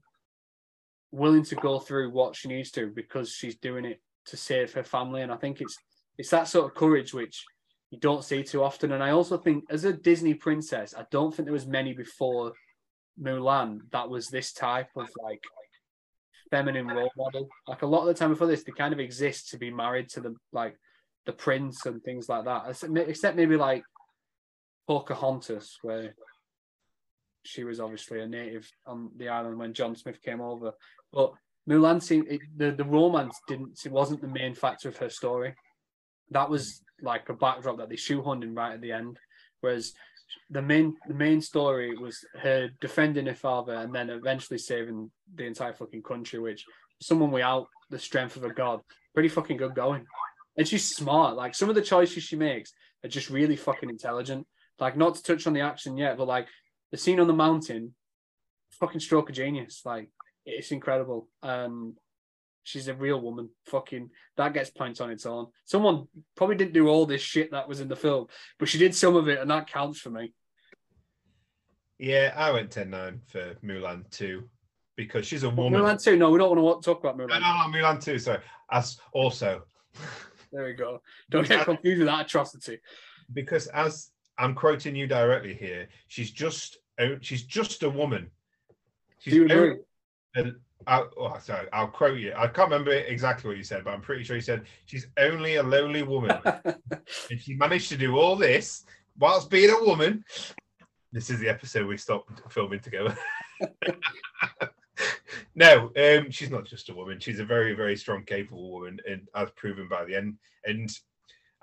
willing 1.12 1.44
to 1.44 1.54
go 1.56 1.78
through 1.78 2.10
what 2.10 2.34
she 2.34 2.48
needs 2.48 2.70
to 2.72 2.88
because 2.88 3.30
she's 3.30 3.56
doing 3.56 3.84
it 3.84 4.00
to 4.26 4.36
save 4.36 4.72
her 4.72 4.84
family, 4.84 5.22
and 5.22 5.32
I 5.32 5.36
think 5.36 5.60
it's 5.60 5.76
it's 6.18 6.30
that 6.30 6.48
sort 6.48 6.66
of 6.66 6.74
courage 6.74 7.12
which 7.12 7.44
you 7.90 7.98
don't 7.98 8.24
see 8.24 8.42
too 8.42 8.62
often. 8.62 8.92
And 8.92 9.02
I 9.02 9.10
also 9.10 9.36
think, 9.38 9.64
as 9.70 9.84
a 9.84 9.92
Disney 9.92 10.34
princess, 10.34 10.94
I 10.96 11.04
don't 11.10 11.34
think 11.34 11.46
there 11.46 11.52
was 11.52 11.66
many 11.66 11.92
before 11.92 12.52
Mulan 13.20 13.80
that 13.92 14.08
was 14.08 14.28
this 14.28 14.52
type 14.52 14.88
of 14.96 15.08
like 15.22 15.42
feminine 16.50 16.88
role 16.88 17.10
model. 17.16 17.48
Like 17.66 17.82
a 17.82 17.86
lot 17.86 18.00
of 18.02 18.06
the 18.06 18.14
time 18.14 18.30
before 18.30 18.46
this, 18.46 18.64
they 18.64 18.72
kind 18.72 18.92
of 18.92 19.00
exist 19.00 19.50
to 19.50 19.58
be 19.58 19.70
married 19.70 20.08
to 20.10 20.20
the 20.20 20.34
like 20.52 20.76
the 21.26 21.32
prince 21.32 21.86
and 21.86 22.02
things 22.02 22.28
like 22.28 22.44
that. 22.44 22.68
Except 23.08 23.36
maybe 23.36 23.56
like 23.56 23.84
Pocahontas, 24.86 25.78
where 25.82 26.14
she 27.44 27.64
was 27.64 27.80
obviously 27.80 28.20
a 28.20 28.26
native 28.26 28.70
on 28.86 29.10
the 29.16 29.28
island 29.28 29.58
when 29.58 29.74
John 29.74 29.94
Smith 29.94 30.20
came 30.22 30.40
over. 30.40 30.72
But 31.12 31.32
Mulan 31.68 32.02
seemed 32.02 32.28
it, 32.28 32.40
the 32.56 32.72
the 32.72 32.84
romance 32.84 33.38
didn't 33.48 33.80
it 33.84 33.92
wasn't 33.92 34.20
the 34.20 34.28
main 34.28 34.54
factor 34.54 34.88
of 34.88 34.96
her 34.98 35.10
story. 35.10 35.54
That 36.30 36.50
was 36.50 36.82
like 37.02 37.28
a 37.28 37.34
backdrop 37.34 37.78
that 37.78 37.88
they 37.88 37.96
shoehorned 37.96 38.42
in 38.42 38.54
right 38.54 38.74
at 38.74 38.80
the 38.80 38.92
end. 38.92 39.18
Whereas 39.60 39.92
the 40.50 40.62
main 40.62 40.96
the 41.06 41.14
main 41.14 41.40
story 41.40 41.96
was 41.96 42.24
her 42.40 42.68
defending 42.80 43.26
her 43.26 43.34
father 43.34 43.74
and 43.74 43.94
then 43.94 44.10
eventually 44.10 44.58
saving 44.58 45.10
the 45.34 45.44
entire 45.44 45.72
fucking 45.72 46.02
country, 46.02 46.38
which 46.38 46.64
someone 47.00 47.30
without 47.30 47.68
the 47.90 47.98
strength 47.98 48.36
of 48.36 48.44
a 48.44 48.52
god, 48.52 48.80
pretty 49.14 49.28
fucking 49.28 49.56
good 49.56 49.74
going. 49.74 50.04
And 50.56 50.66
she's 50.66 50.94
smart. 50.94 51.36
Like 51.36 51.54
some 51.54 51.68
of 51.68 51.74
the 51.74 51.82
choices 51.82 52.22
she 52.22 52.36
makes 52.36 52.72
are 53.04 53.08
just 53.08 53.30
really 53.30 53.56
fucking 53.56 53.90
intelligent. 53.90 54.46
Like 54.78 54.96
not 54.96 55.14
to 55.14 55.22
touch 55.22 55.46
on 55.46 55.52
the 55.52 55.60
action 55.60 55.96
yet, 55.96 56.16
but 56.16 56.26
like 56.26 56.48
the 56.90 56.96
scene 56.96 57.20
on 57.20 57.26
the 57.26 57.32
mountain, 57.34 57.94
fucking 58.72 59.00
stroke 59.00 59.28
of 59.28 59.34
genius. 59.34 59.82
Like 59.84 60.08
it's 60.44 60.70
incredible. 60.70 61.28
Um, 61.42 61.96
she's 62.66 62.88
a 62.88 62.94
real 62.94 63.20
woman. 63.20 63.48
Fucking 63.66 64.10
that 64.36 64.52
gets 64.52 64.70
points 64.70 65.00
on 65.00 65.10
its 65.10 65.24
own. 65.24 65.46
Someone 65.64 66.08
probably 66.34 66.56
didn't 66.56 66.74
do 66.74 66.88
all 66.88 67.06
this 67.06 67.22
shit 67.22 67.52
that 67.52 67.68
was 67.68 67.80
in 67.80 67.88
the 67.88 67.96
film, 67.96 68.26
but 68.58 68.68
she 68.68 68.78
did 68.78 68.94
some 68.94 69.16
of 69.16 69.28
it, 69.28 69.38
and 69.38 69.50
that 69.50 69.68
counts 69.68 70.00
for 70.00 70.10
me. 70.10 70.32
Yeah, 71.98 72.34
I 72.36 72.50
went 72.50 72.70
10-9 72.70 73.20
for 73.26 73.54
Mulan 73.64 74.10
2 74.10 74.42
because 74.96 75.26
she's 75.26 75.44
a 75.44 75.50
woman. 75.50 75.80
Mulan 75.80 76.02
2, 76.02 76.16
no, 76.16 76.30
we 76.30 76.38
don't 76.38 76.60
want 76.60 76.82
to 76.82 76.86
talk 76.86 77.00
about 77.00 77.16
Mulan. 77.16 77.28
No, 77.28 77.38
no, 77.38 77.78
Mulan 77.78 78.02
2, 78.02 78.18
sorry. 78.18 78.40
As 78.70 78.98
also. 79.12 79.62
There 80.52 80.64
we 80.64 80.74
go. 80.74 81.02
Don't 81.28 81.46
get 81.46 81.64
confused 81.64 81.98
with 81.98 82.06
that 82.06 82.26
atrocity. 82.26 82.78
Because 83.32 83.66
as 83.66 84.10
I'm 84.38 84.54
quoting 84.54 84.94
you 84.94 85.08
directly 85.08 85.54
here, 85.54 85.88
she's 86.06 86.30
just 86.30 86.78
she's 87.20 87.42
just 87.42 87.82
a 87.82 87.90
woman. 87.90 88.30
She's 89.18 89.34
Do 89.34 89.40
you 89.40 89.44
agree? 89.46 90.54
I'll, 90.86 91.10
oh, 91.16 91.36
sorry, 91.40 91.66
I'll 91.72 91.88
quote 91.88 92.18
you. 92.18 92.32
I 92.36 92.46
can't 92.46 92.70
remember 92.70 92.92
exactly 92.92 93.48
what 93.48 93.56
you 93.56 93.64
said, 93.64 93.84
but 93.84 93.92
I'm 93.92 94.00
pretty 94.00 94.22
sure 94.22 94.36
you 94.36 94.42
said 94.42 94.66
she's 94.84 95.08
only 95.18 95.56
a 95.56 95.62
lowly 95.62 96.02
woman, 96.02 96.38
and 96.44 97.40
she 97.40 97.54
managed 97.54 97.88
to 97.88 97.96
do 97.96 98.16
all 98.16 98.36
this 98.36 98.84
whilst 99.18 99.50
being 99.50 99.70
a 99.70 99.84
woman. 99.84 100.24
This 101.12 101.30
is 101.30 101.40
the 101.40 101.48
episode 101.48 101.86
we 101.86 101.96
stopped 101.96 102.40
filming 102.52 102.80
together. 102.80 103.16
no, 105.54 105.90
um, 105.96 106.30
she's 106.30 106.50
not 106.50 106.66
just 106.66 106.88
a 106.88 106.94
woman. 106.94 107.18
She's 107.18 107.40
a 107.40 107.44
very, 107.44 107.74
very 107.74 107.96
strong, 107.96 108.22
capable 108.24 108.70
woman, 108.70 109.00
and 109.08 109.26
as 109.34 109.50
proven 109.56 109.88
by 109.88 110.04
the 110.04 110.14
end. 110.14 110.36
And 110.64 110.90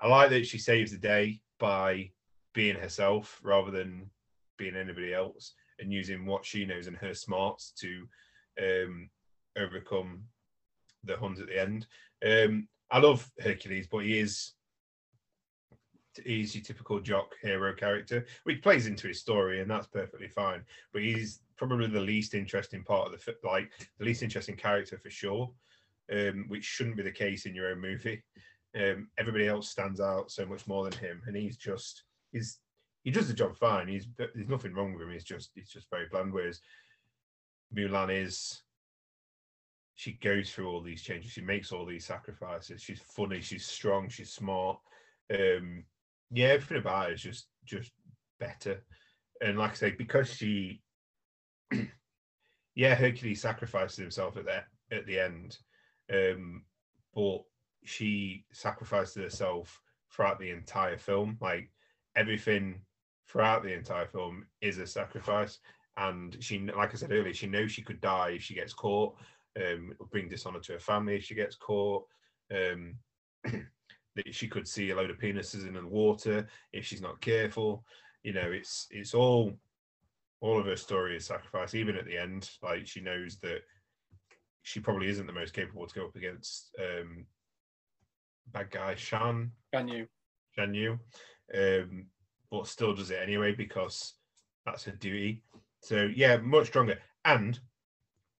I 0.00 0.08
like 0.08 0.30
that 0.30 0.46
she 0.46 0.58
saves 0.58 0.90
the 0.90 0.98
day 0.98 1.40
by 1.58 2.10
being 2.52 2.76
herself 2.76 3.40
rather 3.42 3.70
than 3.70 4.10
being 4.58 4.76
anybody 4.76 5.14
else, 5.14 5.52
and 5.78 5.92
using 5.92 6.26
what 6.26 6.44
she 6.44 6.66
knows 6.66 6.88
and 6.88 6.96
her 6.98 7.14
smarts 7.14 7.72
to 7.80 8.06
um, 8.60 9.10
overcome 9.56 10.24
the 11.04 11.16
Huns 11.16 11.40
at 11.40 11.46
the 11.46 11.60
end. 11.60 11.86
Um, 12.24 12.68
I 12.90 12.98
love 12.98 13.30
Hercules, 13.40 13.88
but 13.90 13.98
he 13.98 14.18
is 14.18 14.54
he's 16.22 16.54
your 16.54 16.62
typical 16.62 17.00
jock 17.00 17.34
hero 17.42 17.74
character, 17.74 18.26
which 18.44 18.62
plays 18.62 18.86
into 18.86 19.08
his 19.08 19.20
story, 19.20 19.60
and 19.60 19.70
that's 19.70 19.86
perfectly 19.86 20.28
fine. 20.28 20.62
But 20.92 21.02
he's 21.02 21.40
probably 21.56 21.86
the 21.86 22.00
least 22.00 22.34
interesting 22.34 22.84
part 22.84 23.12
of 23.12 23.24
the 23.24 23.36
like 23.44 23.70
the 23.98 24.04
least 24.04 24.22
interesting 24.22 24.56
character 24.56 24.98
for 24.98 25.10
sure, 25.10 25.50
um, 26.12 26.46
which 26.48 26.64
shouldn't 26.64 26.96
be 26.96 27.02
the 27.02 27.10
case 27.10 27.46
in 27.46 27.54
your 27.54 27.70
own 27.70 27.80
movie. 27.80 28.22
Um, 28.76 29.08
everybody 29.18 29.46
else 29.46 29.70
stands 29.70 30.00
out 30.00 30.30
so 30.30 30.44
much 30.46 30.66
more 30.66 30.84
than 30.84 30.98
him, 30.98 31.22
and 31.26 31.36
he's 31.36 31.56
just 31.56 32.04
he's 32.32 32.58
he 33.02 33.10
does 33.10 33.28
the 33.28 33.34
job 33.34 33.56
fine. 33.56 33.88
He's 33.88 34.08
there's 34.16 34.48
nothing 34.48 34.74
wrong 34.74 34.92
with 34.92 35.02
him. 35.02 35.12
He's 35.12 35.24
just 35.24 35.50
he's 35.54 35.68
just 35.70 35.90
very 35.90 36.06
bland. 36.10 36.32
Whereas 36.32 36.60
Mulan 37.74 38.24
is 38.24 38.62
she 39.94 40.12
goes 40.12 40.50
through 40.50 40.68
all 40.68 40.82
these 40.82 41.02
changes. 41.02 41.30
She 41.30 41.40
makes 41.40 41.70
all 41.72 41.86
these 41.86 42.04
sacrifices. 42.04 42.82
She's 42.82 43.00
funny. 43.00 43.40
She's 43.40 43.64
strong. 43.64 44.08
She's 44.08 44.32
smart. 44.32 44.78
Um, 45.32 45.84
yeah, 46.30 46.48
everything 46.48 46.78
about 46.78 47.06
her 47.06 47.14
is 47.14 47.22
just 47.22 47.46
just 47.64 47.92
better. 48.40 48.82
And 49.40 49.58
like 49.58 49.72
I 49.72 49.74
say, 49.74 49.90
because 49.92 50.32
she, 50.32 50.82
yeah, 52.74 52.94
Hercules 52.94 53.40
sacrifices 53.40 53.96
himself 53.96 54.36
at 54.36 54.46
that 54.46 54.66
at 54.90 55.06
the 55.06 55.20
end, 55.20 55.58
um, 56.12 56.64
but 57.14 57.42
she 57.84 58.44
sacrifices 58.52 59.22
herself 59.22 59.80
throughout 60.10 60.40
the 60.40 60.50
entire 60.50 60.98
film. 60.98 61.38
Like 61.40 61.70
everything 62.16 62.80
throughout 63.28 63.62
the 63.62 63.72
entire 63.72 64.06
film 64.06 64.46
is 64.60 64.78
a 64.78 64.86
sacrifice 64.86 65.58
and 65.96 66.36
she 66.40 66.58
like 66.58 66.92
i 66.92 66.96
said 66.96 67.12
earlier 67.12 67.32
she 67.32 67.46
knows 67.46 67.70
she 67.70 67.82
could 67.82 68.00
die 68.00 68.30
if 68.30 68.42
she 68.42 68.54
gets 68.54 68.72
caught 68.72 69.16
um 69.56 69.90
it'll 69.92 70.06
bring 70.06 70.28
dishonor 70.28 70.60
to 70.60 70.72
her 70.72 70.80
family 70.80 71.16
if 71.16 71.24
she 71.24 71.34
gets 71.34 71.56
caught. 71.56 72.04
Um 72.54 72.96
that 74.16 74.32
she 74.34 74.48
could 74.48 74.66
see 74.66 74.90
a 74.90 74.96
load 74.96 75.10
of 75.10 75.18
penises 75.18 75.66
in 75.66 75.74
the 75.74 75.86
water 75.86 76.46
if 76.72 76.84
she's 76.84 77.02
not 77.02 77.20
careful. 77.20 77.84
You 78.22 78.32
know 78.32 78.50
it's 78.50 78.86
it's 78.90 79.14
all 79.14 79.52
all 80.40 80.58
of 80.58 80.66
her 80.66 80.76
story 80.76 81.16
is 81.16 81.26
sacrifice 81.26 81.74
even 81.74 81.96
at 81.96 82.04
the 82.06 82.16
end. 82.16 82.50
Like 82.62 82.86
she 82.86 83.00
knows 83.00 83.38
that 83.42 83.60
she 84.62 84.80
probably 84.80 85.08
isn't 85.08 85.26
the 85.26 85.32
most 85.32 85.54
capable 85.54 85.86
to 85.86 85.94
go 85.94 86.06
up 86.06 86.16
against 86.16 86.74
um 86.80 87.26
bad 88.52 88.70
guy 88.70 88.94
shan. 88.94 89.52
Shan 89.72 89.88
Yu. 89.88 90.06
Shan 90.56 90.74
Yu. 90.74 90.98
Um 91.54 92.06
but 92.50 92.66
still 92.66 92.94
does 92.94 93.10
it 93.10 93.18
anyway 93.22 93.52
because 93.52 94.14
that's 94.64 94.84
her 94.84 94.92
duty 94.92 95.42
so 95.84 96.08
yeah, 96.14 96.38
much 96.38 96.68
stronger. 96.68 96.98
And 97.24 97.58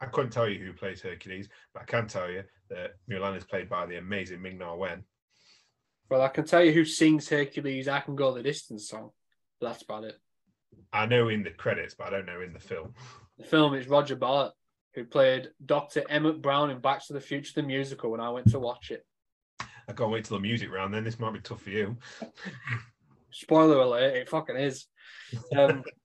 I 0.01 0.07
couldn't 0.07 0.33
tell 0.33 0.49
you 0.49 0.65
who 0.65 0.73
plays 0.73 1.01
Hercules, 1.03 1.49
but 1.73 1.83
I 1.83 1.87
can 1.87 2.07
tell 2.07 2.31
you 2.31 2.43
that 2.71 2.93
Mulan 3.09 3.37
is 3.37 3.45
played 3.45 3.69
by 3.69 3.87
the 3.87 3.99
amazing 3.99 4.43
Ming 4.43 4.59
Na 4.59 4.75
Wen. 4.75 5.05
Well, 6.11 6.23
I 6.23 6.29
can 6.29 6.45
tell 6.45 6.63
you 6.63 6.73
who 6.73 6.85
sings 6.85 7.29
Hercules. 7.29 7.89
I 7.89 8.01
can 8.01 8.17
go 8.17 8.33
the 8.33 8.43
distance 8.43 8.89
song. 8.89 9.11
But 9.61 9.69
that's 9.69 9.83
about 9.83 10.05
it. 10.05 10.19
I 10.93 11.07
know 11.07 11.29
in 11.29 11.43
the 11.43 11.51
credits, 11.51 11.95
but 11.95 12.09
I 12.09 12.11
don't 12.11 12.27
know 12.27 12.41
in 12.41 12.53
the 12.53 12.59
film. 12.59 12.95
The 13.39 13.45
film 13.45 13.75
is 13.75 13.89
Roger 13.89 14.17
Bartlett, 14.17 14.55
who 14.95 15.05
played 15.05 15.51
Doctor 15.65 16.03
Emmett 16.09 16.43
Brown 16.43 16.71
in 16.71 16.81
Back 16.81 17.05
to 17.07 17.13
the 17.13 17.21
Future 17.21 17.53
the 17.57 17.67
musical 17.67 18.11
when 18.11 18.21
I 18.21 18.31
went 18.31 18.51
to 18.51 18.59
watch 18.59 18.91
it. 18.91 19.05
I 19.61 19.93
can't 19.93 20.11
wait 20.11 20.25
till 20.25 20.37
the 20.37 20.43
music 20.43 20.71
round. 20.71 20.95
Then 20.95 21.05
this 21.05 21.19
might 21.19 21.35
be 21.35 21.41
tough 21.41 21.63
for 21.63 21.71
you. 21.71 21.97
Spoiler 23.31 23.79
alert! 23.79 24.17
It 24.17 24.29
fucking 24.29 24.57
is. 24.57 24.87
Um, 25.57 25.85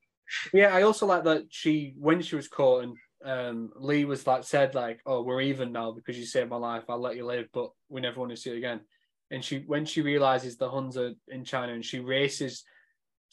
yeah, 0.54 0.74
I 0.76 0.84
also 0.84 1.06
like 1.06 1.24
that 1.26 1.46
she 1.50 1.94
when 1.98 2.22
she 2.22 2.36
was 2.36 2.48
caught 2.48 2.84
and 2.84 2.98
um, 3.26 3.72
Li 3.76 4.06
was 4.06 4.26
like 4.26 4.44
said 4.44 4.76
like, 4.76 5.02
"Oh, 5.06 5.22
we're 5.22 5.42
even 5.42 5.72
now 5.72 5.92
because 5.92 6.18
you 6.18 6.26
saved 6.26 6.50
my 6.50 6.58
life. 6.58 6.84
I'll 6.88 7.00
let 7.00 7.18
you 7.18 7.26
live, 7.26 7.48
but 7.54 7.72
we 7.90 8.02
never 8.02 8.20
want 8.20 8.32
to 8.32 8.38
see 8.38 8.52
it 8.52 8.58
again." 8.58 8.82
And 9.32 9.44
she 9.44 9.60
when 9.60 9.86
she 9.86 10.02
realizes 10.02 10.58
the 10.58 10.70
Huns 10.70 10.98
are 10.98 11.14
in 11.28 11.44
China 11.44 11.74
and 11.74 11.84
she 11.84 12.00
races 12.00 12.64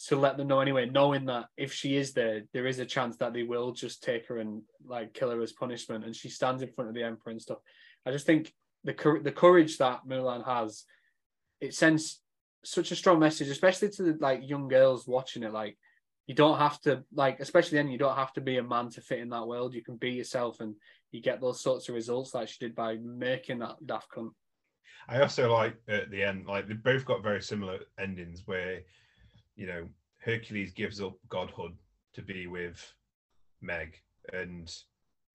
to 0.08 0.16
let 0.16 0.36
them 0.36 0.48
know 0.48 0.60
anyway, 0.60 0.86
knowing 0.86 1.24
that 1.26 1.46
if 1.56 1.72
she 1.72 1.96
is 1.96 2.12
there, 2.12 2.42
there 2.52 2.66
is 2.66 2.78
a 2.80 2.84
chance 2.84 3.16
that 3.16 3.32
they 3.32 3.44
will 3.44 3.72
just 3.72 4.02
take 4.02 4.26
her 4.26 4.38
and 4.38 4.62
like 4.84 5.14
kill 5.14 5.30
her 5.30 5.40
as 5.40 5.52
punishment. 5.52 6.04
And 6.04 6.14
she 6.14 6.28
stands 6.28 6.62
in 6.62 6.72
front 6.72 6.88
of 6.88 6.94
the 6.94 7.02
emperor 7.02 7.32
and 7.32 7.40
stuff. 7.40 7.58
I 8.04 8.10
just 8.10 8.26
think 8.26 8.52
the 8.84 9.20
the 9.22 9.32
courage 9.32 9.78
that 9.78 10.00
Mulan 10.06 10.44
has, 10.44 10.84
it 11.60 11.74
sends 11.74 12.20
such 12.64 12.90
a 12.90 12.96
strong 12.96 13.20
message, 13.20 13.48
especially 13.48 13.90
to 13.90 14.02
the 14.02 14.18
like 14.20 14.40
young 14.42 14.68
girls 14.68 15.06
watching 15.06 15.44
it. 15.44 15.52
Like 15.52 15.78
you 16.26 16.34
don't 16.34 16.58
have 16.58 16.80
to 16.80 17.04
like 17.12 17.40
especially 17.40 17.78
then 17.78 17.88
you 17.88 17.98
don't 17.98 18.16
have 18.16 18.32
to 18.32 18.40
be 18.40 18.58
a 18.58 18.62
man 18.62 18.90
to 18.90 19.00
fit 19.00 19.20
in 19.20 19.30
that 19.30 19.46
world. 19.46 19.74
You 19.74 19.82
can 19.82 19.96
be 19.96 20.10
yourself 20.10 20.60
and 20.60 20.74
you 21.12 21.22
get 21.22 21.40
those 21.40 21.60
sorts 21.60 21.88
of 21.88 21.94
results 21.94 22.34
like 22.34 22.48
she 22.48 22.58
did 22.60 22.74
by 22.74 22.96
making 22.96 23.60
that 23.60 23.76
daft 23.86 24.10
cunt. 24.10 24.30
I 25.08 25.20
also 25.20 25.52
like 25.52 25.76
at 25.88 26.10
the 26.10 26.24
end 26.24 26.46
like 26.46 26.66
they 26.66 26.74
both 26.74 27.04
got 27.04 27.22
very 27.22 27.40
similar 27.40 27.78
endings 27.98 28.42
where 28.46 28.80
you 29.54 29.66
know 29.66 29.88
hercules 30.18 30.72
gives 30.72 31.00
up 31.00 31.14
godhood 31.28 31.72
to 32.14 32.22
be 32.22 32.48
with 32.48 32.92
meg 33.60 33.94
and 34.32 34.74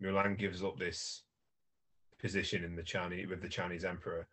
mulan 0.04 0.38
gives 0.38 0.62
up 0.64 0.78
this 0.78 1.24
position 2.20 2.66
in 2.66 2.76
the 2.76 2.84
chinese 2.84 3.28
with 3.30 3.42
the 3.42 3.48
chinese 3.48 3.86
emperor 3.86 4.28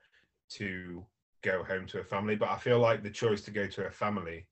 to 0.51 1.05
go 1.43 1.63
home 1.63 1.87
to 1.87 1.99
her 1.99 2.05
family. 2.05 2.35
But 2.35 2.49
i 2.49 2.59
feel 2.59 2.81
like 2.81 3.05
the 3.05 3.11
choice 3.11 3.43
to 3.43 3.53
go 3.53 3.69
to 3.69 3.83
her 3.83 3.93
family 3.93 4.47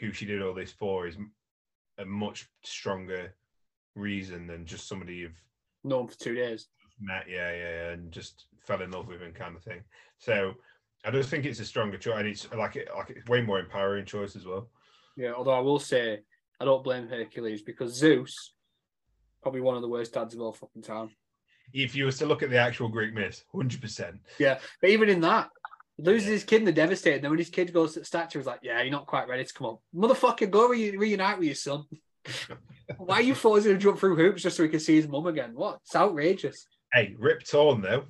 who 0.00 0.12
she 0.12 0.26
did 0.26 0.42
all 0.42 0.54
this 0.54 0.72
for 0.72 1.06
is 1.06 1.16
a 1.98 2.04
much 2.04 2.48
stronger 2.64 3.34
reason 3.94 4.46
than 4.46 4.64
just 4.64 4.88
somebody 4.88 5.14
you've 5.14 5.40
known 5.84 6.08
for 6.08 6.18
two 6.18 6.34
days. 6.34 6.68
met, 7.00 7.26
yeah, 7.28 7.50
yeah, 7.52 7.70
yeah, 7.70 7.90
and 7.90 8.10
just 8.10 8.46
fell 8.66 8.82
in 8.82 8.90
love 8.90 9.08
with 9.08 9.20
him, 9.20 9.32
kind 9.32 9.56
of 9.56 9.62
thing. 9.62 9.82
So 10.18 10.54
I 11.04 11.10
just 11.10 11.28
think 11.28 11.44
it's 11.44 11.60
a 11.60 11.64
stronger 11.64 11.98
choice, 11.98 12.18
and 12.18 12.28
it's 12.28 12.50
like 12.52 12.76
it, 12.76 12.88
like 12.96 13.10
it's 13.10 13.28
way 13.28 13.42
more 13.42 13.60
empowering 13.60 14.06
choice 14.06 14.36
as 14.36 14.46
well. 14.46 14.68
Yeah, 15.16 15.32
although 15.32 15.52
I 15.52 15.60
will 15.60 15.78
say 15.78 16.20
I 16.60 16.64
don't 16.64 16.84
blame 16.84 17.08
Hercules 17.08 17.62
because 17.62 17.94
Zeus, 17.94 18.54
probably 19.42 19.60
one 19.60 19.76
of 19.76 19.82
the 19.82 19.88
worst 19.88 20.14
dads 20.14 20.34
of 20.34 20.40
all 20.40 20.52
fucking 20.52 20.82
time. 20.82 21.10
If 21.72 21.94
you 21.94 22.04
was 22.04 22.18
to 22.18 22.26
look 22.26 22.42
at 22.42 22.50
the 22.50 22.58
actual 22.58 22.88
Greek 22.88 23.14
myth, 23.14 23.44
hundred 23.52 23.80
percent. 23.80 24.16
Yeah, 24.38 24.58
but 24.80 24.90
even 24.90 25.08
in 25.08 25.20
that, 25.20 25.50
loses 26.04 26.28
his 26.28 26.44
kid 26.44 26.58
and 26.58 26.66
they're 26.66 26.74
devastated. 26.74 27.22
Then 27.22 27.30
when 27.30 27.38
his 27.38 27.50
kid 27.50 27.72
goes 27.72 27.94
to 27.94 28.00
the 28.00 28.04
statue, 28.04 28.38
he's 28.38 28.46
like, 28.46 28.60
"Yeah, 28.62 28.80
you're 28.82 28.90
not 28.90 29.06
quite 29.06 29.28
ready 29.28 29.44
to 29.44 29.54
come 29.54 29.66
up, 29.66 29.80
motherfucker. 29.94 30.50
Go 30.50 30.68
re- 30.68 30.96
reunite 30.96 31.38
with 31.38 31.46
your 31.46 31.54
son. 31.54 31.84
Why 32.98 33.16
are 33.16 33.22
you 33.22 33.34
forcing 33.34 33.72
him 33.72 33.78
to 33.78 33.82
jump 33.82 33.98
through 33.98 34.16
hoops 34.16 34.42
just 34.42 34.56
so 34.56 34.62
he 34.62 34.68
can 34.68 34.80
see 34.80 34.96
his 34.96 35.08
mum 35.08 35.26
again? 35.26 35.52
What? 35.54 35.80
It's 35.84 35.96
outrageous." 35.96 36.66
Hey, 36.92 37.14
Rip 37.18 37.44
Torn 37.44 37.80
though. 37.80 38.04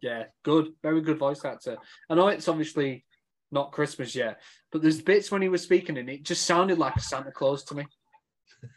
Yeah, 0.00 0.24
good, 0.42 0.72
very 0.82 1.00
good 1.00 1.18
voice 1.18 1.44
actor. 1.44 1.78
I 2.10 2.14
know 2.14 2.28
it's 2.28 2.48
obviously 2.48 3.04
not 3.50 3.72
Christmas 3.72 4.14
yet, 4.14 4.40
but 4.70 4.82
there's 4.82 5.00
bits 5.00 5.30
when 5.30 5.40
he 5.40 5.48
was 5.48 5.62
speaking 5.62 5.96
and 5.96 6.10
it 6.10 6.24
just 6.24 6.44
sounded 6.44 6.78
like 6.78 7.00
Santa 7.00 7.32
Claus 7.32 7.64
to 7.64 7.74
me. 7.74 7.86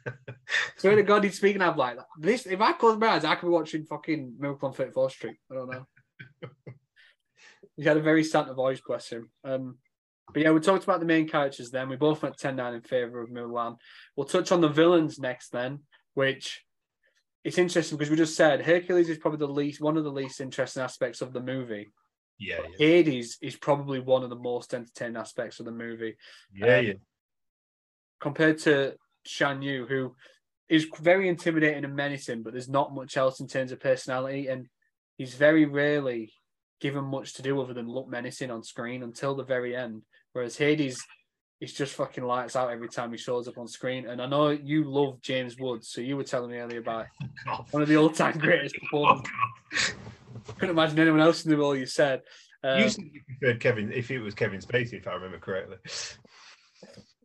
Swear 0.78 0.96
to 0.96 1.04
God, 1.04 1.24
he's 1.24 1.38
speaking. 1.38 1.62
I'm 1.62 1.76
like 1.76 1.98
this. 2.20 2.46
If 2.46 2.62
I 2.62 2.74
close 2.74 2.98
my 2.98 3.08
eyes, 3.08 3.26
I 3.26 3.36
could 3.36 3.48
be 3.48 3.52
watching 3.52 3.84
fucking 3.84 4.36
Miracle 4.40 4.70
on 4.70 4.76
34th 4.76 5.12
Street. 5.12 5.38
I 5.52 5.56
don't 5.56 5.72
know. 5.72 5.86
he 7.78 7.84
had 7.84 7.98
a 7.98 8.02
very 8.02 8.24
Santa 8.24 8.54
voice, 8.54 8.82
bless 8.86 9.10
him. 9.10 9.30
Um, 9.44 9.78
but 10.34 10.44
yeah, 10.44 10.52
we 10.52 10.60
talked 10.60 10.84
about 10.84 11.00
the 11.00 11.06
main 11.06 11.28
characters 11.28 11.70
then. 11.72 11.88
We 11.88 11.96
both 11.96 12.22
went 12.22 12.38
10 12.38 12.56
9 12.56 12.74
in 12.74 12.82
favor 12.82 13.22
of 13.22 13.30
Mulan. 13.30 13.78
We'll 14.16 14.26
touch 14.28 14.52
on 14.52 14.62
the 14.62 14.68
villains 14.68 15.20
next 15.20 15.52
then, 15.52 15.80
which 16.16 16.64
it's 17.44 17.58
interesting 17.58 17.98
because 17.98 18.10
we 18.10 18.18
just 18.18 18.36
said 18.36 18.62
Hercules 18.66 19.10
is 19.10 19.20
probably 19.20 19.40
the 19.40 19.48
least 19.54 19.80
one 19.80 19.96
of 19.96 20.04
the 20.04 20.12
least 20.12 20.42
interesting 20.42 20.84
aspects 20.84 21.22
of 21.22 21.32
the 21.32 21.40
movie. 21.40 21.88
Yeah, 22.40 22.60
yeah, 22.62 22.76
Hades 22.78 23.38
is 23.42 23.56
probably 23.56 24.00
one 24.00 24.24
of 24.24 24.30
the 24.30 24.36
most 24.36 24.74
entertaining 24.74 25.18
aspects 25.18 25.60
of 25.60 25.66
the 25.66 25.72
movie. 25.72 26.18
yeah, 26.54 26.78
Um, 26.80 26.86
yeah. 26.86 26.94
compared 28.20 28.58
to 28.60 28.96
Shan 29.26 29.62
Yu, 29.62 29.86
who 29.88 30.16
is 30.68 30.88
very 31.00 31.30
intimidating 31.30 31.86
and 31.86 31.96
menacing, 31.96 32.44
but 32.44 32.54
there's 32.54 32.70
not 32.70 32.94
much 32.94 33.16
else 33.18 33.40
in 33.40 33.48
terms 33.48 33.72
of 33.72 33.80
personality, 33.80 34.48
and 34.48 34.68
he's 35.18 35.36
very 35.36 35.66
rarely 35.66 36.34
given 36.80 37.04
much 37.06 37.34
to 37.36 37.42
do 37.42 37.60
other 37.62 37.74
than 37.74 37.88
look 37.88 38.08
menacing 38.08 38.52
on 38.52 38.64
screen 38.64 39.04
until 39.04 39.36
the 39.36 39.44
very 39.44 39.76
end. 39.76 40.04
Whereas 40.34 40.58
Hades 40.58 41.02
is 41.60 41.74
just 41.74 41.94
fucking 41.96 42.24
lights 42.24 42.56
out 42.56 42.70
every 42.72 42.88
time 42.90 43.12
he 43.12 43.18
shows 43.18 43.48
up 43.48 43.58
on 43.58 43.68
screen. 43.68 44.08
And 44.08 44.22
I 44.22 44.28
know 44.28 44.50
you 44.50 44.84
love 44.84 45.22
James 45.22 45.58
Woods, 45.58 45.90
so 45.90 46.02
you 46.02 46.16
were 46.16 46.24
telling 46.24 46.52
me 46.52 46.58
earlier 46.58 46.80
about 46.80 47.08
God. 47.46 47.66
one 47.72 47.82
of 47.82 47.90
the 47.90 47.98
all-time 47.98 48.38
greatest 48.38 48.76
Oh, 48.94 49.16
performances. 49.16 49.96
Couldn't 50.60 50.70
imagine 50.70 51.00
anyone 51.00 51.20
else 51.20 51.44
in 51.46 51.52
the 51.52 51.58
role 51.58 51.76
you 51.76 51.86
said. 51.88 52.22
Um, 52.64 52.80
you 52.82 52.90
said 52.90 53.04
you 53.12 53.22
preferred 53.28 53.60
Kevin 53.60 53.92
if 53.92 54.12
it 54.12 54.20
was 54.20 54.34
Kevin 54.36 54.60
Spacey, 54.60 54.94
if 54.94 55.08
I 55.08 55.14
remember 55.14 55.40
correctly. 55.40 55.78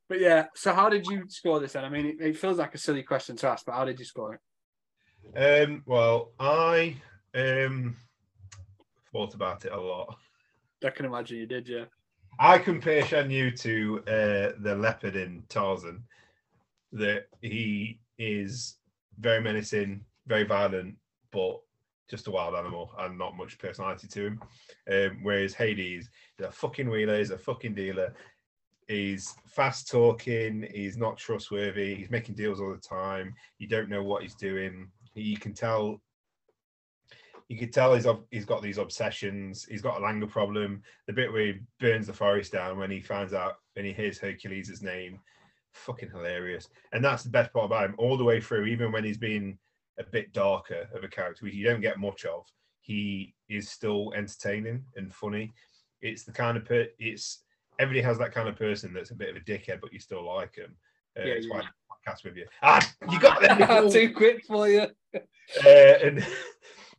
but 0.08 0.18
yeah, 0.20 0.46
so 0.54 0.72
how 0.74 0.88
did 0.88 1.06
you 1.06 1.24
score 1.28 1.60
this 1.60 1.72
then? 1.74 1.84
I 1.84 1.88
mean, 1.88 2.06
it, 2.06 2.16
it 2.20 2.36
feels 2.36 2.58
like 2.58 2.74
a 2.74 2.78
silly 2.78 3.02
question 3.02 3.36
to 3.36 3.48
ask, 3.48 3.64
but 3.66 3.74
how 3.74 3.84
did 3.84 3.98
you 3.98 4.04
score 4.04 4.34
it? 4.34 4.40
Um, 5.68 5.82
well, 5.86 6.32
I 6.38 6.96
um 7.34 7.96
thought 9.12 9.34
about 9.34 9.64
it 9.64 9.72
a 9.72 9.80
lot. 9.80 10.16
I 10.84 10.90
can 10.90 11.06
imagine 11.06 11.38
you 11.38 11.46
did, 11.46 11.68
yeah. 11.68 11.84
I 12.40 12.58
compare 12.58 13.04
Shan 13.04 13.30
Yu 13.30 13.50
to 13.58 14.02
uh, 14.06 14.52
the 14.60 14.74
leopard 14.74 15.16
in 15.16 15.44
Tarzan. 15.48 16.02
That 16.92 17.26
he 17.40 18.00
is 18.18 18.76
very 19.18 19.40
menacing, 19.40 20.04
very 20.26 20.44
violent, 20.44 20.96
but 21.30 21.60
just 22.10 22.26
a 22.26 22.30
wild 22.30 22.54
animal 22.54 22.92
and 22.98 23.16
not 23.16 23.36
much 23.36 23.58
personality 23.58 24.06
to 24.08 24.26
him. 24.26 24.40
Um, 24.90 25.20
whereas 25.22 25.54
Hades 25.54 26.10
is 26.38 26.46
a 26.46 26.50
fucking 26.50 26.90
wheeler, 26.90 27.18
he's 27.18 27.30
a 27.30 27.38
fucking 27.38 27.74
dealer. 27.74 28.14
He's 28.88 29.34
fast 29.46 29.90
talking, 29.90 30.68
he's 30.74 30.98
not 30.98 31.16
trustworthy, 31.16 31.94
he's 31.94 32.10
making 32.10 32.34
deals 32.34 32.60
all 32.60 32.72
the 32.72 32.78
time. 32.78 33.34
You 33.58 33.68
don't 33.68 33.88
know 33.88 34.02
what 34.02 34.22
he's 34.22 34.34
doing. 34.34 34.90
You 35.14 35.38
can 35.38 35.54
tell 35.54 36.02
you 37.52 37.58
could 37.58 37.72
tell 37.72 37.94
he's 37.94 38.06
he's 38.30 38.46
got 38.46 38.62
these 38.62 38.78
obsessions. 38.78 39.66
He's 39.68 39.82
got 39.82 39.98
an 40.00 40.06
anger 40.08 40.26
problem. 40.26 40.82
The 41.06 41.12
bit 41.12 41.30
where 41.30 41.46
he 41.48 41.54
burns 41.78 42.06
the 42.06 42.12
forest 42.14 42.50
down 42.52 42.78
when 42.78 42.90
he 42.90 43.00
finds 43.00 43.34
out 43.34 43.56
when 43.74 43.84
he 43.84 43.92
hears 43.92 44.18
Hercules' 44.18 44.80
name, 44.82 45.20
fucking 45.74 46.08
hilarious. 46.08 46.68
And 46.92 47.04
that's 47.04 47.22
the 47.24 47.28
best 47.30 47.52
part 47.52 47.66
about 47.66 47.84
him 47.90 47.94
all 47.98 48.16
the 48.16 48.24
way 48.24 48.40
through, 48.40 48.64
even 48.64 48.90
when 48.90 49.04
he's 49.04 49.18
being 49.18 49.58
a 49.98 50.04
bit 50.04 50.32
darker 50.32 50.88
of 50.94 51.04
a 51.04 51.08
character, 51.08 51.44
which 51.44 51.52
you 51.54 51.64
don't 51.66 51.82
get 51.82 51.98
much 51.98 52.24
of. 52.24 52.46
He 52.80 53.34
is 53.50 53.68
still 53.68 54.12
entertaining 54.16 54.82
and 54.96 55.12
funny. 55.12 55.52
It's 56.00 56.24
the 56.24 56.32
kind 56.32 56.56
of 56.56 56.64
per- 56.64 56.88
it's 56.98 57.44
everybody 57.78 58.00
has 58.02 58.16
that 58.18 58.32
kind 58.32 58.48
of 58.48 58.56
person 58.56 58.94
that's 58.94 59.10
a 59.10 59.14
bit 59.14 59.28
of 59.28 59.36
a 59.36 59.40
dickhead, 59.40 59.80
but 59.82 59.92
you 59.92 59.98
still 59.98 60.24
like 60.26 60.56
him. 60.56 60.74
Uh, 61.18 61.24
Yeah, 61.26 61.34
it's 61.34 61.46
yeah. 61.46 61.52
why 61.54 61.60
I 61.60 62.10
podcast 62.10 62.24
with 62.24 62.36
you. 62.38 62.46
Ah, 62.62 62.90
you 63.10 63.20
got 63.20 63.40
that. 63.42 63.92
Too 63.92 64.14
quick 64.14 64.42
for 64.46 64.68
you. 64.68 64.86
uh, 65.14 65.68
and 65.68 66.26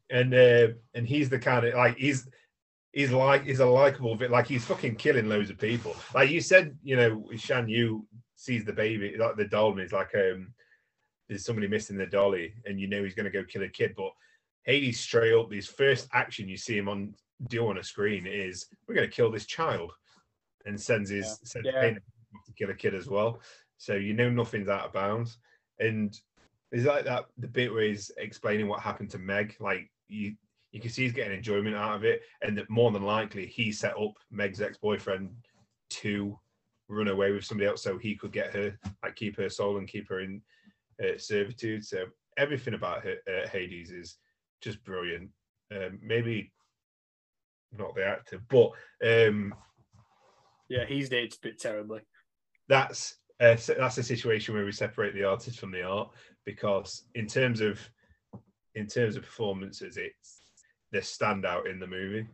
and 0.10 0.34
uh, 0.34 0.68
and 0.94 1.08
he's 1.08 1.30
the 1.30 1.40
kind 1.40 1.66
of 1.66 1.74
like 1.74 1.98
he's 1.98 2.28
he's 2.92 3.12
like 3.12 3.44
he's 3.46 3.60
a 3.60 3.66
likable 3.66 4.16
bit 4.16 4.32
like 4.32 4.48
he's 4.48 4.66
fucking 4.66 4.96
killing 4.96 5.28
loads 5.28 5.50
of 5.50 5.58
people. 5.58 5.96
Like 6.14 6.30
you 6.30 6.42
said, 6.42 6.78
you 6.84 6.96
know, 6.96 7.30
Shan 7.36 7.68
Yu 7.68 8.06
sees 8.36 8.66
the 8.66 8.74
baby 8.74 9.16
like 9.18 9.36
the 9.36 9.46
doll 9.46 9.72
and 9.72 9.80
he's 9.80 9.94
like 9.94 10.14
um 10.16 10.54
there's 11.30 11.46
somebody 11.46 11.68
missing 11.68 11.98
the 11.98 12.06
dolly 12.06 12.54
and 12.66 12.80
you 12.80 12.88
know 12.88 13.04
he's 13.04 13.16
gonna 13.16 13.30
go 13.30 13.44
kill 13.44 13.64
a 13.64 13.70
kid, 13.70 13.94
but 13.96 14.12
Hades 14.64 15.00
straight 15.00 15.34
up 15.34 15.52
his 15.52 15.68
first 15.68 16.08
action 16.14 16.48
you 16.48 16.58
see 16.58 16.78
him 16.78 16.90
on 16.90 17.14
do 17.48 17.68
on 17.68 17.78
a 17.78 17.84
screen 17.84 18.28
is 18.28 18.68
we're 18.88 18.96
gonna 18.96 19.08
kill 19.08 19.32
this 19.32 19.46
child 19.46 19.92
and 20.66 20.80
sends 20.80 21.10
his 21.10 21.26
Yeah. 21.26 21.36
sends 21.44 21.68
Yeah. 21.68 21.94
To 22.46 22.54
kill 22.58 22.70
a 22.72 22.76
kid 22.76 22.96
as 22.96 23.08
well. 23.08 23.42
So 23.78 23.96
you 23.96 24.14
know 24.14 24.30
nothing's 24.30 24.70
out 24.70 24.86
of 24.86 24.94
bounds. 24.94 25.38
And 25.80 26.18
it's 26.72 26.86
like 26.86 27.06
that 27.06 27.26
the 27.38 27.48
bit 27.48 27.72
where 27.72 27.84
he's 27.84 28.12
explaining 28.18 28.68
what 28.68 28.80
happened 28.80 29.12
to 29.12 29.20
Meg. 29.20 29.56
Like 29.60 29.92
you, 30.14 30.36
you 30.72 30.80
can 30.80 30.90
see 30.90 31.04
he's 31.04 31.14
getting 31.14 31.38
enjoyment 31.38 31.76
out 31.76 31.96
of 31.96 32.04
it, 32.04 32.22
and 32.42 32.58
that 32.58 32.70
more 32.70 32.92
than 32.92 33.04
likely 33.04 33.46
he 33.46 33.72
set 33.72 33.98
up 33.98 34.14
Meg's 34.32 34.62
ex-boyfriend 34.62 35.30
to 35.92 36.38
run 36.90 37.08
away 37.08 37.32
with 37.32 37.46
somebody 37.46 37.68
else 37.68 37.84
so 37.84 37.98
he 37.98 38.16
could 38.16 38.32
get 38.32 38.54
her, 38.54 38.78
like 39.04 39.16
keep 39.16 39.38
her 39.38 39.50
soul 39.50 39.78
and 39.78 39.88
keep 39.88 40.08
her 40.10 40.20
in 40.22 40.42
uh, 41.04 41.18
servitude. 41.18 41.84
So 41.86 42.06
everything 42.38 42.74
about 42.74 43.04
her, 43.04 43.16
uh, 43.28 43.48
Hades 43.48 43.92
is 43.92 44.18
just 44.62 44.84
brilliant. 44.84 45.30
Um, 45.74 46.00
maybe 46.02 46.52
not 47.78 47.96
the 47.96 48.06
actor, 48.06 48.40
but 48.50 48.72
um, 49.04 49.54
Yeah, 50.70 50.86
he's 50.86 51.12
aged 51.12 51.38
a 51.44 51.48
bit 51.48 51.60
terribly. 51.60 52.02
that's 52.68 53.16
uh, 53.40 53.58
that's 53.78 53.98
a 53.98 54.04
situation 54.04 54.54
where 54.54 54.66
we 54.66 54.72
separate 54.72 55.14
the 55.16 55.24
artist 55.24 55.60
from 55.60 55.72
the 55.72 55.82
art 55.84 56.10
because 56.46 57.06
in 57.16 57.26
terms 57.28 57.62
of 57.62 57.80
in 58.76 58.88
terms 58.88 59.16
of 59.16 59.24
performances 59.24 59.98
it's 59.98 60.42
the 60.92 61.00
standout 61.00 61.70
in 61.70 61.80
the 61.80 61.88
movie 61.88 62.28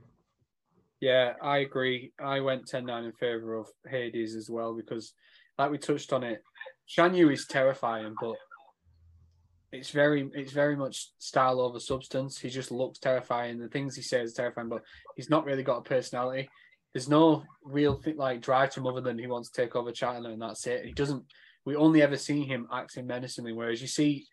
Yeah, 1.00 1.34
I 1.42 1.60
agree. 1.60 2.12
I 2.20 2.42
went 2.42 2.68
10 2.68 2.86
9 2.86 3.04
in 3.06 3.12
favor 3.14 3.56
of 3.56 3.68
Hades 3.88 4.36
as 4.36 4.50
well 4.50 4.74
because, 4.74 5.14
like 5.58 5.72
we 5.72 5.78
touched 5.78 6.12
on 6.12 6.24
it, 6.24 6.44
Shan 6.88 7.16
Yu 7.16 7.30
is 7.30 7.48
terrifying, 7.48 8.16
but 8.20 8.36
it's 9.72 9.92
very 9.92 10.30
it's 10.34 10.52
very 10.52 10.76
much 10.76 11.12
style 11.20 11.62
over 11.62 11.80
substance. 11.80 12.40
He 12.40 12.50
just 12.50 12.72
looks 12.72 13.00
terrifying. 13.00 13.60
The 13.60 13.70
things 13.70 13.96
he 13.96 14.02
says 14.02 14.34
terrifying, 14.34 14.70
but 14.70 14.84
he's 15.16 15.30
not 15.30 15.46
really 15.46 15.64
got 15.64 15.78
a 15.78 15.82
personality. 15.82 16.50
There's 16.94 17.08
no 17.08 17.44
real 17.64 17.96
thing 17.96 18.18
like 18.18 18.42
drive 18.42 18.72
to 18.72 18.88
other 18.88 19.02
than 19.02 19.20
he 19.20 19.28
wants 19.28 19.50
to 19.52 19.62
take 19.62 19.76
over 19.76 19.92
China 19.92 20.30
and 20.30 20.42
that's 20.42 20.66
it. 20.68 20.86
He 20.86 20.92
doesn't. 20.92 21.24
We 21.66 21.76
only 21.76 22.02
ever 22.02 22.18
see 22.18 22.44
him 22.46 22.68
acting 22.74 23.06
menacingly, 23.06 23.54
whereas 23.54 23.82
you 23.82 23.88
see 23.88 24.26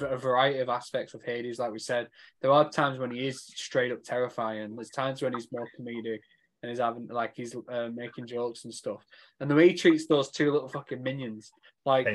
a 0.00 0.16
variety 0.16 0.58
of 0.60 0.68
aspects 0.68 1.14
of 1.14 1.22
Hades. 1.22 1.58
Like 1.58 1.72
we 1.72 1.78
said, 1.78 2.08
there 2.42 2.50
are 2.52 2.68
times 2.70 2.98
when 2.98 3.10
he 3.10 3.26
is 3.26 3.42
straight 3.44 3.92
up 3.92 4.02
terrifying. 4.02 4.74
There's 4.74 4.90
times 4.90 5.22
when 5.22 5.32
he's 5.32 5.48
more 5.52 5.66
comedic 5.78 6.20
and 6.62 6.70
he's 6.70 6.78
having 6.80 7.06
like 7.08 7.32
he's 7.36 7.54
uh, 7.54 7.88
making 7.94 8.26
jokes 8.26 8.64
and 8.64 8.74
stuff. 8.74 9.04
And 9.40 9.50
the 9.50 9.54
way 9.54 9.68
he 9.68 9.74
treats 9.74 10.06
those 10.06 10.30
two 10.30 10.52
little 10.52 10.68
fucking 10.68 11.02
minions, 11.02 11.52
like 11.84 12.06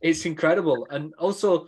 it's 0.00 0.24
incredible. 0.26 0.86
And 0.90 1.12
also, 1.18 1.66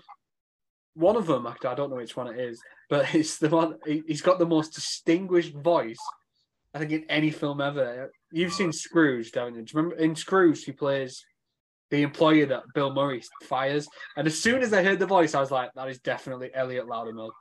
one 0.95 1.17
of 1.17 1.27
them, 1.27 1.47
I 1.47 1.55
don't 1.75 1.91
know 1.91 1.97
which 1.97 2.17
one 2.17 2.29
it 2.29 2.41
is, 2.41 2.61
but 2.91 3.15
it's 3.15 3.39
the 3.39 3.49
one. 3.49 3.77
he- 3.87 4.03
He's 4.07 4.23
got 4.23 4.39
the 4.39 4.47
most 4.47 4.75
distinguished 4.75 5.55
voice, 5.55 5.99
I 6.75 6.79
think, 6.79 6.93
in 6.93 7.05
any 7.09 7.31
film 7.31 7.61
ever. 7.61 8.11
You've 8.33 8.53
seen 8.53 8.73
Scrooge, 8.73 9.31
haven't 9.35 9.55
you? 9.57 9.63
Do 9.63 9.73
you 9.73 9.77
remember 9.83 9.97
in 10.03 10.15
Scrooge 10.17 10.65
he 10.65 10.73
plays 10.73 11.25
the 11.91 12.03
employer 12.03 12.47
that 12.47 12.65
Bill 12.75 12.93
Murray 12.93 13.23
fires? 13.45 13.89
And 14.17 14.27
as 14.27 14.39
soon 14.39 14.63
as 14.63 14.73
I 14.73 14.83
heard 14.83 14.99
the 14.99 15.07
voice, 15.07 15.35
I 15.35 15.41
was 15.41 15.51
like, 15.51 15.71
that 15.75 15.89
is 15.89 15.99
definitely 16.01 16.51
Elliot 16.55 16.87
Loudermilk. 16.87 17.33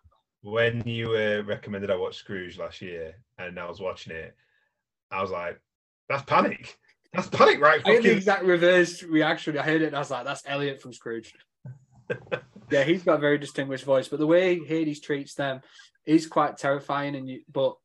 when 0.41 0.81
you 0.85 1.11
uh, 1.11 1.41
recommended 1.45 1.89
i 1.91 1.95
watch 1.95 2.15
scrooge 2.15 2.57
last 2.57 2.81
year 2.81 3.15
and 3.39 3.59
i 3.59 3.67
was 3.67 3.81
watching 3.81 4.13
it 4.13 4.35
i 5.11 5.19
was 5.19 5.31
like 5.31 5.59
that's 6.07 6.23
panic 6.23 6.77
that's 7.13 7.27
panic 7.27 7.59
right 7.59 7.81
I 7.85 7.93
had 7.93 8.03
the 8.03 8.11
exact 8.11 8.43
reverse 8.43 9.01
reaction. 9.01 9.57
I 9.57 9.63
heard 9.63 9.81
it 9.81 9.87
and 9.87 9.95
I 9.95 9.99
was 9.99 10.11
like, 10.11 10.25
that's 10.25 10.43
Elliot 10.45 10.81
from 10.81 10.93
Scrooge. 10.93 11.33
yeah, 12.71 12.83
he's 12.83 13.03
got 13.03 13.15
a 13.15 13.21
very 13.21 13.37
distinguished 13.37 13.85
voice, 13.85 14.07
but 14.07 14.19
the 14.19 14.27
way 14.27 14.59
Hades 14.59 15.01
treats 15.01 15.33
them 15.33 15.61
is 16.05 16.27
quite 16.27 16.57
terrifying. 16.57 17.15
And 17.15 17.27
you, 17.27 17.41
but 17.51 17.75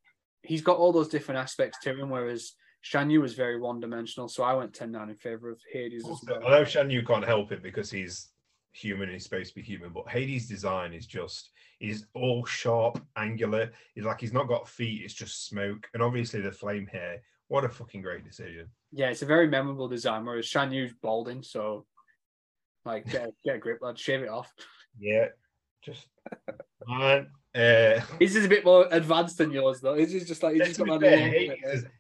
he's 0.42 0.60
got 0.62 0.76
all 0.76 0.92
those 0.92 1.08
different 1.08 1.40
aspects 1.40 1.78
to 1.82 1.94
him, 1.94 2.10
whereas 2.10 2.52
Shan 2.83 3.11
Yu 3.11 3.20
was 3.20 3.35
very 3.35 3.59
one 3.59 3.80
dimensional. 3.80 4.28
So 4.28 4.43
I 4.43 4.53
went 4.55 4.74
10 4.74 4.91
9 4.91 5.09
in 5.11 5.16
favor 5.16 5.51
of 5.51 5.61
Hades 5.72 6.03
as 6.07 6.20
well. 6.28 6.47
I 6.47 6.51
know 6.51 6.64
Shan 6.64 6.91
Yu 6.91 7.03
can't 7.05 7.24
help 7.24 7.53
it 7.53 7.62
because 7.62 7.91
he's 7.91 8.28
human 8.72 9.05
and 9.05 9.12
he's 9.12 9.24
supposed 9.24 9.51
to 9.51 9.55
be 9.55 9.62
human, 9.62 9.91
but 9.91 10.09
Hades' 10.09 10.49
design 10.49 10.93
is 10.93 11.07
just 11.07 11.51
he's 11.78 12.07
all 12.14 12.45
sharp, 12.45 13.01
angular. 13.16 13.70
He's 13.95 14.05
like 14.05 14.20
he's 14.20 14.33
not 14.33 14.49
got 14.49 14.68
feet, 14.68 15.03
it's 15.05 15.14
just 15.14 15.47
smoke. 15.47 15.89
And 15.95 16.03
obviously 16.03 16.41
the 16.41 16.53
flame 16.53 16.87
hair. 16.89 17.22
What 17.49 17.64
a 17.64 17.68
fucking 17.68 18.03
great 18.03 18.24
decision. 18.24 18.68
Yeah, 18.91 19.11
it's 19.11 19.22
a 19.22 19.26
very 19.26 19.47
memorable 19.47 19.89
design, 19.89 20.24
whereas 20.24 20.47
Shan 20.47 20.72
Yu's 20.72 20.93
balding, 21.03 21.43
so 21.43 21.87
like 22.85 23.07
get, 23.11 23.28
a- 23.28 23.33
get 23.45 23.57
a 23.57 23.59
grip, 23.59 23.78
lad, 23.80 23.99
shave 23.99 24.22
it 24.22 24.28
off. 24.28 24.53
Yeah. 24.99 25.28
Just 25.83 26.07
man. 26.87 27.28
Uh 27.55 28.00
His 28.18 28.34
is 28.34 28.46
a 28.46 28.48
bit 28.48 28.64
more 28.64 28.88
advanced 28.90 29.38
than 29.38 29.50
yours, 29.50 29.80
though. 29.80 29.94
His 29.94 30.14
is 30.14 30.26
just 30.26 30.42
like 30.42 30.55
he's 30.55 30.68
just 30.68 30.84
got 30.84 31.00
fair, 31.00 31.18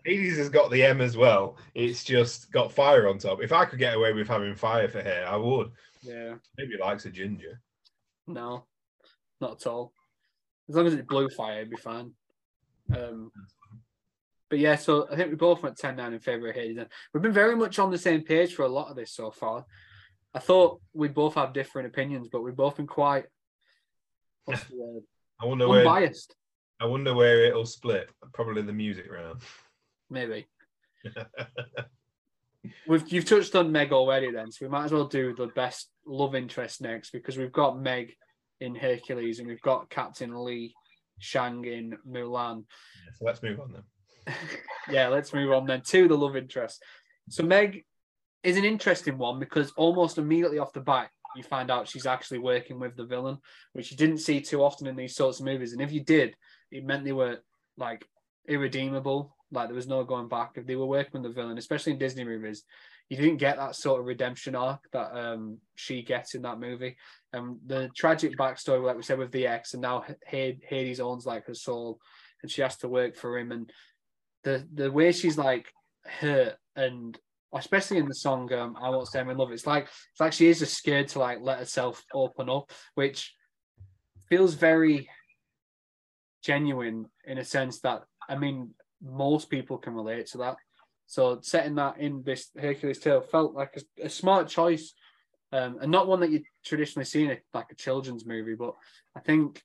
Hades, 0.04 0.38
has, 0.38 0.48
got 0.48 0.70
the 0.70 0.82
M 0.82 1.00
as 1.00 1.16
well. 1.16 1.58
It's 1.74 2.04
just 2.04 2.50
got 2.52 2.72
fire 2.72 3.08
on 3.08 3.18
top. 3.18 3.42
If 3.42 3.52
I 3.52 3.66
could 3.66 3.78
get 3.78 3.94
away 3.94 4.12
with 4.14 4.28
having 4.28 4.54
fire 4.54 4.88
for 4.88 5.02
hair, 5.02 5.26
I 5.28 5.36
would. 5.36 5.70
Yeah, 6.02 6.34
Maybe 6.56 6.72
he 6.72 6.78
likes 6.80 7.04
a 7.04 7.10
ginger. 7.10 7.60
no, 8.26 8.64
not 9.40 9.60
at 9.60 9.66
all. 9.66 9.92
As 10.68 10.74
long 10.74 10.86
as 10.86 10.94
it's 10.94 11.06
blue 11.06 11.28
fire, 11.28 11.58
it'd 11.58 11.70
be 11.70 11.76
fine. 11.76 12.12
Um, 12.96 13.30
but 14.48 14.58
yeah, 14.58 14.76
so 14.76 15.06
I 15.10 15.16
think 15.16 15.30
we 15.30 15.36
both 15.36 15.62
went 15.62 15.76
10 15.76 15.96
9 15.96 16.12
in 16.12 16.20
favour 16.20 16.48
of 16.48 16.54
Hades. 16.54 16.78
And 16.78 16.88
we've 17.12 17.22
been 17.22 17.32
very 17.32 17.56
much 17.56 17.78
on 17.78 17.90
the 17.90 17.98
same 17.98 18.22
page 18.22 18.54
for 18.54 18.64
a 18.64 18.68
lot 18.68 18.88
of 18.88 18.96
this 18.96 19.12
so 19.12 19.30
far. 19.30 19.66
I 20.34 20.38
thought 20.38 20.80
we'd 20.94 21.14
both 21.14 21.34
have 21.34 21.52
different 21.52 21.88
opinions, 21.88 22.28
but 22.30 22.42
we've 22.42 22.56
both 22.56 22.76
been 22.76 22.86
quite 22.86 23.26
what's 24.44 24.64
the 24.64 24.76
word? 24.76 25.02
I 25.42 25.46
wonder 25.46 25.68
where 25.68 25.80
unbiased, 25.80 26.34
I 26.80 26.86
wonder 26.86 27.14
where 27.14 27.44
it'll 27.44 27.66
split. 27.66 28.08
Probably 28.32 28.62
the 28.62 28.72
music 28.72 29.10
round. 29.10 29.42
maybe. 30.08 30.46
We've 32.86 33.12
you've 33.12 33.24
touched 33.24 33.56
on 33.56 33.72
Meg 33.72 33.92
already, 33.92 34.30
then, 34.30 34.52
so 34.52 34.64
we 34.64 34.70
might 34.70 34.84
as 34.84 34.92
well 34.92 35.06
do 35.06 35.34
the 35.34 35.48
best 35.48 35.90
love 36.06 36.36
interest 36.36 36.80
next 36.80 37.10
because 37.10 37.36
we've 37.36 37.50
got 37.50 37.80
Meg 37.80 38.14
in 38.60 38.76
Hercules 38.76 39.40
and 39.40 39.48
we've 39.48 39.60
got 39.62 39.90
Captain 39.90 40.32
Li 40.44 40.72
Shang 41.18 41.64
in 41.64 41.98
Mulan. 42.08 42.64
so 43.18 43.24
let's 43.24 43.42
move 43.42 43.58
on 43.58 43.72
then. 43.72 44.34
yeah, 44.90 45.08
let's 45.08 45.32
move 45.32 45.50
on 45.52 45.66
then 45.66 45.82
to 45.82 46.06
the 46.06 46.16
love 46.16 46.36
interest. 46.36 46.80
So 47.28 47.42
Meg 47.42 47.84
is 48.44 48.56
an 48.56 48.64
interesting 48.64 49.18
one 49.18 49.40
because 49.40 49.72
almost 49.72 50.18
immediately 50.18 50.58
off 50.58 50.72
the 50.72 50.80
bat, 50.80 51.10
you 51.36 51.42
find 51.42 51.70
out 51.70 51.88
she's 51.88 52.06
actually 52.06 52.38
working 52.38 52.78
with 52.78 52.96
the 52.96 53.04
villain, 53.04 53.38
which 53.72 53.90
you 53.90 53.96
didn't 53.96 54.18
see 54.18 54.40
too 54.40 54.62
often 54.62 54.86
in 54.86 54.96
these 54.96 55.16
sorts 55.16 55.40
of 55.40 55.46
movies. 55.46 55.72
And 55.72 55.82
if 55.82 55.92
you 55.92 56.02
did, 56.02 56.34
it 56.70 56.84
meant 56.84 57.04
they 57.04 57.12
were 57.12 57.38
like 57.76 58.06
irredeemable. 58.48 59.36
Like 59.50 59.68
there 59.68 59.76
was 59.76 59.88
no 59.88 60.04
going 60.04 60.28
back. 60.28 60.52
If 60.56 60.66
they 60.66 60.76
were 60.76 60.86
working 60.86 61.22
with 61.22 61.34
the 61.34 61.40
villain, 61.40 61.58
especially 61.58 61.92
in 61.92 61.98
Disney 61.98 62.24
movies, 62.24 62.64
you 63.08 63.16
didn't 63.16 63.36
get 63.36 63.58
that 63.58 63.76
sort 63.76 64.00
of 64.00 64.06
redemption 64.06 64.54
arc 64.54 64.80
that 64.92 65.14
um, 65.14 65.58
she 65.74 66.02
gets 66.02 66.34
in 66.34 66.42
that 66.42 66.58
movie. 66.58 66.96
And 67.32 67.58
the 67.66 67.90
tragic 67.94 68.36
backstory, 68.38 68.82
like 68.82 68.96
we 68.96 69.02
said, 69.02 69.18
with 69.18 69.32
the 69.32 69.46
ex, 69.46 69.74
and 69.74 69.82
now 69.82 70.04
Hades 70.26 71.00
owns 71.00 71.26
like 71.26 71.46
her 71.46 71.54
soul, 71.54 71.98
and 72.42 72.50
she 72.50 72.62
has 72.62 72.76
to 72.78 72.88
work 72.88 73.16
for 73.16 73.38
him. 73.38 73.52
And 73.52 73.70
the 74.44 74.66
the 74.72 74.90
way 74.90 75.12
she's 75.12 75.36
like 75.36 75.66
hurt, 76.06 76.56
and 76.74 77.18
especially 77.54 77.98
in 77.98 78.06
the 78.06 78.14
song 78.14 78.52
um, 78.52 78.76
"I 78.80 78.88
Won't 78.90 79.08
I'm 79.14 79.30
in 79.30 79.36
Love," 79.36 79.52
it's 79.52 79.66
like 79.66 79.84
it's 79.84 80.20
like 80.20 80.32
she 80.32 80.48
is 80.48 80.66
scared 80.70 81.08
to 81.08 81.18
like 81.18 81.38
let 81.40 81.58
herself 81.58 82.04
open 82.12 82.48
up, 82.48 82.70
which 82.94 83.34
feels 84.28 84.54
very 84.54 85.08
genuine 86.42 87.06
in 87.26 87.38
a 87.38 87.44
sense 87.44 87.80
that 87.80 88.02
I 88.28 88.36
mean 88.36 88.74
most 89.02 89.50
people 89.50 89.78
can 89.78 89.94
relate 89.94 90.26
to 90.28 90.38
that. 90.38 90.56
So 91.06 91.40
setting 91.42 91.74
that 91.74 91.98
in 91.98 92.22
this 92.22 92.50
Hercules 92.58 92.98
tale 92.98 93.20
felt 93.20 93.54
like 93.54 93.76
a, 93.76 94.06
a 94.06 94.08
smart 94.08 94.48
choice, 94.48 94.94
um, 95.52 95.78
and 95.82 95.90
not 95.90 96.06
one 96.06 96.20
that 96.20 96.30
you 96.30 96.42
traditionally 96.64 97.04
see 97.04 97.24
in 97.24 97.32
a, 97.32 97.38
like 97.52 97.70
a 97.70 97.74
children's 97.74 98.24
movie. 98.24 98.54
But 98.54 98.74
I 99.14 99.20
think 99.20 99.62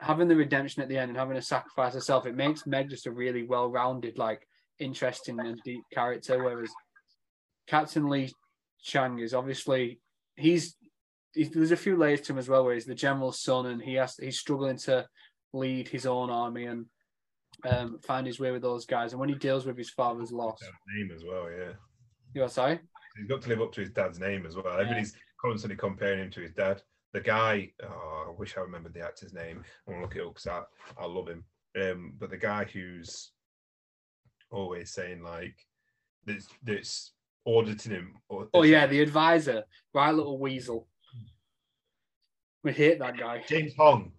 having 0.00 0.28
the 0.28 0.36
redemption 0.36 0.82
at 0.82 0.88
the 0.88 0.96
end 0.96 1.10
and 1.10 1.18
having 1.18 1.34
to 1.34 1.42
sacrifice 1.42 1.92
herself, 1.92 2.24
it 2.24 2.34
makes 2.34 2.66
Meg 2.66 2.88
just 2.88 3.06
a 3.06 3.10
really 3.10 3.42
well-rounded, 3.42 4.16
like 4.16 4.47
interesting 4.78 5.40
and 5.40 5.60
deep 5.64 5.82
character. 5.92 6.42
Whereas 6.42 6.70
Captain 7.66 8.08
Li 8.08 8.32
Shang 8.82 9.18
is 9.18 9.34
obviously 9.34 10.00
he's, 10.36 10.76
he's 11.34 11.50
there's 11.50 11.72
a 11.72 11.76
few 11.76 11.96
layers 11.96 12.22
to 12.22 12.32
him 12.32 12.38
as 12.38 12.48
well, 12.48 12.64
where 12.64 12.74
he's 12.74 12.86
the 12.86 12.94
general's 12.94 13.40
son 13.40 13.66
and 13.66 13.82
he 13.82 13.94
has 13.94 14.16
he's 14.16 14.38
struggling 14.38 14.78
to 14.78 15.06
lead 15.52 15.88
his 15.88 16.06
own 16.06 16.30
army 16.30 16.66
and 16.66 16.86
um, 17.68 17.98
find 18.00 18.26
his 18.26 18.40
way 18.40 18.50
with 18.50 18.62
those 18.62 18.86
guys. 18.86 19.12
And 19.12 19.20
when 19.20 19.28
he 19.28 19.34
deals 19.34 19.66
with 19.66 19.76
his 19.76 19.90
father's 19.90 20.32
loss, 20.32 20.60
name 20.96 21.10
as 21.14 21.24
well, 21.24 21.48
yeah. 21.50 21.72
you 22.34 22.42
are 22.42 22.48
sorry. 22.48 22.78
He's 23.16 23.26
got 23.26 23.42
to 23.42 23.48
live 23.48 23.60
up 23.60 23.72
to 23.72 23.80
his 23.80 23.90
dad's 23.90 24.20
name 24.20 24.46
as 24.46 24.54
well. 24.54 24.68
Everybody's 24.68 25.14
constantly 25.44 25.76
comparing 25.76 26.20
him 26.20 26.30
to 26.32 26.40
his 26.40 26.52
dad. 26.52 26.82
The 27.12 27.20
guy, 27.20 27.72
oh, 27.82 28.26
I 28.28 28.30
wish 28.38 28.56
I 28.56 28.60
remembered 28.60 28.94
the 28.94 29.04
actor's 29.04 29.32
name. 29.32 29.64
I'm 29.86 29.94
gonna 29.94 30.04
look 30.04 30.16
it 30.16 30.22
up 30.22 30.34
because 30.34 30.46
I, 30.46 30.62
I 31.02 31.06
love 31.06 31.28
him. 31.28 31.44
Um, 31.80 32.12
but 32.18 32.30
the 32.30 32.36
guy 32.36 32.64
who's 32.64 33.32
always 34.50 34.90
saying 34.90 35.22
like 35.22 35.54
that's 36.24 36.48
that's 36.62 37.12
auditing 37.44 37.92
him. 37.92 38.14
Or, 38.28 38.48
Oh 38.54 38.62
yeah, 38.62 38.86
the 38.86 39.00
advisor, 39.00 39.64
right 39.94 40.14
little 40.14 40.38
weasel. 40.38 40.88
We 42.64 42.72
hate 42.72 42.98
that 42.98 43.16
guy. 43.16 43.42
James 43.48 43.72
Hong. 43.76 44.12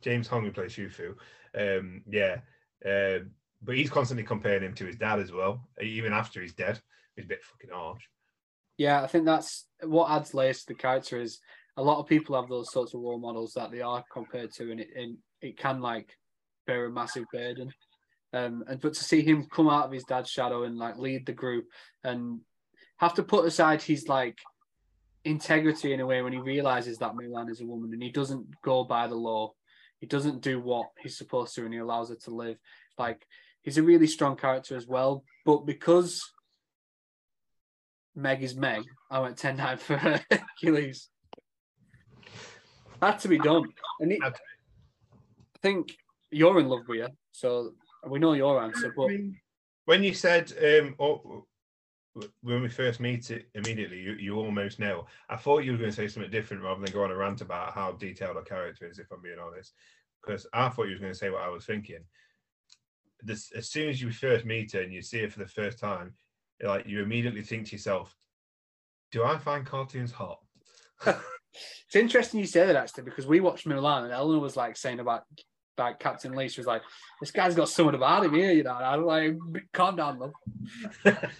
James 0.00 0.26
Hong 0.28 0.44
who 0.44 0.50
plays 0.50 0.74
Chi-Fu. 0.74 1.14
Um, 1.58 2.02
yeah. 2.08 2.38
Um, 2.84 3.30
but 3.62 3.76
he's 3.76 3.90
constantly 3.90 4.24
comparing 4.24 4.62
him 4.62 4.74
to 4.74 4.86
his 4.86 4.96
dad 4.96 5.18
as 5.18 5.32
well, 5.32 5.68
even 5.82 6.12
after 6.12 6.40
he's 6.40 6.54
dead. 6.54 6.80
He's 7.16 7.24
a 7.24 7.28
bit 7.28 7.44
fucking 7.44 7.70
harsh. 7.70 8.02
Yeah, 8.76 9.02
I 9.02 9.08
think 9.08 9.24
that's 9.24 9.66
what 9.82 10.10
adds 10.10 10.34
layers 10.34 10.60
to 10.60 10.68
the 10.68 10.74
character 10.74 11.20
is 11.20 11.40
a 11.76 11.82
lot 11.82 11.98
of 11.98 12.06
people 12.06 12.40
have 12.40 12.48
those 12.48 12.72
sorts 12.72 12.94
of 12.94 13.00
role 13.00 13.18
models 13.18 13.52
that 13.54 13.70
they 13.70 13.80
are 13.80 14.04
compared 14.12 14.52
to, 14.54 14.70
and 14.70 14.80
it 14.80 14.88
and 14.96 15.18
it 15.42 15.58
can 15.58 15.80
like 15.80 16.16
bear 16.66 16.86
a 16.86 16.90
massive 16.90 17.24
burden. 17.32 17.72
Um, 18.32 18.64
and 18.68 18.80
but 18.80 18.94
to 18.94 19.04
see 19.04 19.22
him 19.22 19.46
come 19.50 19.68
out 19.68 19.86
of 19.86 19.92
his 19.92 20.04
dad's 20.04 20.30
shadow 20.30 20.64
and 20.64 20.76
like 20.76 20.98
lead 20.98 21.24
the 21.24 21.32
group 21.32 21.66
and 22.04 22.40
have 22.98 23.14
to 23.14 23.22
put 23.22 23.46
aside 23.46 23.80
his 23.80 24.08
like 24.08 24.38
integrity 25.24 25.92
in 25.92 26.00
a 26.00 26.06
way 26.06 26.20
when 26.20 26.32
he 26.32 26.38
realizes 26.38 26.98
that 26.98 27.14
Mulan 27.14 27.50
is 27.50 27.60
a 27.60 27.66
woman 27.66 27.92
and 27.92 28.02
he 28.02 28.10
doesn't 28.10 28.46
go 28.62 28.84
by 28.84 29.06
the 29.06 29.14
law, 29.14 29.52
he 29.98 30.06
doesn't 30.06 30.42
do 30.42 30.60
what 30.60 30.88
he's 31.00 31.16
supposed 31.16 31.54
to, 31.54 31.64
and 31.64 31.72
he 31.72 31.80
allows 31.80 32.10
her 32.10 32.16
to 32.16 32.30
live. 32.30 32.58
Like 32.98 33.26
he's 33.62 33.78
a 33.78 33.82
really 33.82 34.06
strong 34.06 34.36
character 34.36 34.76
as 34.76 34.86
well, 34.86 35.24
but 35.44 35.66
because 35.66 36.22
Meg 38.18 38.42
is 38.42 38.56
Meg. 38.56 38.84
I 39.10 39.20
went 39.20 39.38
10 39.38 39.56
9 39.56 39.76
for 39.78 39.96
Hercules. 40.30 41.08
Had 43.00 43.20
to 43.20 43.28
be 43.28 43.38
done. 43.38 43.62
And 44.00 44.12
it, 44.12 44.18
I 44.22 44.32
think 45.62 45.96
you're 46.30 46.58
in 46.58 46.68
love 46.68 46.82
with 46.88 47.00
her, 47.00 47.10
so 47.32 47.74
we 48.06 48.18
know 48.18 48.32
your 48.32 48.62
answer. 48.62 48.92
But 48.96 49.10
when 49.84 50.02
you 50.02 50.14
said 50.14 50.52
um, 50.62 50.94
oh, 50.98 51.46
when 52.42 52.62
we 52.62 52.68
first 52.68 53.00
meet 53.00 53.30
it 53.30 53.48
immediately, 53.54 54.00
you, 54.00 54.12
you 54.12 54.36
almost 54.36 54.78
know. 54.78 55.06
I 55.28 55.36
thought 55.36 55.64
you 55.64 55.72
were 55.72 55.78
going 55.78 55.90
to 55.90 55.96
say 55.96 56.08
something 56.08 56.30
different 56.30 56.62
rather 56.62 56.80
than 56.80 56.92
go 56.92 57.04
on 57.04 57.10
a 57.10 57.16
rant 57.16 57.40
about 57.40 57.74
how 57.74 57.92
detailed 57.92 58.36
a 58.36 58.42
character 58.42 58.88
is. 58.88 58.98
If 58.98 59.10
I'm 59.12 59.22
being 59.22 59.38
honest, 59.38 59.72
because 60.24 60.46
I 60.52 60.68
thought 60.68 60.88
you 60.88 60.94
were 60.94 61.00
going 61.00 61.12
to 61.12 61.18
say 61.18 61.30
what 61.30 61.42
I 61.42 61.48
was 61.48 61.64
thinking. 61.64 62.04
This 63.22 63.50
as 63.52 63.70
soon 63.70 63.88
as 63.88 64.00
you 64.00 64.10
first 64.10 64.44
meet 64.44 64.72
her 64.72 64.82
and 64.82 64.92
you 64.92 65.02
see 65.02 65.22
her 65.22 65.30
for 65.30 65.40
the 65.40 65.48
first 65.48 65.78
time, 65.78 66.14
like 66.62 66.86
you 66.86 67.02
immediately 67.02 67.42
think 67.42 67.66
to 67.66 67.72
yourself, 67.72 68.16
"Do 69.10 69.24
I 69.24 69.38
find 69.38 69.66
cartoons 69.66 70.12
hot?" 70.12 70.38
it's 71.06 71.96
interesting 71.96 72.40
you 72.40 72.46
say 72.46 72.66
that 72.66 72.76
actually, 72.76 73.04
because 73.04 73.26
we 73.26 73.40
watched 73.40 73.66
Mulan 73.66 74.04
and 74.04 74.12
Eleanor 74.12 74.40
was 74.40 74.56
like 74.56 74.76
saying 74.76 75.00
about 75.00 75.24
like 75.78 75.98
Captain 75.98 76.34
Li. 76.34 76.48
She 76.48 76.60
was 76.60 76.66
like, 76.66 76.82
This 77.20 77.30
guy's 77.30 77.54
got 77.54 77.68
something 77.68 77.94
about 77.94 78.24
him 78.24 78.34
here, 78.34 78.52
you 78.52 78.62
know. 78.62 78.76
And 78.76 78.84
I'm 78.84 79.04
like, 79.04 79.36
calm 79.72 79.96
down, 79.96 80.18
love. 80.18 80.32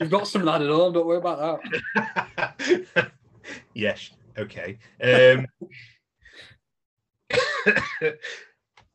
You've 0.01 0.11
got 0.11 0.29
some 0.29 0.43
of 0.43 0.47
that 0.47 0.63
at 0.63 0.69
home, 0.69 0.93
don't 0.93 1.07
worry 1.07 1.19
about 1.19 1.61
that. 1.95 3.11
yes. 3.75 4.11
Okay. 4.37 4.79
Um, 5.03 5.47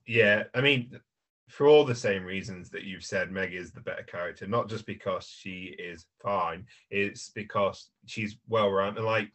yeah. 0.07 0.43
I 0.53 0.61
mean, 0.61 0.99
for 1.49 1.67
all 1.67 1.85
the 1.85 1.93
same 1.93 2.23
reasons 2.23 2.69
that 2.71 2.83
you've 2.83 3.03
said, 3.03 3.31
Meg 3.31 3.53
is 3.53 3.71
the 3.71 3.81
better 3.81 4.03
character. 4.03 4.47
Not 4.47 4.69
just 4.69 4.85
because 4.85 5.25
she 5.27 5.75
is 5.77 6.05
fine. 6.21 6.65
It's 6.89 7.29
because 7.29 7.89
she's 8.05 8.37
well 8.47 8.71
rounded. 8.71 9.03
like. 9.03 9.31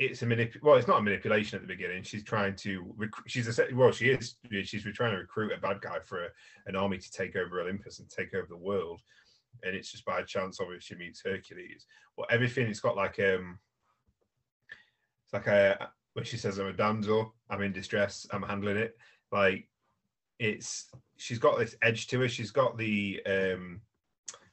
It's 0.00 0.22
a 0.22 0.26
manip. 0.26 0.60
Well, 0.62 0.76
it's 0.76 0.88
not 0.88 0.98
a 0.98 1.02
manipulation 1.02 1.56
at 1.56 1.62
the 1.62 1.72
beginning. 1.72 2.02
She's 2.02 2.24
trying 2.24 2.56
to. 2.56 2.92
Rec- 2.96 3.28
she's 3.28 3.46
a. 3.58 3.66
Well, 3.74 3.92
she 3.92 4.06
is. 4.06 4.36
She's 4.64 4.82
trying 4.94 5.12
to 5.12 5.18
recruit 5.18 5.52
a 5.52 5.60
bad 5.60 5.80
guy 5.80 5.98
for 6.04 6.24
a, 6.24 6.28
an 6.66 6.74
army 6.74 6.98
to 6.98 7.12
take 7.12 7.36
over 7.36 7.60
Olympus 7.60 8.00
and 8.00 8.10
take 8.10 8.34
over 8.34 8.46
the 8.48 8.56
world 8.56 9.00
and 9.62 9.74
it's 9.74 9.90
just 9.90 10.04
by 10.04 10.22
chance 10.22 10.60
obviously 10.60 10.96
she 10.96 10.98
meets 10.98 11.22
Hercules. 11.24 11.86
But 12.16 12.32
everything 12.32 12.66
it's 12.66 12.80
got 12.80 12.96
like 12.96 13.18
um 13.18 13.58
it's 15.24 15.32
like 15.32 15.46
a 15.46 15.90
when 16.14 16.24
she 16.24 16.36
says 16.36 16.58
I'm 16.58 16.66
a 16.66 16.72
damsel, 16.72 17.34
I'm 17.48 17.62
in 17.62 17.72
distress, 17.72 18.26
I'm 18.30 18.42
handling 18.42 18.76
it. 18.76 18.96
Like 19.30 19.68
it's 20.38 20.90
she's 21.16 21.38
got 21.38 21.58
this 21.58 21.76
edge 21.82 22.06
to 22.08 22.20
her. 22.20 22.28
She's 22.28 22.50
got 22.50 22.76
the 22.76 23.20
um 23.26 23.80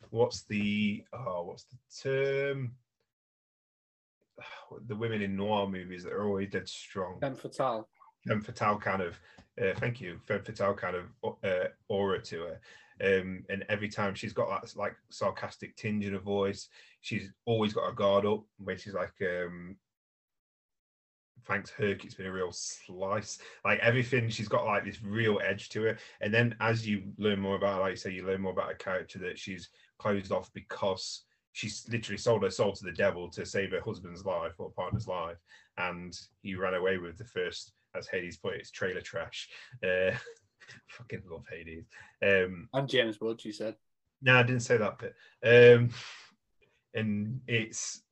what's 0.09 0.43
the 0.43 1.03
oh 1.13 1.43
what's 1.43 1.65
the 1.65 2.09
term? 2.09 2.73
The 4.87 4.95
women 4.95 5.21
in 5.21 5.35
noir 5.35 5.67
movies 5.67 6.03
that 6.03 6.13
are 6.13 6.25
always 6.25 6.49
dead 6.49 6.67
strong. 6.67 7.19
Femme 7.19 7.35
fatale. 7.35 7.87
Femme 8.27 8.41
fatale 8.41 8.77
kind 8.77 9.01
of 9.01 9.19
uh, 9.61 9.73
thank 9.77 9.99
you. 9.99 10.19
Femme 10.27 10.43
fatale 10.43 10.73
kind 10.75 10.95
of 10.95 11.35
uh, 11.43 11.67
aura 11.87 12.21
to 12.21 12.41
her. 12.41 12.59
Um, 12.99 13.43
and 13.49 13.63
every 13.69 13.89
time 13.89 14.15
she's 14.15 14.33
got 14.33 14.49
that 14.49 14.75
like 14.75 14.95
sarcastic 15.09 15.75
tinge 15.75 16.05
in 16.05 16.13
her 16.13 16.19
voice, 16.19 16.69
she's 17.01 17.31
always 17.45 17.73
got 17.73 17.85
her 17.85 17.91
guard 17.93 18.25
up 18.25 18.43
when 18.57 18.77
she's 18.77 18.93
like, 18.93 19.13
um, 19.21 19.77
thanks 21.45 21.69
Herc, 21.69 22.03
it's 22.03 22.15
been 22.15 22.25
a 22.25 22.31
real 22.31 22.51
slice. 22.51 23.39
Like 23.63 23.79
everything, 23.79 24.29
she's 24.29 24.47
got 24.47 24.65
like 24.65 24.83
this 24.83 25.03
real 25.03 25.39
edge 25.43 25.69
to 25.69 25.85
it. 25.85 25.99
And 26.21 26.33
then 26.33 26.55
as 26.59 26.87
you 26.87 27.03
learn 27.17 27.39
more 27.39 27.55
about, 27.55 27.75
her, 27.75 27.81
like 27.81 27.91
you 27.91 27.97
say, 27.97 28.11
you 28.11 28.25
learn 28.25 28.41
more 28.41 28.51
about 28.51 28.71
a 28.71 28.75
character 28.75 29.19
that 29.19 29.37
she's 29.37 29.69
closed 29.99 30.31
off 30.31 30.51
because 30.53 31.23
she's 31.57 31.87
literally 31.89 32.19
sold 32.19 32.43
her 32.43 32.51
soul 32.51 32.71
to 32.71 32.83
the 32.83 32.91
devil 32.91 33.27
to 33.27 33.43
save 33.43 33.71
her 33.71 33.81
husband's 33.81 34.23
life 34.23 34.53
or 34.59 34.69
partner's 34.69 35.07
life, 35.07 35.37
and 35.79 36.15
he 36.43 36.53
ran 36.53 36.75
away 36.75 36.99
with 36.99 37.17
the 37.17 37.25
first, 37.25 37.73
as 37.95 38.07
Hades 38.07 38.37
put 38.37 38.53
it, 38.53 38.59
it's 38.59 38.69
trailer 38.69 39.01
trash. 39.01 39.49
Uh, 39.83 40.11
fucking 40.87 41.23
love 41.27 41.45
Hades. 41.49 41.87
Um, 42.23 42.69
and 42.73 42.87
James 42.87 43.19
Wood, 43.19 43.43
you 43.43 43.51
said. 43.51 43.75
No, 44.21 44.35
I 44.35 44.43
didn't 44.43 44.61
say 44.61 44.77
that 44.77 44.99
bit. 44.99 45.15
Um, 45.43 45.89
and 46.93 47.41
it's 47.47 48.03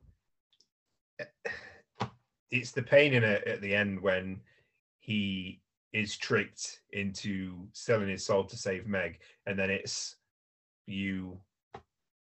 it's 2.50 2.72
the 2.72 2.82
pain 2.82 3.14
in 3.14 3.24
it 3.24 3.44
at 3.48 3.62
the 3.62 3.76
end 3.76 4.02
when 4.02 4.42
he 5.02 5.62
is 5.94 6.18
tricked 6.18 6.80
into 6.94 7.68
selling 7.74 8.10
his 8.10 8.26
soul 8.26 8.44
to 8.46 8.58
save 8.58 8.88
Meg, 8.88 9.20
and 9.46 9.58
then 9.58 9.70
it's 9.70 10.16
you 10.88 11.40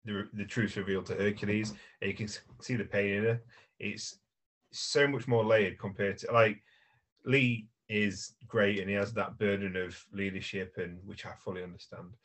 the 0.05 0.27
the 0.33 0.45
truth 0.45 0.77
revealed 0.77 1.05
to 1.07 1.15
Hercules. 1.15 1.73
And 2.01 2.11
you 2.11 2.15
can 2.15 2.27
see 2.61 2.75
the 2.75 2.85
pain 2.85 3.13
in 3.13 3.25
it. 3.25 3.45
It's 3.79 4.19
so 4.71 5.07
much 5.07 5.27
more 5.27 5.45
layered 5.45 5.77
compared 5.79 6.17
to 6.19 6.31
like 6.31 6.61
Li 7.25 7.67
is 7.89 8.33
great 8.47 8.79
and 8.79 8.89
he 8.89 8.95
has 8.95 9.13
that 9.13 9.37
burden 9.37 9.75
of 9.75 10.03
leadership 10.11 10.75
and 10.77 10.99
which 11.05 11.25
I 11.25 11.33
fully 11.37 11.63
understand. 11.63 12.15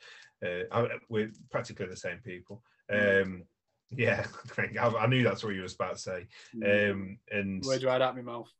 Uh, 0.43 0.63
I, 0.71 0.87
we're 1.09 1.31
practically 1.51 1.85
the 1.85 1.95
same 1.95 2.19
people. 2.19 2.63
Mm. 2.91 3.23
Um, 3.23 3.43
yeah, 3.91 4.25
I, 4.57 4.87
I, 4.87 5.07
knew 5.07 5.23
that's 5.23 5.43
what 5.43 5.53
you 5.53 5.61
were 5.61 5.67
about 5.67 5.95
to 5.95 6.01
say. 6.01 6.27
Mm. 6.55 6.91
Um, 6.91 7.17
and 7.31 7.63
where'd 7.63 7.81
you 7.81 7.89
out 7.89 8.15
my 8.15 8.21
mouth? 8.21 8.51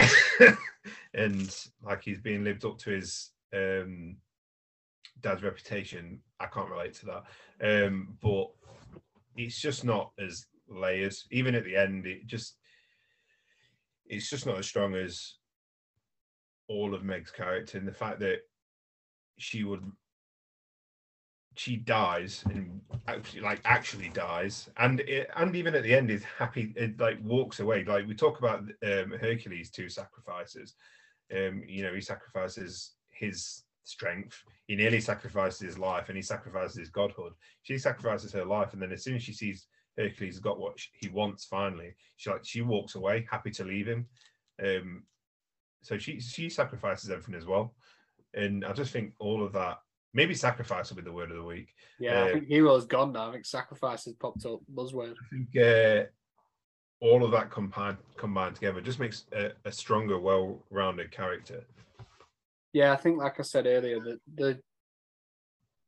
and 1.14 1.66
like 1.82 2.02
he's 2.02 2.20
being 2.20 2.44
lived 2.44 2.64
up 2.64 2.78
to 2.78 2.90
his 2.90 3.30
um, 3.54 4.16
dad's 5.20 5.42
reputation. 5.42 6.20
I 6.40 6.46
can't 6.46 6.70
relate 6.70 6.94
to 6.94 7.06
that. 7.06 7.86
Um, 7.86 8.16
but 8.22 8.48
it's 9.36 9.60
just 9.60 9.84
not 9.84 10.12
as 10.18 10.46
layers. 10.68 11.26
Even 11.30 11.54
at 11.54 11.64
the 11.64 11.76
end, 11.76 12.06
it 12.06 12.26
just 12.26 12.56
it's 14.06 14.30
just 14.30 14.46
not 14.46 14.58
as 14.58 14.66
strong 14.66 14.94
as 14.94 15.34
all 16.68 16.94
of 16.94 17.04
Meg's 17.04 17.30
character 17.30 17.78
and 17.78 17.86
the 17.86 17.92
fact 17.92 18.20
that 18.20 18.40
she 19.38 19.64
would 19.64 19.82
she 21.54 21.76
dies 21.76 22.44
and 22.50 22.80
actually 23.08 23.40
like 23.40 23.60
actually 23.64 24.10
dies 24.10 24.68
and 24.78 25.00
it, 25.00 25.28
and 25.36 25.56
even 25.56 25.74
at 25.74 25.82
the 25.82 25.94
end 25.94 26.10
is 26.10 26.22
happy 26.38 26.72
it 26.76 26.98
like 27.00 27.18
walks 27.24 27.60
away 27.60 27.82
like 27.84 28.06
we 28.06 28.14
talk 28.14 28.38
about 28.38 28.60
um 28.60 29.14
hercules 29.18 29.70
two 29.70 29.88
sacrifices 29.88 30.74
um 31.34 31.62
you 31.66 31.82
know 31.82 31.94
he 31.94 32.00
sacrifices 32.00 32.92
his 33.08 33.62
strength 33.88 34.42
he 34.66 34.74
nearly 34.74 35.00
sacrifices 35.00 35.60
his 35.60 35.78
life 35.78 36.08
and 36.08 36.16
he 36.16 36.22
sacrifices 36.22 36.76
his 36.76 36.90
godhood 36.90 37.32
she 37.62 37.78
sacrifices 37.78 38.32
her 38.32 38.44
life 38.44 38.72
and 38.72 38.82
then 38.82 38.92
as 38.92 39.04
soon 39.04 39.16
as 39.16 39.22
she 39.22 39.32
sees 39.32 39.66
hercules 39.96 40.38
got 40.38 40.58
what 40.58 40.78
he 41.00 41.08
wants 41.08 41.44
finally 41.44 41.94
she 42.16 42.30
like 42.30 42.44
she 42.44 42.62
walks 42.62 42.94
away 42.96 43.26
happy 43.30 43.50
to 43.50 43.64
leave 43.64 43.86
him 43.86 44.06
um 44.64 45.02
so 45.86 45.96
she 45.96 46.18
she 46.20 46.48
sacrifices 46.48 47.10
everything 47.10 47.36
as 47.36 47.46
well, 47.46 47.72
and 48.34 48.64
I 48.64 48.72
just 48.72 48.92
think 48.92 49.12
all 49.20 49.44
of 49.44 49.52
that. 49.52 49.78
Maybe 50.14 50.34
sacrifice 50.34 50.88
will 50.88 50.96
be 50.96 51.02
the 51.02 51.12
word 51.12 51.30
of 51.30 51.36
the 51.36 51.44
week. 51.44 51.68
Yeah, 52.00 52.22
uh, 52.22 52.24
I 52.24 52.32
think 52.32 52.48
hero's 52.48 52.86
gone 52.86 53.12
now. 53.12 53.28
I 53.28 53.32
think 53.32 53.46
sacrifice 53.46 54.04
has 54.06 54.14
popped 54.14 54.44
up 54.46 54.60
buzzword. 54.74 55.12
I 55.12 55.36
think 55.36 55.56
uh, 55.56 56.06
all 57.00 57.24
of 57.24 57.30
that 57.30 57.50
combined 57.50 57.98
combined 58.16 58.56
together 58.56 58.80
just 58.80 58.98
makes 58.98 59.26
a, 59.32 59.52
a 59.64 59.70
stronger, 59.70 60.18
well-rounded 60.18 61.12
character. 61.12 61.64
Yeah, 62.72 62.92
I 62.92 62.96
think, 62.96 63.18
like 63.18 63.38
I 63.38 63.42
said 63.42 63.66
earlier, 63.66 64.00
that 64.00 64.18
the 64.34 64.60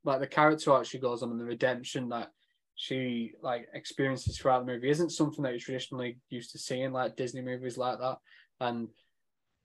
like 0.05 0.21
the 0.21 0.27
character 0.27 0.73
arc 0.73 0.87
she 0.87 0.99
goes 0.99 1.23
on 1.23 1.31
and 1.31 1.41
the 1.41 1.45
redemption 1.45 2.09
that 2.09 2.31
she 2.77 3.33
like 3.43 3.67
experiences 3.75 4.39
throughout 4.39 4.65
the 4.65 4.73
movie 4.73 4.89
isn't 4.89 5.11
something 5.11 5.43
that 5.43 5.51
you're 5.51 5.59
traditionally 5.59 6.19
used 6.31 6.53
to 6.53 6.59
see 6.59 6.81
in 6.81 6.93
like 6.93 7.17
Disney 7.17 7.43
movies 7.43 7.77
like 7.77 7.99
that. 7.99 8.19
And 8.61 8.89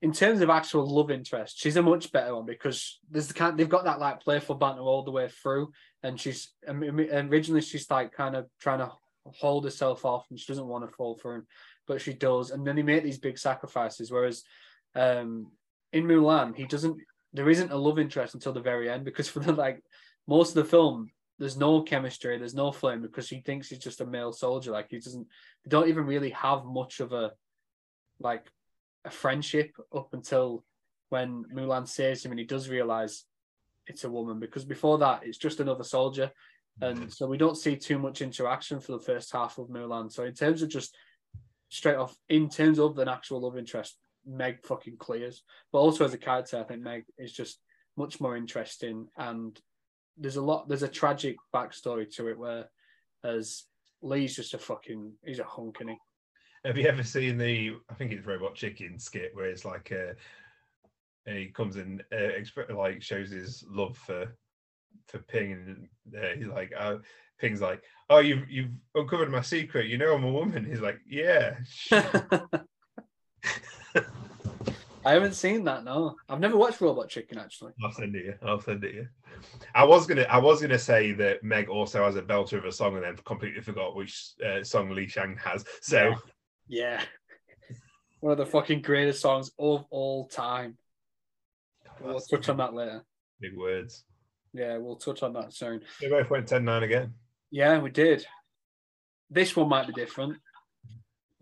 in 0.02 0.12
terms 0.12 0.40
of 0.40 0.50
actual 0.50 0.86
love 0.86 1.10
interest, 1.10 1.58
she's 1.58 1.76
a 1.76 1.82
much 1.82 2.12
better 2.12 2.34
one 2.34 2.44
because 2.44 2.98
there's 3.10 3.28
the 3.28 3.34
kind 3.34 3.56
they've 3.56 3.68
got 3.68 3.84
that 3.84 4.00
like 4.00 4.20
playful 4.20 4.56
banter 4.56 4.82
all 4.82 5.02
the 5.02 5.10
way 5.10 5.28
through, 5.28 5.72
and 6.02 6.20
she's 6.20 6.52
originally 6.68 7.62
she's 7.62 7.90
like 7.90 8.12
kind 8.12 8.36
of 8.36 8.46
trying 8.60 8.80
to 8.80 8.90
hold 9.26 9.64
herself 9.64 10.04
off 10.04 10.26
and 10.28 10.38
she 10.38 10.46
doesn't 10.46 10.66
want 10.66 10.84
to 10.84 10.94
fall 10.94 11.16
for 11.16 11.36
him, 11.36 11.46
but 11.86 12.02
she 12.02 12.12
does, 12.12 12.50
and 12.50 12.66
then 12.66 12.76
they 12.76 12.82
make 12.82 13.02
these 13.02 13.18
big 13.18 13.38
sacrifices. 13.38 14.10
Whereas 14.10 14.42
um, 14.94 15.52
in 15.94 16.04
Mulan, 16.04 16.54
he 16.54 16.64
doesn't. 16.64 16.96
There 17.32 17.48
isn't 17.48 17.72
a 17.72 17.76
love 17.76 17.98
interest 17.98 18.34
until 18.34 18.52
the 18.52 18.60
very 18.60 18.90
end 18.90 19.04
because 19.04 19.28
for 19.28 19.40
the 19.40 19.52
like 19.52 19.82
most 20.26 20.50
of 20.50 20.54
the 20.56 20.70
film, 20.70 21.08
there's 21.38 21.56
no 21.56 21.82
chemistry, 21.82 22.36
there's 22.36 22.54
no 22.54 22.72
flame 22.72 23.00
because 23.00 23.28
he 23.28 23.40
thinks 23.40 23.68
he's 23.68 23.78
just 23.78 24.00
a 24.00 24.06
male 24.06 24.32
soldier. 24.32 24.72
Like 24.72 24.88
he 24.90 24.98
doesn't. 24.98 25.26
They 25.64 25.70
don't 25.70 25.88
even 25.88 26.04
really 26.04 26.30
have 26.30 26.64
much 26.64 27.00
of 27.00 27.12
a 27.12 27.32
like 28.20 28.46
a 29.04 29.10
friendship 29.10 29.70
up 29.94 30.12
until 30.12 30.64
when 31.08 31.44
Mulan 31.54 31.86
saves 31.86 32.24
him 32.24 32.32
and 32.32 32.38
he 32.38 32.46
does 32.46 32.68
realize 32.68 33.24
it's 33.86 34.04
a 34.04 34.10
woman 34.10 34.40
because 34.40 34.64
before 34.64 34.98
that 34.98 35.22
it's 35.24 35.36
just 35.36 35.60
another 35.60 35.84
soldier 35.84 36.30
and 36.80 37.12
so 37.12 37.26
we 37.26 37.36
don't 37.36 37.58
see 37.58 37.76
too 37.76 37.98
much 37.98 38.22
interaction 38.22 38.80
for 38.80 38.92
the 38.92 39.04
first 39.04 39.30
half 39.32 39.58
of 39.58 39.68
Mulan 39.68 40.10
so 40.10 40.24
in 40.24 40.32
terms 40.32 40.62
of 40.62 40.70
just 40.70 40.96
straight 41.68 41.96
off 41.96 42.16
in 42.28 42.48
terms 42.48 42.78
of 42.78 42.98
an 42.98 43.08
actual 43.08 43.40
love 43.40 43.58
interest 43.58 43.98
Meg 44.26 44.64
fucking 44.64 44.96
clears 44.98 45.42
but 45.72 45.78
also 45.78 46.04
as 46.04 46.14
a 46.14 46.18
character 46.18 46.58
I 46.58 46.64
think 46.64 46.82
Meg 46.82 47.04
is 47.18 47.32
just 47.32 47.60
much 47.96 48.20
more 48.20 48.36
interesting 48.36 49.08
and 49.16 49.58
there's 50.16 50.36
a 50.36 50.42
lot 50.42 50.68
there's 50.68 50.82
a 50.82 50.88
tragic 50.88 51.36
backstory 51.54 52.12
to 52.16 52.28
it 52.28 52.38
where 52.38 52.70
as 53.24 53.64
Li's 54.02 54.36
just 54.36 54.54
a 54.54 54.58
fucking 54.58 55.12
he's 55.24 55.38
a 55.38 55.44
hunk 55.44 55.80
and 55.80 55.90
he 55.90 55.96
have 56.64 56.78
you 56.78 56.86
ever 56.86 57.02
seen 57.02 57.36
the? 57.36 57.76
I 57.90 57.94
think 57.94 58.10
it's 58.12 58.26
Robot 58.26 58.54
Chicken 58.54 58.98
skit 58.98 59.32
where 59.34 59.46
it's 59.46 59.66
like 59.66 59.92
uh, 59.92 60.14
he 61.30 61.48
comes 61.48 61.76
in, 61.76 62.02
uh, 62.10 62.16
exp- 62.16 62.74
like 62.74 63.02
shows 63.02 63.30
his 63.30 63.64
love 63.68 63.96
for 63.98 64.34
for 65.08 65.18
Ping, 65.18 65.52
and 65.52 65.88
uh, 66.16 66.34
he's 66.36 66.46
like, 66.46 66.72
uh, 66.76 66.96
Ping's 67.38 67.60
like, 67.60 67.82
"Oh, 68.08 68.20
you've 68.20 68.48
you've 68.48 68.70
uncovered 68.94 69.30
my 69.30 69.42
secret. 69.42 69.88
You 69.88 69.98
know 69.98 70.14
I'm 70.14 70.24
a 70.24 70.32
woman." 70.32 70.64
He's 70.64 70.80
like, 70.80 71.00
"Yeah." 71.06 71.56
I 75.04 75.12
haven't 75.12 75.34
seen 75.34 75.64
that. 75.64 75.84
No, 75.84 76.16
I've 76.28 76.40
never 76.40 76.56
watched 76.56 76.80
Robot 76.80 77.08
Chicken 77.08 77.38
actually. 77.38 77.72
I'll 77.82 77.92
send 77.92 78.14
it 78.16 78.24
you. 78.24 78.34
I'll 78.42 78.60
send 78.60 78.84
it 78.84 78.94
you. 78.94 79.08
I 79.74 79.84
was 79.84 80.06
gonna, 80.06 80.22
I 80.22 80.38
was 80.38 80.62
gonna 80.62 80.78
say 80.78 81.12
that 81.12 81.42
Meg 81.42 81.68
also 81.68 82.04
has 82.04 82.16
a 82.16 82.22
belter 82.22 82.58
of 82.58 82.64
a 82.64 82.72
song, 82.72 82.96
and 82.96 83.04
then 83.04 83.16
completely 83.24 83.60
forgot 83.60 83.94
which 83.94 84.30
uh, 84.44 84.62
song 84.62 84.90
Li 84.90 85.06
Shang 85.06 85.36
has. 85.36 85.64
So 85.80 86.14
yeah. 86.68 87.00
Yeah. 87.00 87.02
One 88.20 88.32
of 88.32 88.38
the 88.38 88.46
fucking 88.46 88.82
greatest 88.82 89.20
songs 89.20 89.50
of 89.58 89.84
all 89.90 90.26
time. 90.28 90.78
we'll 92.00 92.20
touch 92.20 92.48
on 92.48 92.56
that 92.56 92.72
later. 92.72 93.04
Big 93.40 93.56
words. 93.56 94.04
Yeah, 94.54 94.78
we'll 94.78 94.96
touch 94.96 95.22
on 95.22 95.32
that 95.34 95.52
soon. 95.52 95.82
We 96.00 96.08
both 96.08 96.30
went 96.30 96.48
10 96.48 96.64
9 96.64 96.82
again. 96.84 97.12
Yeah, 97.50 97.78
we 97.78 97.90
did. 97.90 98.24
This 99.28 99.54
one 99.54 99.68
might 99.68 99.86
be 99.88 99.92
different. 99.92 100.38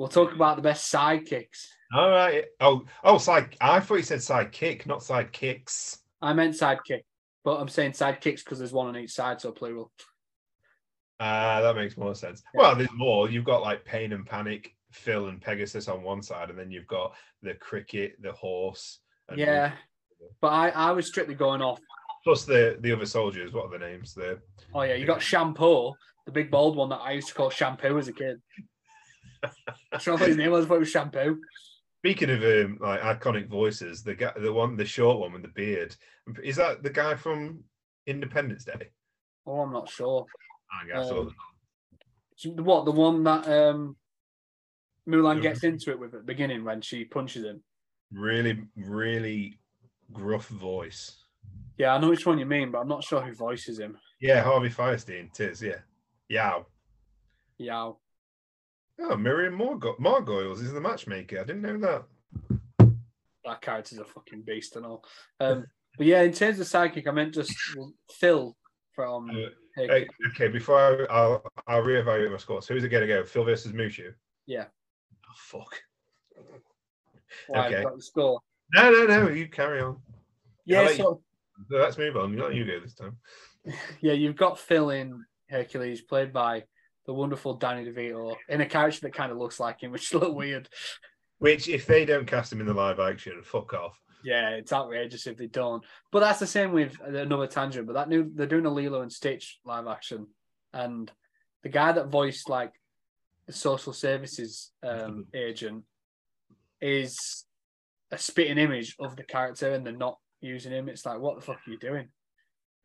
We'll 0.02 0.08
talk 0.08 0.34
about 0.34 0.56
the 0.56 0.62
best 0.62 0.92
sidekicks. 0.92 1.68
All 1.94 2.10
right. 2.10 2.46
Oh, 2.58 2.82
oh, 3.04 3.18
side. 3.18 3.56
I 3.60 3.78
thought 3.78 3.98
you 3.98 4.02
said 4.02 4.18
sidekick, 4.18 4.84
not 4.84 4.98
sidekicks. 4.98 5.98
I 6.20 6.32
meant 6.32 6.56
sidekick, 6.56 7.02
but 7.44 7.60
I'm 7.60 7.68
saying 7.68 7.92
sidekicks 7.92 8.44
because 8.44 8.58
there's 8.58 8.72
one 8.72 8.88
on 8.88 8.96
each 8.96 9.12
side, 9.12 9.40
so 9.40 9.52
plural. 9.52 9.92
Ah, 11.20 11.54
uh, 11.54 11.60
that 11.60 11.76
makes 11.76 11.96
more 11.96 12.16
sense. 12.16 12.42
Yeah. 12.52 12.62
Well, 12.62 12.74
there's 12.74 12.92
more. 12.92 13.30
You've 13.30 13.44
got 13.44 13.62
like 13.62 13.84
pain 13.84 14.12
and 14.12 14.26
panic, 14.26 14.74
Phil 14.90 15.28
and 15.28 15.40
Pegasus 15.40 15.86
on 15.86 16.02
one 16.02 16.20
side, 16.20 16.50
and 16.50 16.58
then 16.58 16.72
you've 16.72 16.88
got 16.88 17.14
the 17.40 17.54
cricket, 17.54 18.20
the 18.20 18.32
horse. 18.32 18.98
yeah, 19.36 19.70
but 20.40 20.48
I, 20.48 20.70
I 20.70 20.90
was 20.90 21.06
strictly 21.06 21.36
going 21.36 21.62
off. 21.62 21.78
Plus 22.24 22.44
the 22.44 22.76
the 22.80 22.90
other 22.90 23.06
soldiers. 23.06 23.52
What 23.52 23.66
are 23.66 23.78
the 23.78 23.86
names? 23.86 24.14
The 24.14 24.40
oh 24.74 24.82
yeah, 24.82 24.94
you 24.94 25.06
got 25.06 25.22
Shampoo, 25.22 25.92
the 26.26 26.32
big 26.32 26.50
bald 26.50 26.74
one 26.74 26.88
that 26.88 27.02
I 27.02 27.12
used 27.12 27.28
to 27.28 27.34
call 27.34 27.50
Shampoo 27.50 27.98
as 27.98 28.08
a 28.08 28.12
kid. 28.12 28.38
I 29.42 29.48
don't 29.92 30.06
know 30.06 30.12
what 30.14 30.28
his 30.28 30.36
name 30.36 30.50
was, 30.50 30.66
but 30.66 30.76
it 30.76 30.80
was 30.80 30.90
Shampoo. 30.90 31.40
Speaking 31.98 32.30
of 32.30 32.42
um, 32.42 32.78
like 32.80 33.00
iconic 33.00 33.48
voices, 33.48 34.02
the 34.02 34.14
guy, 34.14 34.32
the 34.36 34.52
one, 34.52 34.76
the 34.76 34.84
short 34.84 35.20
one 35.20 35.32
with 35.32 35.42
the 35.42 35.48
beard, 35.48 35.94
is 36.42 36.56
that 36.56 36.82
the 36.82 36.90
guy 36.90 37.14
from 37.14 37.62
Independence 38.06 38.64
Day? 38.64 38.90
Oh, 39.46 39.60
I'm 39.60 39.72
not 39.72 39.88
sure. 39.88 40.26
I 40.72 40.86
guess. 40.88 41.10
Um, 41.10 41.34
So 42.36 42.50
What 42.50 42.84
the 42.84 42.92
one 42.92 43.22
that 43.24 43.46
um 43.48 43.96
Mulan 45.08 45.36
Yeah. 45.36 45.42
gets 45.50 45.64
into 45.64 45.90
it 45.90 45.98
with 45.98 46.14
at 46.14 46.20
the 46.20 46.26
beginning 46.26 46.64
when 46.64 46.80
she 46.80 47.04
punches 47.04 47.44
him? 47.44 47.62
really, 48.12 48.60
really 48.76 49.58
gruff 50.12 50.46
voice. 50.48 51.24
Yeah, 51.78 51.94
I 51.94 51.98
know 51.98 52.10
which 52.10 52.26
one 52.26 52.38
you 52.38 52.44
mean, 52.44 52.70
but 52.70 52.80
I'm 52.80 52.88
not 52.88 53.02
sure 53.02 53.22
who 53.22 53.32
voices 53.34 53.78
him. 53.78 53.96
Yeah, 54.20 54.42
Harvey 54.42 54.68
Fierstein, 54.68 55.32
tis, 55.32 55.62
yeah. 55.62 55.78
Yow. 56.28 56.66
Yao. 57.58 57.98
Oh, 59.04 59.16
Miriam 59.16 59.54
Margo- 59.54 59.96
Margolyes 59.96 60.62
is 60.62 60.72
the 60.72 60.80
matchmaker. 60.80 61.40
I 61.40 61.44
didn't 61.44 61.62
know 61.62 61.78
that. 61.78 62.88
That 63.44 63.60
character's 63.60 63.98
a 63.98 64.04
fucking 64.04 64.42
beast 64.42 64.76
and 64.76 64.86
all. 64.86 65.04
Um, 65.40 65.66
but 65.98 66.06
yeah, 66.06 66.22
in 66.22 66.32
terms 66.32 66.60
of 66.60 66.66
psychic, 66.66 67.08
I 67.08 67.10
meant 67.10 67.34
just 67.34 67.52
Phil 68.12 68.56
from. 68.94 69.30
Uh. 69.30 69.48
Hey, 69.74 70.06
okay, 70.30 70.48
before 70.48 70.78
I, 70.78 71.04
I'll 71.14 71.42
I'll 71.66 71.82
reevaluate 71.82 72.30
my 72.30 72.36
scores. 72.36 72.66
Who's 72.68 72.84
it 72.84 72.90
going 72.90 73.00
to 73.00 73.06
go? 73.06 73.24
Phil 73.24 73.42
versus 73.44 73.72
Mushu. 73.72 74.12
Yeah. 74.46 74.66
Oh, 75.26 75.34
fuck. 75.34 75.80
Why, 77.48 77.66
okay. 77.68 77.82
got 77.82 77.96
the 77.96 78.02
score. 78.02 78.38
No, 78.74 78.90
no, 78.90 79.06
no. 79.06 79.28
You 79.30 79.48
carry 79.48 79.80
on. 79.80 79.96
Yeah, 80.66 80.90
you- 80.90 80.96
so 80.96 81.22
So 81.70 81.76
let's 81.78 81.96
move 81.96 82.16
on. 82.18 82.34
You 82.34 82.42
Let 82.42 82.54
you 82.54 82.66
go 82.66 82.80
this 82.80 82.94
time. 82.94 83.16
yeah, 84.02 84.12
you've 84.12 84.36
got 84.36 84.58
Phil 84.58 84.90
in 84.90 85.24
Hercules, 85.48 86.02
played 86.02 86.32
by 86.34 86.64
the 87.06 87.12
wonderful 87.12 87.54
Danny 87.54 87.84
DeVito, 87.84 88.36
in 88.48 88.60
a 88.60 88.66
character 88.66 89.00
that 89.02 89.14
kind 89.14 89.32
of 89.32 89.38
looks 89.38 89.58
like 89.58 89.82
him, 89.82 89.90
which 89.90 90.04
is 90.04 90.12
a 90.12 90.18
little 90.18 90.34
weird. 90.34 90.68
Which, 91.38 91.68
if 91.68 91.86
they 91.86 92.04
don't 92.04 92.26
cast 92.26 92.52
him 92.52 92.60
in 92.60 92.66
the 92.66 92.74
live 92.74 93.00
action, 93.00 93.40
fuck 93.42 93.74
off. 93.74 93.98
Yeah, 94.24 94.50
it's 94.50 94.72
outrageous 94.72 95.26
if 95.26 95.36
they 95.36 95.48
don't. 95.48 95.84
But 96.12 96.20
that's 96.20 96.38
the 96.38 96.46
same 96.46 96.72
with 96.72 96.96
another 97.00 97.48
tangent. 97.48 97.86
But 97.86 97.94
that 97.94 98.08
new 98.08 98.30
they're 98.32 98.46
doing 98.46 98.66
a 98.66 98.70
Lilo 98.70 99.02
and 99.02 99.12
Stitch 99.12 99.58
live 99.64 99.88
action, 99.88 100.28
and 100.72 101.10
the 101.62 101.68
guy 101.68 101.92
that 101.92 102.08
voiced 102.08 102.48
like 102.48 102.72
the 103.46 103.52
social 103.52 103.92
services 103.92 104.70
um, 104.84 105.26
agent 105.34 105.84
is 106.80 107.44
a 108.12 108.18
spitting 108.18 108.58
image 108.58 108.94
of 109.00 109.16
the 109.16 109.24
character, 109.24 109.72
and 109.72 109.84
they're 109.84 109.92
not 109.92 110.18
using 110.40 110.72
him. 110.72 110.88
It's 110.88 111.04
like, 111.04 111.18
what 111.18 111.36
the 111.36 111.42
fuck 111.44 111.56
are 111.66 111.70
you 111.70 111.78
doing? 111.78 112.08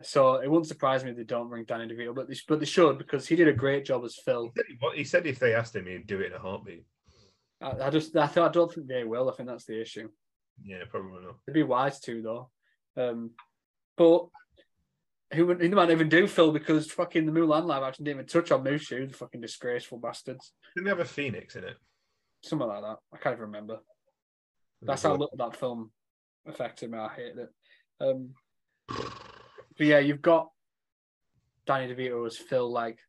So 0.04 0.36
it 0.36 0.50
wouldn't 0.50 0.68
surprise 0.68 1.04
me 1.04 1.12
if 1.12 1.18
they 1.18 1.24
don't 1.24 1.50
bring 1.50 1.66
Danny 1.66 1.88
DeVito, 1.88 2.14
but 2.14 2.28
they, 2.28 2.36
but 2.48 2.60
they 2.60 2.66
should 2.66 3.00
because 3.00 3.28
he 3.28 3.36
did 3.36 3.48
a 3.48 3.54
great 3.54 3.84
job 3.86 4.04
as 4.06 4.16
Phil. 4.16 4.52
He 4.94 5.04
said- 5.04 5.26
he 5.26 5.32
if 5.32 5.40
they 5.40 5.56
asked 5.56 5.76
him, 5.76 5.88
he'd 5.88 6.06
do 6.08 6.20
it 6.20 6.28
in 6.28 6.34
a 6.34 6.40
heartbeat. 6.40 6.86
I, 7.60 7.72
I 7.82 7.90
just 7.90 8.16
I 8.16 8.28
thought 8.28 8.50
I 8.50 8.54
don't 8.54 8.72
think 8.72 8.88
they 8.88 9.04
will. 9.04 9.30
I 9.30 9.34
think 9.34 9.50
that's 9.50 9.66
the 9.66 9.82
issue. 9.82 10.10
Yeah, 10.64 10.84
probably 10.90 11.24
not. 11.24 11.38
They'd 11.46 11.54
be 11.54 11.64
wise 11.64 12.00
to 12.02 12.22
though. 12.22 12.50
Um, 12.96 13.32
but 13.96 14.28
who 15.34 15.48
would 15.48 15.62
who 15.62 15.70
might 15.70 15.90
even 15.90 16.10
do 16.10 16.28
Phil 16.28 16.52
because 16.52 16.92
fucking 16.92 17.26
the 17.26 17.32
Mulan 17.32 17.66
live 17.66 17.84
action 17.84 18.06
didn't 18.06 18.18
even 18.20 18.28
touch 18.28 18.52
on 18.52 18.64
Mushu, 18.64 19.08
the 19.10 19.18
fucking 19.18 19.42
disgraceful 19.42 19.98
bastards. 19.98 20.54
Didn't 20.76 20.86
they 20.86 20.92
have 20.92 21.00
a 21.00 21.06
phoenix 21.06 21.56
in 21.56 21.64
it? 21.64 21.76
Something 22.44 22.68
like 22.68 22.82
that. 22.82 22.98
I 23.14 23.18
can't 23.18 23.34
even 23.34 23.48
remember. 23.48 23.80
That's 24.84 25.02
how 25.04 25.12
little 25.14 25.32
that 25.38 25.56
film 25.56 25.92
affected 26.46 26.92
me. 26.92 27.00
I 27.00 27.10
hated 27.10 27.38
it. 27.40 27.50
Um, 28.00 28.30
but 29.78 29.88
yeah, 29.88 30.00
you've 30.00 30.22
got 30.22 30.50
Danny 31.66 31.94
DeVito 31.94 32.26
as 32.26 32.38
Phil. 32.38 32.72
Like, 32.72 33.00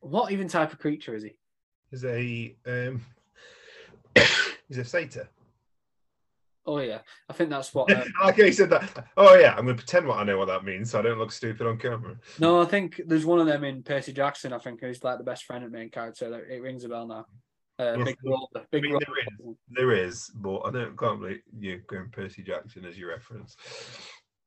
what 0.00 0.32
even 0.32 0.48
type 0.48 0.72
of 0.72 0.78
creature 0.78 1.14
is 1.14 1.22
he? 1.22 1.36
Is 1.92 2.04
a 2.04 2.56
um, 2.66 3.02
he's 4.68 4.78
a 4.78 4.84
satyr. 4.84 5.28
Oh 6.66 6.78
yeah, 6.78 7.00
I 7.28 7.32
think 7.34 7.50
that's 7.50 7.74
what. 7.74 7.90
Um, 7.94 8.04
like 8.22 8.36
he 8.36 8.52
said 8.52 8.70
that. 8.70 9.06
Oh 9.16 9.34
yeah, 9.34 9.50
I'm 9.50 9.64
going 9.64 9.76
to 9.76 9.82
pretend 9.82 10.06
what 10.06 10.18
I 10.18 10.24
know 10.24 10.38
what 10.38 10.48
that 10.48 10.64
means, 10.64 10.90
so 10.90 10.98
I 10.98 11.02
don't 11.02 11.18
look 11.18 11.30
stupid 11.30 11.66
on 11.66 11.78
camera. 11.78 12.16
no, 12.38 12.60
I 12.60 12.64
think 12.64 13.00
there's 13.06 13.26
one 13.26 13.38
of 13.38 13.46
them 13.46 13.64
in 13.64 13.82
Percy 13.82 14.12
Jackson. 14.12 14.52
I 14.52 14.58
think 14.58 14.80
who's 14.80 15.04
like 15.04 15.18
the 15.18 15.24
best 15.24 15.44
friend 15.44 15.64
of 15.64 15.70
main 15.70 15.90
character. 15.90 16.44
It 16.50 16.62
rings 16.62 16.84
a 16.84 16.88
bell 16.88 17.06
now. 17.06 17.26
Uh, 17.78 17.96
Yes, 17.98 18.06
big 18.06 18.16
roller, 18.24 18.46
big 18.70 18.84
I 18.84 18.88
mean, 18.88 18.98
there 18.98 19.18
is. 19.18 19.56
There 19.68 19.92
is, 19.92 20.30
but 20.36 20.60
I 20.60 20.70
don't 20.70 20.96
can't 20.96 21.20
believe 21.20 21.40
you 21.58 21.82
going 21.86 22.08
Percy 22.10 22.42
Jackson 22.42 22.84
as 22.84 22.96
your 22.96 23.10
reference. 23.10 23.56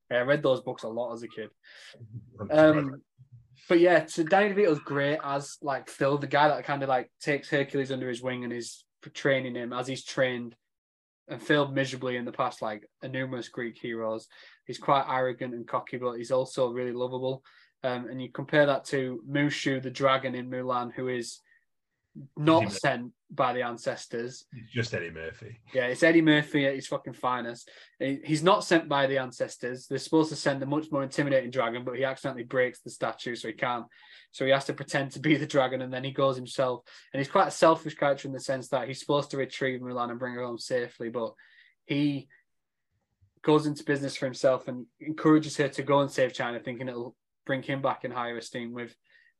Yeah, 0.09 0.19
I 0.19 0.21
read 0.21 0.43
those 0.43 0.61
books 0.61 0.83
a 0.83 0.87
lot 0.87 1.13
as 1.13 1.23
a 1.23 1.27
kid. 1.27 1.49
Um, 2.51 3.01
but 3.67 3.79
yeah, 3.79 4.05
so 4.05 4.23
Danny 4.23 4.53
DeVito's 4.53 4.79
great 4.79 5.19
as 5.23 5.57
like 5.61 5.89
Phil, 5.89 6.17
the 6.17 6.27
guy 6.27 6.47
that 6.47 6.63
kind 6.63 6.83
of 6.83 6.89
like 6.89 7.11
takes 7.19 7.49
Hercules 7.49 7.91
under 7.91 8.07
his 8.07 8.21
wing 8.21 8.43
and 8.43 8.53
is 8.53 8.85
training 9.13 9.55
him 9.55 9.73
as 9.73 9.87
he's 9.87 10.05
trained 10.05 10.55
and 11.27 11.41
failed 11.41 11.73
miserably 11.73 12.15
in 12.15 12.25
the 12.25 12.31
past, 12.31 12.61
like 12.61 12.87
a 13.01 13.07
numerous 13.07 13.49
Greek 13.49 13.77
heroes. 13.77 14.27
He's 14.65 14.77
quite 14.77 15.05
arrogant 15.09 15.53
and 15.53 15.67
cocky, 15.67 15.97
but 15.97 16.13
he's 16.13 16.31
also 16.31 16.71
really 16.71 16.93
lovable. 16.93 17.43
Um, 17.83 18.07
and 18.09 18.21
you 18.21 18.31
compare 18.31 18.65
that 18.65 18.85
to 18.85 19.21
Mushu, 19.29 19.81
the 19.81 19.89
dragon 19.89 20.35
in 20.35 20.49
Mulan, 20.49 20.93
who 20.93 21.09
is 21.09 21.39
not 22.35 22.71
sent 22.71 23.11
by 23.29 23.53
the 23.53 23.61
ancestors. 23.61 24.45
It's 24.53 24.71
just 24.71 24.93
Eddie 24.93 25.11
Murphy. 25.11 25.59
Yeah, 25.73 25.87
it's 25.87 26.03
Eddie 26.03 26.21
Murphy 26.21 26.65
at 26.65 26.75
his 26.75 26.87
fucking 26.87 27.13
finest. 27.13 27.69
He's 27.99 28.43
not 28.43 28.63
sent 28.63 28.87
by 28.87 29.07
the 29.07 29.17
ancestors. 29.17 29.87
They're 29.87 29.97
supposed 29.97 30.29
to 30.29 30.35
send 30.35 30.63
a 30.63 30.65
much 30.65 30.91
more 30.91 31.03
intimidating 31.03 31.51
dragon, 31.51 31.83
but 31.83 31.97
he 31.97 32.03
accidentally 32.03 32.43
breaks 32.43 32.79
the 32.79 32.89
statue, 32.89 33.35
so 33.35 33.47
he 33.47 33.53
can't. 33.53 33.85
So 34.31 34.45
he 34.45 34.51
has 34.51 34.65
to 34.65 34.73
pretend 34.73 35.11
to 35.11 35.19
be 35.19 35.35
the 35.35 35.45
dragon, 35.45 35.81
and 35.81 35.93
then 35.93 36.03
he 36.03 36.11
goes 36.11 36.35
himself. 36.35 36.83
And 37.13 37.19
he's 37.19 37.31
quite 37.31 37.47
a 37.47 37.51
selfish 37.51 37.95
character 37.95 38.27
in 38.27 38.33
the 38.33 38.39
sense 38.39 38.69
that 38.69 38.87
he's 38.87 38.99
supposed 38.99 39.31
to 39.31 39.37
retrieve 39.37 39.81
Mulan 39.81 40.11
and 40.11 40.19
bring 40.19 40.35
her 40.35 40.45
home 40.45 40.57
safely, 40.57 41.09
but 41.09 41.33
he 41.85 42.27
goes 43.41 43.65
into 43.65 43.83
business 43.83 44.15
for 44.15 44.25
himself 44.25 44.67
and 44.67 44.85
encourages 44.99 45.57
her 45.57 45.69
to 45.69 45.83
go 45.83 45.99
and 45.99 46.11
save 46.11 46.33
China, 46.33 46.59
thinking 46.59 46.87
it'll 46.87 47.15
bring 47.45 47.63
him 47.63 47.81
back 47.81 48.03
in 48.03 48.11
higher 48.11 48.37
esteem 48.37 48.73
with 48.73 48.95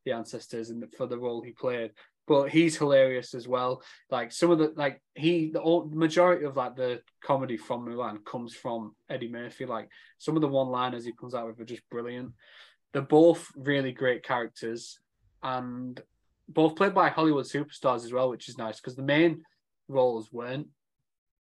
the 0.06 0.14
ancestors 0.14 0.70
and 0.70 0.84
for 0.96 1.08
the 1.08 1.18
role 1.18 1.42
he 1.42 1.52
played. 1.52 1.92
But 2.28 2.50
he's 2.50 2.78
hilarious 2.78 3.34
as 3.34 3.48
well. 3.48 3.82
Like 4.10 4.34
some 4.34 4.52
of 4.52 4.60
the 4.60 4.74
like 4.76 5.02
he 5.16 5.50
the 5.52 5.62
all- 5.62 5.86
majority 5.86 6.46
of 6.46 6.58
like 6.58 6.76
the 6.76 7.02
comedy 7.24 7.56
from 7.56 7.86
Mulan 7.86 8.26
comes 8.26 8.54
from 8.54 8.96
Eddie 9.10 9.30
Murphy. 9.30 9.66
Like 9.66 9.90
some 10.18 10.36
of 10.36 10.42
the 10.42 10.48
one 10.48 10.68
liners 10.68 11.06
he 11.06 11.14
comes 11.14 11.34
out 11.34 11.48
with 11.48 11.60
are 11.62 11.66
just 11.66 11.90
brilliant. 11.90 12.34
They're 12.92 13.02
both 13.02 13.50
really 13.56 13.94
great 13.94 14.24
characters 14.24 15.00
and 15.42 16.02
both 16.50 16.76
played 16.76 16.94
by 16.94 17.10
Hollywood 17.10 17.46
superstars 17.46 18.04
as 18.04 18.12
well, 18.12 18.30
which 18.30 18.50
is 18.50 18.58
nice 18.58 18.78
because 18.80 18.96
the 18.96 19.04
main 19.04 19.44
roles 19.88 20.32
weren't. 20.32 20.68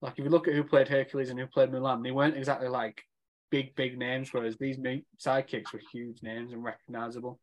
Like 0.02 0.14
if 0.18 0.24
you 0.24 0.30
look 0.30 0.48
at 0.48 0.54
who 0.54 0.64
played 0.64 0.88
Hercules 0.88 1.30
and 1.30 1.40
who 1.40 1.48
played 1.48 1.72
Mulan, 1.72 2.04
they 2.04 2.12
weren't 2.12 2.38
exactly 2.38 2.68
like 2.70 3.02
big, 3.50 3.76
big 3.76 3.98
names, 3.98 4.34
whereas 4.34 4.58
these 4.58 4.78
sidekicks 4.78 5.74
were 5.74 5.82
huge 5.92 6.22
names 6.22 6.54
and 6.54 6.64
recognizable. 6.64 7.40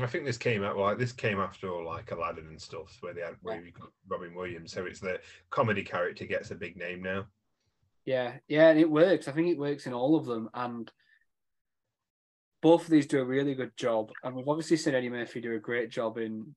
I 0.00 0.06
think 0.06 0.24
this 0.24 0.38
came 0.38 0.64
out 0.64 0.78
like 0.78 0.98
this 0.98 1.12
came 1.12 1.38
after 1.38 1.70
all 1.70 1.84
like 1.84 2.12
Aladdin 2.12 2.46
and 2.46 2.60
stuff, 2.60 2.96
where 3.00 3.12
they 3.12 3.20
had 3.20 3.34
where 3.42 3.60
you 3.60 3.72
got 3.72 3.90
Robin 4.08 4.34
Williams. 4.34 4.72
So 4.72 4.86
it's 4.86 5.00
the 5.00 5.20
comedy 5.50 5.82
character 5.82 6.24
gets 6.24 6.50
a 6.50 6.54
big 6.54 6.76
name 6.78 7.02
now. 7.02 7.26
Yeah, 8.06 8.34
yeah, 8.48 8.70
and 8.70 8.80
it 8.80 8.90
works. 8.90 9.28
I 9.28 9.32
think 9.32 9.48
it 9.48 9.58
works 9.58 9.86
in 9.86 9.92
all 9.92 10.16
of 10.16 10.24
them, 10.24 10.48
and 10.54 10.90
both 12.62 12.84
of 12.84 12.90
these 12.90 13.06
do 13.06 13.20
a 13.20 13.24
really 13.24 13.54
good 13.54 13.76
job. 13.76 14.10
And 14.24 14.34
we've 14.34 14.48
obviously 14.48 14.78
seen 14.78 14.94
Eddie 14.94 15.10
Murphy 15.10 15.42
do 15.42 15.54
a 15.54 15.58
great 15.58 15.90
job 15.90 16.16
in 16.16 16.54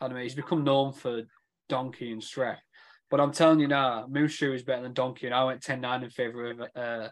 anime. 0.00 0.18
He's 0.18 0.34
become 0.34 0.62
known 0.62 0.92
for 0.92 1.22
Donkey 1.68 2.12
and 2.12 2.22
Shrek, 2.22 2.58
but 3.10 3.20
I'm 3.20 3.32
telling 3.32 3.58
you 3.58 3.68
now, 3.68 4.06
Mushu 4.06 4.54
is 4.54 4.62
better 4.62 4.82
than 4.82 4.94
Donkey, 4.94 5.26
and 5.26 5.34
I 5.34 5.44
went 5.44 5.62
10-9 5.62 6.04
in 6.04 6.10
favor 6.10 6.50
of 6.52 6.60
uh, 6.76 7.08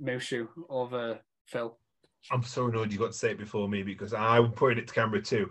Mushu 0.00 0.46
over 0.70 1.18
Phil. 1.46 1.76
I'm 2.30 2.42
so 2.42 2.66
annoyed 2.66 2.92
you 2.92 2.98
got 2.98 3.12
to 3.12 3.18
say 3.18 3.30
it 3.30 3.38
before 3.38 3.68
me 3.68 3.82
because 3.82 4.12
I 4.12 4.38
would 4.38 4.54
put 4.54 4.78
it 4.78 4.86
to 4.86 4.94
camera 4.94 5.22
too. 5.22 5.50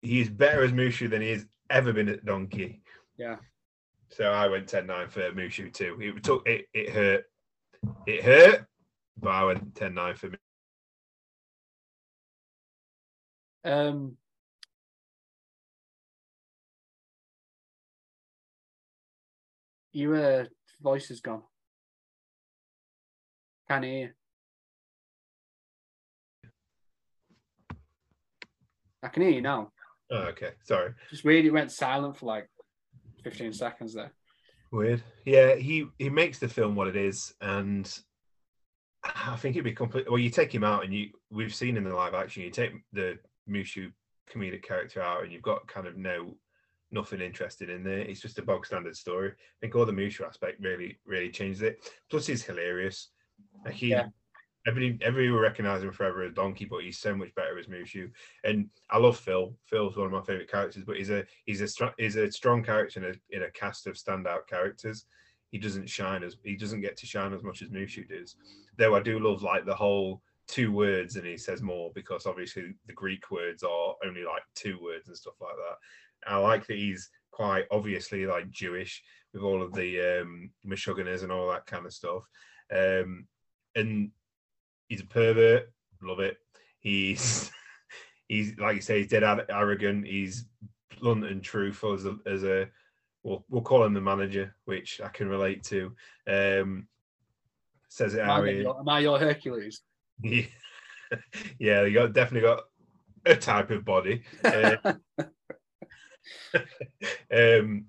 He 0.00 0.20
is 0.20 0.30
better 0.30 0.64
as 0.64 0.72
Mushu 0.72 1.08
than 1.10 1.22
he 1.22 1.30
has 1.30 1.46
ever 1.70 1.92
been 1.92 2.08
at 2.08 2.24
Donkey. 2.24 2.82
Yeah. 3.16 3.36
So 4.10 4.24
I 4.24 4.48
went 4.48 4.66
10-9 4.66 5.10
for 5.10 5.20
Mushu 5.32 5.72
too. 5.72 5.96
It 6.00 6.22
took 6.22 6.46
it, 6.48 6.66
it 6.72 6.90
hurt. 6.90 7.24
It 8.06 8.22
hurt, 8.22 8.66
but 9.20 9.30
I 9.30 9.44
went 9.44 9.74
10-9 9.74 10.16
for 10.16 10.30
me. 10.30 10.36
Um, 13.64 14.16
your 19.92 20.16
uh, 20.16 20.44
voice 20.80 21.10
is 21.10 21.20
gone. 21.20 21.42
Can't 23.68 23.84
hear. 23.84 24.14
I 29.02 29.08
can 29.08 29.22
hear 29.22 29.32
you 29.32 29.42
now. 29.42 29.72
Oh, 30.10 30.24
okay. 30.28 30.50
Sorry. 30.64 30.92
Just 31.10 31.24
weird. 31.24 31.44
It 31.44 31.50
went 31.50 31.72
silent 31.72 32.16
for 32.16 32.26
like 32.26 32.48
fifteen 33.22 33.52
seconds 33.52 33.94
there. 33.94 34.12
Weird. 34.70 35.02
Yeah, 35.24 35.54
he 35.54 35.86
he 35.98 36.08
makes 36.08 36.38
the 36.38 36.48
film 36.48 36.74
what 36.74 36.88
it 36.88 36.96
is, 36.96 37.34
and 37.40 37.90
I 39.04 39.36
think 39.36 39.56
it'd 39.56 39.64
be 39.64 39.72
complete. 39.72 40.08
Well, 40.08 40.18
you 40.18 40.30
take 40.30 40.54
him 40.54 40.64
out, 40.64 40.84
and 40.84 40.94
you 40.94 41.10
we've 41.30 41.54
seen 41.54 41.76
in 41.76 41.84
the 41.84 41.94
live 41.94 42.14
action, 42.14 42.42
you 42.42 42.50
take 42.50 42.72
the 42.92 43.18
Mushu 43.48 43.92
comedic 44.32 44.62
character 44.62 45.02
out, 45.02 45.22
and 45.22 45.32
you've 45.32 45.42
got 45.42 45.66
kind 45.66 45.86
of 45.86 45.96
no 45.96 46.36
nothing 46.90 47.20
interested 47.20 47.70
in 47.70 47.82
there. 47.82 48.00
It's 48.00 48.20
just 48.20 48.38
a 48.38 48.42
bog 48.42 48.66
standard 48.66 48.96
story. 48.96 49.30
I 49.30 49.34
think 49.60 49.74
all 49.74 49.86
the 49.86 49.92
Mushu 49.92 50.26
aspect 50.26 50.60
really, 50.60 50.98
really 51.06 51.30
changes 51.30 51.62
it. 51.62 51.90
Plus, 52.10 52.26
he's 52.26 52.42
hilarious. 52.44 53.08
Like 53.64 53.74
he, 53.74 53.88
Yeah. 53.88 54.08
Everybody 54.66 55.30
will 55.30 55.40
recognize 55.40 55.82
him 55.82 55.92
forever 55.92 56.22
as 56.22 56.34
Donkey, 56.34 56.64
but 56.64 56.82
he's 56.82 56.98
so 56.98 57.14
much 57.14 57.34
better 57.34 57.58
as 57.58 57.66
Mushu. 57.66 58.10
And 58.44 58.68
I 58.90 58.98
love 58.98 59.16
Phil. 59.18 59.54
Phil's 59.66 59.96
one 59.96 60.06
of 60.06 60.12
my 60.12 60.22
favorite 60.22 60.50
characters, 60.50 60.84
but 60.84 60.96
he's 60.96 61.10
a 61.10 61.24
he's 61.46 61.60
a 61.60 61.92
he's 61.98 62.16
a 62.16 62.30
strong 62.30 62.62
character 62.62 63.00
in 63.00 63.14
a 63.14 63.36
in 63.36 63.42
a 63.44 63.50
cast 63.50 63.86
of 63.86 63.94
standout 63.94 64.46
characters. 64.46 65.06
He 65.50 65.58
doesn't 65.58 65.88
shine 65.88 66.22
as 66.22 66.36
he 66.44 66.56
doesn't 66.56 66.80
get 66.80 66.96
to 66.98 67.06
shine 67.06 67.32
as 67.32 67.42
much 67.42 67.62
as 67.62 67.68
Mushu 67.68 68.08
does. 68.08 68.36
Though 68.78 68.94
I 68.94 69.00
do 69.00 69.18
love 69.18 69.42
like 69.42 69.66
the 69.66 69.74
whole 69.74 70.22
two 70.48 70.72
words 70.72 71.16
and 71.16 71.26
he 71.26 71.36
says 71.36 71.62
more 71.62 71.90
because 71.94 72.26
obviously 72.26 72.74
the 72.86 72.92
Greek 72.92 73.30
words 73.30 73.62
are 73.62 73.94
only 74.04 74.24
like 74.24 74.42
two 74.54 74.78
words 74.82 75.08
and 75.08 75.16
stuff 75.16 75.34
like 75.40 75.56
that. 75.56 76.30
I 76.30 76.36
like 76.36 76.66
that 76.66 76.76
he's 76.76 77.10
quite 77.30 77.64
obviously 77.70 78.26
like 78.26 78.50
Jewish 78.50 79.02
with 79.32 79.42
all 79.42 79.62
of 79.62 79.72
the 79.72 80.20
um 80.20 80.50
Meshuggahs 80.66 81.22
and 81.22 81.32
all 81.32 81.48
that 81.50 81.66
kind 81.66 81.86
of 81.86 81.92
stuff. 81.92 82.22
Um 82.70 83.26
and 83.74 84.10
he's 84.92 85.00
a 85.00 85.06
pervert, 85.06 85.72
love 86.02 86.20
it. 86.20 86.36
He's 86.80 87.50
he's 88.28 88.58
like 88.58 88.76
you 88.76 88.82
say, 88.82 88.98
he's 88.98 89.10
dead 89.10 89.24
arrogant, 89.48 90.06
he's 90.06 90.44
blunt 91.00 91.24
and 91.24 91.42
truthful 91.42 91.94
as 91.94 92.04
a 92.04 92.18
as 92.26 92.44
a 92.44 92.68
we'll, 93.22 93.42
we'll 93.48 93.62
call 93.62 93.84
him 93.84 93.94
the 93.94 94.02
manager, 94.02 94.54
which 94.66 95.00
I 95.02 95.08
can 95.08 95.28
relate 95.28 95.62
to. 95.64 95.92
Um 96.26 96.88
says 97.88 98.14
it 98.14 98.20
Am 98.20 98.26
how 98.26 98.42
I, 98.42 98.50
your, 98.50 98.78
am 98.78 98.88
I 98.88 98.98
your 98.98 99.18
Hercules? 99.18 99.80
yeah, 100.22 100.44
yeah, 101.58 101.84
you 101.84 101.94
got 101.94 102.12
definitely 102.12 102.46
got 102.46 102.64
a 103.24 103.34
type 103.34 103.70
of 103.70 103.84
body. 103.84 104.22
Uh, 106.54 106.58
um, 107.34 107.86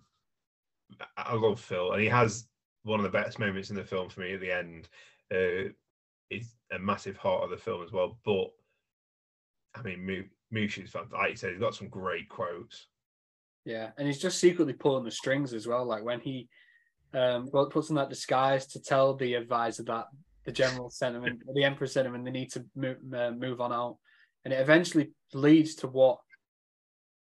I 1.16 1.36
love 1.36 1.60
Phil, 1.60 1.92
and 1.92 2.02
he 2.02 2.08
has 2.08 2.48
one 2.82 3.00
of 3.00 3.04
the 3.04 3.10
best 3.10 3.38
moments 3.38 3.70
in 3.70 3.76
the 3.76 3.84
film 3.84 4.10
for 4.10 4.22
me 4.22 4.34
at 4.34 4.40
the 4.40 4.52
end. 4.52 4.90
Uh, 5.32 5.70
is 6.34 6.56
a 6.74 6.80
massive 6.80 7.18
heart 7.18 7.44
of 7.44 7.50
the 7.50 7.58
film 7.58 7.84
as 7.84 7.92
well. 7.92 8.18
But 8.26 8.48
I 9.76 9.82
mean, 9.82 10.06
Mu- 10.06 10.24
Mushu's 10.54 10.92
fantastic. 10.92 11.18
Like 11.18 11.30
you 11.32 11.36
said, 11.36 11.52
he's 11.52 11.60
got 11.60 11.76
some 11.76 11.90
great 11.90 12.30
quotes. 12.30 12.88
Yeah, 13.66 13.92
and 13.98 14.08
he's 14.08 14.20
just 14.20 14.40
secretly 14.40 14.74
pulling 14.74 15.06
the 15.06 15.12
strings 15.12 15.54
as 15.54 15.68
well. 15.68 15.86
Like 15.86 16.04
when 16.04 16.20
he 16.20 16.50
um 17.14 17.48
well 17.54 17.70
puts 17.70 17.90
on 17.90 17.96
that 17.96 18.10
disguise 18.10 18.66
to 18.68 18.82
tell 18.82 19.14
the 19.14 19.36
advisor 19.36 19.84
that 19.84 20.08
the 20.46 20.52
general 20.52 20.90
sentiment, 20.92 21.42
the 21.54 21.64
emperor 21.64 21.88
sentiment, 21.88 22.26
they 22.26 22.32
need 22.32 22.52
to 22.52 22.66
move, 22.76 22.98
uh, 23.14 23.32
move 23.32 23.62
on 23.62 23.72
out, 23.72 23.98
and 24.44 24.54
it 24.54 24.60
eventually 24.60 25.12
leads 25.34 25.76
to 25.76 25.88
what 25.88 26.20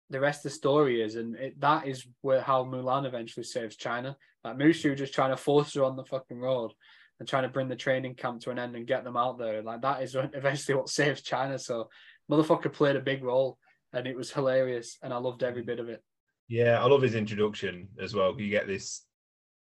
the 0.09 0.19
rest 0.19 0.45
of 0.45 0.51
the 0.51 0.57
story 0.57 1.01
is, 1.01 1.15
and 1.15 1.35
it, 1.35 1.59
that 1.59 1.87
is 1.87 2.05
where 2.21 2.41
how 2.41 2.63
Mulan 2.63 3.05
eventually 3.05 3.43
saves 3.43 3.75
China. 3.75 4.15
Like 4.43 4.57
Mushu 4.57 4.97
just 4.97 5.13
trying 5.13 5.31
to 5.31 5.37
force 5.37 5.73
her 5.75 5.83
on 5.83 5.95
the 5.95 6.03
fucking 6.03 6.39
road 6.39 6.73
and 7.19 7.27
trying 7.27 7.43
to 7.43 7.49
bring 7.49 7.69
the 7.69 7.75
training 7.75 8.15
camp 8.15 8.41
to 8.41 8.51
an 8.51 8.59
end 8.59 8.75
and 8.75 8.87
get 8.87 9.03
them 9.03 9.17
out 9.17 9.37
there. 9.37 9.61
Like 9.61 9.81
that 9.81 10.01
is 10.01 10.15
eventually 10.33 10.75
what 10.75 10.89
saves 10.89 11.21
China. 11.21 11.57
So 11.59 11.89
motherfucker 12.31 12.71
played 12.71 12.95
a 12.95 13.01
big 13.01 13.23
role, 13.23 13.57
and 13.93 14.07
it 14.07 14.15
was 14.15 14.31
hilarious, 14.31 14.97
and 15.01 15.13
I 15.13 15.17
loved 15.17 15.43
every 15.43 15.61
bit 15.61 15.79
of 15.79 15.89
it. 15.89 16.03
Yeah, 16.47 16.81
I 16.81 16.85
love 16.85 17.01
his 17.01 17.15
introduction 17.15 17.87
as 17.99 18.13
well. 18.13 18.39
You 18.39 18.49
get 18.49 18.67
this 18.67 19.05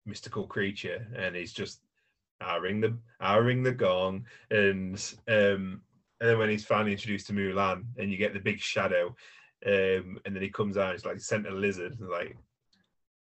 mystical 0.05 0.47
creature, 0.47 1.07
and 1.15 1.35
he's 1.35 1.53
just 1.53 1.81
I 2.39 2.55
ring 2.57 2.81
the 2.81 2.97
I 3.19 3.35
ring 3.35 3.63
the 3.63 3.71
gong, 3.71 4.25
and 4.49 4.95
um, 5.27 5.81
and 6.19 6.29
then 6.29 6.37
when 6.37 6.49
he's 6.49 6.65
finally 6.65 6.91
introduced 6.91 7.27
to 7.27 7.33
Mulan, 7.33 7.83
and 7.97 8.11
you 8.11 8.17
get 8.17 8.33
the 8.33 8.39
big 8.39 8.59
shadow, 8.59 9.15
um, 9.65 10.19
and 10.25 10.35
then 10.35 10.41
he 10.41 10.49
comes 10.49 10.77
out, 10.77 10.95
it's 10.95 11.05
like 11.05 11.19
sent 11.19 11.47
a 11.47 11.51
lizard, 11.51 11.97
like 11.99 12.37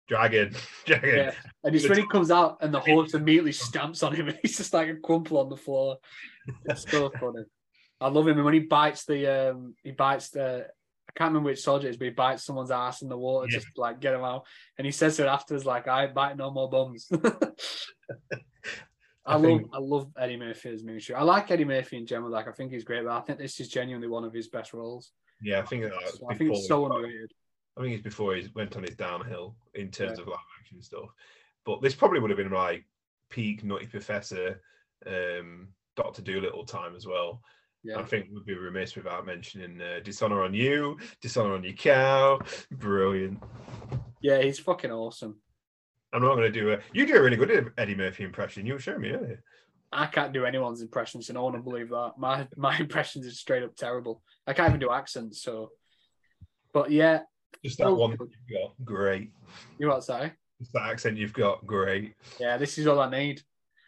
dragon, 0.09 0.55
dragon. 0.85 1.17
Yeah, 1.17 1.33
and 1.65 1.75
it's 1.75 1.89
when 1.89 1.99
he 1.99 2.07
comes 2.07 2.31
out 2.31 2.59
and 2.61 2.73
the 2.73 2.81
horse 2.81 3.15
immediately 3.15 3.53
stamps 3.53 4.03
on 4.03 4.15
him, 4.15 4.29
and 4.29 4.39
he's 4.43 4.57
just 4.57 4.75
like 4.75 4.89
a 4.89 4.97
crumple 4.97 5.39
on 5.39 5.49
the 5.49 5.57
floor. 5.57 5.97
It's 6.67 6.91
so 6.91 7.11
funny. 7.21 7.45
I 8.01 8.09
love 8.09 8.29
him, 8.29 8.37
and 8.37 8.45
when 8.45 8.55
he 8.55 8.61
bites 8.61 9.05
the 9.05 9.51
um, 9.53 9.75
he 9.83 9.93
bites 9.93 10.31
the. 10.31 10.67
I 11.09 11.19
can't 11.19 11.31
remember 11.31 11.51
which 11.51 11.63
soldier 11.63 11.87
it 11.87 11.91
is, 11.93 11.97
but 11.97 12.07
he 12.07 12.11
bites 12.11 12.45
someone's 12.45 12.71
ass 12.71 13.01
in 13.01 13.09
the 13.09 13.17
water 13.17 13.47
Yeah. 13.49 13.57
just 13.59 13.69
to, 13.75 13.81
like 13.81 14.01
get 14.01 14.13
him 14.13 14.23
out. 14.23 14.45
And 14.77 14.85
he 14.85 14.91
says 14.91 15.17
to 15.17 15.23
it 15.23 15.29
afterwards, 15.29 15.65
like, 15.65 15.89
I 15.89 16.09
bite 16.09 16.37
no 16.37 16.51
more 16.51 16.69
bums. 16.69 17.09
I, 17.11 17.31
I 19.25 19.35
love 19.37 19.43
think- 19.43 19.71
I 19.73 19.79
love 19.79 20.09
Eddie 20.19 20.37
Murphy 20.37 20.71
as. 20.71 20.85
I 21.15 21.23
like 21.23 21.51
Eddie 21.51 21.65
Murphy 21.65 21.97
in 21.97 22.07
general. 22.07 22.31
Like 22.31 22.49
I 22.49 22.53
think 22.53 22.71
he's 22.71 22.85
great, 22.85 23.03
but 23.05 23.13
I 23.17 23.21
think 23.23 23.39
this 23.39 23.59
is 23.61 23.69
genuinely 23.69 24.09
one 24.09 24.25
of 24.25 24.35
his 24.35 24.49
best 24.49 24.75
roles. 24.75 25.13
Yeah, 25.43 25.61
I 25.61 25.63
think 25.63 25.85
that 25.85 25.93
So 26.19 26.29
I 26.31 26.35
think 26.37 26.53
it's 26.53 26.69
so 26.69 26.85
underrated. 26.85 27.33
I 27.77 27.83
think 27.83 27.95
it's 27.95 28.03
before 28.03 28.35
he 28.35 28.49
went 28.55 28.77
on 28.77 28.83
his 28.83 28.97
downhill 28.97 29.57
in 29.75 29.91
terms 29.91 30.19
Yeah. 30.19 30.23
of 30.23 30.29
live 30.29 30.39
action 30.61 30.81
stuff. 30.83 31.09
But 31.65 31.83
this 31.83 31.95
probably 31.95 32.21
would 32.21 32.31
have 32.31 32.39
been 32.39 32.51
like 32.51 32.85
peak 33.29 33.65
Nutty 33.65 33.87
Professor, 33.87 34.63
um, 35.07 35.69
Doctor 35.97 36.23
Doolittle 36.23 36.65
time 36.65 36.95
as 36.97 37.07
well. 37.07 37.43
Yeah. 37.83 37.99
I 37.99 38.05
think 38.05 38.29
we'd 38.33 38.47
be 38.47 38.55
remiss 38.55 38.97
without 38.97 39.27
mentioning 39.27 39.81
uh, 39.81 40.01
Dishonor 40.03 40.43
on 40.43 40.55
You, 40.55 40.99
Dishonor 41.21 41.55
on 41.55 41.63
Your 41.65 41.75
Cow. 41.75 42.41
Brilliant. 42.71 43.43
Yeah, 44.21 44.41
he's 44.43 44.59
fucking 44.59 44.91
awesome. 44.91 45.41
I'm 46.13 46.23
not 46.23 46.35
going 46.37 46.51
to 46.53 46.61
do 46.61 46.73
a. 46.73 46.79
You 46.93 47.07
do 47.07 47.17
a 47.17 47.23
really 47.23 47.37
good 47.37 47.73
Eddie 47.77 47.95
Murphy 47.95 48.25
impression. 48.25 48.65
You 48.67 48.75
were 48.75 48.79
showing 48.81 49.03
me 49.03 49.11
earlier. 49.11 49.43
I 49.93 50.07
can't 50.07 50.33
do 50.33 50.45
anyone's 50.45 50.83
impressions, 50.83 51.27
so 51.27 51.35
no 51.35 51.45
one 51.45 51.53
will 51.53 51.63
believe 51.63 51.91
that. 51.91 52.15
My 52.17 52.49
my 52.57 52.77
impressions 52.79 53.27
are 53.27 53.31
straight 53.31 53.63
up 53.63 53.77
terrible. 53.77 54.23
I 54.47 54.53
can't 54.53 54.69
even 54.71 54.81
do 54.81 54.91
accents, 54.91 55.43
so. 55.43 55.71
But 56.73 56.91
yeah, 56.91 57.21
Just 57.65 57.79
that 57.79 57.87
Oh, 57.87 57.95
one 57.95 58.17
good. 58.17 58.31
you've 58.49 58.61
got. 58.61 58.75
Great. 58.85 59.31
you 59.79 59.89
what 59.89 60.05
sorry? 60.05 60.33
Just 60.61 60.73
that 60.73 60.89
accent 60.91 61.17
you've 61.19 61.33
got. 61.33 61.67
Great. 61.67 62.15
Yeah, 62.41 62.57
this 62.57 62.79
is 62.79 62.87
all 62.87 63.01
I 63.01 63.11
need. 63.11 63.43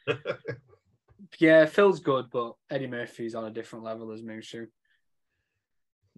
yeah, 1.38 1.66
Phil's 1.66 2.00
good, 2.00 2.26
but 2.30 2.54
Eddie 2.70 2.86
Murphy's 2.86 3.34
on 3.34 3.44
a 3.44 3.50
different 3.50 3.84
level 3.84 4.12
as 4.12 4.22
Mushu. 4.22 4.66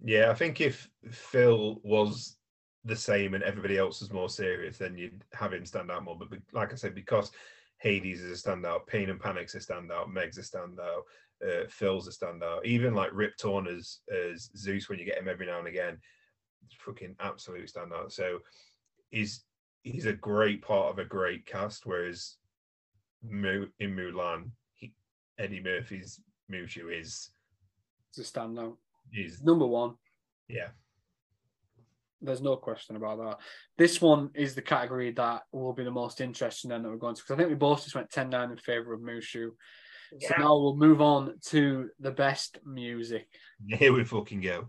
Yeah, 0.03 0.31
I 0.31 0.33
think 0.33 0.61
if 0.61 0.89
Phil 1.11 1.79
was 1.83 2.37
the 2.83 2.95
same 2.95 3.33
and 3.35 3.43
everybody 3.43 3.77
else 3.77 4.01
was 4.01 4.11
more 4.11 4.29
serious, 4.29 4.77
then 4.77 4.97
you'd 4.97 5.23
have 5.33 5.53
him 5.53 5.65
stand 5.65 5.91
out 5.91 6.03
more. 6.03 6.17
But 6.17 6.29
like 6.53 6.71
I 6.71 6.75
said, 6.75 6.95
because 6.95 7.31
Hades 7.79 8.21
is 8.21 8.43
a 8.43 8.49
standout, 8.49 8.87
Pain 8.87 9.09
and 9.09 9.19
Panic's 9.19 9.53
a 9.55 9.59
standout, 9.59 10.11
Meg's 10.11 10.37
a 10.39 10.41
standout, 10.41 11.01
uh, 11.47 11.67
Phil's 11.69 12.07
a 12.07 12.11
standout, 12.11 12.65
even 12.65 12.95
like 12.95 13.11
Rip 13.13 13.37
Torn 13.37 13.67
as, 13.67 13.99
as 14.11 14.49
Zeus 14.57 14.89
when 14.89 14.97
you 14.97 15.05
get 15.05 15.19
him 15.19 15.27
every 15.27 15.45
now 15.45 15.59
and 15.59 15.67
again, 15.67 15.97
fucking 16.85 17.15
absolute 17.19 17.71
standout. 17.71 18.11
So 18.11 18.39
he's 19.09 19.43
he's 19.83 20.05
a 20.05 20.13
great 20.13 20.61
part 20.61 20.89
of 20.91 20.99
a 20.99 21.05
great 21.05 21.45
cast, 21.45 21.85
whereas 21.85 22.37
Mu- 23.23 23.67
in 23.79 23.95
Mulan, 23.95 24.51
he, 24.73 24.93
Eddie 25.37 25.61
Murphy's 25.61 26.19
Mushu 26.51 26.91
is 26.99 27.29
It's 28.09 28.19
a 28.19 28.39
standout. 28.39 28.77
is 29.13 29.41
Number 29.41 29.67
one. 29.67 29.95
yeah. 30.47 30.69
There's 32.23 32.41
no 32.41 32.55
question 32.55 32.95
about 32.97 33.17
that. 33.17 33.37
This 33.79 33.99
one 33.99 34.29
is 34.35 34.53
the 34.53 34.61
category 34.61 35.11
that 35.13 35.41
will 35.51 35.73
be 35.73 35.83
the 35.83 35.89
most 35.89 36.21
interesting 36.21 36.69
then 36.69 36.83
that 36.83 36.89
we're 36.89 36.97
going 36.97 37.15
to 37.15 37.21
because 37.23 37.33
I 37.33 37.37
think 37.37 37.49
we 37.49 37.55
both 37.55 37.81
just 37.83 37.95
went 37.95 38.11
10 38.11 38.29
9 38.29 38.51
in 38.51 38.57
favor 38.57 38.93
of 38.93 39.01
Mushu. 39.01 39.49
So 40.19 40.33
now 40.37 40.55
we'll 40.59 40.75
move 40.75 41.01
on 41.01 41.33
to 41.47 41.89
the 41.99 42.11
best 42.11 42.59
music. 42.65 43.27
Here 43.67 43.91
we 43.93 44.03
fucking 44.03 44.41
go. 44.41 44.67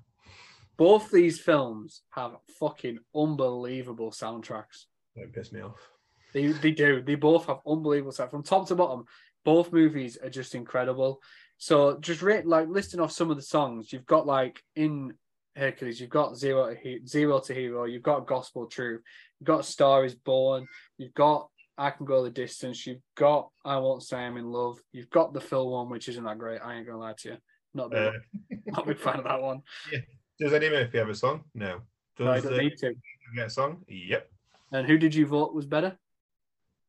Both 0.77 1.11
these 1.11 1.39
films 1.39 2.03
have 2.11 2.33
fucking 2.59 2.99
unbelievable 3.15 4.11
soundtracks. 4.11 4.87
Don't 5.17 5.33
piss 5.33 5.53
me 5.53 5.61
off. 5.61 5.77
They 6.33 6.47
they 6.49 6.71
do. 6.71 7.03
They 7.03 7.15
both 7.15 7.47
have 7.47 7.61
unbelievable 7.67 8.13
stuff 8.13 8.31
from 8.31 8.43
top 8.43 8.67
to 8.69 8.75
bottom. 8.75 9.05
Both 9.45 9.73
movies 9.73 10.17
are 10.23 10.31
just 10.31 10.55
incredible. 10.55 11.21
So 11.59 11.99
just 11.99 12.23
rate 12.23 12.47
like 12.47 12.69
listing 12.69 13.01
off 13.01 13.13
some 13.13 13.31
of 13.31 13.37
the 13.37 13.43
songs 13.43 13.93
you've 13.93 14.07
got 14.07 14.27
like 14.27 14.63
in 14.75 15.15
Hercules, 15.55 16.01
you've 16.01 16.11
got 16.11 16.37
Zero 16.37 16.71
to 16.71 16.81
he- 16.81 17.07
Zero 17.07 17.39
to 17.41 17.53
Hero, 17.55 17.85
you've 17.85 18.03
got 18.03 18.27
Gospel 18.27 18.67
Truth, 18.67 19.03
you've 19.39 19.47
got 19.47 19.67
Star 19.67 20.05
is 20.05 20.15
Born, 20.15 20.67
you've 20.97 21.13
got 21.15 21.49
I 21.77 21.91
Can 21.91 22.07
Go 22.07 22.25
the 22.25 22.31
Distance, 22.31 22.87
you've 22.87 23.03
got 23.17 23.51
I 23.65 23.77
Won't 23.77 24.03
Say 24.03 24.17
I'm 24.17 24.39
in 24.39 24.47
Love, 24.47 24.79
you've 24.93 25.11
got 25.11 25.35
the 25.35 25.41
Phil 25.43 25.69
one, 25.69 25.91
which 25.91 26.09
isn't 26.09 26.25
that 26.25 26.39
great. 26.39 26.61
I 26.65 26.77
ain't 26.77 26.87
gonna 26.87 26.99
lie 26.99 27.13
to 27.19 27.29
you. 27.29 27.37
Not 27.75 27.87
a 27.87 27.91
big, 27.91 27.99
Uh, 27.99 28.57
not 28.73 28.85
a 28.85 28.87
big 28.87 28.99
fan 28.99 29.19
of 29.19 29.25
that 29.25 29.43
one. 29.43 29.61
does 30.39 30.53
Eddie 30.53 30.71
Murphy 30.71 30.99
have 30.99 31.09
a 31.09 31.15
song? 31.15 31.45
No. 31.55 31.81
No, 32.19 32.31
I 32.31 32.35
Does 32.35 32.45
don't 32.45 32.55
uh, 32.55 32.57
need 32.59 32.77
to. 32.79 32.95
get 33.35 33.47
a 33.47 33.51
song? 33.51 33.85
Yep. 33.89 34.29
And 34.73 34.87
who 34.87 34.99
did 34.99 35.15
you 35.15 35.27
vote 35.27 35.55
was 35.55 35.67
better? 35.67 35.97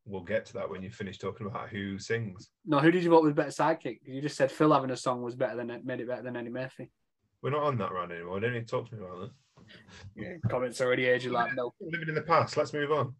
We'll 0.06 0.22
get 0.22 0.46
to 0.48 0.54
that 0.54 0.70
when 0.70 0.82
you 0.82 0.90
finish 0.90 1.18
talking 1.18 1.48
about 1.48 1.70
who 1.70 1.98
sings. 1.98 2.50
No, 2.66 2.80
who 2.80 2.92
did 2.92 3.04
you 3.04 3.10
vote 3.10 3.24
was 3.24 3.34
better 3.34 3.50
sidekick? 3.50 4.00
You 4.06 4.22
just 4.22 4.36
said 4.36 4.52
Phil 4.52 4.74
having 4.74 4.92
a 4.92 4.98
song 4.98 5.22
was 5.22 5.36
better 5.36 5.56
than 5.56 5.82
made 5.86 6.02
it 6.02 6.08
better 6.08 6.24
than 6.24 6.36
Eddie 6.36 6.50
Murphy. 6.50 6.92
We're 7.42 7.52
not 7.52 7.64
on 7.64 7.78
that 7.78 7.92
round 7.94 8.12
anymore. 8.12 8.40
Don't 8.42 8.54
need 8.54 8.68
to 8.68 8.72
talk 8.72 8.90
to 8.90 8.96
me 8.96 9.02
about 9.02 9.22
that. 9.22 9.32
Yeah, 10.16 10.34
comments 10.50 10.82
already 10.82 11.06
age 11.06 11.24
you 11.24 11.32
like 11.32 11.56
no. 11.56 11.74
We're 11.80 11.92
living 11.92 12.10
in 12.10 12.16
the 12.16 12.22
past. 12.22 12.58
Let's 12.58 12.74
move 12.74 12.92
on. 12.92 13.16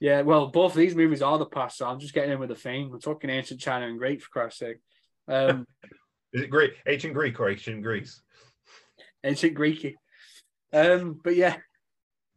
Yeah, 0.00 0.22
well, 0.22 0.48
both 0.48 0.72
of 0.72 0.78
these 0.78 0.96
movies 0.96 1.22
are 1.22 1.38
the 1.38 1.46
past, 1.46 1.78
so 1.78 1.86
I'm 1.86 2.00
just 2.00 2.12
getting 2.12 2.32
in 2.32 2.40
with 2.40 2.48
the 2.48 2.56
theme. 2.56 2.90
We're 2.90 2.98
talking 2.98 3.30
ancient 3.30 3.60
China 3.60 3.86
and 3.86 3.98
Greek 3.98 4.20
for 4.20 4.30
Christ's 4.30 4.58
sake. 4.58 4.78
Um, 5.28 5.64
Is 6.32 6.42
it 6.42 6.50
Greek? 6.50 6.72
Ancient 6.86 7.14
Greek 7.14 7.38
or 7.38 7.50
ancient 7.50 7.82
Greece? 7.82 8.20
Ancient 9.24 9.56
Greeky. 9.56 9.94
Um, 10.72 11.20
but 11.22 11.36
yeah, 11.36 11.56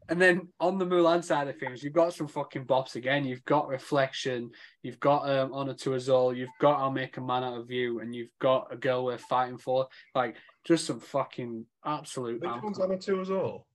And 0.07 0.21
then 0.21 0.49
on 0.59 0.77
the 0.77 0.85
Mulan 0.85 1.23
side 1.23 1.47
of 1.47 1.57
things, 1.57 1.83
you've 1.83 1.93
got 1.93 2.13
some 2.13 2.27
fucking 2.27 2.65
bops 2.65 2.95
again. 2.95 3.25
You've 3.25 3.45
got 3.45 3.67
Reflection, 3.67 4.51
you've 4.83 4.99
got 4.99 5.27
um, 5.27 5.51
Honor 5.51 5.73
to 5.73 5.95
Us 5.95 6.09
All, 6.09 6.35
you've 6.35 6.49
got 6.61 6.79
I'll 6.79 6.91
Make 6.91 7.17
a 7.17 7.21
Man 7.21 7.43
Out 7.43 7.57
of 7.57 7.71
You, 7.71 7.99
and 8.01 8.13
you've 8.13 8.29
got 8.39 8.67
A 8.71 8.77
Girl 8.77 9.05
We're 9.05 9.17
Fighting 9.17 9.57
For. 9.57 9.87
Like, 10.13 10.35
just 10.63 10.85
some 10.85 10.99
fucking 10.99 11.65
absolute. 11.83 12.41
Which 12.41 12.63
one's 12.63 12.79
Honor 12.79 12.97
to 12.97 13.21
Us 13.21 13.29
All? 13.29 13.65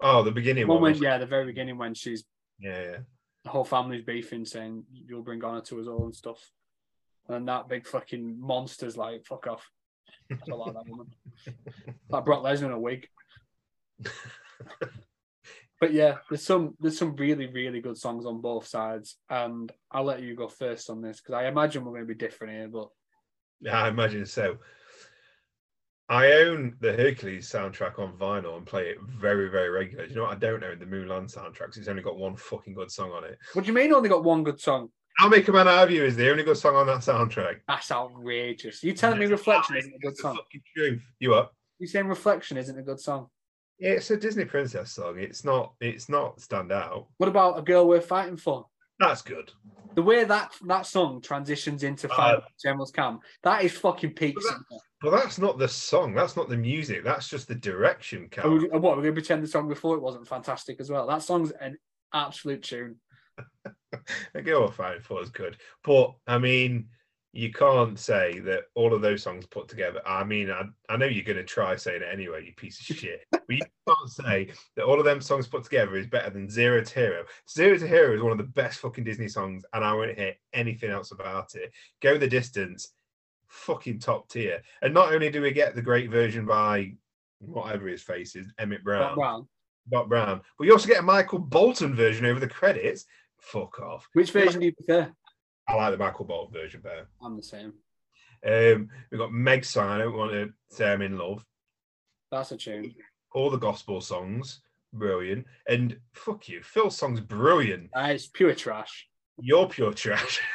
Oh, 0.00 0.22
the 0.22 0.30
beginning 0.30 0.66
One 0.66 0.80
one. 0.80 0.92
when, 0.92 1.02
yeah, 1.02 1.18
the 1.18 1.26
very 1.26 1.44
beginning 1.44 1.76
when 1.76 1.92
she's 1.92 2.24
yeah, 2.58 2.80
yeah. 2.80 2.96
the 3.44 3.50
whole 3.50 3.64
family's 3.64 4.04
beefing, 4.04 4.46
saying 4.46 4.84
you'll 4.90 5.22
bring 5.22 5.44
honor 5.44 5.60
to 5.62 5.80
us 5.80 5.86
all 5.86 6.04
and 6.04 6.14
stuff. 6.14 6.38
And 7.28 7.46
that 7.48 7.68
big 7.68 7.86
fucking 7.86 8.40
monster's 8.40 8.96
like, 8.96 9.26
fuck 9.26 9.46
off. 9.46 9.68
I 10.30 10.54
like 10.54 10.74
that 10.74 10.88
woman. 10.88 11.06
Like 12.08 12.24
Brock 12.24 12.42
Lesnar 12.42 12.66
in 12.66 12.72
a 12.72 12.78
wig. 12.78 13.08
But 15.80 15.94
yeah, 15.94 16.18
there's 16.28 16.44
some 16.44 16.74
there's 16.78 16.98
some 16.98 17.16
really 17.16 17.46
really 17.46 17.80
good 17.80 17.96
songs 17.96 18.26
on 18.26 18.42
both 18.42 18.66
sides, 18.66 19.16
and 19.30 19.72
I'll 19.90 20.04
let 20.04 20.22
you 20.22 20.36
go 20.36 20.46
first 20.46 20.90
on 20.90 21.00
this 21.00 21.20
because 21.20 21.34
I 21.34 21.46
imagine 21.46 21.84
we're 21.84 21.92
going 21.92 22.02
to 22.02 22.14
be 22.14 22.14
different 22.14 22.52
here. 22.52 22.68
But 22.68 22.88
Yeah, 23.62 23.82
I 23.84 23.88
imagine 23.88 24.26
so. 24.26 24.58
I 26.10 26.32
own 26.32 26.76
the 26.80 26.92
Hercules 26.92 27.48
soundtrack 27.50 27.98
on 27.98 28.18
vinyl 28.18 28.56
and 28.58 28.66
play 28.66 28.88
it 28.88 28.98
very, 29.00 29.48
very 29.48 29.70
regularly. 29.70 30.08
Do 30.08 30.14
you 30.14 30.20
know 30.20 30.26
what 30.26 30.36
I 30.36 30.38
don't 30.40 30.64
own? 30.64 30.80
The 30.80 30.84
Mulan 30.84 31.32
soundtrack 31.32 31.66
'cause 31.68 31.78
it's 31.78 31.88
only 31.88 32.02
got 32.02 32.18
one 32.18 32.36
fucking 32.36 32.74
good 32.74 32.90
song 32.90 33.12
on 33.12 33.24
it. 33.24 33.38
what 33.54 33.64
do 33.64 33.68
you 33.68 33.74
mean? 33.74 33.92
Only 33.94 34.08
got 34.08 34.24
one 34.24 34.44
good 34.44 34.60
song? 34.60 34.90
I'll 35.20 35.28
Make 35.28 35.46
a 35.48 35.52
Man 35.52 35.68
Out 35.68 35.84
of 35.84 35.90
You 35.90 36.04
is 36.04 36.16
the 36.16 36.30
only 36.30 36.42
good 36.42 36.56
song 36.56 36.76
on 36.76 36.86
that 36.86 37.00
soundtrack. 37.00 37.56
That's 37.68 37.90
outrageous. 37.90 38.82
You 38.82 38.94
telling 38.94 39.18
me 39.18 39.26
Reflection 39.26 39.76
isn't 39.76 39.94
a 39.94 39.98
good 39.98 40.16
song? 40.16 40.36
fucking 40.36 40.62
truth. 40.74 41.02
You 41.18 41.34
up? 41.34 41.54
You 41.78 41.86
saying 41.86 42.06
Reflection 42.06 42.56
isn't 42.56 42.78
a 42.78 42.82
good 42.82 42.98
song? 43.00 43.26
Yeah, 43.78 43.90
it's 43.90 44.10
a 44.10 44.16
Disney 44.16 44.44
princess 44.46 44.92
song. 44.92 45.18
It's 45.18 45.44
not. 45.44 45.74
It's 45.80 46.08
not 46.08 46.40
stand 46.40 46.72
out. 46.72 47.08
What 47.18 47.28
about 47.28 47.58
A 47.58 47.62
Girl 47.62 47.86
Worth 47.86 48.06
Fighting 48.06 48.36
For? 48.36 48.66
That's 48.98 49.22
good. 49.22 49.50
The 49.94 50.02
way 50.02 50.24
that 50.24 50.52
that 50.66 50.86
song 50.86 51.20
transitions 51.20 51.82
into 51.82 52.10
Uh, 52.12 52.16
Fight 52.16 52.38
General's 52.62 52.90
Camp, 52.92 53.22
that 53.42 53.64
is 53.64 53.72
fucking 53.76 54.14
peak. 54.14 54.34
But 54.36 54.44
that- 54.44 54.80
But 55.02 55.10
that's 55.12 55.38
not 55.38 55.58
the 55.58 55.68
song. 55.68 56.14
That's 56.14 56.36
not 56.36 56.48
the 56.50 56.56
music. 56.58 57.04
That's 57.04 57.28
just 57.28 57.48
the 57.48 57.54
direction. 57.54 58.24
Are 58.24 58.28
Cal. 58.28 58.50
we, 58.50 58.68
what 58.68 58.82
we're 58.82 58.96
going 58.96 59.04
to 59.06 59.12
pretend 59.12 59.42
the 59.42 59.46
song 59.48 59.66
before 59.68 59.96
it 59.96 60.02
wasn't 60.02 60.28
fantastic 60.28 60.78
as 60.80 60.90
well? 60.90 61.06
That 61.06 61.22
song's 61.22 61.50
an 61.52 61.78
absolute 62.12 62.62
tune. 62.62 62.96
A 64.34 64.42
Girl 64.42 64.62
Worth 64.62 64.74
five 64.74 65.04
For 65.04 65.22
is 65.22 65.30
good, 65.30 65.56
but 65.84 66.14
I 66.26 66.38
mean, 66.38 66.88
you 67.32 67.52
can't 67.52 67.98
say 67.98 68.40
that 68.40 68.64
all 68.74 68.92
of 68.92 69.02
those 69.02 69.22
songs 69.22 69.46
put 69.46 69.68
together. 69.68 70.00
I 70.04 70.24
mean, 70.24 70.50
I, 70.50 70.64
I 70.88 70.96
know 70.96 71.06
you're 71.06 71.24
going 71.24 71.36
to 71.36 71.44
try 71.44 71.76
saying 71.76 72.02
it 72.02 72.08
anyway, 72.12 72.44
you 72.44 72.52
piece 72.54 72.90
of 72.90 72.96
shit. 72.96 73.24
but 73.30 73.42
you 73.48 73.60
can't 73.86 74.10
say 74.10 74.52
that 74.76 74.84
all 74.84 74.98
of 74.98 75.04
them 75.04 75.20
songs 75.20 75.46
put 75.46 75.62
together 75.62 75.96
is 75.96 76.08
better 76.08 76.30
than 76.30 76.50
Zero 76.50 76.82
to 76.82 76.94
Hero. 76.94 77.24
Zero 77.48 77.78
to 77.78 77.86
Hero 77.86 78.14
is 78.14 78.22
one 78.22 78.32
of 78.32 78.38
the 78.38 78.44
best 78.44 78.80
fucking 78.80 79.04
Disney 79.04 79.28
songs, 79.28 79.64
and 79.72 79.84
I 79.84 79.92
won't 79.94 80.18
hear 80.18 80.34
anything 80.52 80.90
else 80.90 81.12
about 81.12 81.54
it. 81.54 81.72
Go 82.02 82.18
the 82.18 82.26
distance, 82.26 82.92
fucking 83.48 84.00
top 84.00 84.28
tier. 84.28 84.62
And 84.82 84.92
not 84.92 85.12
only 85.12 85.30
do 85.30 85.42
we 85.42 85.52
get 85.52 85.74
the 85.74 85.82
great 85.82 86.10
version 86.10 86.46
by 86.46 86.94
whatever 87.38 87.86
his 87.86 88.02
face 88.02 88.34
is, 88.34 88.52
Emmett 88.58 88.82
Brown. 88.82 89.02
Bob 89.02 89.14
Brown. 89.16 89.48
Doc 89.90 90.08
Brown. 90.08 90.40
But 90.58 90.64
you 90.66 90.72
also 90.72 90.88
get 90.88 91.00
a 91.00 91.02
Michael 91.02 91.38
Bolton 91.38 91.94
version 91.94 92.26
over 92.26 92.40
the 92.40 92.48
credits. 92.48 93.06
Fuck 93.40 93.80
off. 93.80 94.08
Which 94.12 94.30
version 94.32 94.60
do 94.60 94.66
you 94.66 94.72
prefer? 94.74 95.12
I 95.68 95.74
like 95.74 95.92
the 95.92 95.98
Michael 95.98 96.24
Bolton 96.24 96.52
version 96.52 96.80
better. 96.80 97.08
I'm 97.22 97.36
the 97.36 97.42
same. 97.42 97.72
Um, 98.46 98.88
we've 99.10 99.18
got 99.20 99.32
Meg 99.32 99.64
song. 99.64 99.88
I 99.88 99.98
don't 99.98 100.16
want 100.16 100.32
to 100.32 100.52
say 100.70 100.90
I'm 100.92 101.02
in 101.02 101.16
love. 101.18 101.44
That's 102.30 102.52
a 102.52 102.56
tune. 102.56 102.94
All 103.34 103.50
the 103.50 103.58
gospel 103.58 104.00
songs, 104.00 104.60
brilliant. 104.92 105.46
And 105.68 105.98
fuck 106.12 106.48
you, 106.48 106.62
Phil's 106.62 106.96
song's 106.96 107.20
brilliant. 107.20 107.90
Uh, 107.94 108.08
it's 108.10 108.26
pure 108.26 108.54
trash. 108.54 109.08
You're 109.40 109.68
pure 109.68 109.92
trash. 109.92 110.40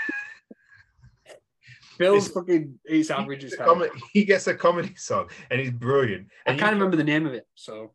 Phil's 1.97 2.25
It's- 2.25 2.33
fucking 2.33 2.77
he's 2.85 3.09
average 3.09 3.41
he, 3.41 3.47
as 3.47 3.55
hell. 3.55 3.75
com- 3.75 3.89
he 4.11 4.25
gets 4.25 4.47
a 4.47 4.53
comedy 4.53 4.95
song 4.95 5.29
and 5.49 5.61
he's 5.61 5.71
brilliant. 5.71 6.27
I 6.45 6.49
can't 6.51 6.61
you- 6.61 6.67
remember 6.79 6.97
the 6.97 7.03
name 7.05 7.25
of 7.25 7.33
it. 7.33 7.47
So 7.55 7.93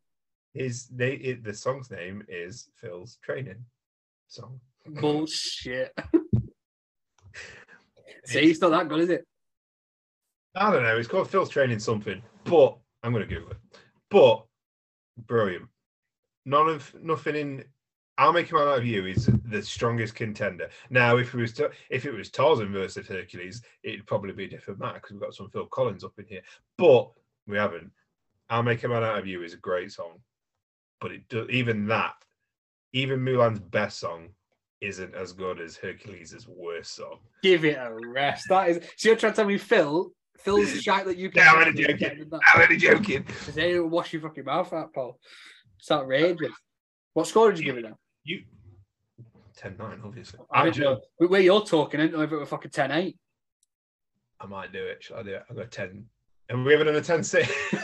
His 0.54 0.86
they, 0.88 1.12
it, 1.14 1.44
the 1.44 1.52
song's 1.52 1.90
name 1.90 2.22
is 2.28 2.70
Phil's 2.76 3.18
training 3.22 3.62
song. 4.28 4.60
Bullshit. 4.86 5.92
See, 8.24 8.50
it's 8.50 8.60
not 8.60 8.70
that 8.70 8.88
good, 8.88 9.00
is 9.00 9.10
it? 9.10 9.26
I 10.54 10.70
don't 10.70 10.82
know. 10.82 10.96
It's 10.98 11.08
called 11.08 11.30
Phil's 11.30 11.48
training 11.48 11.78
something, 11.78 12.22
but 12.44 12.76
I'm 13.02 13.12
going 13.12 13.26
to 13.26 13.34
Google 13.34 13.52
it. 13.52 13.58
But 14.10 14.44
brilliant. 15.26 15.68
None 16.44 16.68
of 16.68 16.94
nothing 17.02 17.36
in. 17.36 17.64
I'll 18.18 18.32
make 18.32 18.50
him 18.50 18.58
out 18.58 18.78
of 18.78 18.84
you 18.84 19.06
is 19.06 19.30
the 19.46 19.62
strongest 19.62 20.14
contender. 20.14 20.68
Now, 20.90 21.16
if 21.16 21.34
it 21.34 21.38
was 21.38 21.52
to, 21.54 21.70
if 21.88 22.04
it 22.04 22.12
was 22.12 22.28
Tarzan 22.28 22.72
versus 22.72 23.06
Hercules, 23.06 23.62
it'd 23.82 24.06
probably 24.06 24.32
be 24.32 24.44
a 24.44 24.48
different 24.48 24.78
matter 24.78 24.94
because 24.94 25.12
we've 25.12 25.22
got 25.22 25.34
some 25.34 25.48
Phil 25.48 25.66
Collins 25.66 26.04
up 26.04 26.18
in 26.18 26.26
here, 26.26 26.42
but 26.76 27.10
we 27.46 27.56
haven't. 27.56 27.90
I'll 28.50 28.62
make 28.62 28.84
a 28.84 28.88
man 28.88 29.04
out 29.04 29.18
of 29.18 29.26
you 29.26 29.42
is 29.42 29.54
a 29.54 29.58
great 29.58 29.92
song, 29.92 30.20
but 31.00 31.12
it 31.12 31.28
do, 31.28 31.46
even 31.46 31.86
that, 31.86 32.14
even 32.92 33.24
Mulan's 33.24 33.60
best 33.60 34.00
song, 34.00 34.30
isn't 34.80 35.14
as 35.14 35.32
good 35.32 35.60
as 35.60 35.76
Hercules' 35.76 36.46
worst 36.48 36.94
song. 36.96 37.18
Give 37.42 37.64
it 37.64 37.76
a 37.78 37.94
rest. 38.08 38.46
That 38.48 38.70
is. 38.70 38.76
So 38.96 39.08
you're 39.10 39.16
trying 39.16 39.32
to 39.32 39.36
tell 39.36 39.44
me 39.46 39.58
Phil? 39.58 40.10
Phil's 40.38 40.70
shite 40.82 41.04
that 41.06 41.16
you 41.18 41.30
can. 41.30 41.44
No, 41.44 41.60
I'm 41.60 41.68
only 41.68 41.82
joking. 41.82 42.30
I'm 42.54 42.62
only 42.62 42.76
joking. 42.76 43.26
They 43.54 43.78
wash 43.78 44.12
your 44.12 44.22
fucking 44.22 44.44
mouth 44.44 44.72
out, 44.72 44.92
Paul. 44.94 45.18
It's 45.78 45.90
outrageous. 45.90 46.52
What 47.12 47.26
score 47.26 47.50
did 47.50 47.58
you 47.58 47.64
give 47.66 47.78
it 47.78 47.82
then? 47.82 47.94
You 48.24 48.44
10 49.56 49.76
9, 49.78 50.00
obviously. 50.04 50.40
I 50.50 50.60
I'm 50.60 50.66
don't 50.70 50.78
know. 50.78 50.94
joking. 51.18 51.28
Where 51.30 51.40
you're 51.40 51.64
talking, 51.64 52.00
I 52.00 52.06
don't 52.06 52.16
know 52.16 52.22
if 52.22 52.32
it 52.32 52.36
were 52.36 52.46
fucking 52.46 52.70
10 52.70 52.90
8. 52.90 53.16
I 54.40 54.46
might 54.46 54.72
do 54.72 54.82
it. 54.82 55.02
Shall 55.02 55.18
I 55.18 55.22
do 55.22 55.34
it? 55.34 55.42
I've 55.50 55.56
got 55.56 55.70
10. 55.70 56.04
And 56.48 56.64
we 56.64 56.72
haven't 56.72 56.86
done 56.86 56.96
a 56.96 57.02
10 57.02 57.22
6. 57.22 57.52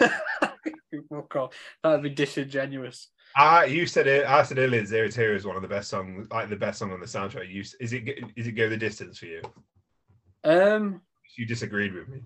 Fuck 1.11 1.37
off. 1.37 1.55
That 1.83 1.93
would 1.93 2.03
be 2.03 2.11
disingenuous. 2.11 3.09
I 3.37 3.67
you 3.67 3.87
said 3.87 4.07
it. 4.07 4.27
I 4.27 4.43
said 4.43 4.59
earlier, 4.59 4.85
Zero 4.85 5.09
to 5.09 5.21
Hero 5.21 5.37
is 5.37 5.45
one 5.45 5.57
of 5.57 5.63
the 5.63 5.69
best 5.69 5.91
songs, 5.91 6.27
like 6.31 6.49
the 6.49 6.57
best 6.57 6.79
song 6.79 6.93
on 6.93 7.01
the 7.01 7.07
soundtrack. 7.07 7.53
You 7.53 7.61
is 7.61 7.93
it 7.93 8.19
is 8.35 8.47
it 8.47 8.53
go 8.53 8.69
the 8.69 8.77
distance 8.77 9.19
for 9.19 9.27
you? 9.27 9.43
Um, 10.43 11.03
You 11.37 11.45
disagreed 11.45 11.93
with 11.93 12.09
me. 12.09 12.21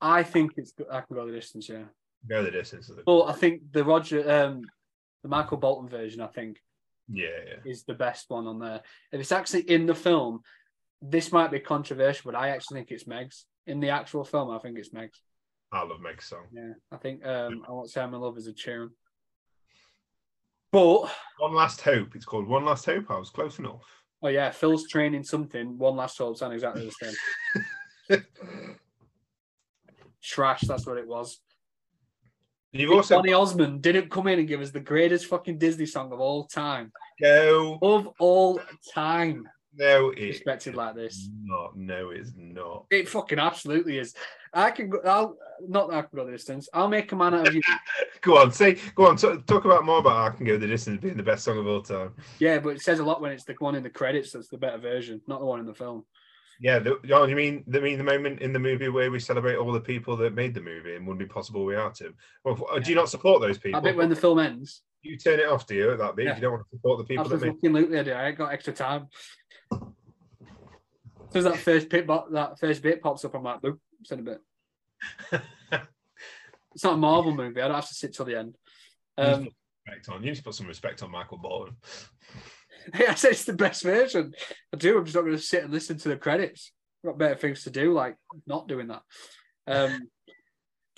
I 0.00 0.22
think 0.24 0.52
it's 0.56 0.72
I 0.90 1.00
can 1.02 1.16
go 1.16 1.26
the 1.26 1.32
distance, 1.32 1.68
yeah. 1.68 1.84
Go 2.28 2.42
the 2.42 2.50
distance. 2.50 2.90
But 3.06 3.24
I 3.24 3.32
think 3.32 3.62
the 3.72 3.84
Roger, 3.84 4.28
um, 4.30 4.62
the 5.22 5.28
Michael 5.28 5.56
Bolton 5.56 5.88
version, 5.88 6.20
I 6.20 6.26
think, 6.26 6.58
yeah, 7.08 7.26
yeah. 7.46 7.70
is 7.70 7.84
the 7.84 7.94
best 7.94 8.26
one 8.28 8.46
on 8.46 8.58
there. 8.58 8.82
If 9.12 9.20
it's 9.20 9.32
actually 9.32 9.62
in 9.62 9.86
the 9.86 9.94
film, 9.94 10.40
this 11.00 11.30
might 11.30 11.52
be 11.52 11.60
controversial, 11.60 12.32
but 12.32 12.38
I 12.38 12.48
actually 12.48 12.78
think 12.80 12.90
it's 12.90 13.06
Meg's. 13.06 13.46
In 13.66 13.80
the 13.80 13.90
actual 13.90 14.24
film, 14.24 14.50
I 14.50 14.58
think 14.58 14.78
it's 14.78 14.92
Meg's. 14.92 15.20
I 15.70 15.82
love 15.82 16.00
Meg's 16.00 16.24
song. 16.24 16.46
Yeah, 16.52 16.72
I 16.90 16.96
think 16.96 17.24
um, 17.24 17.64
I 17.68 17.72
won't 17.72 17.90
say 17.90 18.00
I'm 18.00 18.14
in 18.14 18.20
love 18.20 18.38
is 18.38 18.46
a 18.46 18.52
tune. 18.52 18.90
But 20.70 21.10
One 21.38 21.54
Last 21.54 21.80
Hope. 21.80 22.14
It's 22.14 22.24
called 22.24 22.46
One 22.46 22.64
Last 22.64 22.84
Hope. 22.86 23.10
I 23.10 23.18
was 23.18 23.30
close 23.30 23.58
enough. 23.58 23.82
oh 24.22 24.28
yeah, 24.28 24.50
Phil's 24.50 24.86
training 24.88 25.24
something. 25.24 25.78
One 25.78 25.96
last 25.96 26.18
hope 26.18 26.36
sound 26.36 26.52
exactly 26.54 26.90
the 26.90 27.14
same. 28.10 28.24
Trash. 30.22 30.62
That's 30.62 30.86
what 30.86 30.98
it 30.98 31.06
was. 31.06 31.40
You've 32.72 32.92
also 32.92 33.16
Donny 33.16 33.32
Osmond 33.32 33.80
didn't 33.80 34.10
come 34.10 34.26
in 34.26 34.38
and 34.40 34.46
give 34.48 34.60
us 34.60 34.70
the 34.70 34.80
greatest 34.80 35.26
fucking 35.26 35.56
Disney 35.58 35.86
song 35.86 36.12
of 36.12 36.20
all 36.20 36.44
time. 36.44 36.92
no, 37.20 37.78
Of 37.80 38.10
all 38.18 38.60
time. 38.92 39.48
No, 39.74 40.10
it's 40.10 40.38
Respected 40.38 40.74
like 40.74 40.94
this. 40.94 41.30
not. 41.44 41.76
No, 41.76 42.10
it's 42.10 42.32
not. 42.36 42.84
It 42.90 43.08
fucking 43.08 43.38
absolutely 43.38 43.98
is. 43.98 44.14
I 44.52 44.70
can 44.70 44.90
go. 44.90 45.00
I'll 45.04 45.36
not 45.66 45.88
that 45.90 45.96
I 45.96 46.02
can 46.02 46.16
go 46.16 46.24
the 46.24 46.32
distance. 46.32 46.68
I'll 46.72 46.88
make 46.88 47.10
a 47.12 47.16
man 47.16 47.34
out 47.34 47.48
of 47.48 47.54
you. 47.54 47.60
Go 48.20 48.38
on, 48.38 48.50
say. 48.52 48.78
Go 48.94 49.06
on. 49.06 49.16
T- 49.16 49.38
talk 49.46 49.64
about 49.64 49.84
more 49.84 49.98
about 49.98 50.32
"I 50.32 50.36
Can 50.36 50.44
Go 50.46 50.56
the 50.58 50.66
Distance" 50.66 51.00
being 51.00 51.16
the 51.16 51.22
best 51.22 51.44
song 51.44 51.58
of 51.58 51.66
all 51.66 51.80
time. 51.82 52.14
yeah, 52.38 52.58
but 52.58 52.70
it 52.70 52.82
says 52.82 52.98
a 52.98 53.04
lot 53.04 53.20
when 53.20 53.32
it's 53.32 53.44
the 53.44 53.54
one 53.58 53.74
in 53.74 53.82
the 53.82 53.90
credits 53.90 54.32
that's 54.32 54.48
the 54.48 54.58
better 54.58 54.78
version, 54.78 55.20
not 55.26 55.38
the 55.40 55.46
one 55.46 55.60
in 55.60 55.66
the 55.66 55.74
film. 55.74 56.04
Yeah, 56.60 56.80
the, 56.80 56.98
oh, 57.12 57.24
you 57.26 57.36
mean 57.36 57.62
the 57.68 57.80
mean 57.80 57.98
the 57.98 58.04
moment 58.04 58.40
in 58.40 58.52
the 58.52 58.58
movie 58.58 58.88
where 58.88 59.10
we 59.10 59.20
celebrate 59.20 59.56
all 59.56 59.72
the 59.72 59.80
people 59.80 60.16
that 60.16 60.34
made 60.34 60.54
the 60.54 60.60
movie 60.60 60.96
and 60.96 61.06
wouldn't 61.06 61.20
be 61.20 61.32
possible 61.32 61.64
without 61.64 62.00
him? 62.00 62.14
Well, 62.44 62.58
uh, 62.72 62.80
do 62.80 62.90
you 62.90 62.96
not 62.96 63.08
support 63.08 63.40
those 63.40 63.58
people? 63.58 63.78
I 63.78 63.82
bet 63.82 63.96
when 63.96 64.08
the 64.08 64.16
film 64.16 64.40
ends, 64.40 64.82
you 65.02 65.16
turn 65.16 65.38
it 65.38 65.46
off, 65.48 65.66
do 65.66 65.76
you? 65.76 65.92
At 65.92 65.98
that 65.98 66.16
bit, 66.16 66.26
Yeah. 66.26 66.34
you 66.34 66.40
don't 66.40 66.52
want 66.52 66.64
to 66.64 66.76
support 66.76 66.98
the 66.98 67.04
people 67.04 67.24
that 67.24 67.34
absolutely 67.34 67.68
made. 67.68 67.88
fucking 67.88 68.12
I 68.12 68.32
got 68.32 68.52
extra 68.52 68.72
time. 68.72 69.06
So 71.30 71.42
that 71.42 71.58
first 71.58 71.88
bit, 71.90 72.06
that 72.06 72.58
first 72.58 72.82
bit 72.82 73.02
pops 73.02 73.24
up, 73.24 73.34
I'm 73.34 73.42
like, 73.42 73.60
boop, 73.60 73.78
send 74.04 74.20
a 74.20 74.24
bit. 74.24 74.40
It's 76.74 76.84
not 76.84 76.94
a 76.94 76.98
Marvel 76.98 77.34
movie. 77.34 77.60
I 77.60 77.66
don't 77.66 77.74
have 77.74 77.88
to 77.88 77.94
sit 77.94 78.14
till 78.14 78.24
the 78.24 78.38
end. 78.38 78.54
Um, 79.16 79.48
respect 79.84 80.08
on. 80.10 80.22
You 80.22 80.30
need 80.30 80.36
to 80.36 80.42
put 80.44 80.54
some 80.54 80.68
respect 80.68 81.02
on 81.02 81.10
Michael 81.10 81.38
Bolton. 81.38 81.74
I 82.94 83.14
said 83.14 83.32
it's 83.32 83.44
the 83.44 83.52
best 83.52 83.82
version. 83.82 84.32
I 84.72 84.76
do. 84.76 84.96
I'm 84.96 85.04
just 85.04 85.16
not 85.16 85.22
going 85.22 85.36
to 85.36 85.42
sit 85.42 85.64
and 85.64 85.72
listen 85.72 85.98
to 85.98 86.08
the 86.08 86.16
credits. 86.16 86.70
I've 87.02 87.10
got 87.10 87.18
better 87.18 87.34
things 87.34 87.64
to 87.64 87.70
do, 87.70 87.92
like 87.92 88.16
not 88.46 88.68
doing 88.68 88.88
that. 88.88 89.02
Um, 89.66 90.08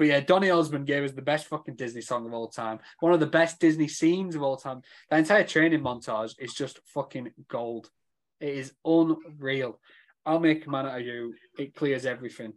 But 0.01 0.07
yeah, 0.07 0.21
Donny 0.21 0.49
Osmond 0.49 0.87
gave 0.87 1.05
us 1.05 1.13
the 1.13 1.21
best 1.21 1.47
fucking 1.49 1.77
Disney 1.77 2.01
song 2.01 2.25
of 2.25 2.33
all 2.33 2.49
time. 2.49 2.79
One 3.01 3.13
of 3.13 3.21
the 3.21 3.27
best 3.27 3.61
Disney 3.61 3.87
scenes 3.87 4.35
of 4.35 4.43
all 4.43 4.57
time. 4.57 4.81
The 5.11 5.19
entire 5.19 5.45
training 5.45 5.83
montage 5.83 6.37
is 6.39 6.55
just 6.55 6.81
fucking 6.87 7.31
gold. 7.49 7.91
It 8.41 8.55
is 8.55 8.73
unreal. 8.83 9.79
I'll 10.25 10.41
make 10.41 10.67
a 10.67 10.71
man 10.71 10.87
out 10.87 11.01
of 11.01 11.07
you. 11.07 11.35
It 11.59 11.75
clears 11.75 12.07
everything. 12.07 12.55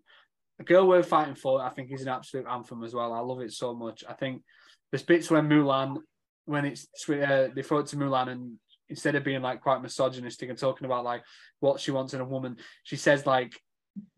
A 0.59 0.63
girl 0.63 0.87
we're 0.87 1.03
fighting 1.03 1.35
for, 1.35 1.61
I 1.61 1.69
think, 1.69 1.91
is 1.91 2.03
an 2.03 2.09
absolute 2.09 2.45
anthem 2.47 2.83
as 2.83 2.93
well. 2.93 3.13
I 3.13 3.19
love 3.19 3.41
it 3.41 3.51
so 3.51 3.73
much. 3.73 4.03
I 4.07 4.13
think 4.13 4.43
there's 4.91 5.03
bits 5.03 5.31
when 5.31 5.49
Mulan, 5.49 5.97
when 6.45 6.65
it's 6.65 6.87
uh, 7.09 7.49
they 7.53 7.63
throw 7.63 7.79
it 7.79 7.87
to 7.87 7.97
Mulan, 7.97 8.29
and 8.29 8.59
instead 8.89 9.15
of 9.15 9.23
being 9.23 9.41
like 9.41 9.61
quite 9.61 9.81
misogynistic 9.81 10.49
and 10.49 10.57
talking 10.57 10.85
about 10.85 11.03
like 11.03 11.23
what 11.59 11.79
she 11.79 11.91
wants 11.91 12.13
in 12.13 12.21
a 12.21 12.25
woman, 12.25 12.57
she 12.83 12.95
says 12.95 13.25
like 13.25 13.59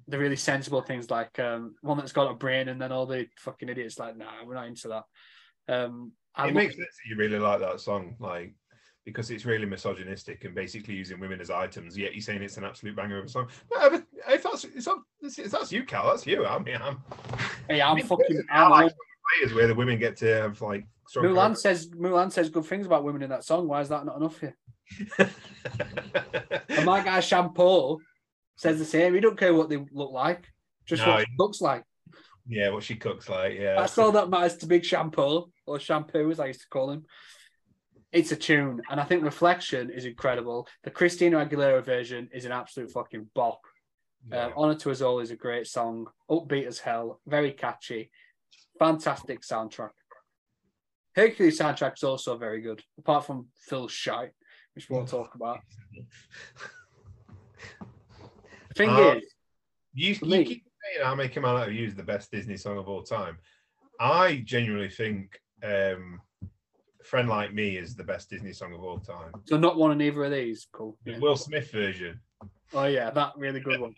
the 0.08 0.20
really 0.20 0.36
sensible 0.36 0.82
things 0.82 1.10
like 1.10 1.40
um, 1.40 1.76
one 1.82 1.98
that's 1.98 2.12
got 2.12 2.30
a 2.30 2.36
brain, 2.36 2.68
and 2.68 2.82
then 2.82 2.92
all 2.92 3.06
the 3.06 3.28
fucking 3.38 3.70
idiots 3.70 3.98
like, 3.98 4.18
nah, 4.18 4.44
we're 4.46 4.56
not 4.56 4.68
into 4.68 4.90
that. 4.90 5.04
Um, 5.74 6.12
it 6.38 6.54
makes 6.54 6.76
sense 6.76 6.86
that 6.86 7.10
you 7.10 7.16
really 7.16 7.40
like 7.40 7.62
that 7.62 7.80
song, 7.80 8.18
like 8.20 8.54
because 9.06 9.30
it's 9.30 9.46
really 9.46 9.66
misogynistic 9.66 10.44
and 10.44 10.56
basically 10.56 10.96
using 10.96 11.20
women 11.20 11.40
as 11.40 11.52
items. 11.52 11.98
Yet 11.98 12.14
you're 12.14 12.22
saying 12.22 12.42
it's 12.42 12.58
an 12.58 12.64
absolute 12.64 12.96
banger 12.96 13.20
of 13.20 13.26
a 13.26 13.30
song. 13.30 13.48
But 13.70 14.04
if 14.28 14.44
that's 14.44 14.66
if 14.66 14.86
that's, 15.22 15.52
that's 15.52 15.72
you, 15.72 15.84
Cal, 15.84 16.10
that's 16.10 16.26
you. 16.26 16.46
I 16.46 16.60
mean, 16.60 16.78
I'm. 16.82 17.02
Hey, 17.70 17.82
I'm 17.82 18.02
fucking. 18.02 18.44
I 18.52 18.68
like 18.68 18.94
players 19.40 19.54
where 19.54 19.68
the 19.68 19.76
women 19.76 20.00
get 20.00 20.18
to 20.18 20.26
have 20.26 20.62
like. 20.62 20.86
Mulan 21.16 21.36
characters. 21.36 21.62
says 21.62 21.90
Mulan 21.90 22.32
says 22.32 22.50
good 22.50 22.66
things 22.66 22.88
about 22.88 23.04
women 23.04 23.22
in 23.22 23.30
that 23.30 23.44
song. 23.44 23.68
Why 23.68 23.82
is 23.82 23.90
that 23.90 24.06
not 24.06 24.18
enough 24.18 24.40
here? 24.40 24.58
and 25.20 26.86
my 26.86 27.04
guy 27.04 27.20
Shampoo 27.20 28.00
says 28.56 28.80
the 28.80 28.86
same. 28.86 29.14
He 29.14 29.20
don't 29.20 29.38
care 29.38 29.54
what 29.54 29.70
they 29.70 29.78
look 29.92 30.12
like, 30.12 30.48
just 30.86 31.06
no, 31.06 31.14
what 31.14 31.22
she 31.22 31.28
looks 31.38 31.62
like. 31.62 31.84
Yeah, 32.48 32.70
what 32.70 32.84
she 32.84 32.96
cooks 32.96 33.30
like. 33.30 33.54
Yeah, 33.54 33.76
that's 33.76 33.98
all 34.00 34.12
that 34.14 34.30
matters 34.30 34.58
to 34.58 34.66
Big 34.66 34.84
Shampoo 34.84 35.52
or 35.68 35.80
Shampoo, 35.80 36.32
as 36.32 36.40
I 36.40 36.48
used 36.48 36.62
to 36.62 36.68
call 36.70 36.90
him. 36.90 37.06
It's 38.12 38.32
a 38.32 38.36
tune, 38.36 38.82
and 38.90 39.00
I 39.00 39.04
think 39.04 39.24
Reflection 39.24 39.90
is 39.90 40.06
incredible. 40.06 40.68
The 40.84 40.92
Christina 40.92 41.46
Aguilera 41.46 41.84
version 41.84 42.30
is 42.34 42.46
an 42.46 42.52
absolute 42.52 42.92
fucking 42.92 43.30
bop. 43.36 43.60
Yeah. 44.32 44.46
Um, 44.46 44.54
Honor 44.56 44.76
to 44.76 44.92
Us 44.92 45.02
All 45.02 45.20
is 45.20 45.32
a 45.32 45.36
great 45.36 45.68
song, 45.68 46.08
upbeat 46.30 46.66
as 46.66 46.80
hell, 46.80 47.20
very 47.28 47.52
catchy, 47.52 48.10
fantastic 48.80 49.42
soundtrack. 49.42 49.92
Hercules 51.16 51.60
soundtrack 51.60 51.94
is 51.96 52.04
also 52.04 52.38
very 52.38 52.62
good, 52.62 52.82
apart 52.98 53.26
from 53.26 53.48
Phil's 53.68 53.92
shite, 53.92 54.32
which 54.74 54.90
we'll 54.90 55.06
talk 55.06 55.36
about. 55.36 55.60
thing 58.76 58.90
um, 58.90 59.18
is, 59.18 59.24
you, 59.94 60.16
you 60.22 60.28
me, 60.28 60.46
keep 60.46 60.64
saying 60.84 61.06
"I'll 61.06 61.16
make 61.16 61.36
him 61.36 61.46
out 61.46 61.68
of 61.68 61.74
you" 61.74 61.88
is 61.88 61.96
the 61.96 62.04
best 62.04 62.32
Disney 62.32 62.58
song 62.58 62.78
of 62.78 62.88
all 62.88 63.04
time. 63.04 63.38
I 64.00 64.44
genuinely 64.46 64.90
think 64.90 65.40
um, 65.64 66.20
"Friend 67.06 67.28
Like 67.30 67.54
Me" 67.54 67.78
is 67.78 67.96
the 67.96 68.04
best 68.04 68.30
Disney 68.30 68.54
song 68.54 68.74
of 68.74 68.84
all 68.84 69.00
time. 69.00 69.32
So 69.46 69.58
not 69.58 69.78
one 69.78 69.92
of 69.92 70.02
either 70.02 70.24
of 70.24 70.32
these. 70.32 70.68
Cool. 70.72 70.98
The 71.06 71.12
yeah. 71.14 71.20
Will 71.20 71.38
Smith 71.38 71.72
version. 71.72 72.20
Oh 72.74 72.86
yeah, 72.86 73.12
that 73.12 73.34
really 73.38 73.60
good 73.60 73.80
one. 73.80 73.94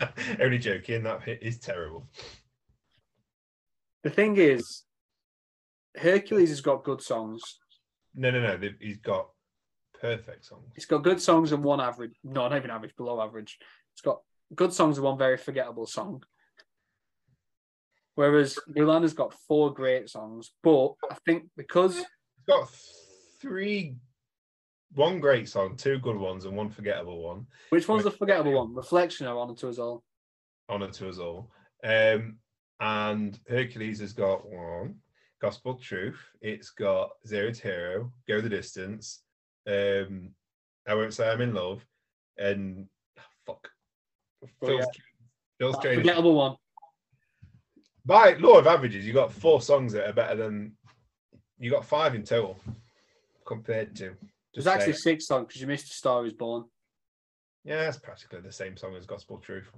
Only 0.40 0.58
joking. 0.58 1.04
That 1.04 1.20
is 1.26 1.58
terrible. 1.58 2.08
The 4.02 4.10
thing 4.10 4.36
is, 4.36 4.84
Hercules 5.96 6.50
has 6.50 6.60
got 6.60 6.84
good 6.84 7.00
songs. 7.00 7.58
No, 8.14 8.30
no, 8.30 8.40
no. 8.40 8.68
He's 8.80 8.98
got 8.98 9.28
perfect 10.00 10.44
songs. 10.44 10.72
He's 10.74 10.86
got 10.86 11.02
good 11.02 11.20
songs 11.20 11.52
and 11.52 11.62
one 11.62 11.80
average, 11.80 12.14
no, 12.24 12.48
not 12.48 12.56
even 12.56 12.70
average, 12.70 12.96
below 12.96 13.20
average. 13.20 13.58
It's 13.92 14.02
got 14.02 14.20
good 14.54 14.72
songs 14.72 14.98
and 14.98 15.04
one 15.04 15.18
very 15.18 15.36
forgettable 15.36 15.86
song. 15.86 16.22
Whereas 18.14 18.58
Mulan 18.68 19.02
has 19.02 19.14
got 19.14 19.34
four 19.46 19.72
great 19.72 20.08
songs, 20.10 20.50
but 20.62 20.94
I 21.10 21.16
think 21.24 21.44
because 21.56 22.04
got 22.48 22.68
three, 23.40 23.96
one 24.94 25.20
great 25.20 25.48
song, 25.48 25.76
two 25.76 25.98
good 25.98 26.16
ones, 26.16 26.46
and 26.46 26.56
one 26.56 26.70
forgettable 26.70 27.22
one. 27.22 27.46
Which 27.70 27.86
one's 27.86 28.04
the 28.04 28.10
forgettable 28.10 28.54
one? 28.54 28.74
Reflection 28.74 29.26
or 29.26 29.38
Honor 29.38 29.54
to 29.54 29.68
Us 29.68 29.78
All? 29.78 30.02
Honor 30.68 30.90
to 30.90 31.08
Us 31.08 31.18
All. 31.18 31.50
Um, 31.84 32.38
and 32.80 33.38
Hercules 33.48 34.00
has 34.00 34.12
got 34.12 34.48
one, 34.48 34.96
Gospel 35.40 35.74
Truth. 35.74 36.18
It's 36.40 36.70
got 36.70 37.10
Zero 37.26 37.52
to 37.52 37.62
Hero, 37.62 38.12
Go 38.26 38.40
the 38.40 38.48
Distance. 38.48 39.22
Um, 39.66 40.30
I 40.88 40.94
won't 40.94 41.12
say 41.14 41.28
I'm 41.28 41.42
in 41.42 41.54
love, 41.54 41.84
and 42.38 42.86
oh, 43.18 43.22
fuck, 43.46 43.68
Phil's, 44.64 44.86
Phil's 45.60 45.76
Forgettable 45.82 46.34
one. 46.34 46.56
By 48.06 48.34
law 48.34 48.58
of 48.58 48.66
averages, 48.66 49.04
you've 49.04 49.16
got 49.16 49.32
four 49.32 49.60
songs 49.60 49.92
that 49.92 50.08
are 50.08 50.14
better 50.14 50.34
than 50.34 50.77
you 51.58 51.70
got 51.70 51.84
five 51.84 52.14
in 52.14 52.22
total 52.22 52.58
compared 53.46 53.96
to. 53.96 54.14
There's 54.54 54.66
actually 54.66 54.94
six 54.94 55.26
songs 55.26 55.48
because 55.48 55.60
you 55.60 55.66
missed 55.66 55.92
"Star 55.92 56.24
Is 56.26 56.32
Born." 56.32 56.64
Yeah, 57.64 57.88
it's 57.88 57.98
practically 57.98 58.40
the 58.40 58.52
same 58.52 58.76
song 58.76 58.96
as 58.96 59.06
Gospel 59.06 59.38
Truth. 59.38 59.70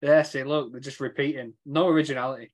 Yeah, 0.00 0.22
see, 0.22 0.44
look, 0.44 0.70
they're 0.70 0.80
just 0.80 1.00
repeating. 1.00 1.54
No 1.64 1.88
originality. 1.88 2.52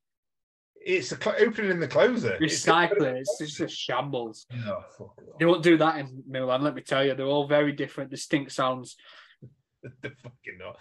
It's 0.82 1.10
the 1.10 1.36
opening 1.36 1.72
and 1.72 1.82
the 1.82 1.88
closer. 1.88 2.38
Recycling. 2.40 3.16
It's, 3.20 3.40
it's 3.40 3.56
just 3.56 3.60
a 3.60 3.68
shambles. 3.68 4.46
Oh, 4.66 5.12
they 5.38 5.44
won't 5.44 5.62
do 5.62 5.76
that 5.76 5.98
in 5.98 6.22
Mulan. 6.30 6.62
Let 6.62 6.74
me 6.74 6.80
tell 6.80 7.04
you, 7.04 7.14
they're 7.14 7.26
all 7.26 7.46
very 7.46 7.72
different, 7.72 8.10
distinct 8.10 8.52
sounds. 8.52 8.96
they're 10.00 10.16
fucking 10.22 10.58
not. 10.58 10.78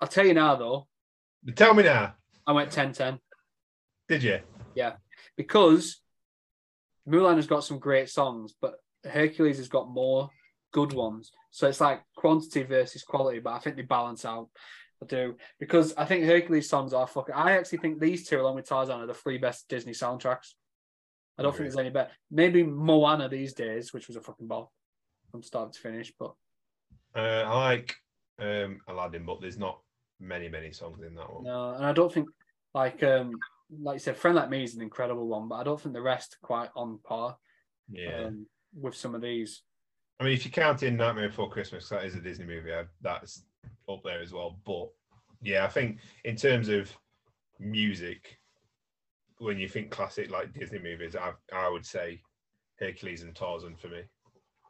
I'll 0.00 0.08
tell 0.08 0.26
you 0.26 0.34
now, 0.34 0.56
though. 0.56 0.86
Tell 1.54 1.72
me 1.72 1.84
now. 1.84 2.14
I 2.46 2.52
went 2.52 2.70
10 2.70 2.92
10. 2.92 3.18
Did 4.08 4.22
you? 4.22 4.40
Yeah. 4.74 4.94
Because 5.36 6.00
Mulan 7.10 7.36
has 7.36 7.46
got 7.46 7.64
some 7.64 7.78
great 7.78 8.08
songs, 8.08 8.54
but 8.60 8.74
Hercules 9.04 9.58
has 9.58 9.68
got 9.68 9.90
more 9.90 10.30
good 10.72 10.92
ones. 10.92 11.32
So 11.50 11.68
it's 11.68 11.80
like 11.80 12.02
quantity 12.16 12.62
versus 12.62 13.02
quality, 13.02 13.40
but 13.40 13.54
I 13.54 13.58
think 13.58 13.76
they 13.76 13.82
balance 13.82 14.24
out. 14.24 14.48
I 15.02 15.06
do. 15.06 15.36
Because 15.58 15.94
I 15.96 16.04
think 16.04 16.24
Hercules 16.24 16.68
songs 16.68 16.92
are 16.92 17.06
fucking. 17.06 17.34
I 17.34 17.52
actually 17.52 17.78
think 17.78 17.98
these 17.98 18.28
two, 18.28 18.40
along 18.40 18.56
with 18.56 18.68
Tarzan, 18.68 19.00
are 19.00 19.06
the 19.06 19.14
three 19.14 19.38
best 19.38 19.68
Disney 19.68 19.92
soundtracks. 19.92 20.54
I 21.38 21.42
don't 21.42 21.52
think 21.52 21.64
there's 21.64 21.78
any 21.78 21.90
better. 21.90 22.10
Maybe 22.30 22.62
Moana 22.62 23.28
these 23.28 23.54
days, 23.54 23.94
which 23.94 24.08
was 24.08 24.16
a 24.16 24.20
fucking 24.20 24.46
ball 24.46 24.70
from 25.30 25.42
start 25.42 25.72
to 25.72 25.80
finish, 25.80 26.12
but. 26.18 26.34
Uh, 27.14 27.44
I 27.46 27.54
like 27.54 27.96
um, 28.38 28.80
Aladdin, 28.86 29.24
but 29.24 29.40
there's 29.40 29.58
not 29.58 29.80
many 30.20 30.48
many 30.48 30.70
songs 30.70 31.02
in 31.02 31.14
that 31.14 31.32
one. 31.32 31.44
No, 31.44 31.74
and 31.74 31.84
I 31.84 31.92
don't 31.92 32.12
think 32.12 32.28
like 32.74 33.02
um 33.02 33.32
like 33.78 33.94
you 33.94 34.00
said, 34.00 34.16
Friend 34.16 34.36
Like 34.36 34.50
Me 34.50 34.64
is 34.64 34.74
an 34.74 34.82
incredible 34.82 35.26
one, 35.26 35.48
but 35.48 35.56
I 35.56 35.64
don't 35.64 35.80
think 35.80 35.94
the 35.94 36.02
rest 36.02 36.34
are 36.34 36.46
quite 36.46 36.70
on 36.74 36.98
par. 37.04 37.36
Yeah. 37.90 38.26
Um, 38.26 38.46
with 38.74 38.94
some 38.94 39.14
of 39.14 39.20
these. 39.20 39.62
I 40.18 40.24
mean, 40.24 40.32
if 40.32 40.44
you 40.44 40.50
count 40.50 40.82
in 40.82 40.96
Nightmare 40.96 41.28
Before 41.28 41.50
Christmas, 41.50 41.88
that 41.88 42.04
is 42.04 42.14
a 42.14 42.20
Disney 42.20 42.46
movie. 42.46 42.70
That's 43.00 43.44
up 43.88 44.02
there 44.04 44.20
as 44.20 44.32
well. 44.32 44.58
But 44.64 44.88
yeah, 45.42 45.64
I 45.64 45.68
think 45.68 45.98
in 46.24 46.36
terms 46.36 46.68
of 46.68 46.92
music, 47.58 48.38
when 49.38 49.58
you 49.58 49.68
think 49.68 49.90
classic 49.90 50.30
like 50.30 50.52
Disney 50.52 50.78
movies, 50.78 51.16
I 51.16 51.32
I 51.52 51.68
would 51.68 51.86
say 51.86 52.20
Hercules 52.78 53.22
and 53.22 53.34
Tarzan 53.34 53.76
for 53.76 53.88
me. 53.88 54.02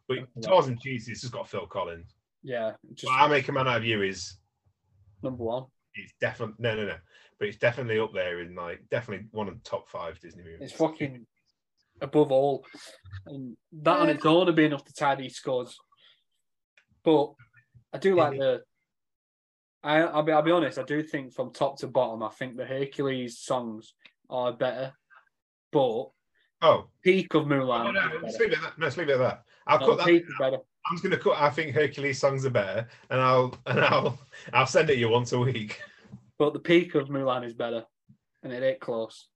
But 0.09 0.19
Tarzan, 0.43 0.79
Jesus, 0.83 1.23
has 1.23 1.31
got 1.31 1.49
Phil 1.49 1.67
Collins. 1.67 2.15
Yeah. 2.43 2.73
Just, 2.95 3.13
I 3.13 3.29
make 3.29 3.49
a 3.49 3.53
man 3.53 3.69
out 3.69 3.79
of 3.79 3.85
you 3.85 4.03
is 4.03 4.39
number 5.23 5.45
one. 5.45 5.65
It's 5.95 6.15
definitely 6.21 6.57
no, 6.59 6.77
no, 6.77 6.87
no. 6.87 6.97
But 7.39 7.49
it's 7.49 7.59
definitely 7.59 7.99
up 7.99 8.13
there 8.13 8.41
in 8.41 8.55
like 8.55 8.83
definitely 8.91 9.27
one 9.31 9.49
of 9.49 9.55
the 9.55 9.69
top 9.69 9.89
five 9.89 10.21
Disney 10.21 10.45
movies. 10.45 10.59
It's 10.61 10.73
fucking 10.73 11.27
above 12.01 12.33
all, 12.33 12.65
and 13.27 13.57
that 13.83 13.99
on 13.99 14.09
its 14.09 14.25
own 14.25 14.47
would 14.47 14.57
be 14.57 14.65
enough 14.65 14.85
to 14.85 14.93
tie 14.93 15.15
these 15.15 15.37
scores. 15.37 15.77
But 17.03 17.33
I 17.93 17.99
do 17.99 18.15
like 18.15 18.39
the. 18.39 18.63
I, 19.83 20.03
I'll 20.03 20.23
be. 20.23 20.33
I'll 20.33 20.43
be 20.43 20.51
honest. 20.51 20.79
I 20.79 20.83
do 20.83 21.03
think 21.03 21.33
from 21.33 21.53
top 21.53 21.79
to 21.79 21.87
bottom, 21.87 22.23
I 22.23 22.29
think 22.29 22.57
the 22.57 22.67
Hercules 22.67 23.39
songs 23.39 23.95
are 24.29 24.53
better, 24.53 24.93
but 25.73 26.11
oh, 26.63 26.91
peak 27.03 27.35
of 27.35 27.45
Mulan. 27.47 27.87
Oh, 27.87 27.91
no, 27.91 28.09
no, 28.09 28.21
let's 28.23 28.39
leave 28.39 28.53
it 28.53 28.59
at 28.59 28.63
that. 28.63 28.79
No, 28.79 28.87
let's 28.87 28.97
leave 28.97 29.09
it 29.09 29.15
at 29.15 29.19
that. 29.19 29.45
I'll 29.67 29.81
no, 29.81 29.87
cut 29.87 29.99
that. 29.99 30.07
Peak 30.07 30.25
better. 30.39 30.59
I'm 30.87 30.97
just 30.97 31.03
going 31.03 31.17
to 31.17 31.23
cut. 31.23 31.41
I 31.41 31.51
think 31.51 31.75
Hercules 31.75 32.19
songs 32.19 32.45
are 32.47 32.51
better, 32.51 32.89
and 33.11 33.21
I'll 33.21 33.55
and 33.67 33.81
I'll 33.81 34.19
I'll 34.53 34.67
send 34.67 34.91
it 34.91 34.99
you 34.99 35.09
once 35.09 35.33
a 35.33 35.39
week. 35.39 35.81
But 36.39 36.53
the 36.53 36.59
peak 36.59 36.95
of 36.95 37.09
Mulan 37.09 37.45
is 37.45 37.55
better, 37.55 37.85
and 38.43 38.53
it 38.53 38.63
ain't 38.63 38.81
close. 38.81 39.29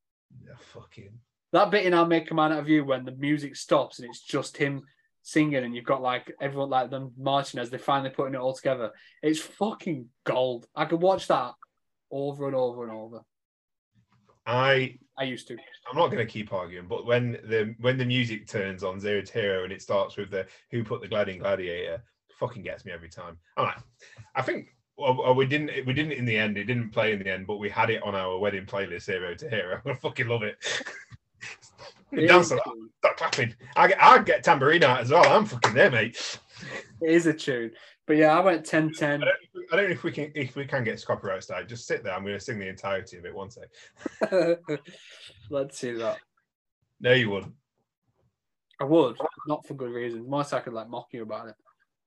Yeah, 0.44 0.54
fucking. 0.72 1.10
That 1.52 1.70
bit 1.70 1.86
in 1.86 1.94
I'll 1.94 2.06
Make 2.06 2.30
a 2.30 2.34
Man 2.34 2.52
Out 2.52 2.60
of 2.60 2.68
You 2.68 2.84
when 2.84 3.04
the 3.04 3.12
music 3.12 3.54
stops 3.54 4.00
and 4.00 4.08
it's 4.08 4.22
just 4.22 4.56
him 4.56 4.82
singing, 5.22 5.62
and 5.62 5.74
you've 5.74 5.84
got 5.84 6.02
like 6.02 6.34
everyone 6.40 6.70
like 6.70 6.90
them 6.90 7.12
marching 7.16 7.60
as 7.60 7.70
they're 7.70 7.78
finally 7.78 8.10
putting 8.10 8.34
it 8.34 8.40
all 8.40 8.54
together. 8.54 8.90
It's 9.22 9.40
fucking 9.40 10.06
gold. 10.24 10.66
I 10.74 10.86
could 10.86 11.00
watch 11.00 11.28
that 11.28 11.52
over 12.10 12.46
and 12.46 12.56
over 12.56 12.84
and 12.84 12.92
over. 12.92 13.20
I 14.46 14.98
I 15.18 15.24
used 15.24 15.48
to. 15.48 15.56
I'm 15.90 15.96
not 15.96 16.10
going 16.10 16.26
to 16.26 16.32
keep 16.32 16.52
arguing, 16.52 16.86
but 16.88 17.06
when 17.06 17.32
the 17.44 17.74
when 17.80 17.98
the 17.98 18.04
music 18.04 18.46
turns 18.48 18.82
on 18.82 19.00
Zero 19.00 19.22
to 19.22 19.32
Hero 19.32 19.64
and 19.64 19.72
it 19.72 19.82
starts 19.82 20.16
with 20.16 20.30
the 20.30 20.46
Who 20.70 20.84
Put 20.84 21.00
the 21.00 21.08
Glad 21.08 21.28
in 21.28 21.38
Gladiator, 21.38 22.02
fucking 22.38 22.62
gets 22.62 22.84
me 22.84 22.92
every 22.92 23.08
time. 23.08 23.38
I'm 23.56 23.66
like, 23.66 23.78
I 24.34 24.42
think 24.42 24.74
well, 24.96 25.34
we 25.34 25.46
didn't. 25.46 25.86
We 25.86 25.92
didn't 25.92 26.12
in 26.12 26.24
the 26.24 26.36
end. 26.36 26.56
It 26.56 26.64
didn't 26.64 26.90
play 26.90 27.12
in 27.12 27.18
the 27.18 27.30
end, 27.30 27.46
but 27.46 27.56
we 27.58 27.68
had 27.68 27.90
it 27.90 28.02
on 28.02 28.14
our 28.14 28.38
wedding 28.38 28.66
playlist, 28.66 29.06
Hero 29.06 29.34
to 29.34 29.50
Hero. 29.50 29.80
I 29.86 29.94
fucking 29.94 30.28
love 30.28 30.42
it. 30.42 30.56
It 32.12 32.28
Dance 32.28 32.52
a 32.52 32.56
that. 33.02 33.16
clapping. 33.16 33.54
I 33.74 33.88
get, 33.88 34.02
I 34.02 34.18
get 34.20 34.44
tambourine 34.44 34.84
out 34.84 35.00
as 35.00 35.10
well. 35.10 35.24
I'm 35.24 35.46
fucking 35.46 35.74
there, 35.74 35.90
mate. 35.90 36.38
It 37.02 37.10
is 37.10 37.26
a 37.26 37.32
tune. 37.32 37.72
But 38.06 38.16
yeah, 38.16 38.38
I 38.38 38.40
went 38.40 38.66
10 38.66 38.92
10. 38.92 39.22
I 39.22 39.24
don't, 39.24 39.36
I 39.72 39.76
don't 39.76 39.86
know 39.86 39.92
if 39.92 40.04
we 40.04 40.12
can 40.12 40.30
if 40.34 40.56
we 40.56 40.66
can 40.66 40.84
get 40.84 41.04
copyright 41.04 41.42
strike. 41.42 41.68
Just 41.68 41.86
sit 41.86 42.04
there. 42.04 42.14
I'm 42.14 42.22
going 42.22 42.34
to 42.34 42.40
sing 42.40 42.58
the 42.58 42.68
entirety 42.68 43.16
of 43.16 43.24
it. 43.24 43.34
One 43.34 43.50
sec. 43.50 43.68
Let's 45.50 45.78
see 45.78 45.92
that. 45.92 46.18
No, 47.00 47.12
you 47.12 47.30
wouldn't. 47.30 47.54
I 48.80 48.84
would, 48.84 49.16
not 49.46 49.66
for 49.66 49.74
good 49.74 49.90
reasons. 49.92 50.28
More 50.28 50.44
so 50.44 50.56
I 50.56 50.60
could 50.60 50.72
like 50.72 50.88
mock 50.88 51.06
you 51.12 51.22
about 51.22 51.48
it. 51.48 51.54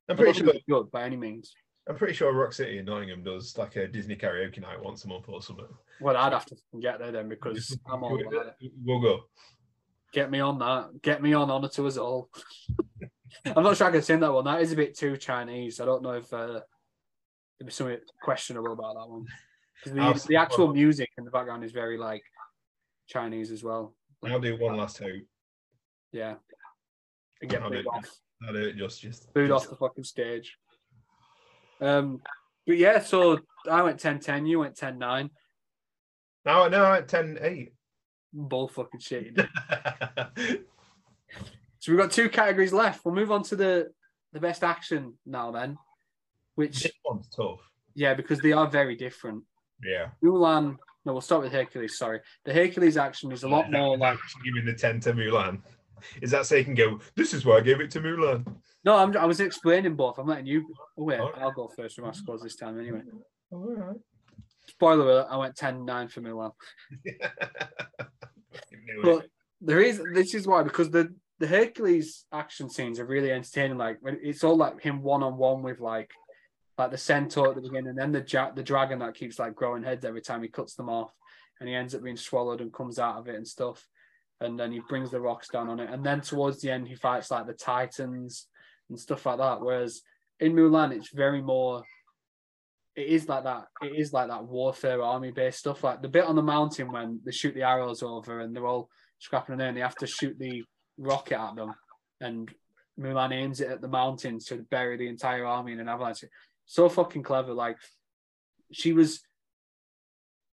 I'm 0.10 0.18
pretty 0.18 0.40
sure. 0.40 0.50
it's 0.50 0.64
good 0.70 0.92
by 0.92 1.04
any 1.04 1.18
means. 1.18 1.54
I'm 1.88 1.96
pretty 1.96 2.14
sure 2.14 2.34
Rock 2.34 2.54
City 2.54 2.80
in 2.80 2.86
Nottingham 2.86 3.24
does 3.24 3.58
like 3.58 3.76
a 3.78 3.88
Disney 3.88 4.16
karaoke 4.16 4.60
night 4.62 4.82
once 4.82 5.06
a 5.06 5.08
month 5.08 5.26
or 5.30 5.42
something. 5.42 5.66
Well, 6.02 6.18
I'd 6.18 6.34
have 6.34 6.46
to 6.48 6.56
get 6.82 7.00
there 7.00 7.12
then 7.12 7.30
because 7.30 7.78
I'm 7.90 8.04
all 8.04 8.20
about 8.20 8.48
it. 8.48 8.72
We'll 8.84 9.00
go. 9.00 9.22
Get 10.12 10.30
me 10.30 10.40
on 10.40 10.60
that. 10.60 11.02
Get 11.02 11.22
me 11.22 11.34
on 11.34 11.50
honor 11.50 11.70
to 11.70 11.88
us 11.88 11.98
all. 11.98 12.30
I'm 13.46 13.64
not 13.64 13.78
sure 13.78 13.88
I 13.88 13.92
can 13.92 14.02
sing 14.02 14.20
that 14.22 14.32
one. 14.34 14.46
That 14.46 14.62
is 14.62 14.72
a 14.72 14.76
bit 14.76 14.98
too 14.98 15.18
Chinese. 15.18 15.80
I 15.80 15.86
don't 15.86 16.04
know 16.04 16.14
if 16.14 16.32
uh, 16.34 16.62
there's 17.60 17.76
something 17.76 17.98
questionable 18.22 18.74
about 18.74 18.96
that 18.96 19.10
one. 19.10 19.26
The, 19.86 20.26
the 20.28 20.36
actual 20.36 20.74
music 20.74 21.10
in 21.18 21.26
the 21.26 21.32
background 21.32 21.64
is 21.64 21.72
very 21.72 21.98
like 21.98 22.24
Chinese 23.08 23.52
as 23.52 23.64
well. 23.64 23.94
I'll 24.26 24.40
do 24.40 24.58
one 24.58 24.76
last 24.78 24.98
hope. 24.98 25.24
Yeah. 26.12 26.36
And 27.42 27.50
get 27.50 27.62
I'll 27.62 27.70
booed 27.70 27.84
do 27.84 27.90
it. 27.94 27.98
off. 27.98 28.10
I'll 28.46 28.54
do 28.54 28.60
it 28.68 28.76
just 28.78 29.02
just. 29.02 29.34
Booed 29.34 29.50
just- 29.50 29.66
off 29.66 29.70
the 29.70 29.76
fucking 29.76 30.04
stage. 30.04 30.58
Um, 31.80 32.22
but 32.66 32.78
yeah, 32.78 33.00
so 33.00 33.40
I 33.70 33.84
went 33.84 34.00
10 34.00 34.20
10, 34.20 34.46
you 34.48 34.60
went 34.60 34.76
10 34.76 34.98
9. 34.98 35.30
No, 36.46 36.68
no, 36.68 36.94
at 36.94 37.08
10 37.08 37.38
8. 37.42 37.74
Bull 38.34 38.68
fucking 38.68 39.00
shit. 39.00 39.38
So 41.88 41.94
we've 41.94 42.02
got 42.02 42.12
two 42.12 42.28
categories 42.28 42.74
left. 42.74 43.06
We'll 43.06 43.16
move 43.16 43.32
on 43.32 43.44
to 43.44 43.56
the 43.56 43.88
the 44.34 44.42
best 44.42 44.62
action 44.62 45.14
now 45.26 45.52
then, 45.52 45.78
which 46.56 46.84
this 46.84 46.92
one's 47.06 47.30
tough. 47.30 47.62
yeah, 47.96 48.14
because 48.14 48.40
they 48.42 48.52
are 48.52 48.68
very 48.68 48.98
different. 48.98 49.46
Yeah. 49.82 50.10
Mulan. 50.22 50.76
No, 51.06 51.14
we'll 51.14 51.22
start 51.22 51.44
with 51.44 51.54
Hercules. 51.54 51.98
Sorry, 51.98 52.20
the 52.44 52.52
Hercules 52.54 52.98
action 52.98 53.32
is 53.32 53.44
a 53.44 53.48
lot 53.48 53.72
That- 53.72 53.80
more 53.80 53.98
like. 53.98 54.20
giving 54.44 54.66
the 54.66 54.74
10 54.74 55.00
to 55.00 55.14
Mulan. 55.14 55.62
Is 56.22 56.30
that 56.32 56.46
so 56.46 56.56
you 56.56 56.66
can 56.66 56.74
go, 56.76 57.00
this 57.16 57.34
is 57.34 57.46
why 57.46 57.56
I 57.56 57.62
gave 57.62 57.80
it 57.80 57.90
to 57.92 58.02
Mulan? 58.02 58.46
No, 58.84 58.98
I'm, 58.98 59.16
I 59.16 59.24
was 59.26 59.40
explaining 59.40 59.96
both. 59.96 60.18
I'm 60.18 60.28
letting 60.28 60.46
you. 60.46 60.68
Oh 60.98 61.06
wait, 61.06 61.22
Alright. 61.22 61.42
I'll 61.42 61.54
go 61.54 61.70
first 61.70 61.96
from 61.96 62.04
my 62.04 62.12
scores 62.12 62.42
this 62.42 62.58
time 62.58 62.78
anyway. 62.82 63.04
All 63.50 63.74
right. 63.74 63.96
Spoiler 64.68 65.04
alert: 65.06 65.28
I 65.30 65.38
went 65.38 65.56
10-9 65.56 66.12
for 66.12 66.20
Mulan. 66.20 66.52
But 69.04 69.28
there 69.62 69.80
is 69.80 70.02
this 70.14 70.34
is 70.36 70.46
why 70.48 70.64
because 70.64 70.90
the 70.92 71.14
the 71.40 71.48
Hercules 71.48 72.26
action 72.32 72.70
scenes 72.70 73.00
are 73.00 73.06
really 73.06 73.32
entertaining. 73.32 73.78
Like 73.78 74.00
it's 74.04 74.44
all 74.44 74.58
like 74.58 74.82
him 74.82 75.02
one 75.02 75.24
on 75.24 75.38
one 75.38 75.62
with 75.62 75.80
like 75.80 76.12
like 76.78 76.92
the 76.92 76.98
centaur 76.98 77.50
at 77.50 77.56
the 77.56 77.62
beginning, 77.62 77.90
and 77.90 77.98
then 77.98 78.12
the 78.12 78.26
ja- 78.28 78.52
the 78.52 78.64
dragon 78.64 79.00
that 79.00 79.16
keeps 79.16 79.40
like 79.40 79.56
growing 79.56 79.84
heads 79.84 80.06
every 80.06 80.22
time 80.22 80.42
he 80.42 80.50
cuts 80.50 80.76
them 80.76 80.90
off, 80.90 81.12
and 81.60 81.70
he 81.70 81.76
ends 81.76 81.94
up 81.96 82.04
being 82.04 82.18
swallowed 82.18 82.62
and 82.62 82.74
comes 82.74 83.00
out 83.00 83.18
of 83.18 83.28
it 83.28 83.36
and 83.36 83.48
stuff. 83.48 83.88
And 84.40 84.60
then 84.60 84.72
he 84.72 84.82
brings 84.88 85.10
the 85.10 85.20
rocks 85.20 85.48
down 85.48 85.70
on 85.70 85.80
it, 85.80 85.90
and 85.90 86.06
then 86.06 86.22
towards 86.22 86.62
the 86.62 86.72
end 86.72 86.88
he 86.88 86.96
fights 86.96 87.32
like 87.32 87.48
the 87.48 87.54
titans 87.54 88.48
and 88.90 89.00
stuff 89.00 89.26
like 89.26 89.38
that. 89.38 89.62
Whereas 89.62 90.02
in 90.40 90.54
Mulan, 90.54 90.96
it's 90.96 91.12
very 91.14 91.42
more. 91.42 91.84
It 92.96 93.08
is 93.08 93.30
like 93.30 93.44
that. 93.44 93.66
It 93.84 93.94
is 93.96 94.12
like 94.12 94.30
that 94.30 94.46
warfare 94.46 95.04
army 95.04 95.32
based 95.32 95.60
stuff. 95.60 95.84
Like 95.84 96.02
the 96.02 96.08
bit 96.08 96.26
on 96.26 96.36
the 96.36 96.42
mountain 96.42 96.92
when 96.92 97.20
they 97.24 97.32
shoot 97.32 97.54
the 97.54 97.62
arrows 97.62 98.02
over 98.02 98.40
and 98.40 98.56
they're 98.56 98.66
all 98.66 98.90
scrapping 99.20 99.54
in 99.54 99.60
there 99.60 99.68
and 99.68 99.78
they 99.78 99.82
have 99.82 99.96
to 99.96 100.08
shoot 100.08 100.36
the 100.40 100.64
rocket 100.98 101.40
at 101.40 101.56
them. 101.56 101.74
And 102.20 102.54
Mulan 103.00 103.34
aims 103.34 103.62
it 103.62 103.70
at 103.70 103.82
the 103.82 103.88
mountains 103.88 104.46
to 104.46 104.58
bury 104.58 104.98
the 104.98 105.08
entire 105.08 105.46
army 105.46 105.74
in 105.74 105.80
an 105.80 105.90
avalanche. 105.90 106.24
So 106.66 106.90
fucking 106.90 107.24
clever. 107.24 107.54
Like 107.54 107.78
she 108.72 108.94
was, 108.94 109.22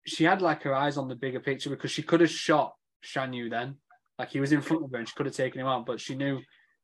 she 0.07 0.25
had 0.25 0.43
like 0.43 0.63
her 0.63 0.75
eyes 0.75 0.97
on 0.97 1.09
the 1.09 1.15
bigger 1.15 1.41
picture 1.41 1.71
because 1.71 1.91
she 1.91 2.03
could 2.03 2.21
have 2.21 2.31
shot 2.31 2.75
Shan 3.01 3.33
Yu 3.33 3.49
then. 3.49 3.77
Like 4.19 4.31
he 4.31 4.41
was 4.41 4.53
in 4.53 4.61
front 4.61 4.85
of 4.85 4.91
her 4.91 4.99
and 4.99 5.09
she 5.09 5.15
could 5.15 5.27
have 5.27 5.35
taken 5.35 5.61
him 5.61 5.67
out, 5.67 5.87
but 5.87 6.01
she 6.01 6.15
knew 6.15 6.41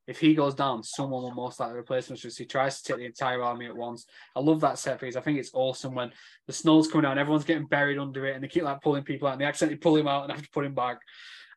if 0.08 0.18
he 0.18 0.34
goes 0.34 0.54
down, 0.54 0.82
someone 0.82 1.22
will 1.22 1.34
most 1.34 1.60
likely 1.60 1.76
replace 1.76 2.08
him. 2.08 2.16
So 2.16 2.30
she 2.30 2.46
tries 2.46 2.80
to 2.80 2.84
take 2.84 2.96
the 2.96 3.04
entire 3.04 3.42
army 3.42 3.66
at 3.66 3.76
once. 3.76 4.06
I 4.34 4.40
love 4.40 4.62
that 4.62 4.78
set 4.78 4.98
piece. 4.98 5.16
I 5.16 5.20
think 5.20 5.38
it's 5.38 5.50
awesome 5.52 5.94
when 5.94 6.12
the 6.46 6.52
snow's 6.54 6.88
coming 6.88 7.02
down, 7.02 7.18
everyone's 7.18 7.44
getting 7.44 7.66
buried 7.66 7.98
under 7.98 8.24
it, 8.26 8.34
and 8.34 8.42
they 8.42 8.48
keep 8.48 8.62
like 8.62 8.80
pulling 8.80 9.04
people 9.04 9.28
out, 9.28 9.32
and 9.32 9.42
they 9.42 9.44
accidentally 9.44 9.76
pull 9.76 9.96
him 9.96 10.08
out 10.08 10.22
and 10.22 10.32
have 10.32 10.42
to 10.42 10.50
put 10.50 10.64
him 10.64 10.74
back. 10.74 11.00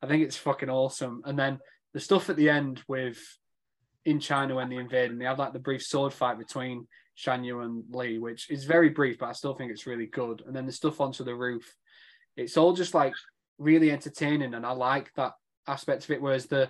I 0.01 0.07
think 0.07 0.23
it's 0.23 0.35
fucking 0.35 0.69
awesome. 0.69 1.21
And 1.23 1.39
then 1.39 1.59
the 1.93 1.99
stuff 1.99 2.29
at 2.29 2.35
the 2.35 2.49
end 2.49 2.81
with 2.87 3.19
in 4.05 4.19
China 4.19 4.55
when 4.55 4.69
they 4.69 4.77
invade, 4.77 5.11
and 5.11 5.19
they 5.19 5.25
have 5.25 5.39
like 5.39 5.53
the 5.53 5.59
brief 5.59 5.83
sword 5.83 6.13
fight 6.13 6.39
between 6.39 6.87
Shan 7.15 7.43
Yu 7.43 7.59
and 7.61 7.83
Li, 7.91 8.17
which 8.17 8.49
is 8.49 8.65
very 8.65 8.89
brief, 8.89 9.19
but 9.19 9.29
I 9.29 9.33
still 9.33 9.53
think 9.53 9.71
it's 9.71 9.85
really 9.85 10.07
good. 10.07 10.41
And 10.45 10.55
then 10.55 10.65
the 10.65 10.71
stuff 10.71 11.01
onto 11.01 11.23
the 11.23 11.35
roof, 11.35 11.75
it's 12.35 12.57
all 12.57 12.73
just 12.73 12.93
like 12.93 13.13
really 13.57 13.91
entertaining, 13.91 14.53
and 14.53 14.65
I 14.65 14.71
like 14.71 15.13
that 15.15 15.33
aspect 15.67 16.05
of 16.05 16.11
it. 16.11 16.21
Whereas 16.21 16.47
the 16.47 16.69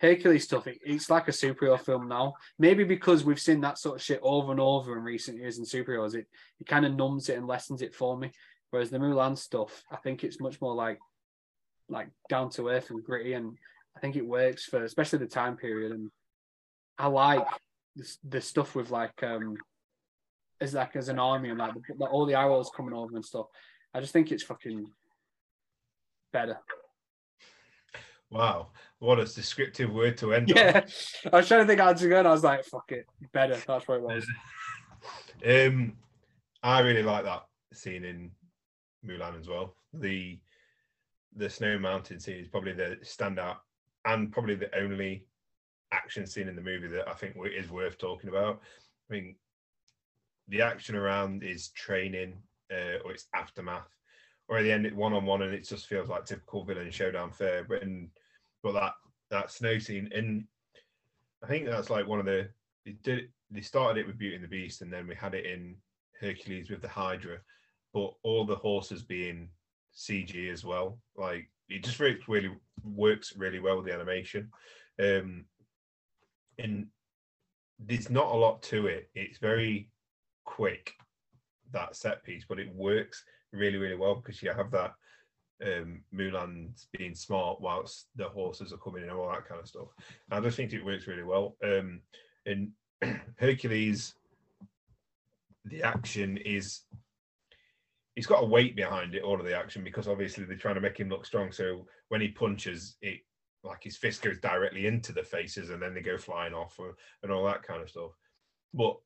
Hercules 0.00 0.44
stuff, 0.44 0.66
it, 0.66 0.78
it's 0.84 1.08
like 1.08 1.28
a 1.28 1.32
superhero 1.32 1.80
film 1.80 2.08
now. 2.08 2.34
Maybe 2.58 2.82
because 2.84 3.24
we've 3.24 3.38
seen 3.40 3.60
that 3.60 3.78
sort 3.78 3.96
of 3.96 4.02
shit 4.02 4.20
over 4.22 4.50
and 4.50 4.60
over 4.60 4.96
in 4.96 5.04
recent 5.04 5.38
years 5.38 5.58
in 5.58 5.64
superheroes, 5.64 6.14
it 6.14 6.26
it 6.58 6.66
kind 6.66 6.84
of 6.84 6.94
numbs 6.94 7.28
it 7.28 7.36
and 7.36 7.46
lessens 7.46 7.82
it 7.82 7.94
for 7.94 8.18
me. 8.18 8.32
Whereas 8.70 8.90
the 8.90 8.98
Mulan 8.98 9.38
stuff, 9.38 9.84
I 9.90 9.96
think 9.96 10.24
it's 10.24 10.40
much 10.40 10.60
more 10.60 10.74
like 10.74 10.98
like 11.88 12.08
down 12.28 12.50
to 12.50 12.68
earth 12.68 12.90
and 12.90 13.04
gritty, 13.04 13.34
and 13.34 13.56
I 13.96 14.00
think 14.00 14.16
it 14.16 14.26
works 14.26 14.64
for 14.64 14.84
especially 14.84 15.20
the 15.20 15.26
time 15.26 15.56
period. 15.56 15.92
And 15.92 16.10
I 16.98 17.06
like 17.08 17.46
the, 17.96 18.16
the 18.28 18.40
stuff 18.40 18.74
with 18.74 18.90
like 18.90 19.22
um 19.22 19.56
as 20.60 20.74
like 20.74 20.96
as 20.96 21.08
an 21.08 21.18
army 21.18 21.50
and 21.50 21.58
like, 21.58 21.74
the, 21.74 21.80
like 21.96 22.12
all 22.12 22.26
the 22.26 22.38
arrows 22.38 22.70
coming 22.74 22.94
over 22.94 23.14
and 23.16 23.24
stuff. 23.24 23.46
I 23.94 24.00
just 24.00 24.12
think 24.12 24.30
it's 24.30 24.44
fucking 24.44 24.86
better. 26.32 26.58
Wow. 28.30 28.68
What 28.98 29.18
a 29.18 29.24
descriptive 29.24 29.92
word 29.92 30.16
to 30.18 30.32
end 30.32 30.50
on. 30.52 30.56
Yeah, 30.56 30.84
I 31.32 31.36
was 31.36 31.48
trying 31.48 31.62
to 31.62 31.66
think 31.66 31.80
how 31.80 31.92
to 31.92 32.08
go, 32.08 32.18
and 32.20 32.28
I 32.28 32.30
was 32.30 32.44
like, 32.44 32.64
"Fuck 32.64 32.92
it, 32.92 33.04
better." 33.32 33.60
That's 33.66 33.88
what 33.88 33.96
it 33.96 34.02
was. 34.02 34.26
Um, 35.44 35.94
I 36.62 36.78
really 36.80 37.02
like 37.02 37.24
that 37.24 37.42
scene 37.72 38.04
in 38.04 38.30
Mulan 39.04 39.40
as 39.40 39.48
well. 39.48 39.74
The 39.92 40.38
the 41.34 41.50
Snow 41.50 41.80
Mountain 41.80 42.20
scene 42.20 42.36
is 42.36 42.46
probably 42.46 42.74
the 42.74 42.98
standout 43.02 43.56
and 44.04 44.32
probably 44.32 44.54
the 44.54 44.74
only 44.78 45.24
action 45.92 46.26
scene 46.26 46.48
in 46.48 46.56
the 46.56 46.62
movie 46.62 46.88
that 46.88 47.08
I 47.08 47.12
think 47.12 47.36
is 47.54 47.70
worth 47.70 47.98
talking 47.98 48.30
about. 48.30 48.60
I 49.10 49.14
mean, 49.14 49.36
the 50.48 50.62
action 50.62 50.96
around 50.96 51.42
is 51.42 51.68
training 51.68 52.34
uh, 52.72 52.98
or 53.04 53.12
it's 53.12 53.26
aftermath, 53.34 53.88
or 54.48 54.58
at 54.58 54.62
the 54.62 54.72
end, 54.72 54.86
it's 54.86 54.96
one 54.96 55.12
on 55.12 55.24
one, 55.24 55.42
and 55.42 55.54
it 55.54 55.68
just 55.68 55.86
feels 55.86 56.08
like 56.08 56.24
typical 56.24 56.64
villain 56.64 56.90
showdown 56.90 57.30
fair. 57.30 57.64
But 57.64 57.82
in 57.82 58.10
but 58.62 58.72
that 58.72 58.94
that 59.30 59.50
snow 59.50 59.78
scene, 59.78 60.10
and 60.14 60.44
I 61.42 61.46
think 61.46 61.66
that's 61.66 61.90
like 61.90 62.06
one 62.06 62.18
of 62.18 62.26
the 62.26 62.48
they 62.84 62.92
did 63.02 63.28
they 63.50 63.60
started 63.60 64.00
it 64.00 64.06
with 64.06 64.18
Beauty 64.18 64.34
and 64.34 64.44
the 64.44 64.48
Beast, 64.48 64.82
and 64.82 64.92
then 64.92 65.06
we 65.06 65.14
had 65.14 65.34
it 65.34 65.46
in 65.46 65.76
Hercules 66.20 66.70
with 66.70 66.82
the 66.82 66.88
Hydra, 66.88 67.38
but 67.92 68.14
all 68.22 68.44
the 68.44 68.56
horses 68.56 69.02
being 69.02 69.48
CG 69.94 70.50
as 70.50 70.64
well. 70.64 70.98
Like 71.16 71.50
it 71.76 71.84
just 71.84 72.00
really 72.00 72.50
works 72.84 73.34
really 73.36 73.60
well 73.60 73.76
with 73.76 73.86
the 73.86 73.94
animation. 73.94 74.50
Um, 75.00 75.44
and 76.58 76.86
there's 77.78 78.10
not 78.10 78.32
a 78.32 78.36
lot 78.36 78.62
to 78.64 78.86
it. 78.86 79.10
It's 79.14 79.38
very 79.38 79.88
quick 80.44 80.94
that 81.72 81.96
set 81.96 82.22
piece, 82.24 82.44
but 82.48 82.58
it 82.58 82.74
works 82.74 83.24
really 83.52 83.78
really 83.78 83.96
well 83.96 84.14
because 84.14 84.42
you 84.42 84.50
have 84.50 84.70
that 84.70 84.94
um 85.64 86.02
Mulan's 86.14 86.88
being 86.96 87.14
smart 87.14 87.60
whilst 87.60 88.08
the 88.16 88.24
horses 88.24 88.72
are 88.72 88.78
coming 88.78 89.02
in 89.02 89.10
and 89.10 89.18
all 89.18 89.30
that 89.30 89.48
kind 89.48 89.60
of 89.60 89.68
stuff. 89.68 89.88
I 90.30 90.40
just 90.40 90.56
think 90.56 90.72
it 90.72 90.84
works 90.84 91.06
really 91.06 91.22
well. 91.22 91.56
Um 91.62 92.00
in 92.46 92.72
Hercules, 93.36 94.14
the 95.64 95.82
action 95.82 96.36
is 96.38 96.80
he's 98.14 98.26
got 98.26 98.42
a 98.42 98.46
weight 98.46 98.76
behind 98.76 99.14
it, 99.14 99.22
all 99.22 99.38
of 99.38 99.46
the 99.46 99.56
action, 99.56 99.82
because 99.84 100.08
obviously 100.08 100.44
they're 100.44 100.56
trying 100.56 100.74
to 100.74 100.80
make 100.80 100.98
him 100.98 101.08
look 101.08 101.24
strong. 101.24 101.52
So 101.52 101.86
when 102.08 102.20
he 102.20 102.28
punches, 102.28 102.96
it 103.00 103.20
like 103.64 103.82
his 103.82 103.96
fist 103.96 104.22
goes 104.22 104.38
directly 104.38 104.86
into 104.86 105.12
the 105.12 105.22
faces 105.22 105.70
and 105.70 105.80
then 105.80 105.94
they 105.94 106.00
go 106.00 106.18
flying 106.18 106.52
off 106.52 106.74
or, 106.78 106.94
and 107.22 107.30
all 107.30 107.44
that 107.44 107.62
kind 107.62 107.80
of 107.80 107.88
stuff. 107.88 108.10
But 108.74 108.96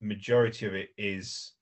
majority 0.00 0.66
of 0.66 0.74
it 0.74 0.90
is 0.98 1.52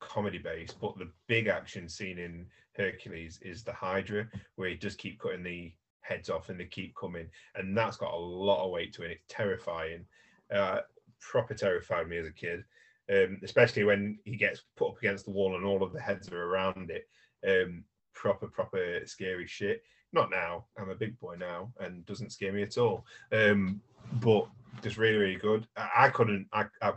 comedy 0.00 0.38
based, 0.38 0.80
but 0.80 0.98
the 0.98 1.10
big 1.28 1.46
action 1.46 1.88
scene 1.88 2.18
in 2.18 2.46
Hercules 2.76 3.38
is 3.42 3.62
the 3.62 3.72
Hydra, 3.72 4.26
where 4.56 4.70
he 4.70 4.76
just 4.76 4.98
keep 4.98 5.20
cutting 5.20 5.42
the 5.42 5.72
heads 6.00 6.28
off 6.30 6.48
and 6.48 6.58
they 6.58 6.64
keep 6.64 6.94
coming, 6.96 7.28
and 7.54 7.76
that's 7.76 7.96
got 7.96 8.14
a 8.14 8.16
lot 8.16 8.64
of 8.64 8.72
weight 8.72 8.92
to 8.94 9.02
it. 9.02 9.12
It's 9.12 9.24
terrifying, 9.28 10.04
uh, 10.52 10.80
proper 11.20 11.54
terrified 11.54 12.08
me 12.08 12.18
as 12.18 12.26
a 12.26 12.32
kid. 12.32 12.64
Um, 13.10 13.38
especially 13.42 13.84
when 13.84 14.18
he 14.24 14.36
gets 14.36 14.62
put 14.76 14.90
up 14.90 14.98
against 14.98 15.24
the 15.24 15.32
wall 15.32 15.56
and 15.56 15.64
all 15.64 15.82
of 15.82 15.92
the 15.92 16.00
heads 16.00 16.30
are 16.30 16.44
around 16.44 16.90
it. 16.90 17.08
Um, 17.46 17.84
proper, 18.14 18.46
proper 18.46 19.00
scary 19.06 19.46
shit. 19.46 19.82
Not 20.12 20.30
now. 20.30 20.66
I'm 20.78 20.90
a 20.90 20.94
big 20.94 21.18
boy 21.20 21.36
now, 21.36 21.72
and 21.80 22.04
doesn't 22.04 22.32
scare 22.32 22.52
me 22.52 22.62
at 22.62 22.76
all. 22.76 23.06
Um, 23.32 23.80
but 24.14 24.46
just 24.82 24.98
really, 24.98 25.16
really 25.16 25.36
good. 25.36 25.66
I, 25.76 25.88
I 25.96 26.08
couldn't. 26.10 26.46
I, 26.52 26.66
I 26.82 26.92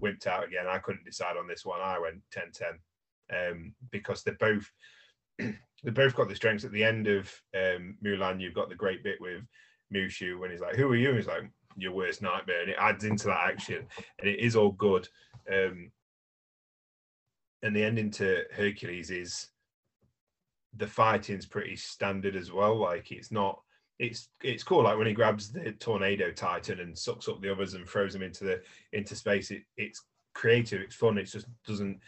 wimped 0.00 0.26
out 0.26 0.44
again. 0.44 0.66
I 0.68 0.78
couldn't 0.78 1.04
decide 1.04 1.36
on 1.36 1.48
this 1.48 1.64
one. 1.64 1.80
I 1.80 1.98
went 1.98 2.22
10-10 2.32 3.50
um, 3.50 3.74
because 3.90 4.22
they're 4.22 4.34
both 4.34 4.70
they 5.84 5.90
both 5.90 6.14
got 6.14 6.28
the 6.28 6.36
strengths. 6.36 6.64
At 6.64 6.72
the 6.72 6.84
end 6.84 7.06
of 7.06 7.26
um, 7.54 7.96
Mulan, 8.04 8.40
you've 8.40 8.54
got 8.54 8.68
the 8.68 8.74
great 8.74 9.02
bit 9.02 9.20
with 9.20 9.42
Mushu 9.94 10.38
when 10.38 10.50
he's 10.50 10.60
like, 10.60 10.76
"Who 10.76 10.88
are 10.88 10.96
you?" 10.96 11.08
And 11.08 11.18
he's 11.18 11.26
like, 11.26 11.50
"Your 11.76 11.92
worst 11.92 12.22
nightmare," 12.22 12.62
and 12.62 12.70
it 12.70 12.76
adds 12.78 13.04
into 13.04 13.26
that 13.26 13.48
action, 13.48 13.86
and 14.18 14.28
it 14.28 14.40
is 14.40 14.56
all 14.56 14.72
good. 14.72 15.08
Um, 15.52 15.90
and 17.62 17.74
the 17.74 17.84
ending 17.84 18.10
to 18.12 18.44
Hercules 18.52 19.10
is 19.10 19.48
the 20.76 20.86
fighting's 20.86 21.46
pretty 21.46 21.76
standard 21.76 22.36
as 22.36 22.52
well. 22.52 22.76
Like 22.76 23.10
it's 23.12 23.30
not. 23.30 23.60
It's 23.98 24.30
it's 24.42 24.62
cool. 24.62 24.84
Like 24.84 24.96
when 24.96 25.06
he 25.06 25.12
grabs 25.12 25.52
the 25.52 25.72
tornado 25.72 26.30
titan 26.30 26.80
and 26.80 26.96
sucks 26.96 27.28
up 27.28 27.42
the 27.42 27.52
others 27.52 27.74
and 27.74 27.86
throws 27.86 28.14
them 28.14 28.22
into 28.22 28.44
the 28.44 28.62
into 28.92 29.14
space. 29.14 29.50
It 29.50 29.62
it's 29.76 30.06
creative. 30.34 30.80
It's 30.80 30.94
fun. 30.94 31.18
It 31.18 31.24
just 31.24 31.46
doesn't 31.66 32.00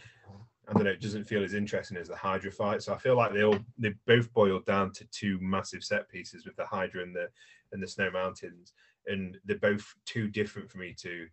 I 0.69 0.73
don't 0.75 0.85
know, 0.85 0.91
it 0.91 1.01
doesn't 1.01 1.25
feel 1.25 1.43
as 1.43 1.55
interesting 1.55 1.97
as 1.97 2.09
the 2.09 2.17
Hydra 2.17 2.53
fight. 2.53 2.83
So 2.83 2.95
I 2.95 2.99
feel 2.99 3.17
like 3.17 3.33
they 3.33 3.43
all 3.43 3.59
they 3.79 3.95
both 4.07 4.33
boiled 4.33 4.65
down 4.65 4.93
to 4.93 5.05
two 5.07 5.39
massive 5.41 5.83
set 5.83 6.09
pieces 6.09 6.47
with 6.47 6.57
the 6.57 6.67
Hydra 6.67 7.03
and 7.03 7.15
the 7.15 7.29
and 7.73 7.83
the 7.83 7.89
Snow 7.89 8.11
Mountains, 8.11 8.73
and 9.07 9.37
they're 9.45 9.59
both 9.59 9.85
too 10.05 10.29
different 10.29 10.71
for 10.71 10.79
me 10.79 10.95
to 10.99 11.27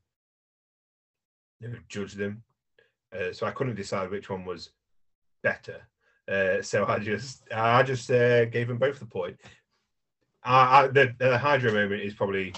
you 1.60 1.68
know, 1.68 1.78
judge 1.88 2.14
them. 2.14 2.44
Uh, 3.14 3.32
so 3.32 3.46
I 3.46 3.52
couldn't 3.52 3.76
decide 3.76 4.10
which 4.10 4.30
one 4.30 4.46
was 4.46 4.72
better. 5.44 5.82
Uh, 6.30 6.62
so 6.62 6.86
I 6.86 7.00
just 7.00 7.44
I 7.52 7.82
just 7.84 8.10
uh, 8.12 8.46
gave 8.46 8.68
them 8.68 8.78
both 8.78 9.00
the 9.00 9.06
point. 9.06 9.38
I, 10.44 10.84
I, 10.84 10.88
the, 10.88 11.14
the 11.18 11.38
Hydra 11.38 11.74
moment 11.74 12.02
is 12.02 12.14
probably 12.14 12.54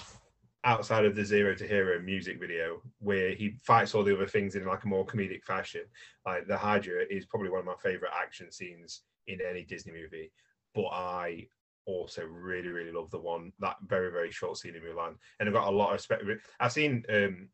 outside 0.63 1.05
of 1.05 1.15
the 1.15 1.25
Zero 1.25 1.55
to 1.55 1.67
Hero 1.67 1.99
music 1.99 2.39
video 2.39 2.81
where 2.99 3.31
he 3.31 3.55
fights 3.63 3.95
all 3.95 4.03
the 4.03 4.13
other 4.13 4.27
things 4.27 4.55
in 4.55 4.65
like 4.65 4.83
a 4.83 4.87
more 4.87 5.05
comedic 5.05 5.43
fashion. 5.43 5.81
Like 6.25 6.47
the 6.47 6.57
Hydra 6.57 7.03
is 7.09 7.25
probably 7.25 7.49
one 7.49 7.61
of 7.61 7.65
my 7.65 7.75
favorite 7.81 8.11
action 8.15 8.51
scenes 8.51 9.01
in 9.27 9.39
any 9.41 9.63
Disney 9.63 9.93
movie. 9.93 10.31
But 10.75 10.87
I 10.91 11.47
also 11.85 12.23
really, 12.23 12.69
really 12.69 12.91
love 12.91 13.09
the 13.11 13.19
one 13.19 13.51
that 13.59 13.77
very, 13.87 14.11
very 14.11 14.31
short 14.31 14.57
scene 14.57 14.75
in 14.75 14.81
Mulan. 14.81 15.15
And 15.39 15.49
I've 15.49 15.55
got 15.55 15.67
a 15.67 15.75
lot 15.75 15.87
of 15.87 15.93
respect. 15.93 16.23
I've 16.59 16.71
seen 16.71 17.03
um, 17.09 17.49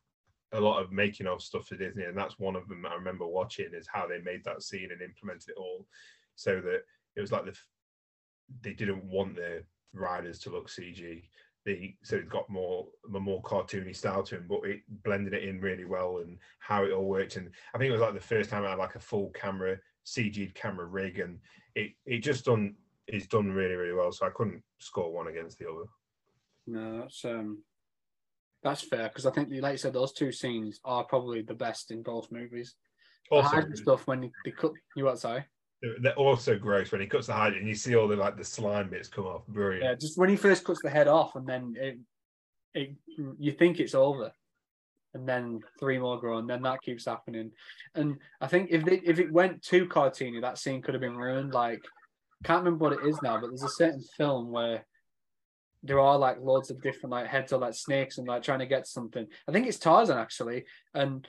a 0.54 0.60
lot 0.60 0.82
of 0.82 0.92
making 0.92 1.28
of 1.28 1.42
stuff 1.42 1.68
for 1.68 1.76
Disney, 1.76 2.04
and 2.04 2.18
that's 2.18 2.40
one 2.40 2.56
of 2.56 2.68
them 2.68 2.86
I 2.86 2.96
remember 2.96 3.28
watching 3.28 3.70
is 3.74 3.88
how 3.92 4.08
they 4.08 4.20
made 4.20 4.44
that 4.46 4.64
scene 4.64 4.90
and 4.92 5.02
implemented 5.02 5.50
it 5.50 5.58
all 5.58 5.86
so 6.36 6.62
that 6.62 6.82
it 7.16 7.22
was 7.22 7.32
like 7.32 7.46
the 7.46 7.58
they 8.62 8.74
didn't 8.74 9.04
want 9.04 9.36
the 9.36 9.64
riders 9.94 10.40
to 10.40 10.50
look 10.50 10.70
CG 10.70 11.24
the 11.68 11.94
so 12.02 12.16
it 12.16 12.30
got 12.30 12.50
more 12.50 12.88
a 13.14 13.20
more 13.20 13.42
cartoony 13.44 13.96
style 13.96 14.24
to 14.24 14.38
him, 14.38 14.46
but 14.48 14.62
it 14.64 14.80
blended 15.04 15.34
it 15.34 15.44
in 15.44 15.60
really 15.60 15.86
well 15.86 16.20
and 16.20 16.38
how 16.60 16.84
it 16.84 16.92
all 16.92 17.06
worked. 17.06 17.36
And 17.36 17.52
I 17.76 17.78
think 17.78 17.90
it 17.90 17.92
was 17.92 18.02
like 18.02 18.14
the 18.14 18.20
first 18.22 18.50
time 18.50 18.64
I 18.64 18.70
had 18.70 18.80
like 18.80 18.96
a 18.96 19.00
full 19.00 19.30
camera 19.32 19.78
CG 20.06 20.56
camera 20.56 20.86
rig, 20.86 21.20
and 21.20 21.40
it 21.76 21.92
it 22.06 22.20
just 22.20 22.46
done 22.46 22.76
is 23.08 23.28
done 23.28 23.52
really 23.52 23.76
really 23.76 23.94
well. 23.94 24.12
So 24.12 24.26
I 24.26 24.32
couldn't 24.32 24.64
score 24.80 25.12
one 25.12 25.28
against 25.28 25.60
the 25.60 25.70
other. 25.70 25.86
No, 26.66 27.00
that's 27.00 27.24
um 27.26 27.64
that's 28.64 28.82
fair 28.82 29.08
because 29.10 29.26
I 29.26 29.32
think, 29.32 29.50
like 29.52 29.74
you 29.74 29.78
said, 29.78 29.94
those 29.94 30.14
two 30.14 30.32
scenes 30.32 30.80
are 30.84 31.04
probably 31.04 31.42
the 31.42 31.54
best 31.54 31.92
in 31.92 32.02
both 32.02 32.32
movies. 32.32 32.76
Also, 33.30 33.62
the 33.62 33.78
stuff 33.78 34.08
when 34.08 34.32
they 34.44 34.52
cut 34.52 34.72
you 34.96 35.10
outside 35.10 35.46
they're 36.02 36.14
also 36.16 36.58
gross 36.58 36.92
when 36.92 37.02
he 37.02 37.08
cuts 37.08 37.28
the 37.28 37.34
hide 37.34 37.54
and 37.54 37.68
you 37.68 37.76
see 37.76 37.96
all 37.96 38.08
the 38.08 38.16
like 38.16 38.36
the 38.36 38.44
slime 38.44 38.90
bits 38.90 39.08
come 39.08 39.26
off. 39.26 39.46
Brilliant. 39.48 39.84
Yeah, 39.84 39.96
just 39.96 40.18
when 40.18 40.30
he 40.30 40.36
first 40.36 40.64
cuts 40.64 40.82
the 40.82 40.90
head 40.90 41.08
off 41.08 41.36
and 41.36 41.48
then 41.48 41.76
it, 41.78 42.00
it 42.74 42.96
you 43.38 43.52
think 43.52 43.80
it's 43.80 43.94
over, 43.94 44.32
and 45.14 45.28
then 45.28 45.62
three 45.80 46.00
more 46.00 46.20
grow, 46.20 46.40
and 46.40 46.50
then 46.50 46.64
that 46.64 46.82
keeps 46.82 47.06
happening. 47.06 47.52
And 47.94 48.18
I 48.42 48.48
think 48.48 48.70
if 48.72 48.86
they, 48.86 49.02
if 49.04 49.20
it 49.20 49.32
went 49.32 49.62
too 49.62 49.88
cartoony, 49.88 50.42
that 50.42 50.58
scene 50.58 50.82
could 50.82 50.94
have 50.96 51.02
been 51.02 51.18
ruined. 51.18 51.54
Like, 51.54 51.84
can't 52.44 52.64
remember 52.64 52.84
what 52.84 52.94
it 52.94 53.08
is 53.08 53.20
now, 53.22 53.40
but 53.40 53.48
there's 53.48 53.64
a 53.64 53.70
certain 53.70 54.04
film 54.18 54.52
where 54.52 54.86
there 55.84 56.00
are 56.00 56.18
like 56.18 56.40
loads 56.40 56.70
of 56.70 56.82
different 56.82 57.12
like 57.12 57.28
heads 57.28 57.52
of 57.52 57.62
like 57.62 57.74
snakes 57.74 58.18
and 58.18 58.28
like 58.28 58.44
trying 58.44 58.60
to 58.60 58.66
get 58.66 58.88
something. 58.88 59.26
I 59.48 59.52
think 59.52 59.68
it's 59.68 59.80
Tarzan 59.80 60.18
actually, 60.18 60.66
and 60.94 61.28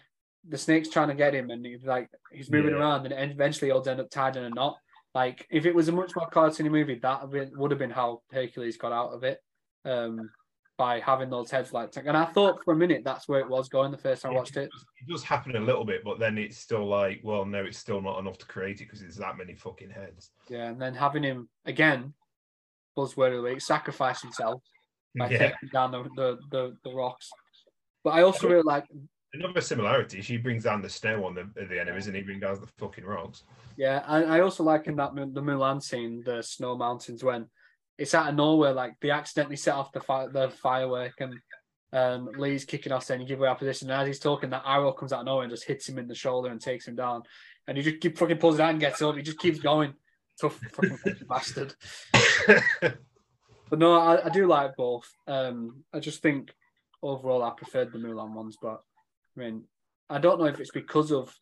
the 0.49 0.59
snake's 0.59 0.89
trying 0.89 1.09
to 1.09 1.15
get 1.15 1.35
him, 1.35 1.51
and 1.51 1.65
he's 1.65 1.85
like 1.85 2.09
he's 2.33 2.51
moving 2.51 2.73
yeah. 2.73 2.79
around, 2.79 3.07
and 3.07 3.33
eventually 3.33 3.71
he'll 3.71 3.87
end 3.89 4.01
up 4.01 4.11
tied 4.11 4.37
in 4.37 4.45
a 4.45 4.51
knot. 4.51 4.77
Like 5.15 5.47
if 5.51 5.67
it 5.67 5.75
was 5.75 5.89
a 5.89 5.93
much 5.93 6.13
more 6.17 6.29
cartoony 6.31 6.71
movie, 6.71 6.99
that 7.03 7.29
would 7.29 7.71
have 7.71 7.79
been 7.79 7.91
how 7.91 8.23
Hercules 8.31 8.77
got 8.77 8.93
out 8.93 9.11
of 9.11 9.25
it. 9.25 9.39
Um, 9.85 10.31
by 10.79 11.01
having 11.01 11.29
those 11.29 11.51
heads 11.51 11.73
like 11.73 11.95
and 11.97 12.17
I 12.17 12.25
thought 12.27 12.65
for 12.65 12.73
a 12.73 12.77
minute 12.77 13.03
that's 13.05 13.29
where 13.29 13.41
it 13.41 13.49
was 13.49 13.69
going 13.69 13.91
the 13.91 13.99
first 13.99 14.23
time 14.23 14.33
I 14.33 14.37
watched 14.37 14.57
it. 14.57 14.71
It 15.01 15.11
does 15.11 15.25
happen 15.25 15.57
a 15.57 15.61
little 15.61 15.85
bit, 15.85 16.05
but 16.05 16.21
then 16.21 16.39
it's 16.39 16.57
still 16.57 16.87
like, 16.87 17.21
well, 17.25 17.45
no, 17.45 17.65
it's 17.65 17.79
still 17.79 18.01
not 18.01 18.21
enough 18.21 18.39
to 18.39 18.47
create 18.47 18.81
it 18.81 18.85
because 18.85 19.01
there's 19.01 19.17
that 19.17 19.37
many 19.37 19.55
fucking 19.55 19.91
heads. 19.91 20.31
Yeah, 20.49 20.69
and 20.69 20.81
then 20.81 20.95
having 20.95 21.25
him 21.25 21.49
again, 21.67 22.15
buzzword 22.97 23.37
of 23.37 23.43
the 23.43 23.51
week, 23.51 23.61
sacrifice 23.61 24.23
himself 24.23 24.63
by 25.19 25.29
yeah. 25.29 25.39
taking 25.39 25.69
down 25.73 25.91
the, 25.91 26.05
the, 26.15 26.39
the, 26.51 26.77
the 26.85 26.95
rocks. 26.95 27.29
But 28.05 28.11
I 28.11 28.23
also 28.23 28.49
really 28.49 28.63
like 28.63 28.85
another 29.33 29.61
similarity. 29.61 30.23
She 30.23 30.37
brings 30.37 30.63
down 30.63 30.81
the 30.81 30.89
snow 30.89 31.25
on 31.25 31.35
the 31.35 31.51
the 31.55 31.81
enemies, 31.81 32.07
and 32.07 32.15
he 32.15 32.23
brings 32.23 32.43
down 32.43 32.61
the 32.61 32.69
fucking 32.79 33.05
rocks. 33.05 33.43
Yeah, 33.77 34.05
I, 34.07 34.23
I 34.23 34.41
also 34.41 34.63
like 34.63 34.87
in 34.87 34.95
that 34.97 35.15
the 35.15 35.43
Mulan 35.43 35.83
scene, 35.83 36.23
the 36.25 36.41
snow 36.43 36.77
mountains, 36.77 37.25
when 37.25 37.47
it's 37.99 38.15
out 38.15 38.29
of 38.29 38.37
nowhere, 38.37 38.73
like 38.73 38.95
they 39.01 39.11
accidentally 39.11 39.57
set 39.57 39.75
off 39.75 39.93
the 39.93 40.01
fire, 40.01 40.29
the 40.31 40.51
firework, 40.51 41.15
and 41.21 41.35
um, 41.93 42.31
Li's 42.37 42.65
kicking 42.65 42.93
off 42.93 43.05
saying, 43.05 43.21
"You 43.21 43.27
give 43.27 43.41
away 43.41 43.49
our 43.49 43.57
position." 43.57 43.91
And 43.91 44.01
as 44.01 44.07
he's 44.07 44.21
talking, 44.21 44.51
that 44.51 44.63
arrow 44.65 44.93
comes 44.93 45.13
out 45.13 45.21
of 45.21 45.27
nowhere 45.27 45.45
and 45.45 45.51
just 45.51 45.67
hits 45.67 45.89
him 45.89 45.99
in 45.99 46.07
the 46.07 46.15
shoulder 46.15 46.51
and 46.51 46.61
takes 46.61 46.87
him 46.87 46.95
down. 46.95 47.23
And 47.67 47.77
he 47.77 47.83
just 47.83 48.01
keep 48.01 48.17
fucking 48.17 48.39
pulls 48.39 48.59
it 48.59 48.63
out 48.63 48.71
and 48.71 48.81
gets 48.81 49.03
up. 49.03 49.17
He 49.17 49.23
just 49.23 49.39
keeps 49.39 49.59
going. 49.59 49.95
Tough 50.41 50.59
fucking 50.73 50.99
bastard. 51.29 51.75
but 52.81 53.79
no, 53.79 53.99
I, 53.99 54.27
I 54.27 54.29
do 54.29 54.47
like 54.47 54.77
both. 54.77 55.11
Um, 55.27 55.85
I 55.93 55.99
just 55.99 56.23
think 56.23 56.55
overall 57.03 57.43
I 57.43 57.51
preferred 57.51 57.93
the 57.93 57.99
Mulan 57.99 58.33
ones, 58.33 58.57
but 58.61 58.81
I 59.37 59.41
mean, 59.41 59.65
I 60.09 60.19
don't 60.19 60.39
know 60.39 60.47
if 60.47 60.61
it's 60.61 60.71
because 60.71 61.11
of 61.11 61.35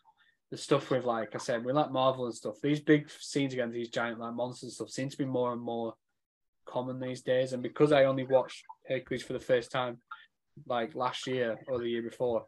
the 0.51 0.57
stuff 0.57 0.91
with, 0.91 1.05
like 1.05 1.35
I 1.35 1.39
said, 1.39 1.65
we 1.65 1.73
like 1.73 1.91
Marvel 1.91 2.27
and 2.27 2.35
stuff. 2.35 2.61
These 2.63 2.81
big 2.81 3.11
scenes 3.11 3.53
against 3.53 3.75
these 3.75 3.91
giant 3.91 4.19
like 4.19 4.35
monsters 4.35 4.69
and 4.69 4.73
stuff 4.73 4.91
seem 4.91 5.11
to 5.11 5.19
be 5.19 5.25
more 5.25 5.53
and 5.53 5.61
more 5.61 5.95
common 6.67 7.01
these 7.01 7.23
days. 7.23 7.53
And 7.53 7.63
because 7.63 7.93
I 7.93 8.05
only 8.05 8.25
watched 8.25 8.65
Hercules 8.89 9.23
for 9.23 9.33
the 9.33 9.41
first 9.41 9.71
time, 9.71 9.99
like 10.67 10.95
last 10.95 11.27
year 11.27 11.59
or 11.69 11.79
the 11.79 11.89
year 11.89 12.03
before, 12.03 12.47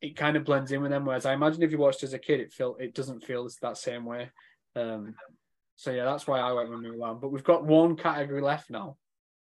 it 0.00 0.16
kind 0.16 0.36
of 0.36 0.44
blends 0.44 0.72
in 0.72 0.82
with 0.82 0.90
them. 0.90 1.04
Whereas 1.04 1.26
I 1.26 1.34
imagine 1.34 1.62
if 1.62 1.70
you 1.70 1.78
watched 1.78 2.02
as 2.02 2.12
a 2.12 2.18
kid, 2.18 2.40
it 2.40 2.52
feel 2.52 2.76
it 2.78 2.94
doesn't 2.94 3.24
feel 3.24 3.48
that 3.62 3.78
same 3.78 4.04
way. 4.04 4.30
Um, 4.76 5.14
so 5.76 5.90
yeah, 5.90 6.04
that's 6.04 6.26
why 6.26 6.40
I 6.40 6.52
went 6.52 6.70
with 6.70 6.80
Mulan. 6.80 7.20
But 7.20 7.32
we've 7.32 7.44
got 7.44 7.64
one 7.64 7.96
category 7.96 8.42
left 8.42 8.70
now, 8.70 8.96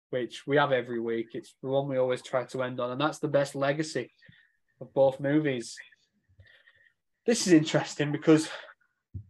which 0.10 0.46
we 0.48 0.58
have 0.58 0.72
every 0.72 1.00
week. 1.00 1.30
It's 1.34 1.56
the 1.62 1.70
one 1.70 1.88
we 1.88 1.98
always 1.98 2.22
try 2.22 2.46
to 2.46 2.64
end 2.64 2.80
on, 2.80 2.92
and 2.92 3.02
that's 3.02 3.20
the 3.20 3.28
best 3.28 3.56
legacy 3.56 4.12
of 4.80 4.94
both 4.94 5.20
movies. 5.20 5.76
This 7.26 7.48
is 7.48 7.54
interesting 7.54 8.12
because 8.12 8.50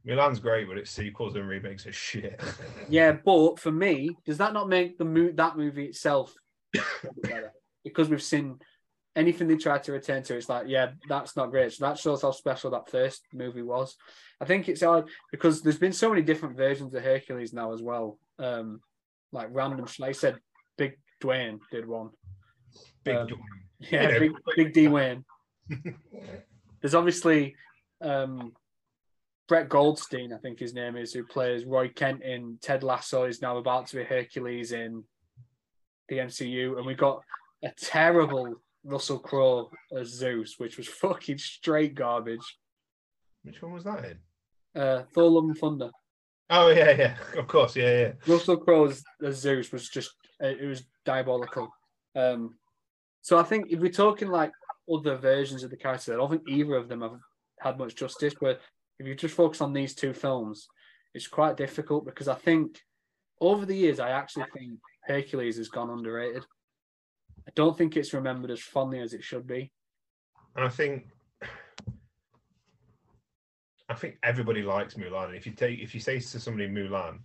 Mulan's 0.05 0.39
great, 0.39 0.67
but 0.67 0.77
its 0.77 0.91
sequels 0.91 1.35
and 1.35 1.47
remakes 1.47 1.85
are 1.87 1.93
shit. 1.93 2.41
yeah, 2.89 3.11
but 3.11 3.59
for 3.59 3.71
me, 3.71 4.15
does 4.25 4.37
that 4.37 4.53
not 4.53 4.69
make 4.69 4.97
the 4.97 5.05
mo- 5.05 5.33
that 5.35 5.57
movie 5.57 5.85
itself 5.85 6.33
better? 7.21 7.51
because 7.83 8.09
we've 8.09 8.23
seen 8.23 8.59
anything 9.15 9.47
they 9.47 9.57
try 9.57 9.77
to 9.77 9.91
return 9.91 10.23
to, 10.23 10.35
it's 10.35 10.49
like, 10.49 10.67
yeah, 10.67 10.91
that's 11.07 11.35
not 11.35 11.51
great. 11.51 11.73
So 11.73 11.85
that 11.85 11.99
shows 11.99 12.21
how 12.21 12.31
special 12.31 12.71
that 12.71 12.89
first 12.89 13.23
movie 13.33 13.61
was. 13.61 13.95
I 14.41 14.45
think 14.45 14.67
it's 14.67 14.83
odd 14.83 15.09
because 15.31 15.61
there's 15.61 15.77
been 15.77 15.93
so 15.93 16.09
many 16.09 16.21
different 16.21 16.57
versions 16.57 16.93
of 16.93 17.03
Hercules 17.03 17.53
now 17.53 17.73
as 17.73 17.81
well. 17.81 18.17
Um, 18.39 18.81
like 19.31 19.49
random, 19.51 19.85
like 19.99 20.09
I 20.09 20.13
said, 20.13 20.39
Big 20.77 20.97
Dwayne 21.21 21.59
did 21.71 21.87
one. 21.87 22.09
Big 23.03 23.15
um, 23.15 23.27
Dwayne. 23.27 23.37
Yeah, 23.79 24.09
yeah, 24.09 24.19
Big, 24.19 24.31
Big 24.55 24.73
D 24.73 24.87
Wayne. 24.87 25.25
There's 26.81 26.95
obviously 26.95 27.55
um, 28.01 28.53
Brett 29.47 29.69
Goldstein, 29.69 30.33
I 30.33 30.37
think 30.37 30.59
his 30.59 30.73
name 30.73 30.95
is, 30.95 31.13
who 31.13 31.23
plays 31.23 31.65
Roy 31.65 31.89
Kent 31.89 32.23
in 32.23 32.57
Ted 32.61 32.83
Lasso, 32.83 33.25
is 33.25 33.41
now 33.41 33.57
about 33.57 33.87
to 33.87 33.97
be 33.97 34.03
Hercules 34.03 34.71
in 34.71 35.03
the 36.09 36.17
MCU, 36.17 36.77
and 36.77 36.85
we 36.85 36.95
got 36.95 37.21
a 37.63 37.71
terrible 37.71 38.55
Russell 38.83 39.19
Crowe 39.19 39.69
as 39.97 40.09
Zeus, 40.09 40.55
which 40.57 40.77
was 40.77 40.87
fucking 41.01 41.37
straight 41.37 41.95
garbage. 41.95 42.57
Which 43.43 43.61
one 43.61 43.73
was 43.73 43.83
that 43.83 44.05
in? 44.05 44.81
Uh, 44.81 45.03
Thor: 45.13 45.29
Love 45.29 45.45
and 45.45 45.57
Thunder. 45.57 45.91
Oh 46.49 46.69
yeah, 46.69 46.91
yeah, 46.91 47.15
of 47.37 47.47
course, 47.47 47.75
yeah, 47.75 47.99
yeah. 47.99 48.11
Russell 48.27 48.57
Crowe 48.57 48.85
as, 48.85 49.03
as 49.23 49.37
Zeus 49.37 49.71
was 49.71 49.89
just 49.89 50.11
it 50.39 50.67
was 50.67 50.83
diabolical. 51.05 51.69
Um, 52.15 52.55
so 53.21 53.37
I 53.37 53.43
think 53.43 53.67
if 53.69 53.79
we're 53.79 53.91
talking 53.91 54.29
like 54.29 54.51
other 54.91 55.15
versions 55.15 55.63
of 55.63 55.69
the 55.69 55.77
character. 55.77 56.13
I 56.13 56.17
don't 56.17 56.29
think 56.29 56.47
either 56.47 56.75
of 56.75 56.89
them 56.89 57.01
have 57.01 57.19
had 57.59 57.77
much 57.77 57.95
justice. 57.95 58.33
But 58.39 58.59
if 58.99 59.07
you 59.07 59.15
just 59.15 59.35
focus 59.35 59.61
on 59.61 59.73
these 59.73 59.95
two 59.95 60.13
films, 60.13 60.67
it's 61.13 61.27
quite 61.27 61.57
difficult 61.57 62.05
because 62.05 62.27
I 62.27 62.35
think 62.35 62.81
over 63.41 63.65
the 63.65 63.75
years, 63.75 63.99
I 63.99 64.11
actually 64.11 64.45
think 64.55 64.79
Hercules 65.03 65.57
has 65.57 65.69
gone 65.69 65.89
underrated. 65.89 66.45
I 67.47 67.51
don't 67.55 67.77
think 67.77 67.97
it's 67.97 68.13
remembered 68.13 68.51
as 68.51 68.61
fondly 68.61 68.99
as 68.99 69.13
it 69.13 69.23
should 69.23 69.45
be. 69.45 69.71
And 70.55 70.65
I 70.65 70.69
think 70.69 71.07
I 73.89 73.93
think 73.95 74.17
everybody 74.23 74.61
likes 74.61 74.95
Mulan. 74.95 75.27
And 75.27 75.35
if 75.35 75.45
you 75.45 75.51
take 75.51 75.79
if 75.79 75.93
you 75.93 75.99
say 75.99 76.19
to 76.19 76.39
somebody 76.39 76.69
Mulan, 76.69 77.19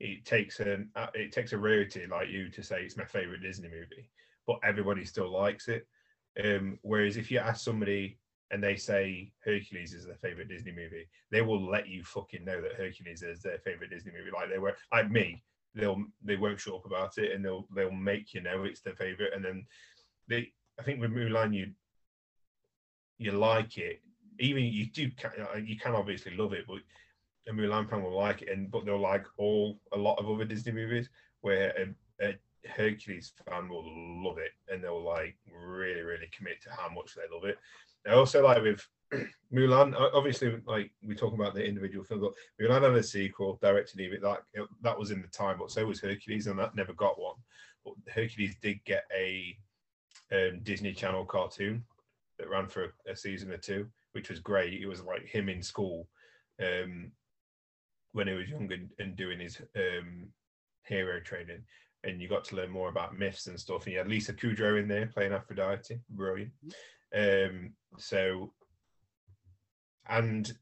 it 0.00 0.24
takes 0.24 0.60
an 0.60 0.90
uh, 0.94 1.08
it 1.14 1.32
takes 1.32 1.52
a 1.52 1.58
rarity 1.58 2.06
like 2.06 2.28
you 2.28 2.48
to 2.50 2.62
say 2.62 2.82
it's 2.82 2.96
my 2.96 3.04
favorite 3.04 3.42
Disney 3.42 3.68
movie, 3.68 4.10
but 4.46 4.58
everybody 4.62 5.04
still 5.04 5.30
likes 5.30 5.68
it. 5.68 5.86
Um, 6.42 6.78
whereas 6.82 7.16
if 7.16 7.30
you 7.30 7.38
ask 7.38 7.64
somebody 7.64 8.18
and 8.50 8.62
they 8.62 8.76
say 8.76 9.32
Hercules 9.44 9.94
is 9.94 10.06
their 10.06 10.16
favorite 10.16 10.48
Disney 10.48 10.72
movie, 10.72 11.06
they 11.30 11.42
will 11.42 11.64
let 11.68 11.88
you 11.88 12.04
fucking 12.04 12.44
know 12.44 12.60
that 12.60 12.74
Hercules 12.74 13.22
is 13.22 13.42
their 13.42 13.58
favorite 13.58 13.90
Disney 13.90 14.12
movie. 14.12 14.30
Like 14.32 14.50
they 14.50 14.58
were 14.58 14.76
like 14.92 15.10
me, 15.10 15.42
they'll 15.74 16.02
they 16.22 16.36
won't 16.36 16.60
shut 16.60 16.74
up 16.74 16.86
about 16.86 17.18
it 17.18 17.32
and 17.32 17.44
they'll 17.44 17.66
they'll 17.74 17.90
make 17.90 18.34
you 18.34 18.42
know 18.42 18.64
it's 18.64 18.80
their 18.80 18.94
favorite. 18.94 19.32
And 19.34 19.44
then 19.44 19.66
they 20.28 20.52
I 20.78 20.82
think 20.82 21.00
with 21.00 21.10
Mulan 21.10 21.54
you 21.54 21.72
you 23.18 23.32
like 23.32 23.78
it. 23.78 24.00
Even 24.40 24.64
you 24.64 24.86
do 24.86 25.10
you 25.62 25.78
can 25.78 25.94
obviously 25.94 26.36
love 26.36 26.52
it, 26.52 26.66
but 26.66 26.78
a 27.48 27.52
Mulan 27.52 27.88
fan 27.88 28.02
will 28.02 28.16
like 28.16 28.42
it, 28.42 28.48
and 28.48 28.70
but 28.70 28.84
they'll 28.84 29.00
like 29.00 29.26
all 29.38 29.78
a 29.92 29.96
lot 29.98 30.18
of 30.18 30.28
other 30.28 30.44
Disney 30.44 30.72
movies 30.72 31.08
where 31.40 31.72
a, 32.20 32.24
a 32.26 32.38
Hercules 32.68 33.32
fan 33.46 33.68
will 33.68 33.84
love 34.24 34.38
it 34.38 34.52
and 34.68 34.82
they'll 34.82 35.04
like 35.04 35.36
really 35.52 36.00
really 36.00 36.28
commit 36.32 36.62
to 36.62 36.70
how 36.70 36.88
much 36.88 37.14
they 37.14 37.22
love 37.32 37.44
it. 37.44 37.58
Also 38.10 38.46
like 38.46 38.62
with 38.62 38.86
Mulan, 39.52 39.94
obviously, 40.12 40.60
like 40.66 40.90
we 41.06 41.14
talk 41.14 41.34
about 41.34 41.54
the 41.54 41.64
individual 41.64 42.04
films, 42.04 42.24
but 42.24 42.64
Mulan 42.64 42.82
had 42.82 42.94
a 42.94 43.02
sequel 43.02 43.58
directed 43.62 44.00
even 44.00 44.20
that 44.22 44.42
that 44.82 44.98
was 44.98 45.10
in 45.10 45.22
the 45.22 45.28
time, 45.28 45.58
but 45.58 45.70
so 45.70 45.86
was 45.86 46.00
Hercules, 46.00 46.46
and 46.46 46.58
that 46.58 46.74
never 46.74 46.92
got 46.92 47.20
one. 47.20 47.36
But 47.84 47.94
Hercules 48.12 48.56
did 48.60 48.84
get 48.84 49.04
a 49.16 49.56
um, 50.32 50.60
Disney 50.62 50.92
Channel 50.92 51.24
cartoon 51.24 51.84
that 52.38 52.48
ran 52.48 52.66
for 52.68 52.84
a, 52.84 53.12
a, 53.12 53.16
season 53.16 53.52
or 53.52 53.58
two, 53.58 53.86
which 54.12 54.28
was 54.28 54.40
great. 54.40 54.80
It 54.80 54.86
was 54.86 55.02
like 55.02 55.26
him 55.26 55.48
in 55.48 55.62
school 55.62 56.08
um, 56.60 57.12
when 58.12 58.26
he 58.26 58.34
was 58.34 58.48
young 58.48 58.72
and, 58.72 58.90
and 58.98 59.14
doing 59.16 59.38
his 59.38 59.60
um, 59.76 60.28
hero 60.84 61.20
training, 61.20 61.62
and 62.02 62.20
you 62.20 62.28
got 62.28 62.44
to 62.44 62.56
learn 62.56 62.70
more 62.70 62.88
about 62.88 63.18
myths 63.18 63.46
and 63.46 63.60
stuff. 63.60 63.84
And 63.84 63.92
you 63.92 63.98
had 63.98 64.08
Lisa 64.08 64.32
Kudrow 64.32 64.80
in 64.80 64.88
there 64.88 65.06
playing 65.06 65.32
Aphrodite, 65.32 66.00
brilliant. 66.10 66.52
Um, 67.14 67.72
so, 67.98 68.52
and 70.08 70.52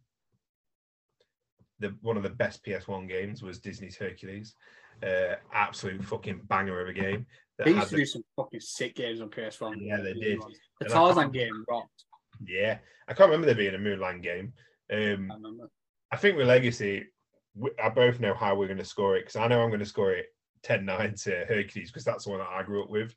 the 1.79 1.95
one 2.01 2.17
of 2.17 2.23
the 2.23 2.31
best 2.31 2.65
PS1 2.65 3.09
games 3.09 3.43
was 3.43 3.59
Disney's 3.59 3.97
Hercules. 3.97 4.55
Uh, 5.03 5.35
absolute 5.53 6.05
fucking 6.05 6.43
banger 6.49 6.81
of 6.81 6.89
a 6.89 6.93
game. 6.93 7.27
They 7.59 7.73
used 7.73 7.89
to 7.89 7.97
the, 7.97 8.03
do 8.03 8.07
some 8.07 8.25
fucking 8.37 8.61
sick 8.61 8.95
games 8.95 9.21
on 9.21 9.31
PS1. 9.31 9.77
Yeah, 9.81 10.01
they 10.01 10.15
did. 10.15 10.41
The 10.81 10.89
Tarzan 10.89 11.31
game 11.31 11.65
rocked. 11.69 12.05
Yeah, 12.45 12.79
I 13.09 13.15
can't 13.15 13.31
remember 13.31 13.47
there 13.47 13.55
being 13.55 13.75
a 13.75 13.79
Mulan 13.79 14.23
game. 14.23 14.53
Um, 14.93 15.33
I. 15.33 15.67
I 16.13 16.17
think 16.19 16.37
with 16.37 16.47
Legacy, 16.47 17.07
we, 17.55 17.71
I 17.83 17.89
both 17.89 18.21
know 18.21 18.35
how 18.35 18.55
we're 18.55 18.67
going 18.67 18.79
to 18.79 18.85
score 18.85 19.17
it 19.17 19.23
because 19.23 19.37
I 19.37 19.47
know 19.49 19.63
I'm 19.63 19.71
going 19.71 19.81
to 19.81 19.87
score 19.87 20.13
it 20.13 20.27
10-9 20.65 21.23
to 21.25 21.45
Hercules 21.49 21.91
because 21.91 22.05
that's 22.05 22.25
the 22.25 22.31
one 22.31 22.41
that 22.41 22.49
I 22.49 22.63
grew 22.63 22.83
up 22.83 22.91
with. 22.91 23.15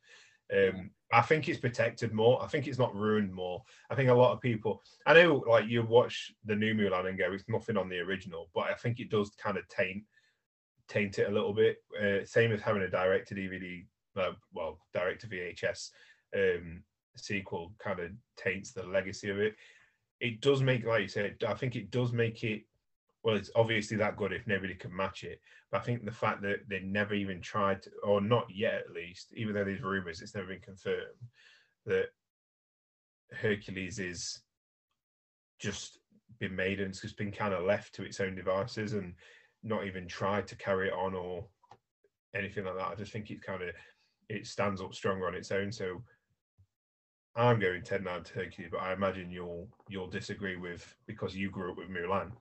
Um, 0.53 0.91
I 1.16 1.22
think 1.22 1.48
it's 1.48 1.60
protected 1.60 2.12
more. 2.12 2.44
I 2.44 2.48
think 2.48 2.68
it's 2.68 2.78
not 2.78 2.94
ruined 2.94 3.34
more. 3.34 3.64
I 3.90 3.96
think 3.96 4.10
a 4.10 4.14
lot 4.14 4.34
of 4.34 4.42
people, 4.42 4.84
I 5.06 5.14
know, 5.14 5.46
like 5.48 5.66
you 5.66 5.82
watch 5.82 6.34
the 6.44 6.58
new 6.58 6.76
Mulan 6.76 7.08
and 7.08 7.18
go, 7.18 7.32
it's 7.32 7.48
nothing 7.48 7.78
on 7.78 7.88
the 7.88 8.00
original, 8.00 8.50
but 8.54 8.66
I 8.66 8.74
think 8.74 9.00
it 9.00 9.10
does 9.10 9.32
kind 9.38 9.58
of 9.58 9.66
taint 9.70 10.04
taint 10.90 11.18
it 11.18 11.30
a 11.30 11.32
little 11.32 11.54
bit. 11.54 11.78
Uh, 12.00 12.26
same 12.26 12.52
as 12.52 12.62
having 12.62 12.82
a 12.82 12.90
direct 12.90 13.30
to 13.30 13.36
DVD, 13.36 13.86
uh, 14.18 14.34
well, 14.54 14.80
direct 14.94 15.22
to 15.22 15.28
VHS 15.28 15.92
um, 16.36 16.84
sequel 17.16 17.72
kind 17.80 18.02
of 18.02 18.12
taints 18.36 18.74
the 18.74 18.84
legacy 18.84 19.30
of 19.30 19.40
it. 19.40 19.56
It 20.20 20.42
does 20.42 20.62
make, 20.62 20.86
like 20.86 21.04
you 21.04 21.08
said, 21.08 21.38
I 21.48 21.54
think 21.54 21.78
it 21.78 21.92
does 21.92 22.12
make 22.12 22.44
it 22.44 22.64
well, 23.26 23.35
it's 23.35 23.49
obviously 23.56 23.97
that 23.97 24.18
good 24.18 24.31
if 24.31 24.45
nobody 24.45 24.76
can 24.76 24.95
match 24.95 25.23
it. 25.23 25.41
But 25.72 25.81
I 25.81 25.84
think 25.84 26.06
the 26.06 26.11
fact 26.11 26.43
that 26.43 26.69
they 26.69 26.81
never 26.81 27.15
even 27.15 27.41
tried, 27.41 27.81
to, 27.81 27.89
or 28.03 28.22
not 28.22 28.45
yet 28.53 28.76
at 28.76 28.93
least, 28.93 29.34
even 29.35 29.56
though 29.56 29.64
there's 29.64 29.81
rumors, 29.81 30.22
it's 30.22 30.35
never 30.35 30.45
been 30.45 30.60
confirmed 30.60 30.99
that 31.88 32.10
Hercules 33.34 33.97
is 33.97 34.41
just 35.60 35.97
been 36.39 36.56
made 36.56 36.80
and 36.80 36.89
it's 36.89 37.02
just 37.02 37.18
been 37.18 37.31
kind 37.31 37.52
of 37.52 37.64
left 37.64 37.95
to 37.95 38.03
its 38.03 38.19
own 38.19 38.35
devices 38.35 38.93
and 38.93 39.15
not 39.64 39.88
even 39.88 40.07
tried 40.07 40.47
to 40.47 40.56
carry 40.56 40.89
it 40.89 40.93
on 40.93 41.15
or 41.15 41.47
anything 42.35 42.64
like 42.64 42.76
that. 42.76 42.91
I 42.91 42.95
just 42.95 43.11
think 43.11 43.31
it 43.31 43.41
kind 43.41 43.64
of 43.64 43.69
it 44.30 44.45
stands 44.45 44.81
up 44.81 44.93
stronger 44.93 45.27
on 45.27 45.34
its 45.34 45.52
own. 45.52 45.72
So 45.72 46.03
I'm 47.35 47.60
going 47.60 47.81
10-9 47.81 48.23
to 48.26 48.34
Hercules, 48.34 48.69
but 48.72 48.81
I 48.81 48.93
imagine 48.93 49.31
you'll 49.31 49.68
you'll 49.89 50.10
disagree 50.10 50.57
with 50.57 50.95
because 51.07 51.35
you 51.35 51.49
grew 51.49 51.72
up 51.72 51.77
with 51.77 51.89
Mulan. 51.89 52.31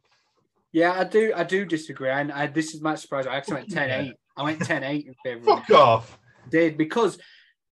Yeah, 0.75 0.93
I 0.99 1.05
do. 1.05 1.33
I 1.37 1.45
do 1.45 1.65
disagree. 1.65 2.11
And 2.11 2.33
I, 2.33 2.49
this 2.49 2.75
is 2.75 2.83
my 2.83 2.97
surprise. 2.97 3.29
I 3.29 3.37
actually 3.37 3.55
went 3.55 3.71
10 3.71 3.91
8. 3.91 4.15
I 4.37 4.43
went 4.43 4.61
10 4.61 4.83
8 4.83 5.07
in 5.07 5.15
favor 5.23 5.45
Fuck 5.45 5.71
off. 5.71 6.19
Did 6.51 6.77
because 6.77 7.17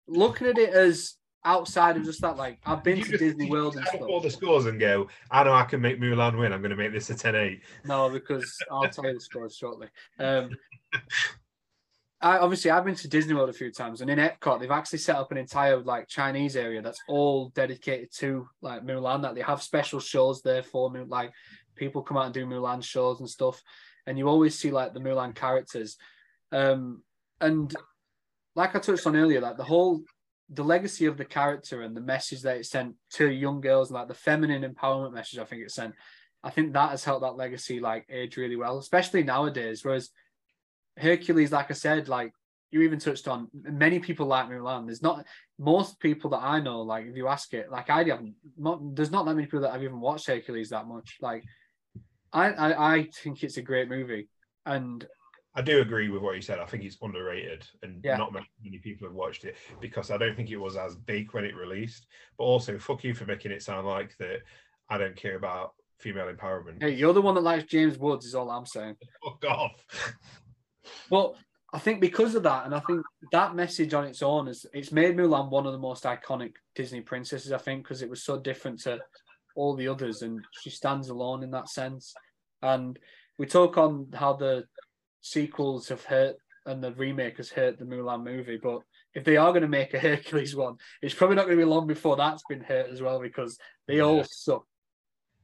looking 0.07 0.47
at 0.47 0.57
it 0.57 0.71
as 0.71 1.17
outside 1.45 1.97
of 1.97 2.05
just 2.05 2.21
that, 2.21 2.37
like 2.37 2.61
I've 2.65 2.85
been 2.85 2.99
you 2.99 3.05
to 3.05 3.19
Disney 3.19 3.51
World 3.51 3.75
and 3.75 3.85
stuff. 3.89 4.03
all 4.03 4.21
the 4.21 4.31
scores 4.31 4.67
and 4.67 4.79
go, 4.79 5.09
I 5.33 5.43
know 5.43 5.53
I 5.53 5.65
can 5.65 5.81
make 5.81 6.01
Mulan 6.01 6.39
win. 6.39 6.53
I'm 6.53 6.61
going 6.61 6.71
to 6.71 6.77
make 6.77 6.93
this 6.93 7.11
a 7.11 7.17
10 7.17 7.35
8. 7.35 7.61
No, 7.87 8.09
because 8.09 8.57
I'll 8.71 8.89
tell 8.89 9.05
you 9.05 9.15
the 9.15 9.21
scores 9.21 9.57
shortly. 9.57 9.89
Um, 10.21 10.51
I, 12.21 12.39
obviously, 12.39 12.71
I've 12.71 12.85
been 12.85 12.95
to 12.95 13.09
Disney 13.09 13.35
World 13.35 13.51
a 13.51 13.53
few 13.53 13.73
times, 13.73 14.01
and 14.01 14.09
in 14.09 14.21
Epcot, 14.21 14.61
they've 14.61 14.71
actually 14.71 15.01
set 15.01 15.17
up 15.17 15.33
an 15.33 15.39
entire 15.39 15.79
like 15.79 16.07
Chinese 16.07 16.55
area 16.55 16.81
that's 16.81 17.01
all 17.09 17.49
dedicated 17.49 18.13
to 18.19 18.49
like 18.61 18.87
Mulan. 18.87 19.23
That 19.23 19.35
they 19.35 19.41
have 19.41 19.61
special 19.61 19.99
shows 19.99 20.41
there 20.41 20.63
for 20.63 20.89
like 21.09 21.33
people 21.83 22.03
come 22.03 22.17
out 22.17 22.27
and 22.27 22.35
do 22.35 22.47
Mulan 22.47 22.83
shows 22.83 23.19
and 23.19 23.29
stuff, 23.29 23.61
and 24.07 24.17
you 24.17 24.29
always 24.29 24.57
see 24.57 24.71
like 24.71 24.95
the 24.95 25.01
Mulan 25.01 25.35
characters. 25.35 25.97
Um, 26.53 27.03
and 27.41 27.75
like 28.55 28.77
I 28.77 28.79
touched 28.79 29.07
on 29.07 29.17
earlier, 29.17 29.41
like 29.41 29.57
the 29.57 29.65
whole 29.65 30.03
the 30.49 30.63
legacy 30.63 31.07
of 31.07 31.17
the 31.17 31.25
character 31.25 31.83
and 31.83 31.97
the 31.97 32.01
message 32.01 32.43
that 32.43 32.59
it 32.59 32.67
sent 32.67 32.95
to 33.15 33.31
young 33.31 33.61
girls, 33.61 33.91
like 33.91 34.07
the 34.07 34.15
feminine 34.15 34.71
empowerment 34.71 35.15
message, 35.15 35.39
I 35.39 35.45
think 35.45 35.63
it 35.63 35.71
sent. 35.71 35.95
I 36.45 36.51
think 36.51 36.73
that 36.73 36.91
has 36.91 37.05
helped 37.05 37.23
that 37.23 37.37
legacy 37.37 37.81
like 37.81 38.07
age 38.11 38.37
really 38.37 38.57
well, 38.57 38.79
especially 38.79 39.23
nowadays. 39.23 39.85
Whereas 39.85 40.11
Hercules, 40.97 41.53
like 41.53 41.71
I 41.71 41.75
said, 41.75 42.09
like 42.09 42.33
you 42.71 42.83
even 42.83 42.99
touched 42.99 43.29
on, 43.29 43.49
many 43.53 43.99
people 43.99 44.27
like 44.27 44.49
Mulan. 44.49 44.87
There's 44.87 45.03
not 45.03 45.25
most 45.59 45.99
people 46.01 46.31
that 46.31 46.43
I 46.43 46.61
know, 46.61 46.83
like 46.83 47.07
if 47.07 47.17
you 47.17 47.29
ask 47.29 47.53
it, 47.55 47.71
like 47.71 47.91
I 47.91 48.05
haven't, 48.05 48.35
there's 48.95 49.11
not 49.11 49.25
that 49.25 49.35
many 49.35 49.47
people 49.47 49.61
that 49.61 49.73
have 49.73 49.83
even 49.83 50.01
watched 50.01 50.27
Hercules 50.27 50.71
that 50.71 50.87
much. 50.87 51.17
Like 51.21 51.45
I, 52.33 52.53
I, 52.53 52.95
I 52.95 53.09
think 53.23 53.43
it's 53.43 53.57
a 53.57 53.63
great 53.63 53.89
movie, 53.89 54.29
and 54.67 55.07
I 55.55 55.61
do 55.61 55.81
agree 55.81 56.09
with 56.09 56.23
what 56.23 56.35
you 56.35 56.43
said. 56.43 56.59
I 56.59 56.65
think 56.65 56.85
it's 56.85 56.97
underrated, 57.03 57.67
and 57.83 58.01
yeah. 58.03 58.17
not 58.17 58.33
many 58.33 58.79
people 58.79 59.07
have 59.07 59.15
watched 59.15 59.45
it 59.45 59.57
because 59.81 60.11
I 60.11 60.17
don't 60.17 60.35
think 60.35 60.51
it 60.51 60.57
was 60.57 60.77
as 60.77 60.97
big 60.97 61.33
when 61.35 61.45
it 61.45 61.55
released. 61.55 62.07
But 62.39 62.45
also, 62.45 62.79
fuck 62.79 63.05
you 63.05 63.15
for 63.15 63.27
making 63.27 63.53
it 63.53 63.63
sound 63.63 63.87
like 63.87 64.17
that. 64.19 64.41
I 64.89 64.99
don't 64.99 65.17
care 65.17 65.37
about 65.37 65.75
female 65.99 66.33
empowerment. 66.33 66.83
Hey, 66.83 66.95
you're 66.95 67.13
the 67.13 67.23
one 67.23 67.35
that 67.35 67.43
likes 67.43 67.65
James 67.65 67.99
Woods. 67.99 68.25
Is 68.25 68.35
all 68.35 68.51
I'm 68.51 68.67
saying. 68.67 68.97
Fuck 69.25 69.45
off. 69.45 69.85
well, 71.11 71.37
I 71.73 71.79
think 71.79 72.01
because 72.01 72.35
of 72.35 72.43
that, 72.45 72.65
and 72.65 72.75
I 72.75 72.81
think 72.81 73.03
that 73.31 73.55
message 73.55 73.93
on 73.93 74.05
its 74.05 74.23
own 74.23 74.49
is 74.49 74.65
it's 74.73 74.93
made 74.93 75.17
Mulan 75.17 75.51
one 75.51 75.67
of 75.67 75.73
the 75.73 75.79
most 75.79 76.05
iconic 76.05 76.55
Disney 76.75 77.03
princesses. 77.03 77.53
I 77.53 77.59
think 77.59 77.85
because 77.85 78.01
it 78.01 78.11
was 78.11 78.23
so 78.23 78.39
different 78.39 78.81
to 78.81 79.01
all 79.57 79.75
the 79.75 79.89
others, 79.89 80.23
and 80.23 80.41
she 80.61 80.71
stands 80.71 81.09
alone 81.09 81.43
in 81.43 81.51
that 81.51 81.69
sense. 81.69 82.15
And 82.63 82.99
we 83.39 83.47
talk 83.47 83.77
on 83.79 84.09
how 84.15 84.35
the 84.35 84.65
sequels 85.21 85.89
have 85.89 86.05
hurt 86.05 86.37
and 86.67 86.83
the 86.83 86.93
remake 86.93 87.39
has 87.39 87.51
hurt 87.51 87.79
the 87.79 87.85
Mulan 87.85 88.25
movie, 88.25 88.59
but 88.63 88.81
if 89.15 89.25
they 89.25 89.37
are 89.37 89.51
going 89.51 89.63
to 89.63 89.69
make 89.69 89.95
a 89.95 89.99
Hercules 89.99 90.55
one, 90.55 90.77
it's 91.01 91.15
probably 91.15 91.37
not 91.37 91.47
going 91.47 91.59
to 91.59 91.65
be 91.65 91.69
long 91.69 91.87
before 91.87 92.17
that's 92.17 92.45
been 92.49 92.61
hurt 92.61 92.91
as 92.91 93.03
well 93.03 93.21
because 93.21 93.59
they 93.87 93.97
yeah. 93.97 94.03
all 94.03 94.25
suck. 94.25 94.65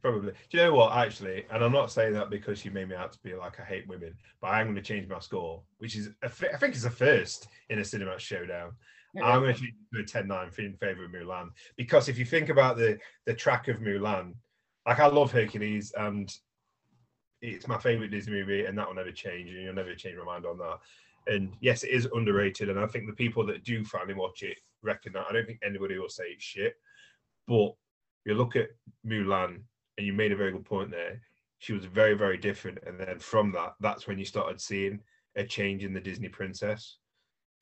Probably. 0.01 0.33
Do 0.51 0.59
you 0.59 0.63
know 0.63 0.75
what? 0.75 0.97
Actually, 0.97 1.45
and 1.51 1.63
I'm 1.63 1.73
not 1.73 1.91
saying 1.91 2.13
that 2.13 2.31
because 2.31 2.65
you 2.65 2.71
made 2.71 2.89
me 2.89 2.95
out 2.95 3.13
to 3.13 3.19
be 3.25 3.35
like 3.35 3.59
I 3.59 3.65
hate 3.65 3.89
women, 3.89 4.15
but 4.41 4.49
I'm 4.49 4.67
going 4.67 4.77
to 4.77 4.83
change 4.83 5.09
my 5.09 5.19
score, 5.19 5.63
which 5.79 5.97
is 5.97 6.11
I 6.23 6.29
think 6.29 6.75
it's 6.75 6.85
a 6.85 6.91
first 6.91 7.49
in 7.69 7.81
a 7.81 7.85
cinema 7.85 8.19
showdown. 8.19 8.73
Yeah. 9.15 9.25
I'm 9.25 9.41
going 9.41 9.55
to 9.55 9.61
change 9.61 9.75
a 9.99 10.03
10 10.03 10.29
9 10.29 10.51
in 10.59 10.77
favor 10.77 11.05
of 11.05 11.11
Mulan 11.11 11.49
because 11.77 12.09
if 12.09 12.19
you 12.19 12.25
think 12.25 12.51
about 12.51 12.77
the 12.77 12.99
the 13.27 13.35
track 13.35 13.69
of 13.69 13.79
Mulan, 13.79 14.35
like 14.87 15.01
I 15.01 15.07
love 15.07 15.33
Hercules 15.33 15.93
and 15.97 16.31
it's 17.41 17.69
my 17.69 17.79
favorite 17.79 18.11
Disney 18.11 18.35
movie, 18.35 18.65
and 18.65 18.77
that 18.77 18.89
will 18.89 18.95
never 18.95 19.13
change, 19.13 19.51
and 19.51 19.63
you'll 19.63 19.75
never 19.75 19.95
change 19.95 20.17
my 20.19 20.25
mind 20.25 20.47
on 20.47 20.59
that. 20.59 20.79
And 21.27 21.55
yes, 21.61 21.85
it 21.85 21.91
is 21.91 22.09
underrated, 22.15 22.69
and 22.69 22.79
I 22.79 22.87
think 22.87 23.07
the 23.07 23.13
people 23.13 23.47
that 23.47 23.65
do 23.65 23.85
finally 23.85 24.15
watch 24.15 24.43
it 24.43 24.59
reckon 24.83 25.13
that. 25.13 25.27
I 25.29 25.33
don't 25.33 25.47
think 25.47 25.61
anybody 25.63 25.99
will 25.99 26.09
say 26.09 26.25
it's 26.29 26.45
shit, 26.45 26.75
But 27.47 27.75
you 28.25 28.35
look 28.35 28.57
at 28.57 28.71
Mulan, 29.07 29.63
and 29.97 30.07
you 30.07 30.13
made 30.13 30.33
a 30.33 30.37
very 30.37 30.53
good 30.53 30.65
point 30.65 30.91
there. 30.91 31.21
She 31.59 31.73
was 31.73 31.85
very, 31.85 32.15
very 32.15 32.39
different, 32.39 32.79
and 32.87 32.99
then 32.99 33.19
from 33.19 33.53
that, 33.53 33.75
that's 33.81 34.07
when 34.07 34.19
you 34.19 34.25
started 34.25 34.61
seeing 34.61 35.01
a 35.37 35.45
change 35.45 35.85
in 35.85 35.93
the 35.93 36.01
Disney 36.01 36.29
princess, 36.29 36.99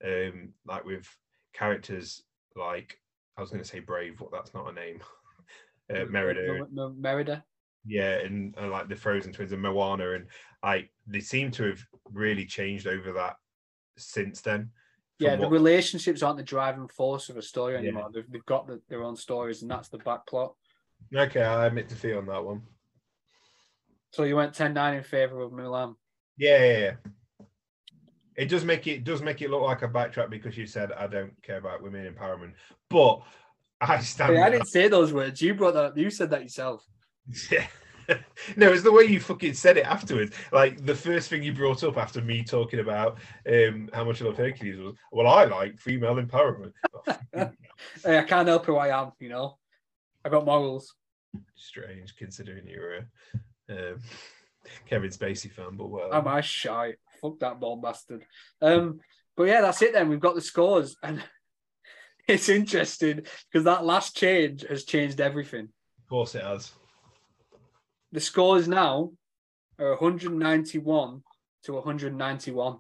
um, 0.05 0.53
like 0.67 0.85
with 0.85 1.07
characters 1.53 2.23
like 2.55 2.99
I 3.37 3.41
was 3.41 3.51
going 3.51 3.63
to 3.63 3.69
say 3.69 3.81
Brave, 3.81 4.17
but 4.19 4.31
that's 4.33 4.55
not 4.55 4.71
a 4.71 4.73
name. 4.73 5.01
Uh, 5.89 6.05
Merida, 6.11 6.67
Merida. 6.99 7.45
yeah, 7.87 8.15
and, 8.19 8.53
like 8.73 8.89
the 8.89 8.97
Frozen 8.97 9.33
twins 9.33 9.53
and 9.53 9.63
Moana, 9.63 10.15
and 10.15 10.27
like 10.65 10.91
they 11.07 11.21
seem 11.21 11.53
to 11.53 11.63
have 11.63 11.81
really 12.13 12.45
changed 12.45 12.89
over 12.89 13.13
that 13.13 13.37
since 13.97 14.41
then. 14.41 14.71
Yeah, 15.21 15.37
the 15.37 15.43
what- 15.43 15.53
relationships 15.53 16.25
aren't 16.25 16.39
the 16.39 16.43
driving 16.43 16.89
force 16.89 17.29
of 17.29 17.37
a 17.37 17.43
story 17.43 17.75
Yeah. 17.75 17.79
anymore. 17.79 18.11
They've, 18.13 18.29
they've 18.29 18.45
got 18.47 18.67
the, 18.67 18.83
their 18.89 19.05
own 19.05 19.15
stories, 19.15 19.63
and 19.63 19.71
that's 19.71 19.89
the 19.89 19.99
back 19.99 20.27
plot. 20.27 20.55
Okay, 21.15 21.41
I 21.45 21.67
admit 21.67 21.87
defeat 21.89 22.15
on 22.15 22.27
that 22.27 22.45
one. 22.45 22.63
So 24.11 24.25
you 24.25 24.35
went 24.35 24.55
10-9 24.55 24.97
in 24.97 25.05
favor 25.05 25.41
of 25.43 25.53
Mulan. 25.53 25.95
Yeah, 26.37 26.65
yeah, 26.65 26.79
yeah. 26.79 26.93
It 28.37 28.47
does 28.47 28.65
make 28.65 28.87
it, 28.87 29.05
does 29.05 29.23
make 29.23 29.43
it 29.43 29.51
look 29.51 29.63
like 29.63 29.83
a 29.83 29.89
backtrack 29.89 30.31
because 30.31 30.57
you 30.57 30.67
said 30.67 30.93
I 30.93 31.07
don't 31.07 31.33
care 31.43 31.59
about 31.59 31.83
women 31.83 32.13
empowerment, 32.13 32.53
but 32.91 33.23
I 33.81 33.99
stand. 34.01 34.37
Hey, 34.37 34.43
I 34.43 34.51
didn't 34.51 34.69
say 34.69 34.89
those 34.89 35.13
words. 35.13 35.41
You 35.41 35.55
brought 35.55 35.75
that. 35.75 35.85
up. 35.85 35.99
You 35.99 36.11
said 36.11 36.31
that 36.31 36.43
yourself. 36.43 36.85
Yeah. 37.51 37.67
no, 38.57 38.73
it's 38.73 38.83
the 38.83 38.93
way 38.93 39.05
you 39.05 39.21
fucking 39.21 39.55
said 39.55 39.77
it 39.77 39.87
afterwards. 39.87 40.35
Like 40.53 40.85
the 40.85 40.95
first 40.95 41.29
thing 41.29 41.43
you 41.43 41.53
brought 41.53 41.83
up 41.83 41.97
after 41.97 42.21
me 42.21 42.45
talking 42.45 42.81
about 42.81 43.19
um, 43.49 43.91
how 43.93 44.05
much 44.05 44.23
I 44.23 44.27
love 44.27 44.37
Hercules 44.37 44.79
was, 44.79 44.95
well, 45.11 45.27
I 45.27 45.45
like 45.45 45.79
female 45.79 46.17
empowerment. 46.17 46.73
Hey, 48.03 48.19
I 48.19 48.23
can't 48.23 48.49
help 48.49 48.65
who 48.65 48.77
I 48.77 48.99
am. 48.99 49.13
You 49.19 49.29
know, 49.29 49.59
I 50.25 50.31
got 50.31 50.47
morals. 50.47 50.95
Strange 51.55 52.17
considering 52.17 52.67
you 52.67 52.81
were 52.81 53.07
a 53.69 53.93
um, 53.93 54.01
Kevin 54.89 55.11
Spacey 55.11 55.51
fan, 55.51 55.77
but 55.77 55.89
well, 55.89 56.15
Am 56.15 56.27
I 56.27 56.41
shy? 56.41 56.95
Fuck 57.21 57.39
that 57.41 57.61
ball 57.61 57.77
bastard. 57.77 58.25
Um, 58.61 59.01
but 59.37 59.45
yeah, 59.45 59.61
that's 59.61 59.83
it. 59.83 59.93
Then 59.93 60.09
we've 60.09 60.21
got 60.21 60.35
the 60.35 60.41
scores, 60.41 60.97
and 61.03 61.23
it's 62.29 62.49
interesting 62.49 63.23
because 63.51 63.65
that 63.65 63.85
last 63.85 64.17
change 64.17 64.65
has 64.69 64.85
changed 64.85 65.21
everything. 65.21 65.69
of 65.99 66.09
course 66.09 66.35
it 66.35 66.43
has. 66.43 66.73
The 68.13 68.21
scores 68.21 68.69
now 68.69 69.13
are 69.79 69.91
191 69.91 71.23
to 71.65 71.73
191. 71.73 72.79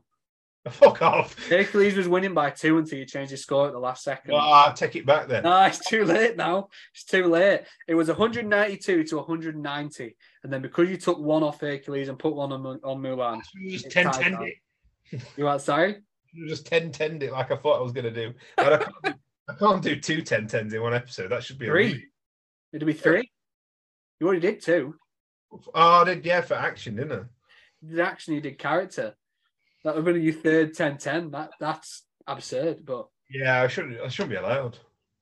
Fuck 0.70 1.00
off. 1.02 1.48
Hercules 1.48 1.94
was 1.96 2.08
winning 2.08 2.34
by 2.34 2.50
two 2.50 2.78
until 2.78 2.98
you 2.98 3.04
changed 3.06 3.30
his 3.30 3.42
score 3.42 3.66
at 3.68 3.72
the 3.72 3.78
last 3.78 4.02
second. 4.02 4.32
Well, 4.32 4.40
I'll 4.42 4.72
take 4.72 4.96
it 4.96 5.06
back 5.06 5.28
then. 5.28 5.44
No, 5.44 5.64
it's 5.64 5.78
too 5.78 6.04
late 6.04 6.36
now. 6.36 6.68
It's 6.92 7.04
too 7.04 7.26
late. 7.26 7.62
It 7.86 7.94
was 7.94 8.08
192 8.08 9.04
to 9.04 9.16
190. 9.16 10.16
And 10.42 10.52
then 10.52 10.62
because 10.62 10.90
you 10.90 10.96
took 10.96 11.18
one 11.18 11.42
off 11.44 11.60
Hercules 11.60 12.08
and 12.08 12.18
put 12.18 12.34
one 12.34 12.52
on, 12.52 12.66
on 12.66 13.00
Mulan, 13.00 13.40
You 13.54 13.70
just 13.70 13.86
It's 13.86 13.94
10 13.94 14.10
10 14.10 14.38
it. 14.42 15.22
you 15.36 15.46
are 15.46 15.58
sorry? 15.58 15.98
You 16.32 16.48
just 16.48 16.66
10 16.66 16.90
10 16.90 17.22
it 17.22 17.32
like 17.32 17.52
I 17.52 17.56
thought 17.56 17.78
I 17.78 17.82
was 17.82 17.92
going 17.92 18.04
to 18.04 18.10
do. 18.10 18.34
But 18.56 18.72
I 18.72 18.78
can't 18.78 19.02
do, 19.04 19.14
I 19.48 19.54
can't 19.54 19.82
do 19.82 20.00
two 20.00 20.22
10 20.22 20.48
10s 20.48 20.74
in 20.74 20.82
one 20.82 20.94
episode. 20.94 21.30
That 21.30 21.44
should 21.44 21.58
be 21.58 21.66
Three. 21.66 22.06
It'll 22.72 22.86
be 22.86 22.92
three. 22.92 23.30
You 24.18 24.26
already 24.26 24.40
did 24.40 24.60
two. 24.60 24.96
Oh, 25.52 26.02
I 26.02 26.04
did, 26.04 26.26
yeah, 26.26 26.40
for 26.40 26.54
action, 26.54 26.96
didn't 26.96 27.12
I? 27.12 27.24
You 27.82 27.90
did 27.90 28.00
action, 28.00 28.34
you 28.34 28.40
did 28.40 28.58
character. 28.58 29.14
That 29.86 29.94
would 29.94 30.04
been 30.04 30.20
your 30.20 30.32
third 30.34 30.74
10 30.74 30.98
10. 30.98 31.30
That, 31.30 31.50
that's 31.60 32.02
absurd. 32.26 32.84
But, 32.84 33.06
Yeah, 33.30 33.62
I 33.62 33.68
shouldn't. 33.68 34.00
I 34.00 34.08
shouldn't 34.08 34.30
be 34.32 34.36
allowed, 34.36 34.76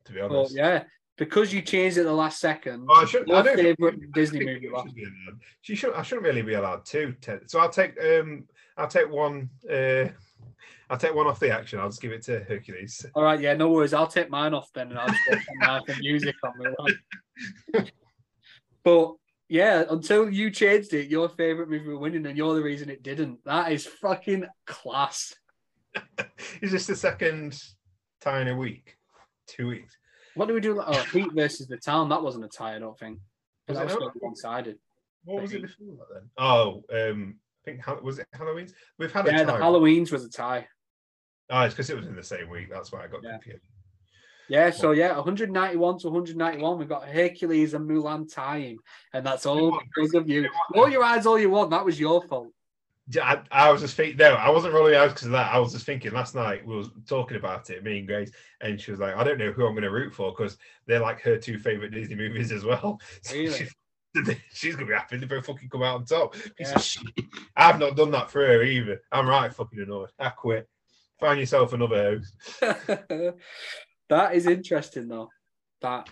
to 0.06 0.12
be 0.14 0.20
but 0.20 0.30
honest. 0.34 0.56
yeah, 0.56 0.84
because 1.18 1.52
you 1.52 1.60
changed 1.60 1.98
it 1.98 2.00
at 2.00 2.04
the 2.06 2.12
last 2.14 2.40
second, 2.40 2.86
Oh, 2.88 3.02
I 3.02 3.04
should. 3.04 3.30
I 3.30 3.42
don't 3.42 3.56
think- 3.56 3.76
favourite 3.78 3.98
I 4.02 4.06
Disney 4.14 4.42
movie 4.46 4.60
she 4.70 4.88
should 4.88 4.94
be. 4.94 5.04
She 5.60 5.74
should. 5.74 5.92
I 5.92 6.00
shouldn't 6.00 6.24
really 6.26 6.40
be 6.40 6.54
allowed 6.54 6.86
two. 6.86 7.14
Ten. 7.20 7.46
So 7.46 7.58
I'll 7.60 7.68
take. 7.68 8.02
Um, 8.02 8.44
I'll 8.78 8.88
take 8.88 9.10
one. 9.10 9.50
Uh, 9.70 10.06
I'll 10.88 10.96
take 10.98 11.14
one 11.14 11.26
off 11.26 11.40
the 11.40 11.50
action. 11.50 11.78
I'll 11.78 11.90
just 11.90 12.00
give 12.00 12.12
it 12.12 12.22
to 12.22 12.40
Hercules. 12.44 13.04
All 13.14 13.22
right, 13.22 13.38
yeah, 13.40 13.52
no 13.52 13.70
worries. 13.70 13.92
I'll 13.92 14.06
take 14.06 14.30
mine 14.30 14.54
off 14.54 14.72
then 14.72 14.88
and 14.88 14.98
I'll 14.98 15.08
just 15.08 15.20
from 15.60 15.80
for 15.86 16.00
music 16.00 16.36
on 16.42 16.52
Mulan. 16.58 17.90
But 18.82 19.14
yeah, 19.48 19.84
until 19.90 20.28
you 20.30 20.50
changed 20.50 20.92
it, 20.94 21.08
your 21.08 21.28
favourite 21.28 21.68
movie 21.70 21.88
were 21.88 21.98
winning, 21.98 22.26
and 22.26 22.36
you're 22.36 22.54
the 22.54 22.62
reason 22.62 22.88
it 22.88 23.02
didn't. 23.02 23.44
That 23.44 23.72
is 23.72 23.86
fucking 23.86 24.46
class. 24.66 25.34
Is 26.60 26.72
this 26.72 26.86
the 26.86 26.96
second 26.96 27.60
tie 28.20 28.40
in 28.40 28.48
a 28.48 28.56
week? 28.56 28.96
Two 29.46 29.68
weeks. 29.68 29.96
What 30.34 30.48
do 30.48 30.54
we 30.54 30.60
do? 30.60 30.80
Oh, 30.84 31.02
Heat 31.12 31.30
versus 31.32 31.68
the 31.68 31.76
Town. 31.76 32.08
That 32.08 32.22
wasn't 32.22 32.44
a 32.44 32.48
tie, 32.48 32.74
I 32.74 32.78
don't 32.80 32.98
think. 32.98 33.20
Was 33.68 33.78
that 33.78 33.86
was 33.86 34.10
one 34.18 34.34
sided. 34.34 34.78
What 35.24 35.42
was 35.42 35.52
it 35.52 35.62
before 35.62 35.94
that 35.98 36.14
then? 36.14 36.30
Oh, 36.36 36.82
um, 36.92 37.36
I 37.66 37.70
think 37.70 38.02
was 38.02 38.18
it 38.18 38.26
Halloween's? 38.32 38.74
We've 38.98 39.12
had 39.12 39.28
a 39.28 39.32
Yeah, 39.32 39.44
the. 39.44 39.52
Halloween's 39.52 40.10
was 40.10 40.24
a 40.24 40.30
tie. 40.30 40.66
Oh, 41.50 41.60
it's 41.62 41.74
because 41.74 41.90
it 41.90 41.96
was 41.96 42.06
in 42.06 42.16
the 42.16 42.22
same 42.22 42.50
week. 42.50 42.68
That's 42.70 42.90
why 42.90 43.04
I 43.04 43.06
got 43.06 43.22
Yeah. 43.22 43.32
confused. 43.32 43.64
Yeah, 44.48 44.70
so 44.70 44.90
yeah, 44.92 45.14
191 45.16 45.98
to 46.00 46.08
191. 46.08 46.78
We've 46.78 46.88
got 46.88 47.08
Hercules 47.08 47.74
and 47.74 47.88
Mulan 47.88 48.32
tying, 48.32 48.78
and 49.12 49.24
that's 49.24 49.46
all 49.46 49.80
because 49.94 50.14
of 50.14 50.28
you. 50.28 50.36
You 50.36 50.42
know 50.42 50.48
what? 50.68 50.78
Roll 50.78 50.90
your 50.90 51.04
eyes 51.04 51.26
all 51.26 51.38
you 51.38 51.50
want. 51.50 51.70
That 51.70 51.84
was 51.84 51.98
your 51.98 52.22
fault. 52.22 52.48
Yeah, 53.08 53.42
I, 53.50 53.66
I 53.66 53.70
was 53.72 53.80
just 53.82 53.96
thinking. 53.96 54.16
No, 54.16 54.32
I 54.34 54.48
wasn't 54.50 54.74
rolling 54.74 54.94
out 54.94 55.08
because 55.10 55.26
of 55.26 55.32
that. 55.32 55.52
I 55.52 55.58
was 55.58 55.72
just 55.72 55.86
thinking. 55.86 56.12
Last 56.12 56.34
night 56.34 56.66
we 56.66 56.74
was 56.76 56.88
talking 57.06 57.36
about 57.36 57.68
it, 57.70 57.82
me 57.84 57.98
and 57.98 58.06
Grace, 58.06 58.30
and 58.60 58.80
she 58.80 58.90
was 58.90 59.00
like, 59.00 59.14
"I 59.16 59.24
don't 59.24 59.38
know 59.38 59.52
who 59.52 59.66
I'm 59.66 59.72
going 59.74 59.82
to 59.82 59.90
root 59.90 60.14
for 60.14 60.30
because 60.32 60.56
they're 60.86 61.00
like 61.00 61.20
her 61.22 61.36
two 61.36 61.58
favorite 61.58 61.90
Disney 61.90 62.14
movies 62.16 62.52
as 62.52 62.64
well." 62.64 62.98
So 63.22 63.34
Really? 63.34 63.52
she's, 64.16 64.36
she's 64.52 64.74
going 64.76 64.86
to 64.86 64.92
be 64.92 64.96
happy 64.96 65.16
they 65.16 65.26
both 65.26 65.44
fucking 65.46 65.68
come 65.68 65.82
out 65.82 65.96
on 65.96 66.04
top. 66.06 66.34
Piece 66.34 66.52
Yeah. 66.60 66.74
of 66.76 66.82
shit. 66.82 67.06
I've 67.56 67.78
not 67.78 67.96
done 67.96 68.10
that 68.12 68.30
for 68.30 68.46
her 68.46 68.62
either. 68.62 69.02
I'm 69.10 69.28
right 69.28 69.52
fucking 69.52 69.80
annoyed. 69.80 70.10
I 70.18 70.28
quit. 70.30 70.68
Find 71.20 71.38
yourself 71.40 71.72
another 71.72 72.20
host. 72.60 72.62
that 74.08 74.34
is 74.34 74.46
interesting 74.46 75.08
though. 75.08 75.30
That 75.82 76.08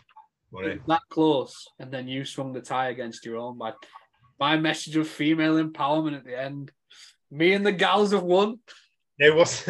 that 0.86 1.00
close, 1.10 1.66
and 1.78 1.90
then 1.90 2.08
you 2.08 2.24
swung 2.24 2.52
the 2.52 2.60
tie 2.60 2.90
against 2.90 3.24
your 3.24 3.38
own. 3.38 3.58
My 3.58 3.72
my 4.38 4.56
message 4.56 4.96
of 4.96 5.08
female 5.08 5.62
empowerment 5.62 6.16
at 6.16 6.24
the 6.24 6.38
end. 6.38 6.72
Me 7.30 7.52
and 7.52 7.64
the 7.64 7.72
gals 7.72 8.12
have 8.12 8.24
won. 8.24 8.58
It 9.18 9.34
was. 9.34 9.68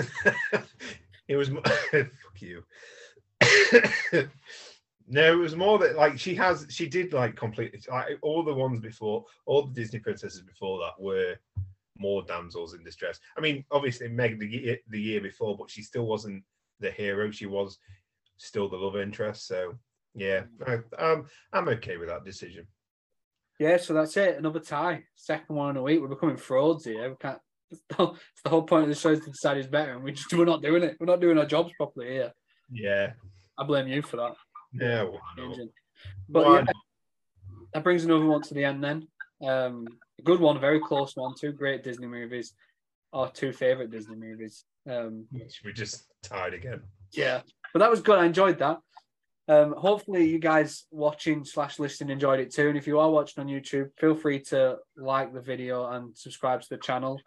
it 1.28 1.36
was. 1.36 1.48
Fuck 1.90 2.40
you. 2.40 2.64
no, 5.08 5.32
it 5.32 5.38
was 5.38 5.54
more 5.56 5.78
that 5.78 5.96
like 5.96 6.18
she 6.18 6.34
has. 6.34 6.66
She 6.70 6.88
did 6.88 7.12
like 7.12 7.36
completely 7.36 7.80
like 7.90 8.18
all 8.22 8.42
the 8.42 8.54
ones 8.54 8.80
before. 8.80 9.24
All 9.46 9.66
the 9.66 9.74
Disney 9.74 10.00
princesses 10.00 10.42
before 10.42 10.78
that 10.80 11.00
were 11.02 11.36
more 11.98 12.22
damsels 12.24 12.74
in 12.74 12.82
distress. 12.82 13.20
I 13.36 13.40
mean, 13.40 13.64
obviously 13.70 14.08
Meg 14.08 14.40
the 14.40 14.48
year, 14.48 14.78
the 14.88 15.00
year 15.00 15.20
before, 15.20 15.56
but 15.56 15.70
she 15.70 15.82
still 15.82 16.06
wasn't 16.06 16.42
the 16.80 16.90
hero. 16.90 17.30
She 17.30 17.46
was 17.46 17.78
still 18.42 18.68
the 18.68 18.76
love 18.76 18.96
interest. 18.96 19.46
So 19.46 19.74
yeah, 20.14 20.42
I, 20.66 20.78
um, 20.98 21.26
I'm 21.52 21.68
okay 21.68 21.96
with 21.96 22.08
that 22.08 22.24
decision. 22.24 22.66
Yeah, 23.58 23.76
so 23.76 23.94
that's 23.94 24.16
it. 24.16 24.36
Another 24.38 24.60
tie. 24.60 25.04
Second 25.14 25.54
one 25.54 25.70
in 25.70 25.76
a 25.76 25.82
week. 25.82 26.00
We're 26.00 26.08
becoming 26.08 26.36
frauds 26.36 26.84
here. 26.84 27.10
We 27.10 27.16
can't. 27.20 27.38
It's 27.70 27.80
the 27.88 27.94
whole, 27.94 28.14
it's 28.14 28.42
the 28.44 28.50
whole 28.50 28.64
point 28.64 28.82
of 28.84 28.88
the 28.90 28.94
show 28.94 29.10
is 29.10 29.20
to 29.20 29.30
decide 29.30 29.56
who's 29.56 29.66
better, 29.66 29.92
and 29.94 30.02
we 30.04 30.12
just 30.12 30.32
we're 30.34 30.44
not 30.44 30.62
doing 30.62 30.82
it. 30.82 30.96
We're 31.00 31.06
not 31.06 31.20
doing 31.20 31.38
our 31.38 31.46
jobs 31.46 31.72
properly 31.76 32.08
here. 32.10 32.32
Yeah. 32.70 33.12
I 33.58 33.64
blame 33.64 33.88
you 33.88 34.02
for 34.02 34.16
that. 34.16 34.32
Yeah. 34.72 35.06
But 36.28 36.50
yeah, 36.50 36.64
that 37.74 37.84
brings 37.84 38.04
another 38.04 38.26
one 38.26 38.42
to 38.42 38.54
the 38.54 38.64
end 38.64 38.82
then. 38.82 39.06
Um, 39.46 39.86
a 40.18 40.22
good 40.22 40.40
one, 40.40 40.56
a 40.56 40.60
very 40.60 40.80
close 40.80 41.14
one. 41.16 41.34
Two 41.38 41.52
great 41.52 41.84
Disney 41.84 42.06
movies, 42.06 42.54
our 43.12 43.30
two 43.30 43.52
favorite 43.52 43.90
Disney 43.90 44.16
movies. 44.16 44.64
Um, 44.90 45.26
We 45.64 45.72
just 45.72 46.06
tied 46.22 46.54
again. 46.54 46.82
yeah, 47.12 47.42
but 47.72 47.80
that 47.80 47.90
was 47.90 48.00
good. 48.00 48.18
I 48.18 48.26
enjoyed 48.26 48.58
that. 48.58 48.78
Um, 49.48 49.74
hopefully, 49.76 50.28
you 50.28 50.38
guys 50.38 50.84
watching 50.90 51.44
slash 51.44 51.78
listening 51.78 52.10
enjoyed 52.10 52.40
it 52.40 52.54
too. 52.54 52.68
And 52.68 52.78
if 52.78 52.86
you 52.86 52.98
are 53.00 53.10
watching 53.10 53.42
on 53.42 53.48
YouTube, 53.48 53.90
feel 53.98 54.14
free 54.14 54.40
to 54.44 54.78
like 54.96 55.34
the 55.34 55.40
video 55.40 55.86
and 55.88 56.16
subscribe 56.16 56.62
to 56.62 56.68
the 56.70 56.78
channel. 56.78 57.20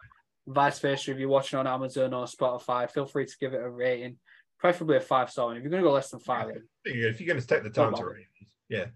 Vice 0.46 0.78
versa, 0.78 1.10
if 1.10 1.18
you're 1.18 1.28
watching 1.28 1.58
on 1.58 1.66
Amazon 1.66 2.14
or 2.14 2.24
Spotify, 2.26 2.90
feel 2.90 3.06
free 3.06 3.26
to 3.26 3.36
give 3.40 3.52
it 3.52 3.60
a 3.60 3.68
rating, 3.68 4.16
preferably 4.58 4.96
a 4.96 5.00
five 5.00 5.30
star. 5.30 5.50
And 5.50 5.58
if 5.58 5.64
you're 5.64 5.70
going 5.70 5.82
to 5.82 5.88
go 5.88 5.92
less 5.92 6.10
than 6.10 6.20
five, 6.20 6.50
if 6.84 7.20
you're 7.20 7.26
going 7.26 7.40
to 7.40 7.46
take 7.46 7.62
the 7.62 7.70
time 7.70 7.94
to 7.94 8.04
rate 8.04 8.26
yeah, 8.68 8.86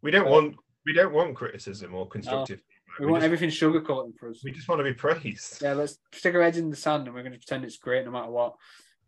we 0.00 0.10
don't 0.10 0.28
want 0.28 0.56
we 0.84 0.92
don't 0.92 1.12
want 1.12 1.34
criticism 1.34 1.94
or 1.94 2.08
constructive. 2.08 2.58
feedback. 2.58 2.98
we 3.00 3.06
We, 3.06 3.12
want 3.12 3.22
just, 3.22 3.26
everything 3.26 3.50
sugarcoating 3.50 4.16
for 4.18 4.30
us. 4.30 4.42
we 4.44 4.50
just 4.50 4.68
want 4.68 4.80
to 4.80 4.84
be 4.84 4.94
praised. 4.94 5.62
Yeah, 5.62 5.74
let's 5.74 5.98
stick 6.12 6.34
our 6.34 6.42
heads 6.42 6.58
in 6.58 6.70
the 6.70 6.76
sand 6.76 7.06
and 7.06 7.14
we're 7.14 7.22
going 7.22 7.32
to 7.32 7.38
pretend 7.38 7.64
it's 7.64 7.78
great 7.78 8.04
no 8.04 8.10
matter 8.10 8.30
what. 8.30 8.54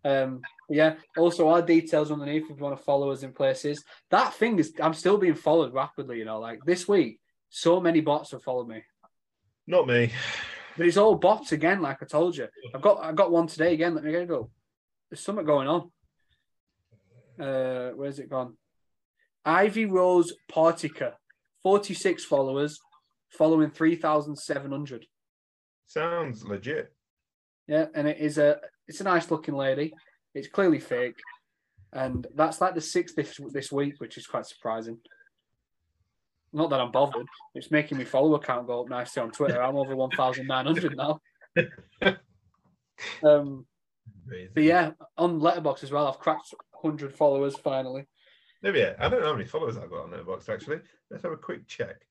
Um, 0.04 0.42
yeah, 0.68 0.94
also 1.16 1.48
our 1.48 1.62
details 1.62 2.10
underneath 2.10 2.44
if 2.44 2.56
you 2.56 2.64
want 2.64 2.76
to 2.76 2.84
follow 2.84 3.10
us 3.10 3.22
in 3.22 3.32
places. 3.32 3.84
That 4.10 4.34
thing 4.34 4.58
is, 4.58 4.72
I'm 4.80 4.94
still 4.94 5.18
being 5.18 5.34
followed 5.34 5.74
rapidly, 5.74 6.18
you 6.18 6.24
know, 6.24 6.40
like 6.40 6.60
this 6.64 6.88
week, 6.88 7.20
so 7.50 7.80
many 7.80 8.00
bots 8.00 8.32
have 8.32 8.42
followed 8.42 8.68
me. 8.68 8.82
Not 9.66 9.86
me. 9.86 10.12
But 10.76 10.86
it's 10.86 10.96
all 10.96 11.14
bots 11.14 11.52
again, 11.52 11.80
like 11.80 12.02
I 12.02 12.06
told 12.06 12.36
you. 12.36 12.48
I've 12.74 12.82
got 12.82 13.02
I 13.02 13.12
got 13.12 13.30
one 13.30 13.46
today 13.46 13.74
again. 13.74 13.94
Let 13.94 14.04
me 14.04 14.10
get 14.10 14.22
it 14.22 14.28
go. 14.28 14.50
There's 15.10 15.20
something 15.20 15.44
going 15.44 15.68
on. 15.68 15.90
Uh, 17.38 17.90
where's 17.90 18.18
it 18.18 18.30
gone? 18.30 18.56
Ivy 19.44 19.84
Rose 19.84 20.32
Partica, 20.50 21.14
46 21.62 22.24
followers, 22.24 22.78
following 23.30 23.70
3,700. 23.70 25.06
Sounds 25.86 26.44
legit. 26.44 26.92
Yeah, 27.66 27.86
and 27.94 28.08
it 28.08 28.18
is 28.18 28.38
a 28.38 28.60
it's 28.86 29.00
a 29.00 29.04
nice 29.04 29.30
looking 29.30 29.54
lady. 29.54 29.94
It's 30.34 30.48
clearly 30.48 30.80
fake, 30.80 31.18
and 31.92 32.26
that's 32.34 32.60
like 32.60 32.74
the 32.74 32.80
sixth 32.80 33.14
this, 33.14 33.38
this 33.52 33.70
week, 33.70 33.94
which 33.98 34.18
is 34.18 34.26
quite 34.26 34.46
surprising. 34.46 34.98
Not 36.52 36.70
that 36.70 36.80
I'm 36.80 36.92
bothered. 36.92 37.26
It's 37.54 37.70
making 37.70 37.98
me 37.98 38.04
follow 38.04 38.34
account 38.34 38.66
go 38.66 38.82
up 38.82 38.88
nicely 38.88 39.22
on 39.22 39.30
Twitter. 39.30 39.60
I'm 39.60 39.76
over 39.76 39.96
1,900 39.96 40.96
now. 40.96 41.20
um, 43.24 43.66
but 44.54 44.62
yeah, 44.62 44.92
on 45.18 45.40
Letterboxd 45.40 45.84
as 45.84 45.90
well, 45.90 46.06
I've 46.06 46.20
cracked 46.20 46.54
100 46.80 47.12
followers 47.12 47.56
finally. 47.56 48.06
Maybe 48.62 48.78
yeah. 48.78 48.94
I 48.98 49.08
don't 49.08 49.20
know 49.20 49.26
how 49.26 49.34
many 49.34 49.46
followers 49.46 49.76
I've 49.76 49.90
got 49.90 50.04
on 50.04 50.10
Letterboxd 50.10 50.48
actually. 50.48 50.78
Let's 51.10 51.24
have 51.24 51.32
a 51.32 51.36
quick 51.36 51.66
check. 51.66 52.06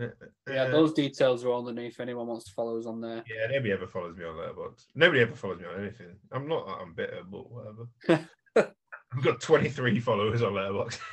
Uh, 0.00 0.06
Yeah, 0.48 0.68
those 0.68 0.92
details 0.94 1.44
are 1.44 1.52
underneath. 1.52 1.92
If 1.92 2.00
anyone 2.00 2.26
wants 2.26 2.44
to 2.46 2.52
follow 2.52 2.78
us 2.78 2.86
on 2.86 3.00
there. 3.00 3.22
Yeah, 3.28 3.46
nobody 3.50 3.72
ever 3.72 3.86
follows 3.86 4.16
me 4.16 4.24
on 4.24 4.34
Letterboxd. 4.36 4.86
Nobody 4.94 5.20
ever 5.20 5.34
follows 5.34 5.60
me 5.60 5.66
on 5.66 5.80
anything. 5.80 6.16
I'm 6.32 6.48
not 6.48 6.66
I'm 6.80 6.94
bitter, 6.94 7.22
but 7.30 7.44
whatever. 7.50 8.28
I've 9.14 9.22
got 9.24 9.40
23 9.40 10.00
followers 10.00 10.42
on 10.42 10.52
Letterboxd. 10.54 10.98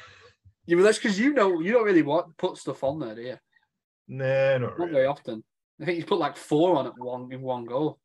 Yeah, 0.66 0.76
but 0.76 0.84
that's 0.84 1.00
because 1.00 1.18
you 1.20 1.34
know 1.34 1.62
you 1.62 1.72
don't 1.72 1.84
really 1.86 2.04
want 2.04 2.28
to 2.28 2.34
put 2.36 2.56
stuff 2.58 2.84
on 2.84 3.00
there, 3.00 3.16
do 3.16 3.22
you? 3.24 3.38
no, 4.08 4.60
not 4.60 4.62
Not 4.62 4.78
really. 4.78 4.92
very 4.92 5.06
often. 5.08 5.44
I 5.82 5.86
think 5.86 5.98
you 5.98 6.06
put 6.06 6.20
like 6.20 6.38
four 6.38 6.78
on 6.78 6.86
at 6.86 6.94
one 6.96 7.32
in 7.34 7.42
one 7.42 7.66
go. 7.66 7.98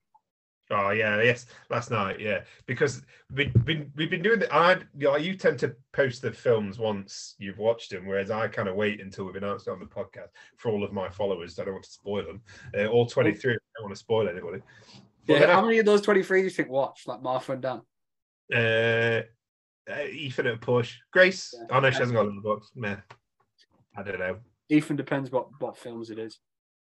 Oh 0.70 0.90
yeah, 0.90 1.20
yes, 1.20 1.44
last 1.68 1.90
night, 1.90 2.18
yeah, 2.18 2.40
because 2.64 3.02
we 3.34 3.52
we 3.66 3.86
we've 3.96 4.10
been 4.10 4.22
doing 4.22 4.38
the. 4.38 4.54
I 4.54 4.74
you, 4.96 5.08
know, 5.08 5.16
you 5.16 5.36
tend 5.36 5.58
to 5.58 5.76
post 5.92 6.22
the 6.22 6.32
films 6.32 6.78
once 6.78 7.34
you've 7.38 7.58
watched 7.58 7.90
them, 7.90 8.06
whereas 8.06 8.30
I 8.30 8.48
kind 8.48 8.68
of 8.68 8.74
wait 8.74 9.02
until 9.02 9.26
we've 9.26 9.36
announced 9.36 9.66
it 9.66 9.72
on 9.72 9.78
the 9.78 9.84
podcast 9.84 10.28
for 10.56 10.70
all 10.70 10.82
of 10.82 10.92
my 10.92 11.10
followers. 11.10 11.58
I 11.58 11.64
don't 11.64 11.74
want 11.74 11.84
to 11.84 11.90
spoil 11.90 12.24
them. 12.24 12.40
Uh, 12.74 12.86
all 12.86 13.04
twenty 13.06 13.34
three. 13.34 13.52
I 13.52 13.58
don't 13.76 13.84
want 13.84 13.94
to 13.94 13.98
spoil 14.00 14.26
anybody. 14.26 14.62
But 15.26 15.40
Yeah, 15.40 15.52
how 15.52 15.60
many 15.60 15.78
of 15.78 15.84
those 15.84 16.00
twenty 16.00 16.22
three 16.22 16.40
do 16.40 16.44
you 16.44 16.50
think 16.50 16.70
watched? 16.70 17.06
Like 17.06 17.20
Martha 17.20 17.52
and 17.52 17.62
Dan. 17.62 17.82
Uh, 18.52 19.22
uh, 19.90 20.04
Ethan 20.06 20.46
at 20.46 20.62
push. 20.62 20.96
Grace. 21.12 21.52
Yeah. 21.54 21.76
Oh 21.76 21.80
no, 21.80 21.90
she 21.90 21.98
hasn't 21.98 22.16
got 22.16 22.24
the 22.24 22.40
box. 22.42 22.70
Meh. 22.74 22.96
I 23.98 24.02
don't 24.02 24.18
know. 24.18 24.38
Ethan 24.70 24.96
depends 24.96 25.30
what 25.30 25.48
what 25.58 25.76
films 25.76 26.08
it 26.08 26.18
is. 26.18 26.38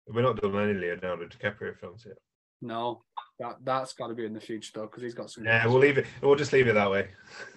We're 0.07 0.21
not 0.21 0.41
doing 0.41 0.57
any 0.57 0.79
Leonardo 0.79 1.27
DiCaprio 1.27 1.75
films 1.79 2.05
yet. 2.07 2.17
No, 2.61 3.03
that 3.41 3.57
that's 3.65 3.95
got 3.95 4.09
to 4.09 4.15
be 4.15 4.27
in 4.27 4.35
the 4.35 4.41
future 4.41 4.71
though, 4.75 4.83
because 4.83 5.03
he's 5.03 5.15
got 5.15 5.31
some. 5.31 5.45
Yeah, 5.45 5.67
we'll 5.67 5.79
leave 5.79 5.99
it. 5.99 6.07
We'll 6.23 6.37
just 6.37 6.53
leave 6.53 6.69
it 6.69 6.75
that 6.75 6.91
way. 6.91 7.09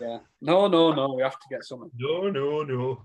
yeah. 0.01 0.19
No, 0.41 0.67
no, 0.67 0.93
no. 0.93 1.13
We 1.13 1.21
have 1.21 1.33
to 1.39 1.47
get 1.51 1.63
something. 1.63 1.91
No, 1.97 2.29
no, 2.29 2.63
no. 2.63 3.01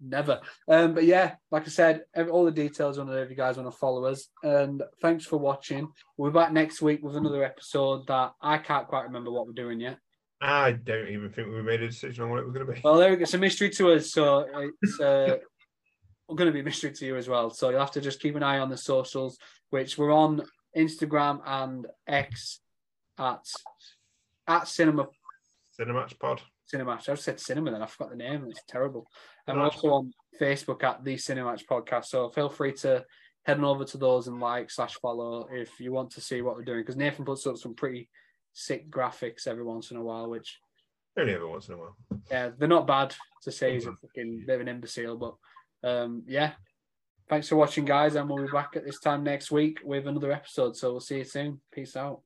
Never. 0.00 0.40
Um, 0.66 0.94
but 0.94 1.04
yeah, 1.04 1.34
like 1.50 1.64
I 1.64 1.70
said, 1.70 2.04
ev- 2.14 2.30
all 2.30 2.46
the 2.46 2.50
details 2.50 2.98
on 2.98 3.06
there 3.06 3.22
if 3.22 3.28
you 3.30 3.36
guys 3.36 3.58
want 3.58 3.70
to 3.70 3.76
follow 3.76 4.06
us. 4.06 4.28
And 4.42 4.82
thanks 5.02 5.26
for 5.26 5.36
watching. 5.36 5.88
We'll 6.16 6.30
be 6.30 6.34
back 6.34 6.52
next 6.52 6.80
week 6.80 7.02
with 7.02 7.16
another 7.16 7.44
episode 7.44 8.06
that 8.06 8.32
I 8.40 8.58
can't 8.58 8.88
quite 8.88 9.02
remember 9.02 9.30
what 9.30 9.46
we're 9.46 9.52
doing 9.52 9.80
yet. 9.80 9.98
I 10.40 10.72
don't 10.72 11.08
even 11.08 11.30
think 11.30 11.48
we 11.48 11.60
made 11.60 11.82
a 11.82 11.88
decision 11.88 12.24
on 12.24 12.30
what 12.30 12.38
it 12.38 12.44
was 12.44 12.54
going 12.54 12.66
to 12.66 12.72
be. 12.72 12.80
Well, 12.82 12.96
there 12.96 13.10
we 13.10 13.16
go. 13.16 13.22
It's 13.22 13.34
a 13.34 13.38
mystery 13.38 13.68
to 13.70 13.92
us, 13.92 14.12
so 14.12 14.46
it's 14.80 14.98
uh, 14.98 15.36
going 16.34 16.46
to 16.46 16.52
be 16.52 16.60
a 16.60 16.64
mystery 16.64 16.92
to 16.92 17.04
you 17.04 17.16
as 17.16 17.28
well. 17.28 17.50
So 17.50 17.68
you'll 17.68 17.80
have 17.80 17.90
to 17.92 18.00
just 18.00 18.20
keep 18.20 18.36
an 18.36 18.42
eye 18.42 18.58
on 18.58 18.70
the 18.70 18.78
socials, 18.78 19.36
which 19.68 19.98
we're 19.98 20.12
on 20.14 20.42
Instagram 20.76 21.40
and 21.44 21.86
X 22.06 22.60
at 23.18 23.44
at 24.46 24.68
Cinema 24.68 25.08
Cinematch 25.78 26.18
Pod. 26.18 26.42
Cinematch. 26.72 27.08
I 27.08 27.12
just 27.12 27.24
said 27.24 27.40
cinema, 27.40 27.70
then 27.72 27.82
I 27.82 27.86
forgot 27.86 28.10
the 28.10 28.16
name. 28.16 28.46
It's 28.48 28.60
terrible. 28.68 29.06
And 29.46 29.56
we're 29.56 29.64
also 29.64 29.88
on 29.88 30.12
Facebook 30.40 30.84
at 30.84 31.04
the 31.04 31.16
Cinematch 31.16 31.64
Podcast. 31.66 32.06
So 32.06 32.28
feel 32.30 32.48
free 32.48 32.72
to 32.74 33.04
head 33.44 33.58
on 33.58 33.64
over 33.64 33.84
to 33.84 33.98
those 33.98 34.28
and 34.28 34.38
like 34.40 34.70
slash 34.70 34.94
follow 35.00 35.48
if 35.50 35.80
you 35.80 35.92
want 35.92 36.10
to 36.12 36.20
see 36.20 36.42
what 36.42 36.54
we're 36.56 36.64
doing. 36.64 36.80
Because 36.80 36.96
Nathan 36.96 37.24
puts 37.24 37.46
up 37.46 37.56
some 37.56 37.74
pretty 37.74 38.08
sick 38.52 38.90
graphics 38.90 39.46
every 39.46 39.64
once 39.64 39.90
in 39.90 39.96
a 39.96 40.02
while, 40.02 40.28
which 40.30 40.58
Only 41.18 41.34
every 41.34 41.48
once 41.48 41.68
in 41.68 41.74
a 41.74 41.78
while. 41.78 41.96
yeah, 42.30 42.50
they're 42.56 42.68
not 42.68 42.86
bad 42.86 43.14
to 43.42 43.50
say 43.50 43.72
he's 43.72 43.86
a 43.86 43.92
fucking 43.94 44.44
bit 44.46 44.54
of 44.56 44.60
an 44.60 44.68
imbecile, 44.68 45.16
but 45.16 45.34
um, 45.88 46.22
yeah. 46.26 46.52
Thanks 47.30 47.48
for 47.48 47.54
watching, 47.54 47.84
guys, 47.84 48.16
and 48.16 48.28
we'll 48.28 48.44
be 48.44 48.50
back 48.50 48.74
at 48.74 48.84
this 48.84 48.98
time 48.98 49.22
next 49.22 49.52
week 49.52 49.78
with 49.84 50.08
another 50.08 50.32
episode. 50.32 50.76
So 50.76 50.90
we'll 50.90 51.00
see 51.00 51.18
you 51.18 51.24
soon. 51.24 51.60
Peace 51.72 51.94
out. 51.94 52.22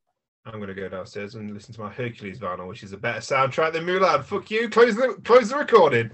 I'm 0.46 0.58
to 0.66 0.74
go 0.74 0.88
downstairs 0.88 1.34
and 1.34 1.52
listen 1.52 1.74
to 1.74 1.82
my 1.82 1.90
Hercules 1.90 2.38
vinyl, 2.38 2.68
which 2.68 2.82
is 2.82 2.94
a 2.94 2.96
better 2.96 3.20
soundtrack 3.20 3.74
than 3.74 3.84
Mulan. 3.84 4.24
Fuck 4.24 4.50
you. 4.50 4.70
Close 4.70 4.96
the 4.96 5.18
close 5.22 5.50
the 5.50 5.58
recording. 5.58 6.10